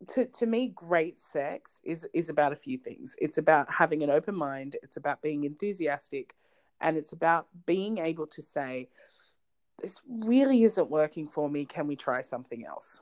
to, 0.09 0.25
to 0.25 0.45
me 0.45 0.67
great 0.67 1.17
sex 1.17 1.79
is 1.83 2.05
is 2.13 2.29
about 2.29 2.51
a 2.51 2.57
few 2.57 2.77
things. 2.77 3.15
It's 3.19 3.37
about 3.37 3.71
having 3.71 4.03
an 4.03 4.09
open 4.09 4.35
mind. 4.35 4.75
It's 4.83 4.97
about 4.97 5.21
being 5.21 5.45
enthusiastic. 5.45 6.35
And 6.81 6.97
it's 6.97 7.13
about 7.13 7.47
being 7.65 7.99
able 7.99 8.27
to 8.27 8.41
say 8.41 8.89
this 9.81 10.01
really 10.07 10.63
isn't 10.63 10.89
working 10.89 11.27
for 11.27 11.49
me. 11.49 11.63
Can 11.65 11.87
we 11.87 11.95
try 11.95 12.19
something 12.19 12.65
else 12.65 13.01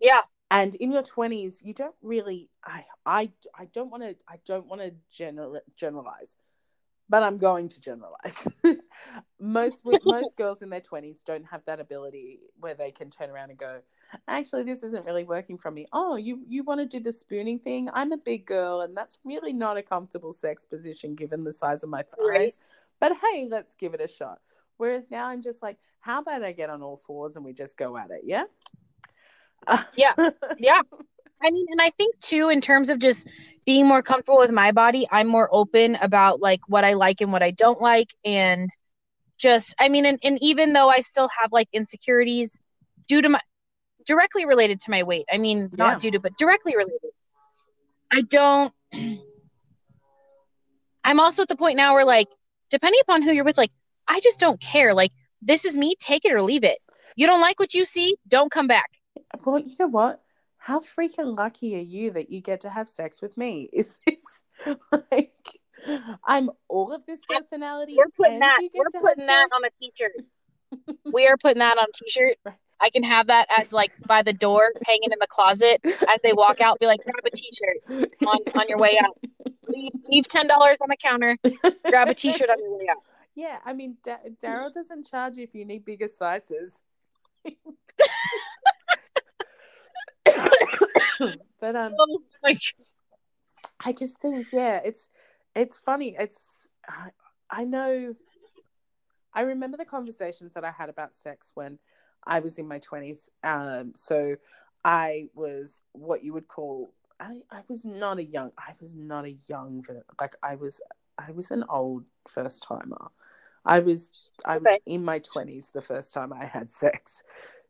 yeah. 0.00 0.20
And 0.50 0.74
in 0.76 0.92
your 0.92 1.02
20s, 1.02 1.64
you 1.64 1.74
don't 1.74 1.94
really 2.02 2.50
I 2.64 2.84
I 3.04 3.30
I 3.58 3.64
don't 3.66 3.90
want 3.90 4.02
to 4.02 4.16
I 4.28 4.36
don't 4.44 4.66
want 4.66 4.82
to 4.82 4.92
gener- 5.12 5.60
generalize. 5.76 6.36
But 7.10 7.22
I'm 7.22 7.36
going 7.36 7.68
to 7.68 7.80
generalize. 7.80 8.48
most 9.40 9.84
most 10.04 10.36
girls 10.38 10.62
in 10.62 10.70
their 10.70 10.80
20s 10.80 11.22
don't 11.22 11.44
have 11.44 11.62
that 11.66 11.78
ability 11.78 12.40
where 12.60 12.74
they 12.74 12.90
can 12.90 13.10
turn 13.10 13.30
around 13.30 13.50
and 13.50 13.58
go, 13.58 13.80
"Actually, 14.26 14.62
this 14.62 14.82
isn't 14.82 15.04
really 15.04 15.24
working 15.24 15.58
for 15.58 15.70
me." 15.70 15.86
Oh, 15.92 16.16
you 16.16 16.42
you 16.46 16.62
want 16.62 16.80
to 16.80 16.86
do 16.86 17.02
the 17.02 17.12
spooning 17.12 17.58
thing? 17.58 17.90
I'm 17.92 18.12
a 18.12 18.16
big 18.16 18.46
girl 18.46 18.82
and 18.82 18.96
that's 18.96 19.18
really 19.24 19.52
not 19.52 19.76
a 19.76 19.82
comfortable 19.82 20.32
sex 20.32 20.64
position 20.64 21.14
given 21.14 21.44
the 21.44 21.52
size 21.52 21.82
of 21.82 21.90
my 21.90 22.02
thighs. 22.02 22.18
Right. 22.26 22.56
But 23.00 23.12
hey, 23.20 23.48
let's 23.50 23.74
give 23.74 23.92
it 23.92 24.00
a 24.00 24.08
shot. 24.08 24.40
Whereas 24.76 25.10
now 25.10 25.26
I'm 25.26 25.42
just 25.42 25.62
like, 25.62 25.78
how 26.00 26.20
about 26.20 26.42
I 26.42 26.52
get 26.52 26.70
on 26.70 26.82
all 26.82 26.96
fours 26.96 27.36
and 27.36 27.44
we 27.44 27.52
just 27.52 27.76
go 27.76 27.96
at 27.96 28.10
it? 28.10 28.22
Yeah 28.24 28.44
yeah. 29.96 30.14
Yeah. 30.58 30.82
I 31.42 31.50
mean, 31.50 31.66
and 31.70 31.80
I 31.80 31.90
think 31.90 32.18
too, 32.20 32.48
in 32.48 32.60
terms 32.60 32.88
of 32.88 32.98
just 32.98 33.28
being 33.66 33.86
more 33.86 34.02
comfortable 34.02 34.38
with 34.38 34.50
my 34.50 34.72
body, 34.72 35.06
I'm 35.10 35.26
more 35.26 35.48
open 35.52 35.96
about 35.96 36.40
like 36.40 36.60
what 36.68 36.84
I 36.84 36.94
like 36.94 37.20
and 37.20 37.32
what 37.32 37.42
I 37.42 37.50
don't 37.50 37.80
like. 37.80 38.14
And 38.24 38.70
just, 39.36 39.74
I 39.78 39.88
mean, 39.88 40.06
and, 40.06 40.18
and 40.22 40.38
even 40.40 40.72
though 40.72 40.88
I 40.88 41.02
still 41.02 41.28
have 41.40 41.52
like 41.52 41.68
insecurities 41.72 42.58
due 43.08 43.20
to 43.20 43.28
my 43.28 43.40
directly 44.06 44.46
related 44.46 44.80
to 44.80 44.90
my 44.90 45.02
weight, 45.02 45.26
I 45.30 45.38
mean, 45.38 45.70
not 45.72 45.98
due 46.00 46.10
to, 46.12 46.20
but 46.20 46.36
directly 46.38 46.76
related, 46.76 47.10
I 48.12 48.22
don't, 48.22 48.72
I'm 51.04 51.20
also 51.20 51.42
at 51.42 51.48
the 51.48 51.56
point 51.56 51.76
now 51.76 51.94
where 51.94 52.04
like, 52.06 52.28
depending 52.70 53.00
upon 53.02 53.22
who 53.22 53.32
you're 53.32 53.44
with, 53.44 53.58
like, 53.58 53.72
I 54.08 54.20
just 54.20 54.40
don't 54.40 54.60
care. 54.60 54.94
Like, 54.94 55.12
this 55.42 55.64
is 55.64 55.76
me, 55.76 55.94
take 55.98 56.24
it 56.24 56.32
or 56.32 56.42
leave 56.42 56.64
it. 56.64 56.78
You 57.16 57.26
don't 57.26 57.40
like 57.40 57.58
what 57.60 57.74
you 57.74 57.84
see, 57.84 58.16
don't 58.28 58.50
come 58.50 58.66
back 58.66 58.90
well, 59.44 59.58
you 59.58 59.74
know 59.78 59.86
what? 59.86 60.20
How 60.56 60.80
freaking 60.80 61.36
lucky 61.36 61.76
are 61.76 61.80
you 61.80 62.10
that 62.12 62.30
you 62.30 62.40
get 62.40 62.60
to 62.60 62.70
have 62.70 62.88
sex 62.88 63.20
with 63.20 63.36
me? 63.36 63.68
Is 63.72 63.98
this 64.06 64.44
like 64.90 65.34
I'm 66.24 66.50
all 66.68 66.92
of 66.92 67.04
this 67.06 67.20
personality? 67.28 67.96
We're 67.96 68.08
putting 68.16 68.38
that. 68.38 68.60
We're 68.74 69.00
putting 69.00 69.26
that 69.26 69.48
on 69.54 69.64
a 69.64 69.70
t-shirt. 69.80 70.96
we 71.12 71.26
are 71.26 71.36
putting 71.36 71.58
that 71.58 71.76
on 71.76 71.84
a 71.84 71.92
t-shirt. 71.92 72.38
I 72.80 72.90
can 72.90 73.02
have 73.02 73.28
that 73.28 73.46
as 73.56 73.72
like 73.72 73.92
by 74.06 74.22
the 74.22 74.32
door, 74.32 74.72
hanging 74.86 75.12
in 75.12 75.18
the 75.20 75.26
closet 75.26 75.80
as 75.84 76.20
they 76.22 76.32
walk 76.32 76.60
out. 76.60 76.80
Be 76.80 76.86
like, 76.86 77.00
grab 77.04 77.24
a 77.24 77.30
t-shirt 77.30 78.10
on 78.26 78.38
on 78.58 78.68
your 78.68 78.78
way 78.78 78.98
out. 79.02 79.18
Leave, 79.68 79.92
leave 80.08 80.28
ten 80.28 80.46
dollars 80.46 80.78
on 80.80 80.88
the 80.88 80.96
counter. 80.96 81.36
Grab 81.88 82.08
a 82.08 82.14
t-shirt 82.14 82.48
on 82.50 82.58
your 82.58 82.78
way 82.78 82.86
out. 82.90 82.98
Yeah, 83.34 83.58
I 83.64 83.72
mean, 83.72 83.96
D- 84.02 84.12
Daryl 84.42 84.72
doesn't 84.72 85.06
charge 85.06 85.38
if 85.38 85.54
you 85.54 85.64
need 85.64 85.84
bigger 85.84 86.06
sizes. 86.06 86.82
but 91.60 91.76
um, 91.76 91.94
oh, 91.98 92.22
like, 92.42 92.60
I 93.84 93.92
just 93.92 94.18
think, 94.20 94.52
yeah, 94.52 94.80
it's 94.84 95.08
it's 95.54 95.76
funny. 95.76 96.16
It's 96.18 96.70
I, 96.88 97.10
I 97.50 97.64
know. 97.64 98.14
I 99.32 99.42
remember 99.42 99.76
the 99.76 99.84
conversations 99.84 100.54
that 100.54 100.64
I 100.64 100.70
had 100.70 100.88
about 100.88 101.16
sex 101.16 101.52
when 101.54 101.78
I 102.26 102.40
was 102.40 102.58
in 102.58 102.68
my 102.68 102.78
twenties. 102.78 103.30
Um, 103.42 103.92
so 103.94 104.36
I 104.84 105.28
was 105.34 105.82
what 105.92 106.22
you 106.22 106.32
would 106.34 106.48
call 106.48 106.92
I, 107.20 107.40
I 107.50 107.60
was 107.68 107.84
not 107.84 108.18
a 108.18 108.24
young 108.24 108.52
I 108.58 108.72
was 108.80 108.96
not 108.96 109.24
a 109.24 109.36
young 109.46 109.84
like 110.20 110.34
I 110.42 110.56
was 110.56 110.80
I 111.18 111.30
was 111.30 111.50
an 111.50 111.64
old 111.68 112.04
first 112.28 112.64
timer. 112.64 113.10
I 113.64 113.78
was 113.78 114.12
I 114.44 114.58
was 114.58 114.78
in 114.86 115.04
my 115.04 115.20
twenties 115.20 115.70
the 115.70 115.80
first 115.80 116.12
time 116.12 116.32
I 116.32 116.44
had 116.44 116.70
sex. 116.82 117.22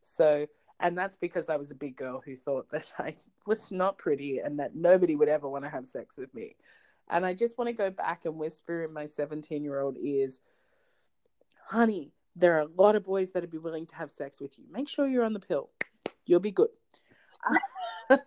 So 0.03 0.47
and 0.81 0.99
that's 0.99 1.16
because 1.16 1.49
I 1.49 1.57
was 1.57 1.71
a 1.71 1.75
big 1.75 1.97
girl 1.97 2.23
who 2.25 2.35
thought 2.35 2.71
that 2.71 2.93
I 2.99 3.15
was 3.47 3.71
not 3.71 3.99
pretty 3.99 4.39
and 4.39 4.59
that 4.59 4.75
nobody 4.75 5.16
would 5.16 5.29
ever 5.29 5.49
want 5.49 5.65
to 5.65 5.71
have 5.71 5.87
sex 5.87 6.16
with 6.16 6.33
me. 6.35 6.57
And 7.09 7.27
I 7.27 7.35
just 7.35 7.59
want 7.59 7.69
to 7.69 7.75
go 7.75 7.91
back 7.91 8.25
and 8.25 8.37
whisper 8.37 8.85
in 8.85 8.93
my 8.93 9.07
17 9.07 9.62
year 9.62 9.81
old 9.81 9.97
ears, 9.99 10.41
honey, 11.66 12.12
there 12.37 12.57
are 12.57 12.61
a 12.61 12.69
lot 12.77 12.97
of 12.97 13.05
boys 13.05 13.33
that'd 13.33 13.51
be 13.51 13.59
willing 13.59 13.87
to 13.87 13.97
have 13.97 14.11
sex 14.11 14.41
with 14.41 14.59
you. 14.59 14.65
Make 14.71 14.89
sure 14.89 15.07
you're 15.07 15.25
on 15.25 15.35
the 15.35 15.41
pill. 15.41 15.71
You'll 16.27 16.41
be 16.41 16.51
good. 16.51 16.69
right. 18.11 18.21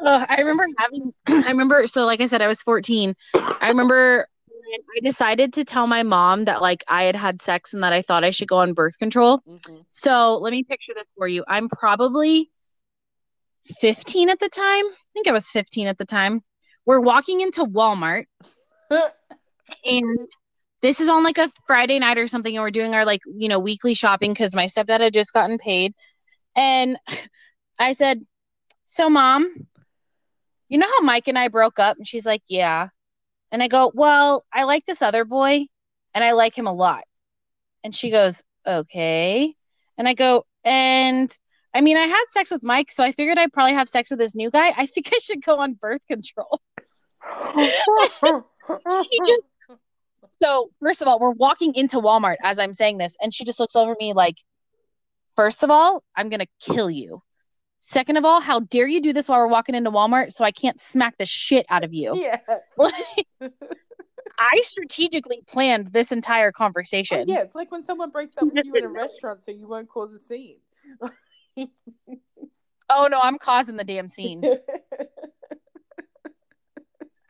uh, 0.00 0.26
I 0.28 0.40
remember 0.40 0.66
having, 0.78 1.14
I 1.26 1.50
remember, 1.50 1.86
so 1.86 2.04
like 2.04 2.20
I 2.20 2.26
said, 2.26 2.42
I 2.42 2.46
was 2.46 2.62
14. 2.62 3.14
I 3.34 3.68
remember 3.68 4.28
I 4.96 5.00
decided 5.00 5.54
to 5.54 5.64
tell 5.64 5.86
my 5.86 6.02
mom 6.02 6.44
that 6.44 6.62
like 6.62 6.84
I 6.88 7.04
had 7.04 7.16
had 7.16 7.40
sex 7.40 7.74
and 7.74 7.82
that 7.82 7.92
I 7.92 8.02
thought 8.02 8.24
I 8.24 8.30
should 8.30 8.48
go 8.48 8.58
on 8.58 8.72
birth 8.72 8.98
control. 8.98 9.40
Mm-hmm. 9.48 9.78
So 9.86 10.38
let 10.38 10.52
me 10.52 10.62
picture 10.62 10.92
this 10.94 11.06
for 11.16 11.26
you. 11.26 11.44
I'm 11.48 11.68
probably 11.68 12.50
15 13.66 14.30
at 14.30 14.40
the 14.40 14.48
time. 14.48 14.84
I 14.84 15.12
think 15.12 15.26
I 15.28 15.32
was 15.32 15.48
15 15.48 15.86
at 15.86 15.98
the 15.98 16.04
time. 16.04 16.42
We're 16.86 17.00
walking 17.00 17.40
into 17.40 17.64
Walmart 17.64 18.24
and 19.84 20.18
this 20.82 21.00
is 21.00 21.08
on 21.08 21.22
like 21.22 21.38
a 21.38 21.50
Friday 21.66 21.98
night 21.98 22.18
or 22.18 22.26
something. 22.26 22.54
And 22.56 22.62
we're 22.62 22.70
doing 22.70 22.94
our 22.94 23.04
like, 23.04 23.20
you 23.26 23.48
know, 23.48 23.58
weekly 23.58 23.94
shopping 23.94 24.32
because 24.32 24.54
my 24.54 24.66
stepdad 24.66 25.00
had 25.00 25.14
just 25.14 25.32
gotten 25.32 25.58
paid. 25.58 25.94
And 26.56 26.96
I 27.78 27.92
said, 27.92 28.24
So, 28.86 29.08
mom, 29.08 29.68
you 30.68 30.78
know 30.78 30.88
how 30.88 31.00
Mike 31.00 31.28
and 31.28 31.38
I 31.38 31.48
broke 31.48 31.78
up? 31.78 31.96
And 31.96 32.06
she's 32.06 32.26
like, 32.26 32.42
Yeah. 32.48 32.88
And 33.52 33.62
I 33.62 33.68
go, 33.68 33.90
Well, 33.94 34.44
I 34.52 34.64
like 34.64 34.86
this 34.86 35.02
other 35.02 35.24
boy 35.24 35.66
and 36.14 36.24
I 36.24 36.32
like 36.32 36.56
him 36.56 36.66
a 36.66 36.72
lot. 36.72 37.04
And 37.84 37.94
she 37.94 38.10
goes, 38.10 38.42
Okay. 38.66 39.54
And 39.98 40.08
I 40.08 40.14
go, 40.14 40.44
And 40.64 41.36
I 41.72 41.80
mean, 41.80 41.96
I 41.96 42.06
had 42.06 42.24
sex 42.30 42.50
with 42.50 42.62
Mike, 42.62 42.90
so 42.90 43.04
I 43.04 43.12
figured 43.12 43.38
I'd 43.38 43.52
probably 43.52 43.74
have 43.74 43.88
sex 43.88 44.10
with 44.10 44.18
this 44.18 44.34
new 44.34 44.50
guy. 44.50 44.72
I 44.76 44.86
think 44.86 45.10
I 45.12 45.18
should 45.18 45.44
go 45.44 45.58
on 45.58 45.74
birth 45.74 46.02
control. 46.08 46.60
she, 47.56 47.70
just, 49.26 49.42
So, 50.42 50.70
first 50.80 51.00
of 51.00 51.08
all, 51.08 51.20
we're 51.20 51.30
walking 51.30 51.74
into 51.74 51.98
Walmart 51.98 52.36
as 52.42 52.58
I'm 52.58 52.72
saying 52.72 52.98
this, 52.98 53.16
and 53.20 53.32
she 53.32 53.44
just 53.44 53.60
looks 53.60 53.76
over 53.76 53.94
me 54.00 54.12
like, 54.12 54.36
first 55.36 55.62
of 55.62 55.70
all, 55.70 56.02
I'm 56.16 56.28
going 56.28 56.40
to 56.40 56.48
kill 56.60 56.90
you. 56.90 57.22
Second 57.78 58.16
of 58.16 58.24
all, 58.24 58.40
how 58.40 58.60
dare 58.60 58.86
you 58.86 59.00
do 59.00 59.12
this 59.12 59.28
while 59.28 59.38
we're 59.38 59.46
walking 59.46 59.74
into 59.74 59.90
Walmart 59.90 60.32
so 60.32 60.44
I 60.44 60.50
can't 60.50 60.78
smack 60.78 61.16
the 61.18 61.24
shit 61.24 61.64
out 61.70 61.82
of 61.82 61.94
you? 61.94 62.14
Yeah. 62.20 62.38
I 64.38 64.60
strategically 64.62 65.42
planned 65.46 65.92
this 65.92 66.12
entire 66.12 66.52
conversation. 66.52 67.20
Oh, 67.20 67.24
yeah, 67.26 67.40
it's 67.40 67.54
like 67.54 67.70
when 67.70 67.82
someone 67.82 68.10
breaks 68.10 68.36
up 68.36 68.44
with 68.52 68.64
you 68.64 68.74
in 68.74 68.84
a 68.84 68.88
restaurant 68.88 69.42
so 69.42 69.50
you 69.50 69.68
won't 69.68 69.88
cause 69.88 70.12
a 70.12 70.18
scene. 70.18 70.58
oh 72.88 73.08
no, 73.10 73.20
I'm 73.20 73.38
causing 73.38 73.76
the 73.76 73.84
damn 73.84 74.08
scene. 74.08 74.42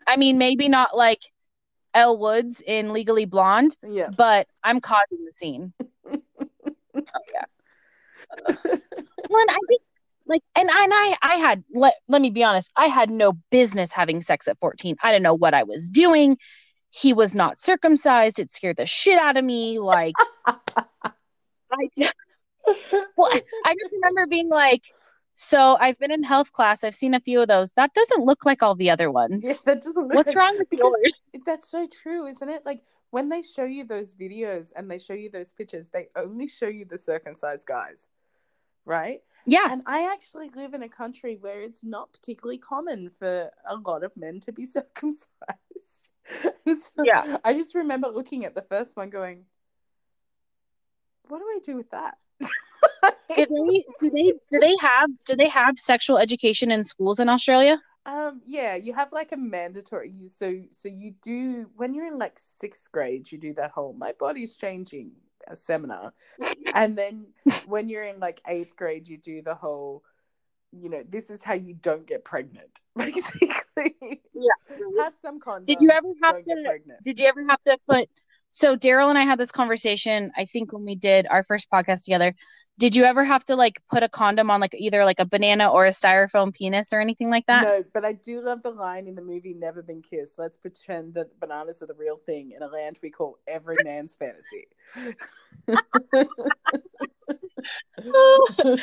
I 0.06 0.16
mean, 0.16 0.38
maybe 0.38 0.68
not 0.68 0.96
like 0.96 1.20
Elle 1.94 2.18
Woods 2.18 2.62
in 2.66 2.92
Legally 2.92 3.26
Blonde, 3.26 3.76
yeah. 3.88 4.08
but 4.16 4.48
I'm 4.64 4.80
causing 4.80 5.24
the 5.24 5.32
scene. 5.36 5.72
oh 5.80 6.20
yeah. 7.32 7.44
Well, 9.28 9.46
I 9.48 9.58
think 9.68 9.82
like 10.26 10.42
and 10.54 10.70
I 10.70 10.84
and 10.84 10.92
I 10.94 11.16
I 11.22 11.36
had 11.36 11.64
let 11.72 11.94
let 12.08 12.22
me 12.22 12.30
be 12.30 12.42
honest, 12.42 12.70
I 12.76 12.86
had 12.86 13.10
no 13.10 13.32
business 13.50 13.92
having 13.92 14.20
sex 14.20 14.48
at 14.48 14.58
14. 14.58 14.96
I 15.02 15.12
didn't 15.12 15.22
know 15.22 15.34
what 15.34 15.54
I 15.54 15.64
was 15.64 15.88
doing. 15.88 16.38
He 16.90 17.12
was 17.12 17.34
not 17.34 17.58
circumcised. 17.58 18.38
It 18.38 18.50
scared 18.50 18.76
the 18.76 18.86
shit 18.86 19.18
out 19.18 19.36
of 19.36 19.44
me. 19.44 19.78
Like 19.78 20.14
I 20.46 21.88
well, 23.16 23.30
I 23.64 23.74
just 23.80 23.94
remember 23.94 24.26
being 24.26 24.48
like, 24.48 24.84
so 25.34 25.76
I've 25.80 25.98
been 25.98 26.12
in 26.12 26.22
health 26.22 26.52
class. 26.52 26.84
I've 26.84 26.94
seen 26.94 27.14
a 27.14 27.20
few 27.20 27.40
of 27.40 27.48
those. 27.48 27.72
That 27.72 27.94
doesn't 27.94 28.24
look 28.24 28.44
like 28.44 28.62
all 28.62 28.74
the 28.74 28.90
other 28.90 29.10
ones. 29.10 29.44
Yeah, 29.44 29.54
that 29.64 29.82
doesn't. 29.82 30.08
Look 30.08 30.14
What's 30.14 30.34
like, 30.34 30.36
wrong 30.36 30.58
with 30.58 30.68
because 30.68 30.94
yours? 31.02 31.42
That's 31.46 31.70
so 31.70 31.86
true, 31.86 32.26
isn't 32.26 32.48
it? 32.48 32.66
Like 32.66 32.80
when 33.10 33.28
they 33.28 33.42
show 33.42 33.64
you 33.64 33.84
those 33.84 34.14
videos 34.14 34.72
and 34.76 34.90
they 34.90 34.98
show 34.98 35.14
you 35.14 35.30
those 35.30 35.52
pictures, 35.52 35.88
they 35.88 36.08
only 36.16 36.46
show 36.46 36.68
you 36.68 36.84
the 36.84 36.98
circumcised 36.98 37.66
guys, 37.66 38.08
right? 38.84 39.20
Yeah. 39.46 39.66
And 39.70 39.82
I 39.86 40.12
actually 40.12 40.50
live 40.54 40.74
in 40.74 40.82
a 40.82 40.88
country 40.88 41.38
where 41.40 41.62
it's 41.62 41.82
not 41.82 42.12
particularly 42.12 42.58
common 42.58 43.08
for 43.08 43.50
a 43.66 43.76
lot 43.76 44.04
of 44.04 44.14
men 44.16 44.40
to 44.40 44.52
be 44.52 44.64
circumcised. 44.66 46.10
so 46.42 47.02
Yeah. 47.02 47.38
I 47.44 47.54
just 47.54 47.74
remember 47.74 48.08
looking 48.08 48.44
at 48.44 48.54
the 48.54 48.62
first 48.62 48.96
one 48.96 49.10
going, 49.10 49.44
what 51.28 51.38
do 51.38 51.44
I 51.44 51.60
do 51.64 51.76
with 51.76 51.90
that? 51.90 52.18
Did 53.34 53.48
they 53.48 53.84
do 54.00 54.10
they 54.10 54.32
do 54.50 54.58
they 54.58 54.76
have 54.80 55.10
do 55.24 55.36
they 55.36 55.48
have 55.48 55.78
sexual 55.78 56.18
education 56.18 56.70
in 56.70 56.82
schools 56.84 57.20
in 57.20 57.28
Australia? 57.28 57.80
Um, 58.06 58.40
yeah, 58.44 58.76
you 58.76 58.94
have 58.94 59.12
like 59.12 59.32
a 59.32 59.36
mandatory. 59.36 60.18
So, 60.20 60.62
so 60.70 60.88
you 60.88 61.14
do 61.22 61.70
when 61.76 61.94
you're 61.94 62.06
in 62.06 62.18
like 62.18 62.38
sixth 62.38 62.90
grade, 62.90 63.30
you 63.30 63.38
do 63.38 63.54
that 63.54 63.70
whole 63.70 63.92
"my 63.92 64.12
body's 64.18 64.56
changing" 64.56 65.12
a 65.46 65.54
seminar, 65.54 66.12
and 66.74 66.96
then 66.96 67.26
when 67.66 67.88
you're 67.88 68.04
in 68.04 68.18
like 68.20 68.40
eighth 68.46 68.76
grade, 68.76 69.08
you 69.08 69.18
do 69.18 69.42
the 69.42 69.54
whole, 69.54 70.02
you 70.72 70.88
know, 70.88 71.02
this 71.08 71.30
is 71.30 71.42
how 71.42 71.54
you 71.54 71.74
don't 71.74 72.06
get 72.06 72.24
pregnant, 72.24 72.70
basically. 72.96 74.20
Yeah. 74.34 75.02
have 75.02 75.14
some 75.14 75.38
condoms. 75.38 75.66
Did 75.66 75.78
you 75.80 75.90
ever 75.90 76.08
have 76.22 76.36
to- 76.36 76.62
pregnant? 76.66 77.04
Did 77.04 77.18
you 77.20 77.26
ever 77.26 77.44
have 77.48 77.62
to 77.64 77.78
put 77.88 78.08
so 78.50 78.76
Daryl 78.76 79.08
and 79.08 79.18
I 79.18 79.22
had 79.22 79.38
this 79.38 79.52
conversation, 79.52 80.32
I 80.36 80.44
think 80.44 80.72
when 80.72 80.84
we 80.84 80.96
did 80.96 81.26
our 81.30 81.44
first 81.44 81.70
podcast 81.70 82.04
together. 82.04 82.34
Did 82.80 82.96
you 82.96 83.04
ever 83.04 83.22
have 83.24 83.44
to 83.44 83.56
like 83.56 83.82
put 83.90 84.02
a 84.02 84.08
condom 84.08 84.50
on 84.50 84.58
like 84.58 84.74
either 84.74 85.04
like 85.04 85.20
a 85.20 85.26
banana 85.26 85.70
or 85.70 85.84
a 85.84 85.90
styrofoam 85.90 86.54
penis 86.54 86.94
or 86.94 87.00
anything 87.00 87.28
like 87.28 87.44
that? 87.44 87.64
No, 87.64 87.84
but 87.92 88.06
I 88.06 88.14
do 88.14 88.40
love 88.40 88.62
the 88.62 88.70
line 88.70 89.06
in 89.06 89.14
the 89.14 89.22
movie 89.22 89.52
Never 89.52 89.82
Been 89.82 90.00
Kissed. 90.00 90.38
Let's 90.38 90.56
pretend 90.56 91.12
that 91.12 91.38
bananas 91.38 91.82
are 91.82 91.86
the 91.86 91.94
real 91.94 92.16
thing 92.16 92.52
in 92.56 92.62
a 92.62 92.66
land 92.66 92.98
we 93.02 93.10
call 93.10 93.36
every 93.46 93.76
man's 93.84 94.14
fantasy. 94.14 94.66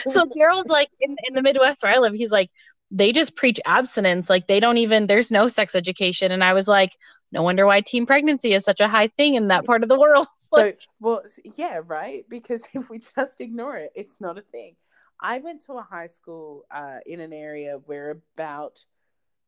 so 0.07 0.25
Daryl's 0.25 0.69
like 0.69 0.89
in, 0.99 1.15
in 1.27 1.33
the 1.33 1.41
Midwest 1.41 1.81
where 1.81 1.95
I 1.95 1.97
live, 1.97 2.13
he's 2.13 2.31
like, 2.31 2.51
they 2.91 3.11
just 3.11 3.35
preach 3.35 3.59
abstinence. 3.65 4.29
Like 4.29 4.45
they 4.45 4.59
don't 4.59 4.77
even 4.77 5.07
there's 5.07 5.31
no 5.31 5.47
sex 5.47 5.73
education. 5.73 6.31
And 6.31 6.43
I 6.43 6.53
was 6.53 6.67
like, 6.67 6.91
no 7.31 7.41
wonder 7.41 7.65
why 7.65 7.81
teen 7.81 8.05
pregnancy 8.05 8.53
is 8.53 8.63
such 8.63 8.79
a 8.79 8.87
high 8.87 9.07
thing 9.07 9.33
in 9.33 9.47
that 9.47 9.65
part 9.65 9.81
of 9.81 9.89
the 9.89 9.99
world. 9.99 10.27
So, 10.53 10.73
well, 10.99 11.23
yeah, 11.43 11.81
right. 11.85 12.25
Because 12.29 12.63
if 12.73 12.89
we 12.89 12.99
just 12.99 13.41
ignore 13.41 13.77
it, 13.77 13.91
it's 13.95 14.21
not 14.21 14.37
a 14.37 14.41
thing. 14.41 14.75
I 15.19 15.39
went 15.39 15.65
to 15.65 15.73
a 15.73 15.81
high 15.81 16.07
school 16.07 16.65
uh, 16.69 16.99
in 17.05 17.19
an 17.19 17.33
area 17.33 17.79
where 17.85 18.11
about 18.35 18.83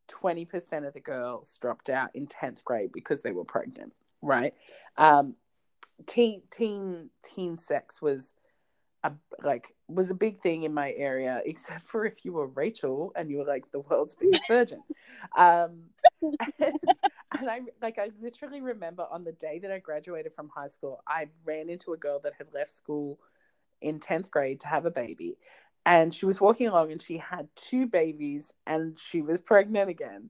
twenty 0.07 0.45
percent 0.45 0.85
of 0.85 0.93
the 0.93 0.99
girls 0.99 1.57
dropped 1.61 1.89
out 1.89 2.09
in 2.15 2.25
tenth 2.27 2.63
grade 2.65 2.91
because 2.91 3.21
they 3.21 3.31
were 3.31 3.45
pregnant. 3.45 3.93
Right? 4.21 4.53
Um, 4.97 5.35
teen 6.07 6.41
teen 6.51 7.09
teen 7.23 7.55
sex 7.55 8.01
was 8.01 8.33
a 9.03 9.11
like 9.43 9.73
was 9.87 10.11
a 10.11 10.15
big 10.15 10.39
thing 10.39 10.63
in 10.63 10.73
my 10.73 10.93
area, 10.93 11.41
except 11.45 11.83
for 11.83 12.05
if 12.05 12.25
you 12.25 12.33
were 12.33 12.47
Rachel 12.47 13.13
and 13.15 13.29
you 13.29 13.37
were 13.37 13.45
like 13.45 13.71
the 13.71 13.79
world's 13.79 14.15
biggest 14.15 14.45
virgin. 14.47 14.83
Um, 15.37 15.83
and, 16.21 16.37
and 16.59 17.49
I 17.49 17.61
like 17.81 17.97
I 17.97 18.09
literally 18.21 18.61
remember 18.61 19.05
on 19.09 19.23
the 19.23 19.31
day 19.31 19.59
that 19.59 19.71
I 19.71 19.79
graduated 19.79 20.33
from 20.33 20.49
high 20.49 20.67
school, 20.67 21.01
I 21.07 21.27
ran 21.45 21.69
into 21.69 21.93
a 21.93 21.97
girl 21.97 22.19
that 22.23 22.33
had 22.37 22.53
left 22.53 22.71
school 22.71 23.19
in 23.81 23.99
10th 23.99 24.29
grade 24.29 24.59
to 24.61 24.67
have 24.67 24.85
a 24.85 24.91
baby. 24.91 25.37
And 25.85 26.13
she 26.13 26.25
was 26.25 26.41
walking 26.41 26.67
along 26.67 26.91
and 26.91 27.01
she 27.01 27.17
had 27.17 27.47
two 27.55 27.87
babies 27.87 28.53
and 28.67 28.99
she 28.99 29.21
was 29.21 29.41
pregnant 29.41 29.89
again. 29.89 30.29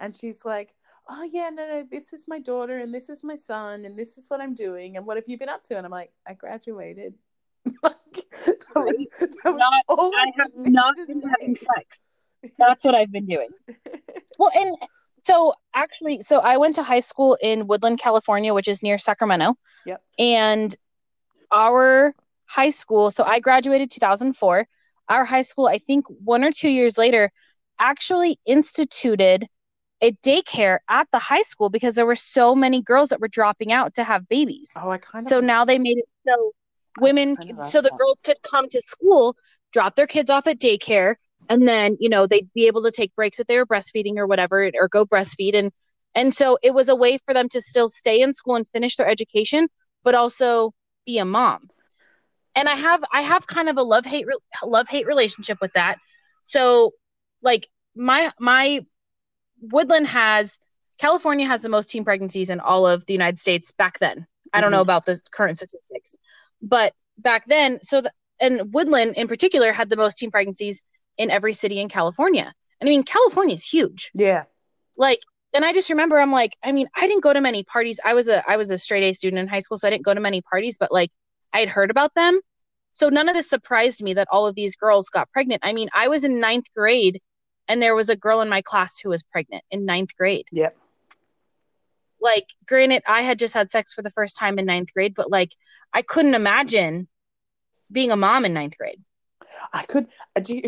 And 0.00 0.14
she's 0.14 0.44
like, 0.44 0.72
Oh 1.10 1.22
yeah, 1.24 1.50
no, 1.50 1.66
no, 1.66 1.86
this 1.90 2.12
is 2.12 2.26
my 2.28 2.38
daughter 2.38 2.78
and 2.78 2.94
this 2.94 3.08
is 3.08 3.24
my 3.24 3.34
son 3.34 3.86
and 3.86 3.98
this 3.98 4.18
is 4.18 4.28
what 4.28 4.40
I'm 4.40 4.54
doing 4.54 4.96
and 4.96 5.06
what 5.06 5.16
have 5.16 5.26
you 5.26 5.38
been 5.38 5.48
up 5.48 5.62
to? 5.64 5.76
And 5.76 5.84
I'm 5.84 5.90
like, 5.90 6.12
I 6.26 6.34
graduated. 6.34 7.14
like, 7.82 8.24
that 8.46 8.56
was, 8.76 9.06
that 9.20 9.28
was 9.44 9.58
Not- 9.90 10.14
I 10.14 10.32
have 10.36 10.50
not 10.56 10.94
been 10.96 11.20
say. 11.20 11.28
having 11.28 11.56
sex. 11.56 11.98
That's 12.58 12.84
what 12.84 12.94
I've 12.94 13.12
been 13.12 13.26
doing. 13.26 13.48
Well, 14.38 14.52
and 14.54 14.76
so 15.24 15.54
actually, 15.74 16.20
so 16.20 16.38
I 16.38 16.58
went 16.58 16.76
to 16.76 16.84
high 16.84 17.00
school 17.00 17.36
in 17.42 17.66
Woodland, 17.66 17.98
California, 17.98 18.54
which 18.54 18.68
is 18.68 18.84
near 18.84 18.96
Sacramento. 18.96 19.56
Yep. 19.84 20.00
And 20.16 20.76
our 21.50 22.14
high 22.46 22.70
school, 22.70 23.10
so 23.10 23.24
I 23.24 23.40
graduated 23.40 23.90
2004. 23.90 24.68
Our 25.08 25.24
high 25.24 25.42
school, 25.42 25.66
I 25.66 25.78
think 25.78 26.06
one 26.22 26.44
or 26.44 26.52
two 26.52 26.68
years 26.68 26.96
later, 26.96 27.32
actually 27.80 28.38
instituted 28.46 29.48
a 30.00 30.12
daycare 30.24 30.78
at 30.88 31.08
the 31.10 31.18
high 31.18 31.42
school 31.42 31.68
because 31.68 31.96
there 31.96 32.06
were 32.06 32.16
so 32.16 32.54
many 32.54 32.80
girls 32.80 33.08
that 33.08 33.20
were 33.20 33.28
dropping 33.28 33.72
out 33.72 33.94
to 33.94 34.04
have 34.04 34.28
babies. 34.28 34.72
Oh, 34.80 34.90
I 34.90 34.98
kind 34.98 35.24
of 35.24 35.28
So 35.28 35.40
now 35.40 35.64
they 35.64 35.78
made 35.78 35.98
it 35.98 36.08
so 36.26 36.52
women, 37.00 37.38
so 37.62 37.80
the 37.80 37.92
girls 37.96 38.18
could 38.24 38.36
come 38.42 38.68
to 38.70 38.82
school, 38.86 39.36
drop 39.72 39.96
their 39.96 40.06
kids 40.06 40.30
off 40.30 40.46
at 40.46 40.58
daycare, 40.58 41.14
and 41.48 41.66
then 41.68 41.96
you 42.00 42.08
know 42.08 42.26
they'd 42.26 42.52
be 42.54 42.66
able 42.66 42.82
to 42.82 42.90
take 42.90 43.14
breaks 43.14 43.40
if 43.40 43.46
they 43.46 43.56
were 43.58 43.66
breastfeeding 43.66 44.16
or 44.16 44.26
whatever, 44.26 44.70
or 44.80 44.88
go 44.88 45.04
breastfeed, 45.06 45.54
and 45.54 45.72
and 46.14 46.34
so 46.34 46.58
it 46.62 46.74
was 46.74 46.88
a 46.88 46.96
way 46.96 47.18
for 47.18 47.34
them 47.34 47.48
to 47.50 47.60
still 47.60 47.88
stay 47.88 48.20
in 48.20 48.32
school 48.32 48.56
and 48.56 48.66
finish 48.72 48.96
their 48.96 49.08
education, 49.08 49.68
but 50.04 50.14
also 50.14 50.72
be 51.06 51.18
a 51.18 51.24
mom. 51.24 51.68
And 52.54 52.68
I 52.68 52.74
have 52.74 53.02
I 53.12 53.22
have 53.22 53.46
kind 53.46 53.68
of 53.68 53.76
a 53.76 53.82
love 53.82 54.04
hate 54.04 54.26
love 54.64 54.88
hate 54.88 55.06
relationship 55.06 55.58
with 55.60 55.72
that. 55.74 55.96
So 56.44 56.92
like 57.42 57.68
my 57.94 58.32
my 58.38 58.80
Woodland 59.60 60.06
has 60.08 60.58
California 60.98 61.46
has 61.46 61.62
the 61.62 61.68
most 61.68 61.90
teen 61.90 62.04
pregnancies 62.04 62.50
in 62.50 62.60
all 62.60 62.86
of 62.86 63.06
the 63.06 63.12
United 63.12 63.38
States 63.38 63.70
back 63.72 63.98
then. 63.98 64.26
I 64.52 64.60
don't 64.60 64.70
know 64.72 64.80
Mhm. 64.80 64.82
about 64.82 65.04
the 65.06 65.20
current 65.32 65.56
statistics, 65.56 66.14
but 66.62 66.92
back 67.16 67.46
then, 67.46 67.80
so 67.82 68.00
the, 68.00 68.12
and 68.40 68.72
Woodland 68.72 69.16
in 69.16 69.28
particular 69.28 69.72
had 69.72 69.88
the 69.88 69.96
most 69.96 70.18
teen 70.18 70.30
pregnancies 70.30 70.82
in 71.16 71.30
every 71.30 71.52
city 71.52 71.80
in 71.80 71.88
California. 71.88 72.52
And 72.80 72.88
I 72.88 72.90
mean, 72.90 73.02
California 73.02 73.54
is 73.54 73.64
huge. 73.64 74.10
Yeah. 74.14 74.44
Like, 74.96 75.20
and 75.54 75.64
I 75.64 75.72
just 75.72 75.90
remember 75.90 76.20
I'm 76.20 76.32
like, 76.32 76.56
I 76.62 76.72
mean, 76.72 76.88
I 76.94 77.06
didn't 77.06 77.22
go 77.22 77.32
to 77.32 77.40
many 77.40 77.64
parties. 77.64 77.98
I 78.04 78.14
was 78.14 78.28
a 78.28 78.48
I 78.48 78.56
was 78.56 78.70
a 78.70 78.78
straight 78.78 79.02
A 79.02 79.12
student 79.12 79.40
in 79.40 79.48
high 79.48 79.58
school, 79.60 79.78
so 79.78 79.88
I 79.88 79.90
didn't 79.90 80.04
go 80.04 80.14
to 80.14 80.20
many 80.20 80.42
parties, 80.42 80.76
but 80.78 80.92
like 80.92 81.10
I 81.52 81.60
had 81.60 81.68
heard 81.68 81.90
about 81.90 82.14
them. 82.14 82.40
So 82.92 83.08
none 83.08 83.28
of 83.28 83.34
this 83.34 83.48
surprised 83.48 84.02
me 84.02 84.14
that 84.14 84.28
all 84.30 84.46
of 84.46 84.54
these 84.54 84.76
girls 84.76 85.08
got 85.08 85.30
pregnant. 85.30 85.62
I 85.64 85.72
mean, 85.72 85.88
I 85.94 86.08
was 86.08 86.24
in 86.24 86.40
ninth 86.40 86.66
grade 86.76 87.20
and 87.68 87.80
there 87.80 87.94
was 87.94 88.08
a 88.08 88.16
girl 88.16 88.40
in 88.40 88.48
my 88.48 88.62
class 88.62 88.98
who 88.98 89.10
was 89.10 89.22
pregnant 89.22 89.62
in 89.70 89.84
ninth 89.84 90.16
grade. 90.16 90.46
Yep. 90.52 90.76
Like, 92.20 92.46
granted, 92.66 93.02
I 93.06 93.22
had 93.22 93.38
just 93.38 93.54
had 93.54 93.70
sex 93.70 93.92
for 93.94 94.02
the 94.02 94.10
first 94.10 94.36
time 94.36 94.58
in 94.58 94.66
ninth 94.66 94.92
grade, 94.92 95.14
but 95.14 95.30
like 95.30 95.54
I 95.92 96.02
couldn't 96.02 96.34
imagine 96.34 97.08
being 97.90 98.10
a 98.10 98.16
mom 98.16 98.44
in 98.44 98.52
ninth 98.52 98.76
grade. 98.76 99.02
I 99.72 99.84
could. 99.84 100.08
uh, 100.36 100.40
Do 100.40 100.56
you... 100.56 100.62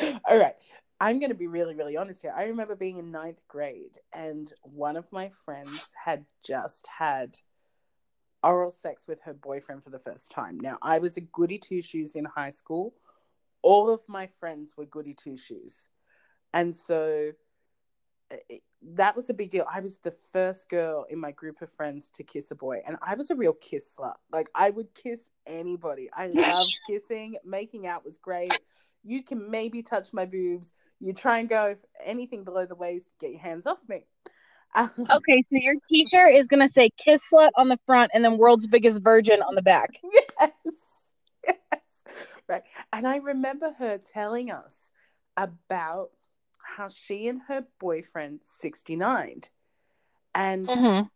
All 0.24 0.38
right. 0.38 0.54
I'm 1.00 1.18
going 1.18 1.30
to 1.30 1.36
be 1.36 1.46
really, 1.46 1.74
really 1.74 1.96
honest 1.96 2.20
here. 2.22 2.34
I 2.36 2.44
remember 2.44 2.76
being 2.76 2.98
in 2.98 3.10
ninth 3.10 3.42
grade, 3.48 3.98
and 4.12 4.52
one 4.62 4.96
of 4.96 5.10
my 5.12 5.30
friends 5.44 5.92
had 6.02 6.26
just 6.44 6.86
had 6.86 7.36
oral 8.42 8.70
sex 8.70 9.06
with 9.08 9.20
her 9.22 9.32
boyfriend 9.32 9.82
for 9.82 9.90
the 9.90 9.98
first 9.98 10.30
time. 10.30 10.58
Now, 10.60 10.78
I 10.82 10.98
was 10.98 11.16
a 11.16 11.22
goody 11.22 11.58
two 11.58 11.80
shoes 11.80 12.16
in 12.16 12.24
high 12.26 12.50
school. 12.50 12.94
All 13.62 13.90
of 13.90 14.00
my 14.08 14.26
friends 14.26 14.74
were 14.76 14.86
goody 14.86 15.14
two 15.14 15.36
shoes. 15.36 15.88
And 16.52 16.74
so 16.74 17.32
Uh, 18.30 18.36
that 18.94 19.14
was 19.14 19.28
a 19.28 19.34
big 19.34 19.50
deal. 19.50 19.66
I 19.72 19.80
was 19.80 19.98
the 19.98 20.10
first 20.10 20.68
girl 20.68 21.06
in 21.10 21.18
my 21.18 21.32
group 21.32 21.60
of 21.62 21.70
friends 21.70 22.10
to 22.14 22.22
kiss 22.22 22.50
a 22.50 22.54
boy, 22.54 22.82
and 22.86 22.96
I 23.02 23.14
was 23.14 23.30
a 23.30 23.34
real 23.34 23.52
kiss 23.54 23.96
slut. 23.98 24.14
Like 24.32 24.48
I 24.54 24.70
would 24.70 24.94
kiss 24.94 25.28
anybody. 25.46 26.08
I 26.14 26.26
loved 26.34 26.78
kissing. 26.88 27.36
Making 27.44 27.86
out 27.86 28.04
was 28.04 28.18
great. 28.18 28.52
You 29.02 29.22
can 29.22 29.50
maybe 29.50 29.82
touch 29.82 30.12
my 30.12 30.26
boobs. 30.26 30.74
You 30.98 31.12
try 31.12 31.38
and 31.38 31.48
go 31.48 31.68
if 31.68 31.78
anything 32.04 32.44
below 32.44 32.66
the 32.66 32.74
waist, 32.74 33.12
get 33.18 33.30
your 33.30 33.40
hands 33.40 33.66
off 33.66 33.78
me. 33.88 34.04
okay, 34.76 35.42
so 35.50 35.56
your 35.56 35.74
t-shirt 35.88 36.34
is 36.34 36.46
gonna 36.46 36.68
say 36.68 36.90
"Kiss 36.96 37.28
Slut" 37.30 37.50
on 37.56 37.68
the 37.68 37.78
front, 37.86 38.12
and 38.14 38.24
then 38.24 38.38
"World's 38.38 38.66
Biggest 38.66 39.02
Virgin" 39.02 39.42
on 39.42 39.54
the 39.54 39.62
back. 39.62 39.90
Yes, 40.40 41.12
yes, 41.46 42.04
right. 42.48 42.62
And 42.92 43.06
I 43.06 43.16
remember 43.16 43.72
her 43.78 43.98
telling 43.98 44.50
us 44.50 44.90
about 45.36 46.10
how 46.76 46.88
she 46.88 47.28
and 47.28 47.40
her 47.48 47.64
boyfriend 47.78 48.40
69 48.42 49.42
and 50.34 50.68
mm-hmm. 50.68 51.06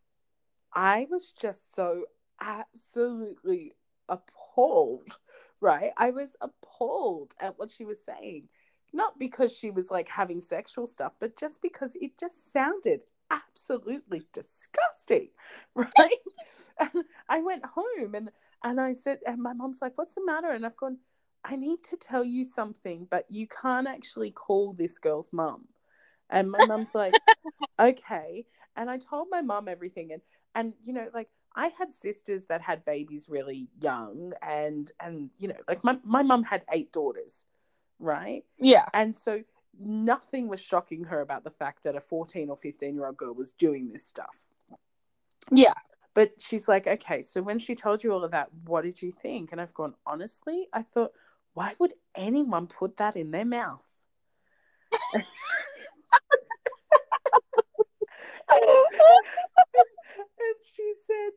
I 0.72 1.06
was 1.10 1.32
just 1.32 1.74
so 1.74 2.04
absolutely 2.40 3.74
appalled, 4.08 5.18
right? 5.60 5.92
I 5.96 6.10
was 6.10 6.36
appalled 6.40 7.34
at 7.40 7.58
what 7.58 7.70
she 7.70 7.84
was 7.84 8.04
saying. 8.04 8.48
Not 8.92 9.18
because 9.18 9.52
she 9.52 9.70
was 9.70 9.90
like 9.90 10.08
having 10.08 10.40
sexual 10.40 10.86
stuff, 10.86 11.12
but 11.18 11.36
just 11.36 11.60
because 11.62 11.96
it 11.96 12.18
just 12.18 12.52
sounded 12.52 13.00
absolutely 13.30 14.22
disgusting, 14.32 15.30
right? 15.74 15.90
and 16.78 17.04
I 17.28 17.40
went 17.40 17.64
home 17.64 18.14
and 18.14 18.30
and 18.62 18.80
I 18.80 18.94
said, 18.94 19.18
and 19.26 19.42
my 19.42 19.52
mom's 19.52 19.82
like, 19.82 19.92
"What's 19.96 20.14
the 20.14 20.24
matter?" 20.24 20.50
And 20.50 20.64
I've 20.64 20.76
gone, 20.76 20.98
"I 21.44 21.56
need 21.56 21.82
to 21.84 21.96
tell 21.96 22.24
you 22.24 22.44
something, 22.44 23.06
but 23.10 23.26
you 23.28 23.46
can't 23.46 23.86
actually 23.86 24.30
call 24.30 24.72
this 24.72 24.98
girl's 24.98 25.32
mum." 25.32 25.66
And 26.30 26.50
my 26.50 26.64
mom's 26.64 26.94
like, 26.94 27.14
"Okay." 27.78 28.46
And 28.76 28.90
I 28.90 28.98
told 28.98 29.28
my 29.30 29.42
mom 29.42 29.68
everything, 29.68 30.12
and 30.12 30.22
and 30.54 30.74
you 30.82 30.92
know, 30.92 31.08
like 31.12 31.28
I 31.54 31.68
had 31.68 31.92
sisters 31.92 32.46
that 32.46 32.60
had 32.60 32.84
babies 32.84 33.28
really 33.28 33.68
young, 33.80 34.32
and 34.42 34.90
and 35.00 35.30
you 35.38 35.48
know, 35.48 35.60
like 35.68 35.84
my 35.84 35.98
my 36.04 36.22
mom 36.22 36.42
had 36.42 36.64
eight 36.72 36.92
daughters, 36.92 37.44
right? 37.98 38.44
Yeah, 38.58 38.86
and 38.92 39.14
so 39.14 39.42
nothing 39.78 40.48
was 40.48 40.60
shocking 40.60 41.04
her 41.04 41.20
about 41.20 41.44
the 41.44 41.50
fact 41.50 41.82
that 41.84 41.96
a 41.96 42.00
14 42.00 42.48
or 42.48 42.56
15 42.56 42.94
year 42.94 43.06
old 43.06 43.16
girl 43.16 43.34
was 43.34 43.54
doing 43.54 43.88
this 43.88 44.06
stuff. 44.06 44.44
Yeah. 45.50 45.74
But 46.14 46.40
she's 46.40 46.68
like, 46.68 46.86
okay, 46.86 47.22
so 47.22 47.42
when 47.42 47.58
she 47.58 47.74
told 47.74 48.04
you 48.04 48.12
all 48.12 48.22
of 48.22 48.30
that, 48.30 48.48
what 48.66 48.84
did 48.84 49.02
you 49.02 49.10
think? 49.10 49.50
And 49.50 49.60
I've 49.60 49.74
gone, 49.74 49.94
honestly, 50.06 50.68
I 50.72 50.82
thought, 50.82 51.10
why 51.54 51.74
would 51.78 51.94
anyone 52.14 52.66
put 52.66 52.98
that 52.98 53.16
in 53.16 53.30
their 53.30 53.44
mouth? 53.44 53.82
and 55.12 55.24
she 60.74 60.92
said, 61.06 61.30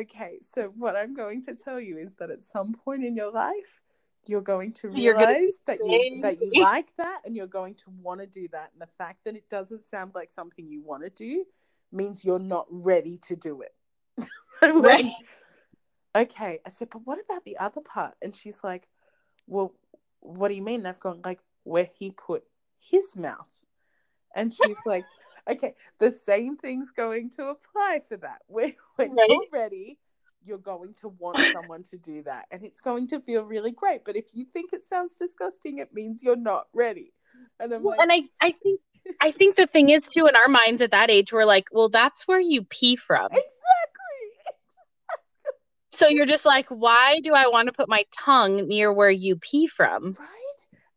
okay, 0.00 0.38
so 0.42 0.72
what 0.76 0.96
I'm 0.96 1.14
going 1.14 1.42
to 1.42 1.54
tell 1.54 1.80
you 1.80 1.98
is 1.98 2.14
that 2.14 2.30
at 2.30 2.44
some 2.44 2.74
point 2.74 3.04
in 3.04 3.16
your 3.16 3.30
life, 3.30 3.80
you're 4.26 4.40
going 4.42 4.72
to 4.72 4.90
realize 4.90 5.60
that 5.66 5.78
you 5.82 6.20
that 6.22 6.42
you 6.42 6.52
like 6.60 6.94
that 6.96 7.22
and 7.24 7.34
you're 7.34 7.46
going 7.46 7.74
to 7.74 7.84
want 8.02 8.20
to 8.20 8.26
do 8.26 8.48
that. 8.52 8.70
And 8.72 8.82
the 8.82 8.92
fact 8.98 9.24
that 9.24 9.34
it 9.34 9.48
doesn't 9.48 9.82
sound 9.82 10.12
like 10.14 10.30
something 10.30 10.68
you 10.68 10.82
want 10.82 11.04
to 11.04 11.10
do 11.10 11.44
means 11.90 12.24
you're 12.24 12.38
not 12.38 12.66
ready 12.70 13.18
to 13.28 13.36
do 13.36 13.62
it. 13.62 13.74
Right. 14.62 15.14
okay. 16.14 16.60
I 16.66 16.68
said 16.68 16.90
but 16.90 17.06
what 17.06 17.18
about 17.24 17.46
the 17.46 17.56
other 17.56 17.80
part? 17.80 18.14
And 18.20 18.34
she's 18.34 18.62
like 18.62 18.86
well 19.50 19.74
what 20.20 20.48
do 20.48 20.54
you 20.54 20.62
mean 20.62 20.80
and 20.80 20.88
i've 20.88 21.00
gone 21.00 21.20
like 21.24 21.40
where 21.64 21.88
he 21.98 22.10
put 22.10 22.44
his 22.80 23.16
mouth? 23.16 23.46
And 24.34 24.52
she's 24.52 24.78
like 24.86 25.04
okay 25.50 25.74
the 25.98 26.10
same 26.10 26.56
thing's 26.56 26.90
going 26.90 27.30
to 27.30 27.46
apply 27.46 28.02
for 28.08 28.16
that. 28.18 28.42
When, 28.46 28.74
when 28.96 29.14
right. 29.14 29.26
you're 29.28 29.44
ready. 29.52 29.98
You're 30.42 30.56
going 30.56 30.94
to 31.02 31.08
want 31.08 31.36
someone 31.52 31.82
to 31.82 31.98
do 31.98 32.22
that. 32.22 32.46
And 32.50 32.64
it's 32.64 32.80
going 32.80 33.08
to 33.08 33.20
feel 33.20 33.44
really 33.44 33.72
great. 33.72 34.06
But 34.06 34.16
if 34.16 34.28
you 34.32 34.46
think 34.46 34.72
it 34.72 34.82
sounds 34.82 35.18
disgusting 35.18 35.80
it 35.80 35.92
means 35.92 36.22
you're 36.22 36.34
not 36.34 36.68
ready. 36.72 37.12
And 37.58 37.74
i'm 37.74 37.82
well, 37.82 37.96
like 37.98 38.02
and 38.02 38.12
i 38.40 38.46
i 38.46 38.52
think 38.52 38.80
i 39.20 39.30
think 39.30 39.56
the 39.56 39.66
thing 39.66 39.90
is 39.90 40.08
too 40.08 40.26
in 40.26 40.36
our 40.36 40.48
minds 40.48 40.82
at 40.82 40.90
that 40.90 41.10
age 41.10 41.32
we're 41.32 41.44
like 41.44 41.68
well 41.72 41.88
that's 41.88 42.26
where 42.26 42.40
you 42.40 42.62
pee 42.64 42.96
from. 42.96 43.28
Exactly 43.30 43.59
so 45.90 46.08
you're 46.08 46.26
just 46.26 46.44
like 46.44 46.66
why 46.68 47.20
do 47.22 47.34
i 47.34 47.46
want 47.46 47.66
to 47.66 47.72
put 47.72 47.88
my 47.88 48.04
tongue 48.12 48.68
near 48.68 48.92
where 48.92 49.10
you 49.10 49.36
pee 49.36 49.66
from? 49.66 50.16
Right? 50.18 50.26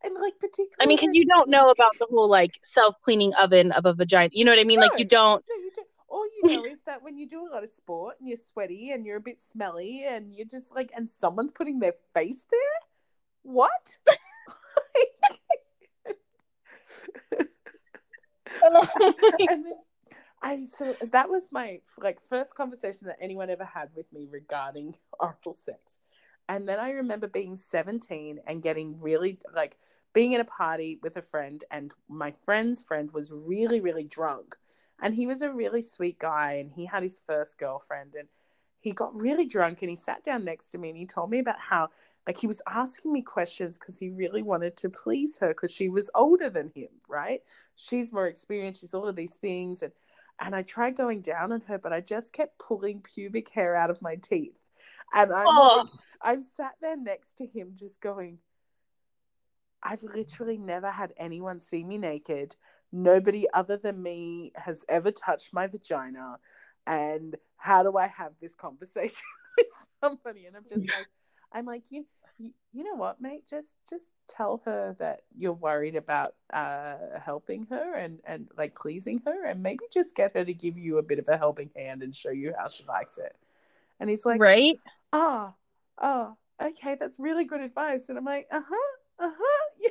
And 0.03 0.15
like 0.19 0.37
particularly 0.39 0.75
i 0.79 0.85
mean 0.85 0.97
because 0.97 1.15
you 1.15 1.25
don't 1.25 1.49
know 1.49 1.69
about 1.69 1.91
the 1.99 2.07
whole 2.09 2.29
like 2.29 2.59
self-cleaning 2.63 3.33
oven 3.35 3.71
of 3.71 3.85
a 3.85 3.93
vagina 3.93 4.29
you 4.33 4.43
know 4.45 4.51
what 4.51 4.59
i 4.59 4.63
mean? 4.63 4.79
No, 4.79 4.87
like 4.87 4.99
you 4.99 5.05
don't, 5.05 5.43
no, 5.49 5.55
you 5.55 5.71
don't. 5.75 5.87
All 6.09 6.25
you 6.25 6.41
know 6.57 6.65
is 6.65 6.81
that 6.81 7.01
when 7.01 7.17
you 7.17 7.27
do 7.27 7.47
a 7.47 7.49
lot 7.49 7.63
of 7.63 7.69
sport 7.69 8.17
and 8.19 8.27
you're 8.27 8.37
sweaty 8.37 8.91
and 8.91 9.05
you're 9.05 9.17
a 9.17 9.21
bit 9.21 9.41
smelly 9.41 10.05
and 10.07 10.35
you're 10.35 10.45
just 10.45 10.75
like, 10.75 10.91
and 10.95 11.09
someone's 11.09 11.51
putting 11.51 11.79
their 11.79 11.93
face 12.13 12.45
there, 12.51 12.59
what? 13.41 13.97
Oh 18.65 18.87
and 19.39 19.65
then 19.65 19.73
I 20.43 20.63
so 20.63 20.95
that 21.11 21.29
was 21.29 21.49
my 21.51 21.79
like 21.97 22.19
first 22.19 22.53
conversation 22.53 23.07
that 23.07 23.17
anyone 23.21 23.49
ever 23.49 23.63
had 23.63 23.89
with 23.95 24.11
me 24.11 24.27
regarding 24.29 24.95
oral 25.19 25.53
sex. 25.53 25.99
And 26.49 26.67
then 26.67 26.77
I 26.79 26.91
remember 26.91 27.27
being 27.27 27.55
17 27.55 28.39
and 28.45 28.61
getting 28.61 28.99
really 28.99 29.39
like 29.55 29.77
being 30.13 30.33
in 30.33 30.41
a 30.41 30.45
party 30.45 30.99
with 31.01 31.15
a 31.15 31.21
friend 31.21 31.63
and 31.71 31.93
my 32.09 32.31
friend's 32.45 32.83
friend 32.83 33.09
was 33.11 33.31
really 33.31 33.79
really 33.79 34.03
drunk 34.03 34.55
and 35.01 35.15
he 35.15 35.25
was 35.25 35.41
a 35.41 35.51
really 35.51 35.81
sweet 35.81 36.19
guy 36.19 36.53
and 36.53 36.71
he 36.71 36.85
had 36.85 37.01
his 37.01 37.21
first 37.25 37.57
girlfriend 37.57 38.13
and 38.19 38.27
he 38.79 38.91
got 38.91 39.15
really 39.15 39.45
drunk 39.45 39.81
and 39.81 39.89
he 39.89 39.95
sat 39.95 40.23
down 40.23 40.43
next 40.43 40.71
to 40.71 40.77
me 40.77 40.89
and 40.89 40.97
he 40.97 41.05
told 41.05 41.31
me 41.31 41.39
about 41.39 41.59
how 41.59 41.87
like 42.27 42.37
he 42.37 42.47
was 42.47 42.61
asking 42.67 43.13
me 43.13 43.21
questions 43.21 43.79
because 43.79 43.97
he 43.97 44.09
really 44.09 44.43
wanted 44.43 44.75
to 44.75 44.89
please 44.89 45.37
her 45.39 45.47
because 45.49 45.71
she 45.71 45.89
was 45.89 46.11
older 46.13 46.49
than 46.49 46.69
him 46.75 46.89
right 47.07 47.41
she's 47.75 48.11
more 48.11 48.27
experienced 48.27 48.81
she's 48.81 48.93
all 48.93 49.07
of 49.07 49.15
these 49.15 49.35
things 49.35 49.81
and 49.81 49.93
and 50.39 50.55
i 50.55 50.61
tried 50.61 50.95
going 50.95 51.21
down 51.21 51.51
on 51.51 51.61
her 51.61 51.77
but 51.77 51.93
i 51.93 51.99
just 51.99 52.33
kept 52.33 52.59
pulling 52.59 53.01
pubic 53.01 53.49
hair 53.49 53.75
out 53.75 53.89
of 53.89 54.01
my 54.01 54.15
teeth. 54.15 54.57
And 55.13 55.31
i'm 55.31 55.47
oh. 55.47 55.77
like, 55.83 56.01
i'm 56.21 56.41
sat 56.41 56.73
there 56.81 56.97
next 56.97 57.37
to 57.39 57.45
him 57.45 57.73
just 57.75 58.01
going 58.01 58.39
i've 59.81 60.03
literally 60.03 60.57
never 60.57 60.89
had 60.89 61.13
anyone 61.17 61.59
see 61.59 61.83
me 61.83 61.97
naked. 61.97 62.55
Nobody 62.91 63.47
other 63.53 63.77
than 63.77 64.01
me 64.01 64.51
has 64.55 64.85
ever 64.87 65.11
touched 65.11 65.51
my 65.51 65.65
vagina. 65.65 66.37
And 66.85 67.35
how 67.57 67.83
do 67.83 67.97
i 67.97 68.07
have 68.07 68.33
this 68.41 68.55
conversation 68.55 69.21
with 69.57 69.67
somebody? 70.01 70.45
And 70.45 70.55
i'm 70.55 70.63
just 70.67 70.81
like 70.81 71.07
i'm 71.51 71.65
like 71.65 71.91
you, 71.91 72.05
you 72.73 72.83
know 72.83 72.95
what 72.95 73.21
mate? 73.21 73.45
Just 73.49 73.75
just 73.89 74.15
tell 74.27 74.61
her 74.65 74.95
that 74.99 75.21
you're 75.37 75.53
worried 75.53 75.95
about 75.95 76.35
uh 76.51 76.95
helping 77.23 77.65
her 77.69 77.95
and 77.95 78.19
and 78.25 78.47
like 78.57 78.75
pleasing 78.75 79.21
her 79.25 79.45
and 79.45 79.61
maybe 79.61 79.85
just 79.91 80.15
get 80.15 80.33
her 80.33 80.43
to 80.43 80.53
give 80.53 80.77
you 80.77 80.97
a 80.97 81.03
bit 81.03 81.19
of 81.19 81.27
a 81.27 81.37
helping 81.37 81.69
hand 81.75 82.01
and 82.03 82.15
show 82.15 82.31
you 82.31 82.53
how 82.57 82.67
she 82.67 82.83
likes 82.85 83.17
it. 83.17 83.35
And 83.99 84.09
he's 84.09 84.25
like 84.25 84.39
right. 84.39 84.77
Ah 85.11 85.53
oh, 86.01 86.37
oh 86.61 86.67
okay 86.67 86.95
that's 86.99 87.19
really 87.19 87.45
good 87.45 87.61
advice. 87.61 88.09
And 88.09 88.17
i'm 88.17 88.25
like 88.25 88.47
uh-huh 88.51 88.97
uh-huh 89.19 89.69
yeah 89.79 89.89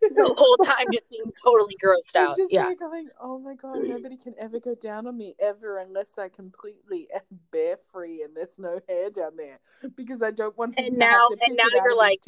the 0.00 0.34
whole 0.36 0.56
time 0.58 0.86
just 0.92 1.08
being 1.10 1.32
totally 1.42 1.76
grossed 1.82 2.16
out. 2.16 2.36
Just 2.36 2.52
yeah. 2.52 2.72
going, 2.74 3.08
oh 3.20 3.38
my 3.38 3.54
god, 3.54 3.78
nobody 3.82 4.16
can 4.16 4.34
ever 4.38 4.60
go 4.60 4.74
down 4.74 5.06
on 5.06 5.16
me 5.16 5.34
ever 5.38 5.78
unless 5.78 6.18
I 6.18 6.28
completely 6.28 7.08
am 7.14 7.22
bare 7.50 7.76
free 7.76 8.22
and 8.22 8.36
there's 8.36 8.58
no 8.58 8.80
hair 8.88 9.10
down 9.10 9.36
there 9.36 9.58
because 9.96 10.22
I 10.22 10.30
don't 10.30 10.56
want 10.56 10.74
and 10.78 10.94
to 10.94 11.00
now, 11.00 11.26
and 11.46 11.56
now 11.56 11.64
you're 11.72 11.96
like, 11.96 12.20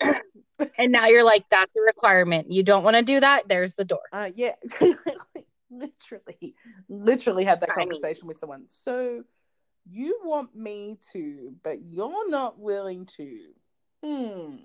and 0.78 0.92
now 0.92 1.06
you're 1.06 1.24
like, 1.24 1.44
that's 1.50 1.74
a 1.76 1.80
requirement. 1.80 2.50
You 2.50 2.62
don't 2.62 2.84
want 2.84 2.96
to 2.96 3.02
do 3.02 3.20
that. 3.20 3.48
There's 3.48 3.74
the 3.74 3.84
door. 3.84 4.02
Uh, 4.12 4.30
yeah, 4.34 4.54
literally, 5.70 6.54
literally 6.88 7.44
had 7.44 7.60
that 7.60 7.70
conversation 7.74 8.22
I 8.22 8.24
mean, 8.24 8.28
with 8.28 8.36
someone. 8.38 8.64
So 8.66 9.22
you 9.88 10.20
want 10.24 10.54
me 10.56 10.98
to, 11.12 11.54
but 11.62 11.82
you're 11.82 12.28
not 12.30 12.58
willing 12.58 13.06
to. 13.16 13.38
Hmm 14.02 14.56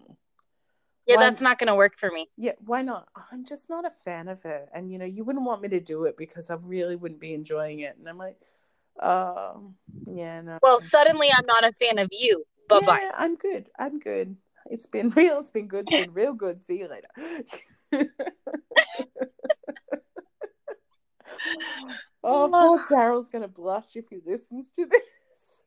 yeah, 1.09 1.15
why, 1.15 1.23
that's 1.23 1.41
not 1.41 1.57
going 1.57 1.67
to 1.69 1.75
work 1.75 1.97
for 1.97 2.11
me. 2.11 2.29
Yeah, 2.37 2.51
why 2.65 2.83
not? 2.83 3.07
I'm 3.31 3.43
just 3.43 3.67
not 3.67 3.83
a 3.83 3.89
fan 3.89 4.27
of 4.27 4.45
it. 4.45 4.69
And, 4.75 4.91
you 4.91 4.99
know, 4.99 5.05
you 5.05 5.23
wouldn't 5.23 5.43
want 5.43 5.63
me 5.63 5.69
to 5.69 5.79
do 5.79 6.03
it 6.03 6.15
because 6.15 6.51
I 6.51 6.57
really 6.61 6.95
wouldn't 6.95 7.19
be 7.19 7.33
enjoying 7.33 7.79
it. 7.79 7.97
And 7.97 8.07
I'm 8.07 8.19
like, 8.19 8.37
um, 9.01 9.73
yeah, 10.05 10.41
no. 10.41 10.59
Well, 10.61 10.81
suddenly 10.81 11.29
I'm 11.35 11.47
not 11.47 11.63
a 11.63 11.71
fan 11.73 11.97
of 11.97 12.09
you. 12.11 12.43
Bye 12.67 12.81
bye. 12.81 12.99
Yeah, 13.01 13.11
I'm 13.17 13.33
good. 13.33 13.69
I'm 13.79 13.97
good. 13.97 14.35
It's 14.69 14.85
been 14.85 15.09
real. 15.15 15.39
It's 15.39 15.49
been 15.49 15.67
good. 15.67 15.87
It's 15.89 16.05
been 16.05 16.13
real 16.13 16.33
good. 16.33 16.63
See 16.63 16.77
you 16.77 16.87
later. 16.87 17.07
oh, 22.23 22.49
poor 22.51 22.85
Daryl's 22.91 23.29
going 23.29 23.41
to 23.41 23.47
blush 23.47 23.95
if 23.95 24.05
he 24.09 24.19
listens 24.23 24.69
to 24.71 24.85
this. 24.85 25.63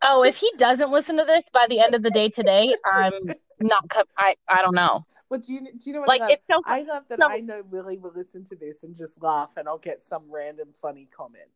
Oh, 0.00 0.22
if 0.22 0.36
he 0.36 0.50
doesn't 0.56 0.90
listen 0.90 1.18
to 1.18 1.24
this 1.24 1.44
by 1.52 1.66
the 1.68 1.80
end 1.80 1.94
of 1.94 2.02
the 2.02 2.10
day 2.10 2.30
today, 2.30 2.74
I'm 2.84 3.12
not. 3.60 3.84
I 4.16 4.36
I 4.48 4.62
don't 4.62 4.74
know. 4.74 5.04
But 5.30 5.42
do 5.42 5.54
you 5.54 5.60
do 5.60 5.70
you 5.86 5.92
know 5.94 6.00
what 6.00 6.08
Like 6.08 6.20
I 6.20 6.24
love? 6.24 6.32
it's 6.32 6.44
so 6.50 6.62
I 6.66 6.82
love 6.82 7.08
that 7.08 7.18
so- 7.20 7.28
I 7.28 7.40
know 7.40 7.62
Willie 7.70 7.98
will 7.98 8.12
listen 8.14 8.44
to 8.44 8.56
this 8.56 8.84
and 8.84 8.94
just 8.94 9.22
laugh, 9.22 9.56
and 9.56 9.68
I'll 9.68 9.78
get 9.78 10.02
some 10.02 10.24
random 10.30 10.68
funny 10.74 11.08
comment. 11.10 11.48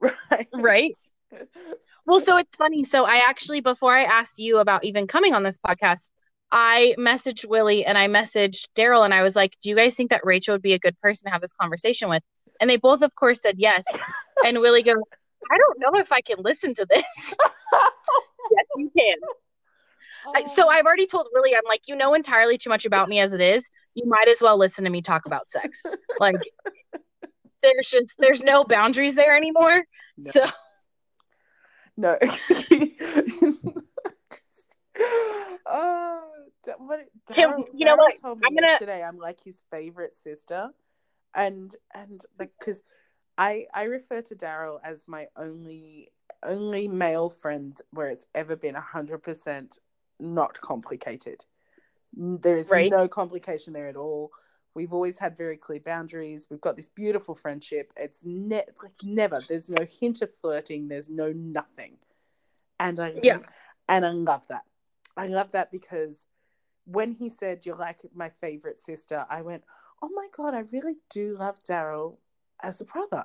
Right. 0.30 0.48
Right. 0.52 0.96
Well, 2.06 2.20
so 2.20 2.36
it's 2.36 2.54
funny. 2.56 2.84
So 2.84 3.04
I 3.04 3.16
actually, 3.16 3.60
before 3.60 3.92
I 3.92 4.04
asked 4.04 4.38
you 4.38 4.58
about 4.58 4.84
even 4.84 5.08
coming 5.08 5.34
on 5.34 5.42
this 5.42 5.58
podcast, 5.58 6.08
I 6.52 6.94
messaged 6.98 7.44
Willie 7.48 7.84
and 7.84 7.98
I 7.98 8.06
messaged 8.06 8.66
Daryl 8.76 9.04
and 9.04 9.12
I 9.12 9.22
was 9.22 9.34
like, 9.34 9.56
"Do 9.60 9.68
you 9.70 9.74
guys 9.74 9.96
think 9.96 10.10
that 10.10 10.24
Rachel 10.24 10.54
would 10.54 10.62
be 10.62 10.74
a 10.74 10.78
good 10.78 10.96
person 11.00 11.26
to 11.26 11.32
have 11.32 11.40
this 11.40 11.52
conversation 11.54 12.08
with?" 12.08 12.22
And 12.60 12.70
they 12.70 12.76
both, 12.76 13.02
of 13.02 13.12
course, 13.16 13.42
said 13.42 13.56
yes. 13.58 13.84
And 14.44 14.60
Willie 14.60 14.84
goes, 14.84 15.02
"I 15.50 15.58
don't 15.58 15.80
know 15.80 15.98
if 15.98 16.12
I 16.12 16.20
can 16.20 16.36
listen 16.38 16.74
to 16.74 16.86
this." 16.86 17.04
yes, 18.52 18.66
you 18.76 18.90
can. 18.96 19.16
I- 20.34 20.44
Oh. 20.46 20.54
So 20.54 20.68
I've 20.68 20.84
already 20.86 21.06
told 21.06 21.28
Willie, 21.32 21.54
I'm 21.54 21.62
like, 21.66 21.82
you 21.88 21.96
know 21.96 22.14
entirely 22.14 22.58
too 22.58 22.70
much 22.70 22.84
about 22.86 23.08
me 23.08 23.20
as 23.20 23.32
it 23.32 23.40
is. 23.40 23.68
You 23.94 24.06
might 24.06 24.28
as 24.28 24.40
well 24.42 24.58
listen 24.58 24.84
to 24.84 24.90
me 24.90 25.02
talk 25.02 25.26
about 25.26 25.48
sex. 25.50 25.82
Like, 26.20 26.36
there's 27.62 27.88
just 27.88 28.14
there's 28.18 28.42
no 28.42 28.64
boundaries 28.64 29.14
there 29.14 29.36
anymore. 29.36 29.84
No. 30.18 30.30
So 30.30 30.46
No. 31.96 32.18
oh, 35.66 36.22
d- 36.64 36.72
what? 36.78 37.00
Him- 37.30 37.64
you 37.74 37.86
know 37.86 37.96
what? 37.96 38.14
I'm 38.24 38.40
gonna- 38.40 38.66
yesterday 38.68 39.02
I'm 39.02 39.18
like 39.18 39.42
his 39.42 39.62
favorite 39.70 40.14
sister, 40.14 40.70
and 41.34 41.74
and 41.94 42.24
like 42.38 42.52
because 42.58 42.82
I 43.38 43.66
I 43.74 43.84
refer 43.84 44.22
to 44.22 44.34
Daryl 44.36 44.78
as 44.84 45.04
my 45.06 45.26
only 45.36 46.10
only 46.42 46.88
male 46.88 47.28
friend 47.30 47.76
where 47.90 48.08
it's 48.08 48.26
ever 48.34 48.56
been 48.56 48.74
hundred 48.74 49.18
percent 49.22 49.78
not 50.18 50.60
complicated. 50.60 51.44
There 52.12 52.56
is 52.58 52.70
Right. 52.70 52.90
no 52.90 53.08
complication 53.08 53.72
there 53.72 53.88
at 53.88 53.96
all. 53.96 54.32
We've 54.74 54.92
always 54.92 55.18
had 55.18 55.36
very 55.36 55.56
clear 55.56 55.80
boundaries. 55.80 56.48
We've 56.50 56.60
got 56.60 56.76
this 56.76 56.88
beautiful 56.88 57.34
friendship. 57.34 57.92
It's 57.96 58.22
ne- 58.24 58.66
like 58.82 59.02
never. 59.02 59.42
There's 59.48 59.68
no 59.68 59.84
hint 59.84 60.22
of 60.22 60.34
flirting. 60.34 60.88
There's 60.88 61.08
no 61.08 61.32
nothing. 61.32 61.98
And 62.78 63.00
I 63.00 63.18
Yeah. 63.22 63.40
and 63.88 64.04
I 64.04 64.10
love 64.10 64.46
that. 64.48 64.64
I 65.16 65.28
love 65.28 65.52
that 65.52 65.70
because 65.70 66.26
when 66.84 67.12
he 67.12 67.28
said 67.28 67.64
you're 67.64 67.76
like 67.76 68.00
my 68.14 68.28
favorite 68.28 68.78
sister, 68.78 69.24
I 69.30 69.42
went, 69.42 69.64
"Oh 70.02 70.08
my 70.10 70.28
god, 70.32 70.54
I 70.54 70.60
really 70.60 70.96
do 71.08 71.36
love 71.36 71.62
Daryl 71.62 72.18
as 72.62 72.80
a 72.80 72.84
brother." 72.84 73.24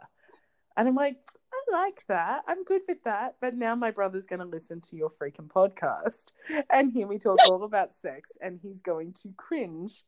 And 0.78 0.88
I'm 0.88 0.96
like, 0.96 1.18
"I 1.54 1.72
like 1.72 2.04
that. 2.08 2.44
I'm 2.48 2.64
good 2.64 2.82
with 2.88 3.04
that." 3.04 3.36
But 3.42 3.56
now 3.56 3.76
my 3.76 3.92
brother's 3.92 4.26
going 4.26 4.40
to 4.40 4.46
listen 4.46 4.82
to 4.82 4.96
your 4.96 5.10
freaking 5.10 5.48
podcast 5.48 6.32
and 6.72 6.92
hear 6.92 7.08
me 7.08 7.18
talk 7.18 7.40
all 7.48 7.64
about 7.64 7.94
sex 7.94 8.32
and 8.42 8.60
he's 8.62 8.82
going 8.82 9.14
to 9.22 9.34
cringe 9.38 10.04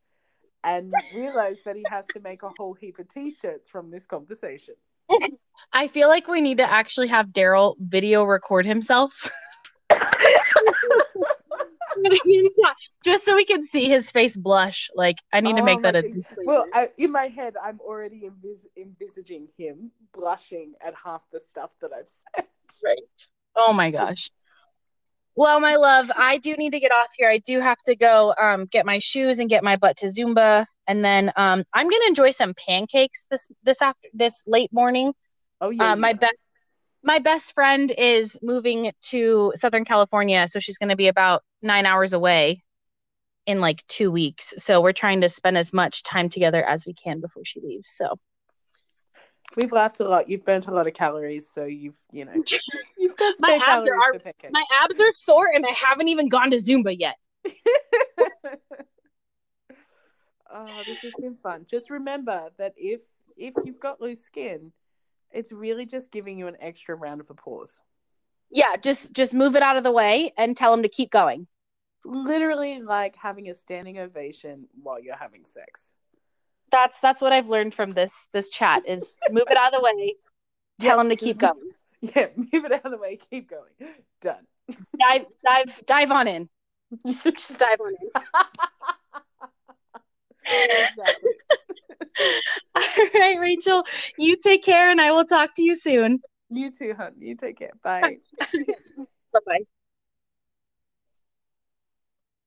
and 0.63 0.93
realize 1.13 1.59
that 1.65 1.75
he 1.75 1.83
has 1.89 2.05
to 2.13 2.19
make 2.21 2.43
a 2.43 2.49
whole 2.57 2.73
heap 2.73 2.97
of 2.99 3.07
t-shirts 3.07 3.69
from 3.69 3.91
this 3.91 4.05
conversation. 4.05 4.75
I 5.73 5.87
feel 5.87 6.07
like 6.07 6.27
we 6.27 6.41
need 6.41 6.57
to 6.57 6.69
actually 6.69 7.07
have 7.07 7.27
Daryl 7.27 7.75
video 7.79 8.23
record 8.23 8.65
himself. 8.65 9.29
Just 13.03 13.25
so 13.25 13.35
we 13.35 13.45
can 13.45 13.65
see 13.65 13.89
his 13.89 14.09
face 14.11 14.35
blush. 14.35 14.89
Like 14.95 15.17
I 15.31 15.41
need 15.41 15.55
to 15.55 15.61
Oh 15.61 15.65
make 15.65 15.81
that 15.81 15.95
a 15.95 16.03
Well, 16.45 16.65
I, 16.73 16.89
in 16.97 17.11
my 17.11 17.25
head, 17.25 17.55
I'm 17.61 17.79
already 17.81 18.21
envis- 18.21 18.67
envisaging 18.77 19.49
him 19.57 19.91
blushing 20.13 20.73
at 20.85 20.93
half 20.95 21.21
the 21.31 21.39
stuff 21.39 21.71
that 21.81 21.91
I've 21.93 22.09
said. 22.09 22.45
right. 22.83 22.99
Oh 23.55 23.73
my 23.73 23.91
gosh. 23.91 24.31
Well, 25.35 25.59
my 25.59 25.75
love, 25.75 26.11
I 26.15 26.37
do 26.37 26.55
need 26.55 26.71
to 26.71 26.79
get 26.79 26.91
off 26.91 27.07
here. 27.17 27.29
I 27.29 27.39
do 27.39 27.59
have 27.59 27.79
to 27.87 27.95
go 27.95 28.33
um, 28.39 28.65
get 28.65 28.85
my 28.85 28.99
shoes 28.99 29.39
and 29.39 29.49
get 29.49 29.63
my 29.63 29.75
butt 29.75 29.97
to 29.97 30.07
Zumba, 30.07 30.65
and 30.87 31.03
then 31.03 31.31
um, 31.35 31.63
I'm 31.73 31.89
gonna 31.89 32.05
enjoy 32.07 32.31
some 32.31 32.53
pancakes 32.53 33.25
this 33.31 33.49
this 33.63 33.81
after 33.81 34.09
this 34.13 34.43
late 34.47 34.71
morning. 34.71 35.13
Oh 35.59 35.71
yeah, 35.71 35.91
Uh, 35.91 35.95
my 35.95 36.13
you 36.13 36.19
best 36.19 36.35
my 37.03 37.19
best 37.19 37.53
friend 37.53 37.91
is 37.97 38.37
moving 38.41 38.91
to 39.09 39.53
Southern 39.55 39.85
California, 39.85 40.47
so 40.47 40.59
she's 40.59 40.77
going 40.77 40.89
to 40.89 40.95
be 40.95 41.07
about 41.09 41.43
nine 41.61 41.85
hours 41.85 42.13
away 42.13 42.63
in 43.45 43.59
like 43.59 43.85
two 43.87 44.11
weeks. 44.11 44.53
So 44.57 44.81
we're 44.81 44.93
trying 44.93 45.21
to 45.21 45.29
spend 45.29 45.57
as 45.57 45.73
much 45.73 46.03
time 46.03 46.29
together 46.29 46.63
as 46.63 46.85
we 46.85 46.93
can 46.93 47.19
before 47.19 47.43
she 47.45 47.59
leaves. 47.61 47.89
So 47.89 48.17
We've 49.55 49.71
laughed 49.71 49.99
a 49.99 50.07
lot. 50.07 50.29
You've 50.29 50.43
burnt 50.45 50.67
a 50.67 50.71
lot 50.71 50.87
of 50.87 50.93
calories, 50.93 51.49
so 51.49 51.65
you've 51.65 51.97
you 52.11 52.25
know 52.25 52.33
you've 52.97 53.15
got 53.17 53.35
My 53.39 53.59
abs 53.61 53.87
are- 53.87 54.13
my 54.51 54.63
abs 54.83 54.99
are 54.99 55.13
sore, 55.13 55.47
and 55.53 55.65
I 55.65 55.71
haven't 55.71 56.07
even 56.07 56.27
gone 56.27 56.51
to 56.51 56.57
Zumba 56.57 56.95
yet. 56.97 57.15
oh, 60.51 60.81
this 60.85 60.99
has 60.99 61.13
been 61.19 61.35
fun. 61.35 61.65
Just 61.69 61.89
remember 61.89 62.49
that 62.57 62.73
if 62.77 63.01
if 63.37 63.53
you've 63.63 63.79
got 63.79 64.01
loose 64.01 64.23
skin, 64.23 64.71
it's 65.31 65.51
really 65.51 65.85
just 65.85 66.11
giving 66.11 66.37
you 66.37 66.47
an 66.47 66.57
extra 66.59 66.95
round 66.95 67.21
of 67.21 67.29
applause. 67.29 67.81
Yeah, 68.49 68.75
just 68.77 69.13
just 69.13 69.33
move 69.33 69.55
it 69.55 69.63
out 69.63 69.77
of 69.77 69.83
the 69.83 69.91
way 69.91 70.33
and 70.37 70.55
tell 70.57 70.73
him 70.73 70.83
to 70.83 70.89
keep 70.89 71.11
going. 71.11 71.47
Literally 72.05 72.81
like 72.81 73.15
having 73.15 73.49
a 73.49 73.55
standing 73.55 73.99
ovation 73.99 74.67
while 74.81 74.99
you're 74.99 75.15
having 75.15 75.45
sex. 75.45 75.93
That's 76.71 76.99
that's 76.99 77.21
what 77.21 77.31
I've 77.33 77.47
learned 77.47 77.73
from 77.75 77.91
this 77.91 78.27
this 78.33 78.49
chat 78.49 78.83
is 78.87 79.15
move 79.29 79.45
it 79.49 79.57
out 79.57 79.73
of 79.73 79.79
the 79.79 79.83
way, 79.85 80.15
tell 80.79 80.97
Yeah, 80.97 81.01
him 81.01 81.09
to 81.09 81.15
keep 81.15 81.41
move- 81.41 81.51
going. 81.51 81.69
Yeah, 82.15 82.27
move 82.35 82.65
it 82.65 82.71
out 82.73 82.83
of 82.85 82.91
the 82.91 82.97
way. 82.97 83.17
Keep 83.29 83.49
going. 83.49 83.71
Done. 84.21 84.45
Dive 84.99 85.25
dive 85.45 85.85
dive 85.85 86.11
on 86.11 86.27
in. 86.27 86.49
Just, 87.07 87.23
just 87.37 87.59
dive 87.59 87.79
on 87.79 87.93
in. 88.01 88.09
All 92.75 92.81
right, 93.15 93.39
Rachel, 93.39 93.83
you 94.17 94.35
take 94.35 94.63
care 94.63 94.89
and 94.91 94.99
I 94.99 95.11
will 95.11 95.25
talk 95.25 95.55
to 95.55 95.63
you 95.63 95.75
soon. 95.75 96.21
You 96.49 96.71
too, 96.71 96.93
hun. 96.93 97.13
You 97.19 97.35
take 97.35 97.57
care. 97.57 97.71
Bye. 97.83 98.17
Bye 98.39 99.39
bye. 99.45 99.59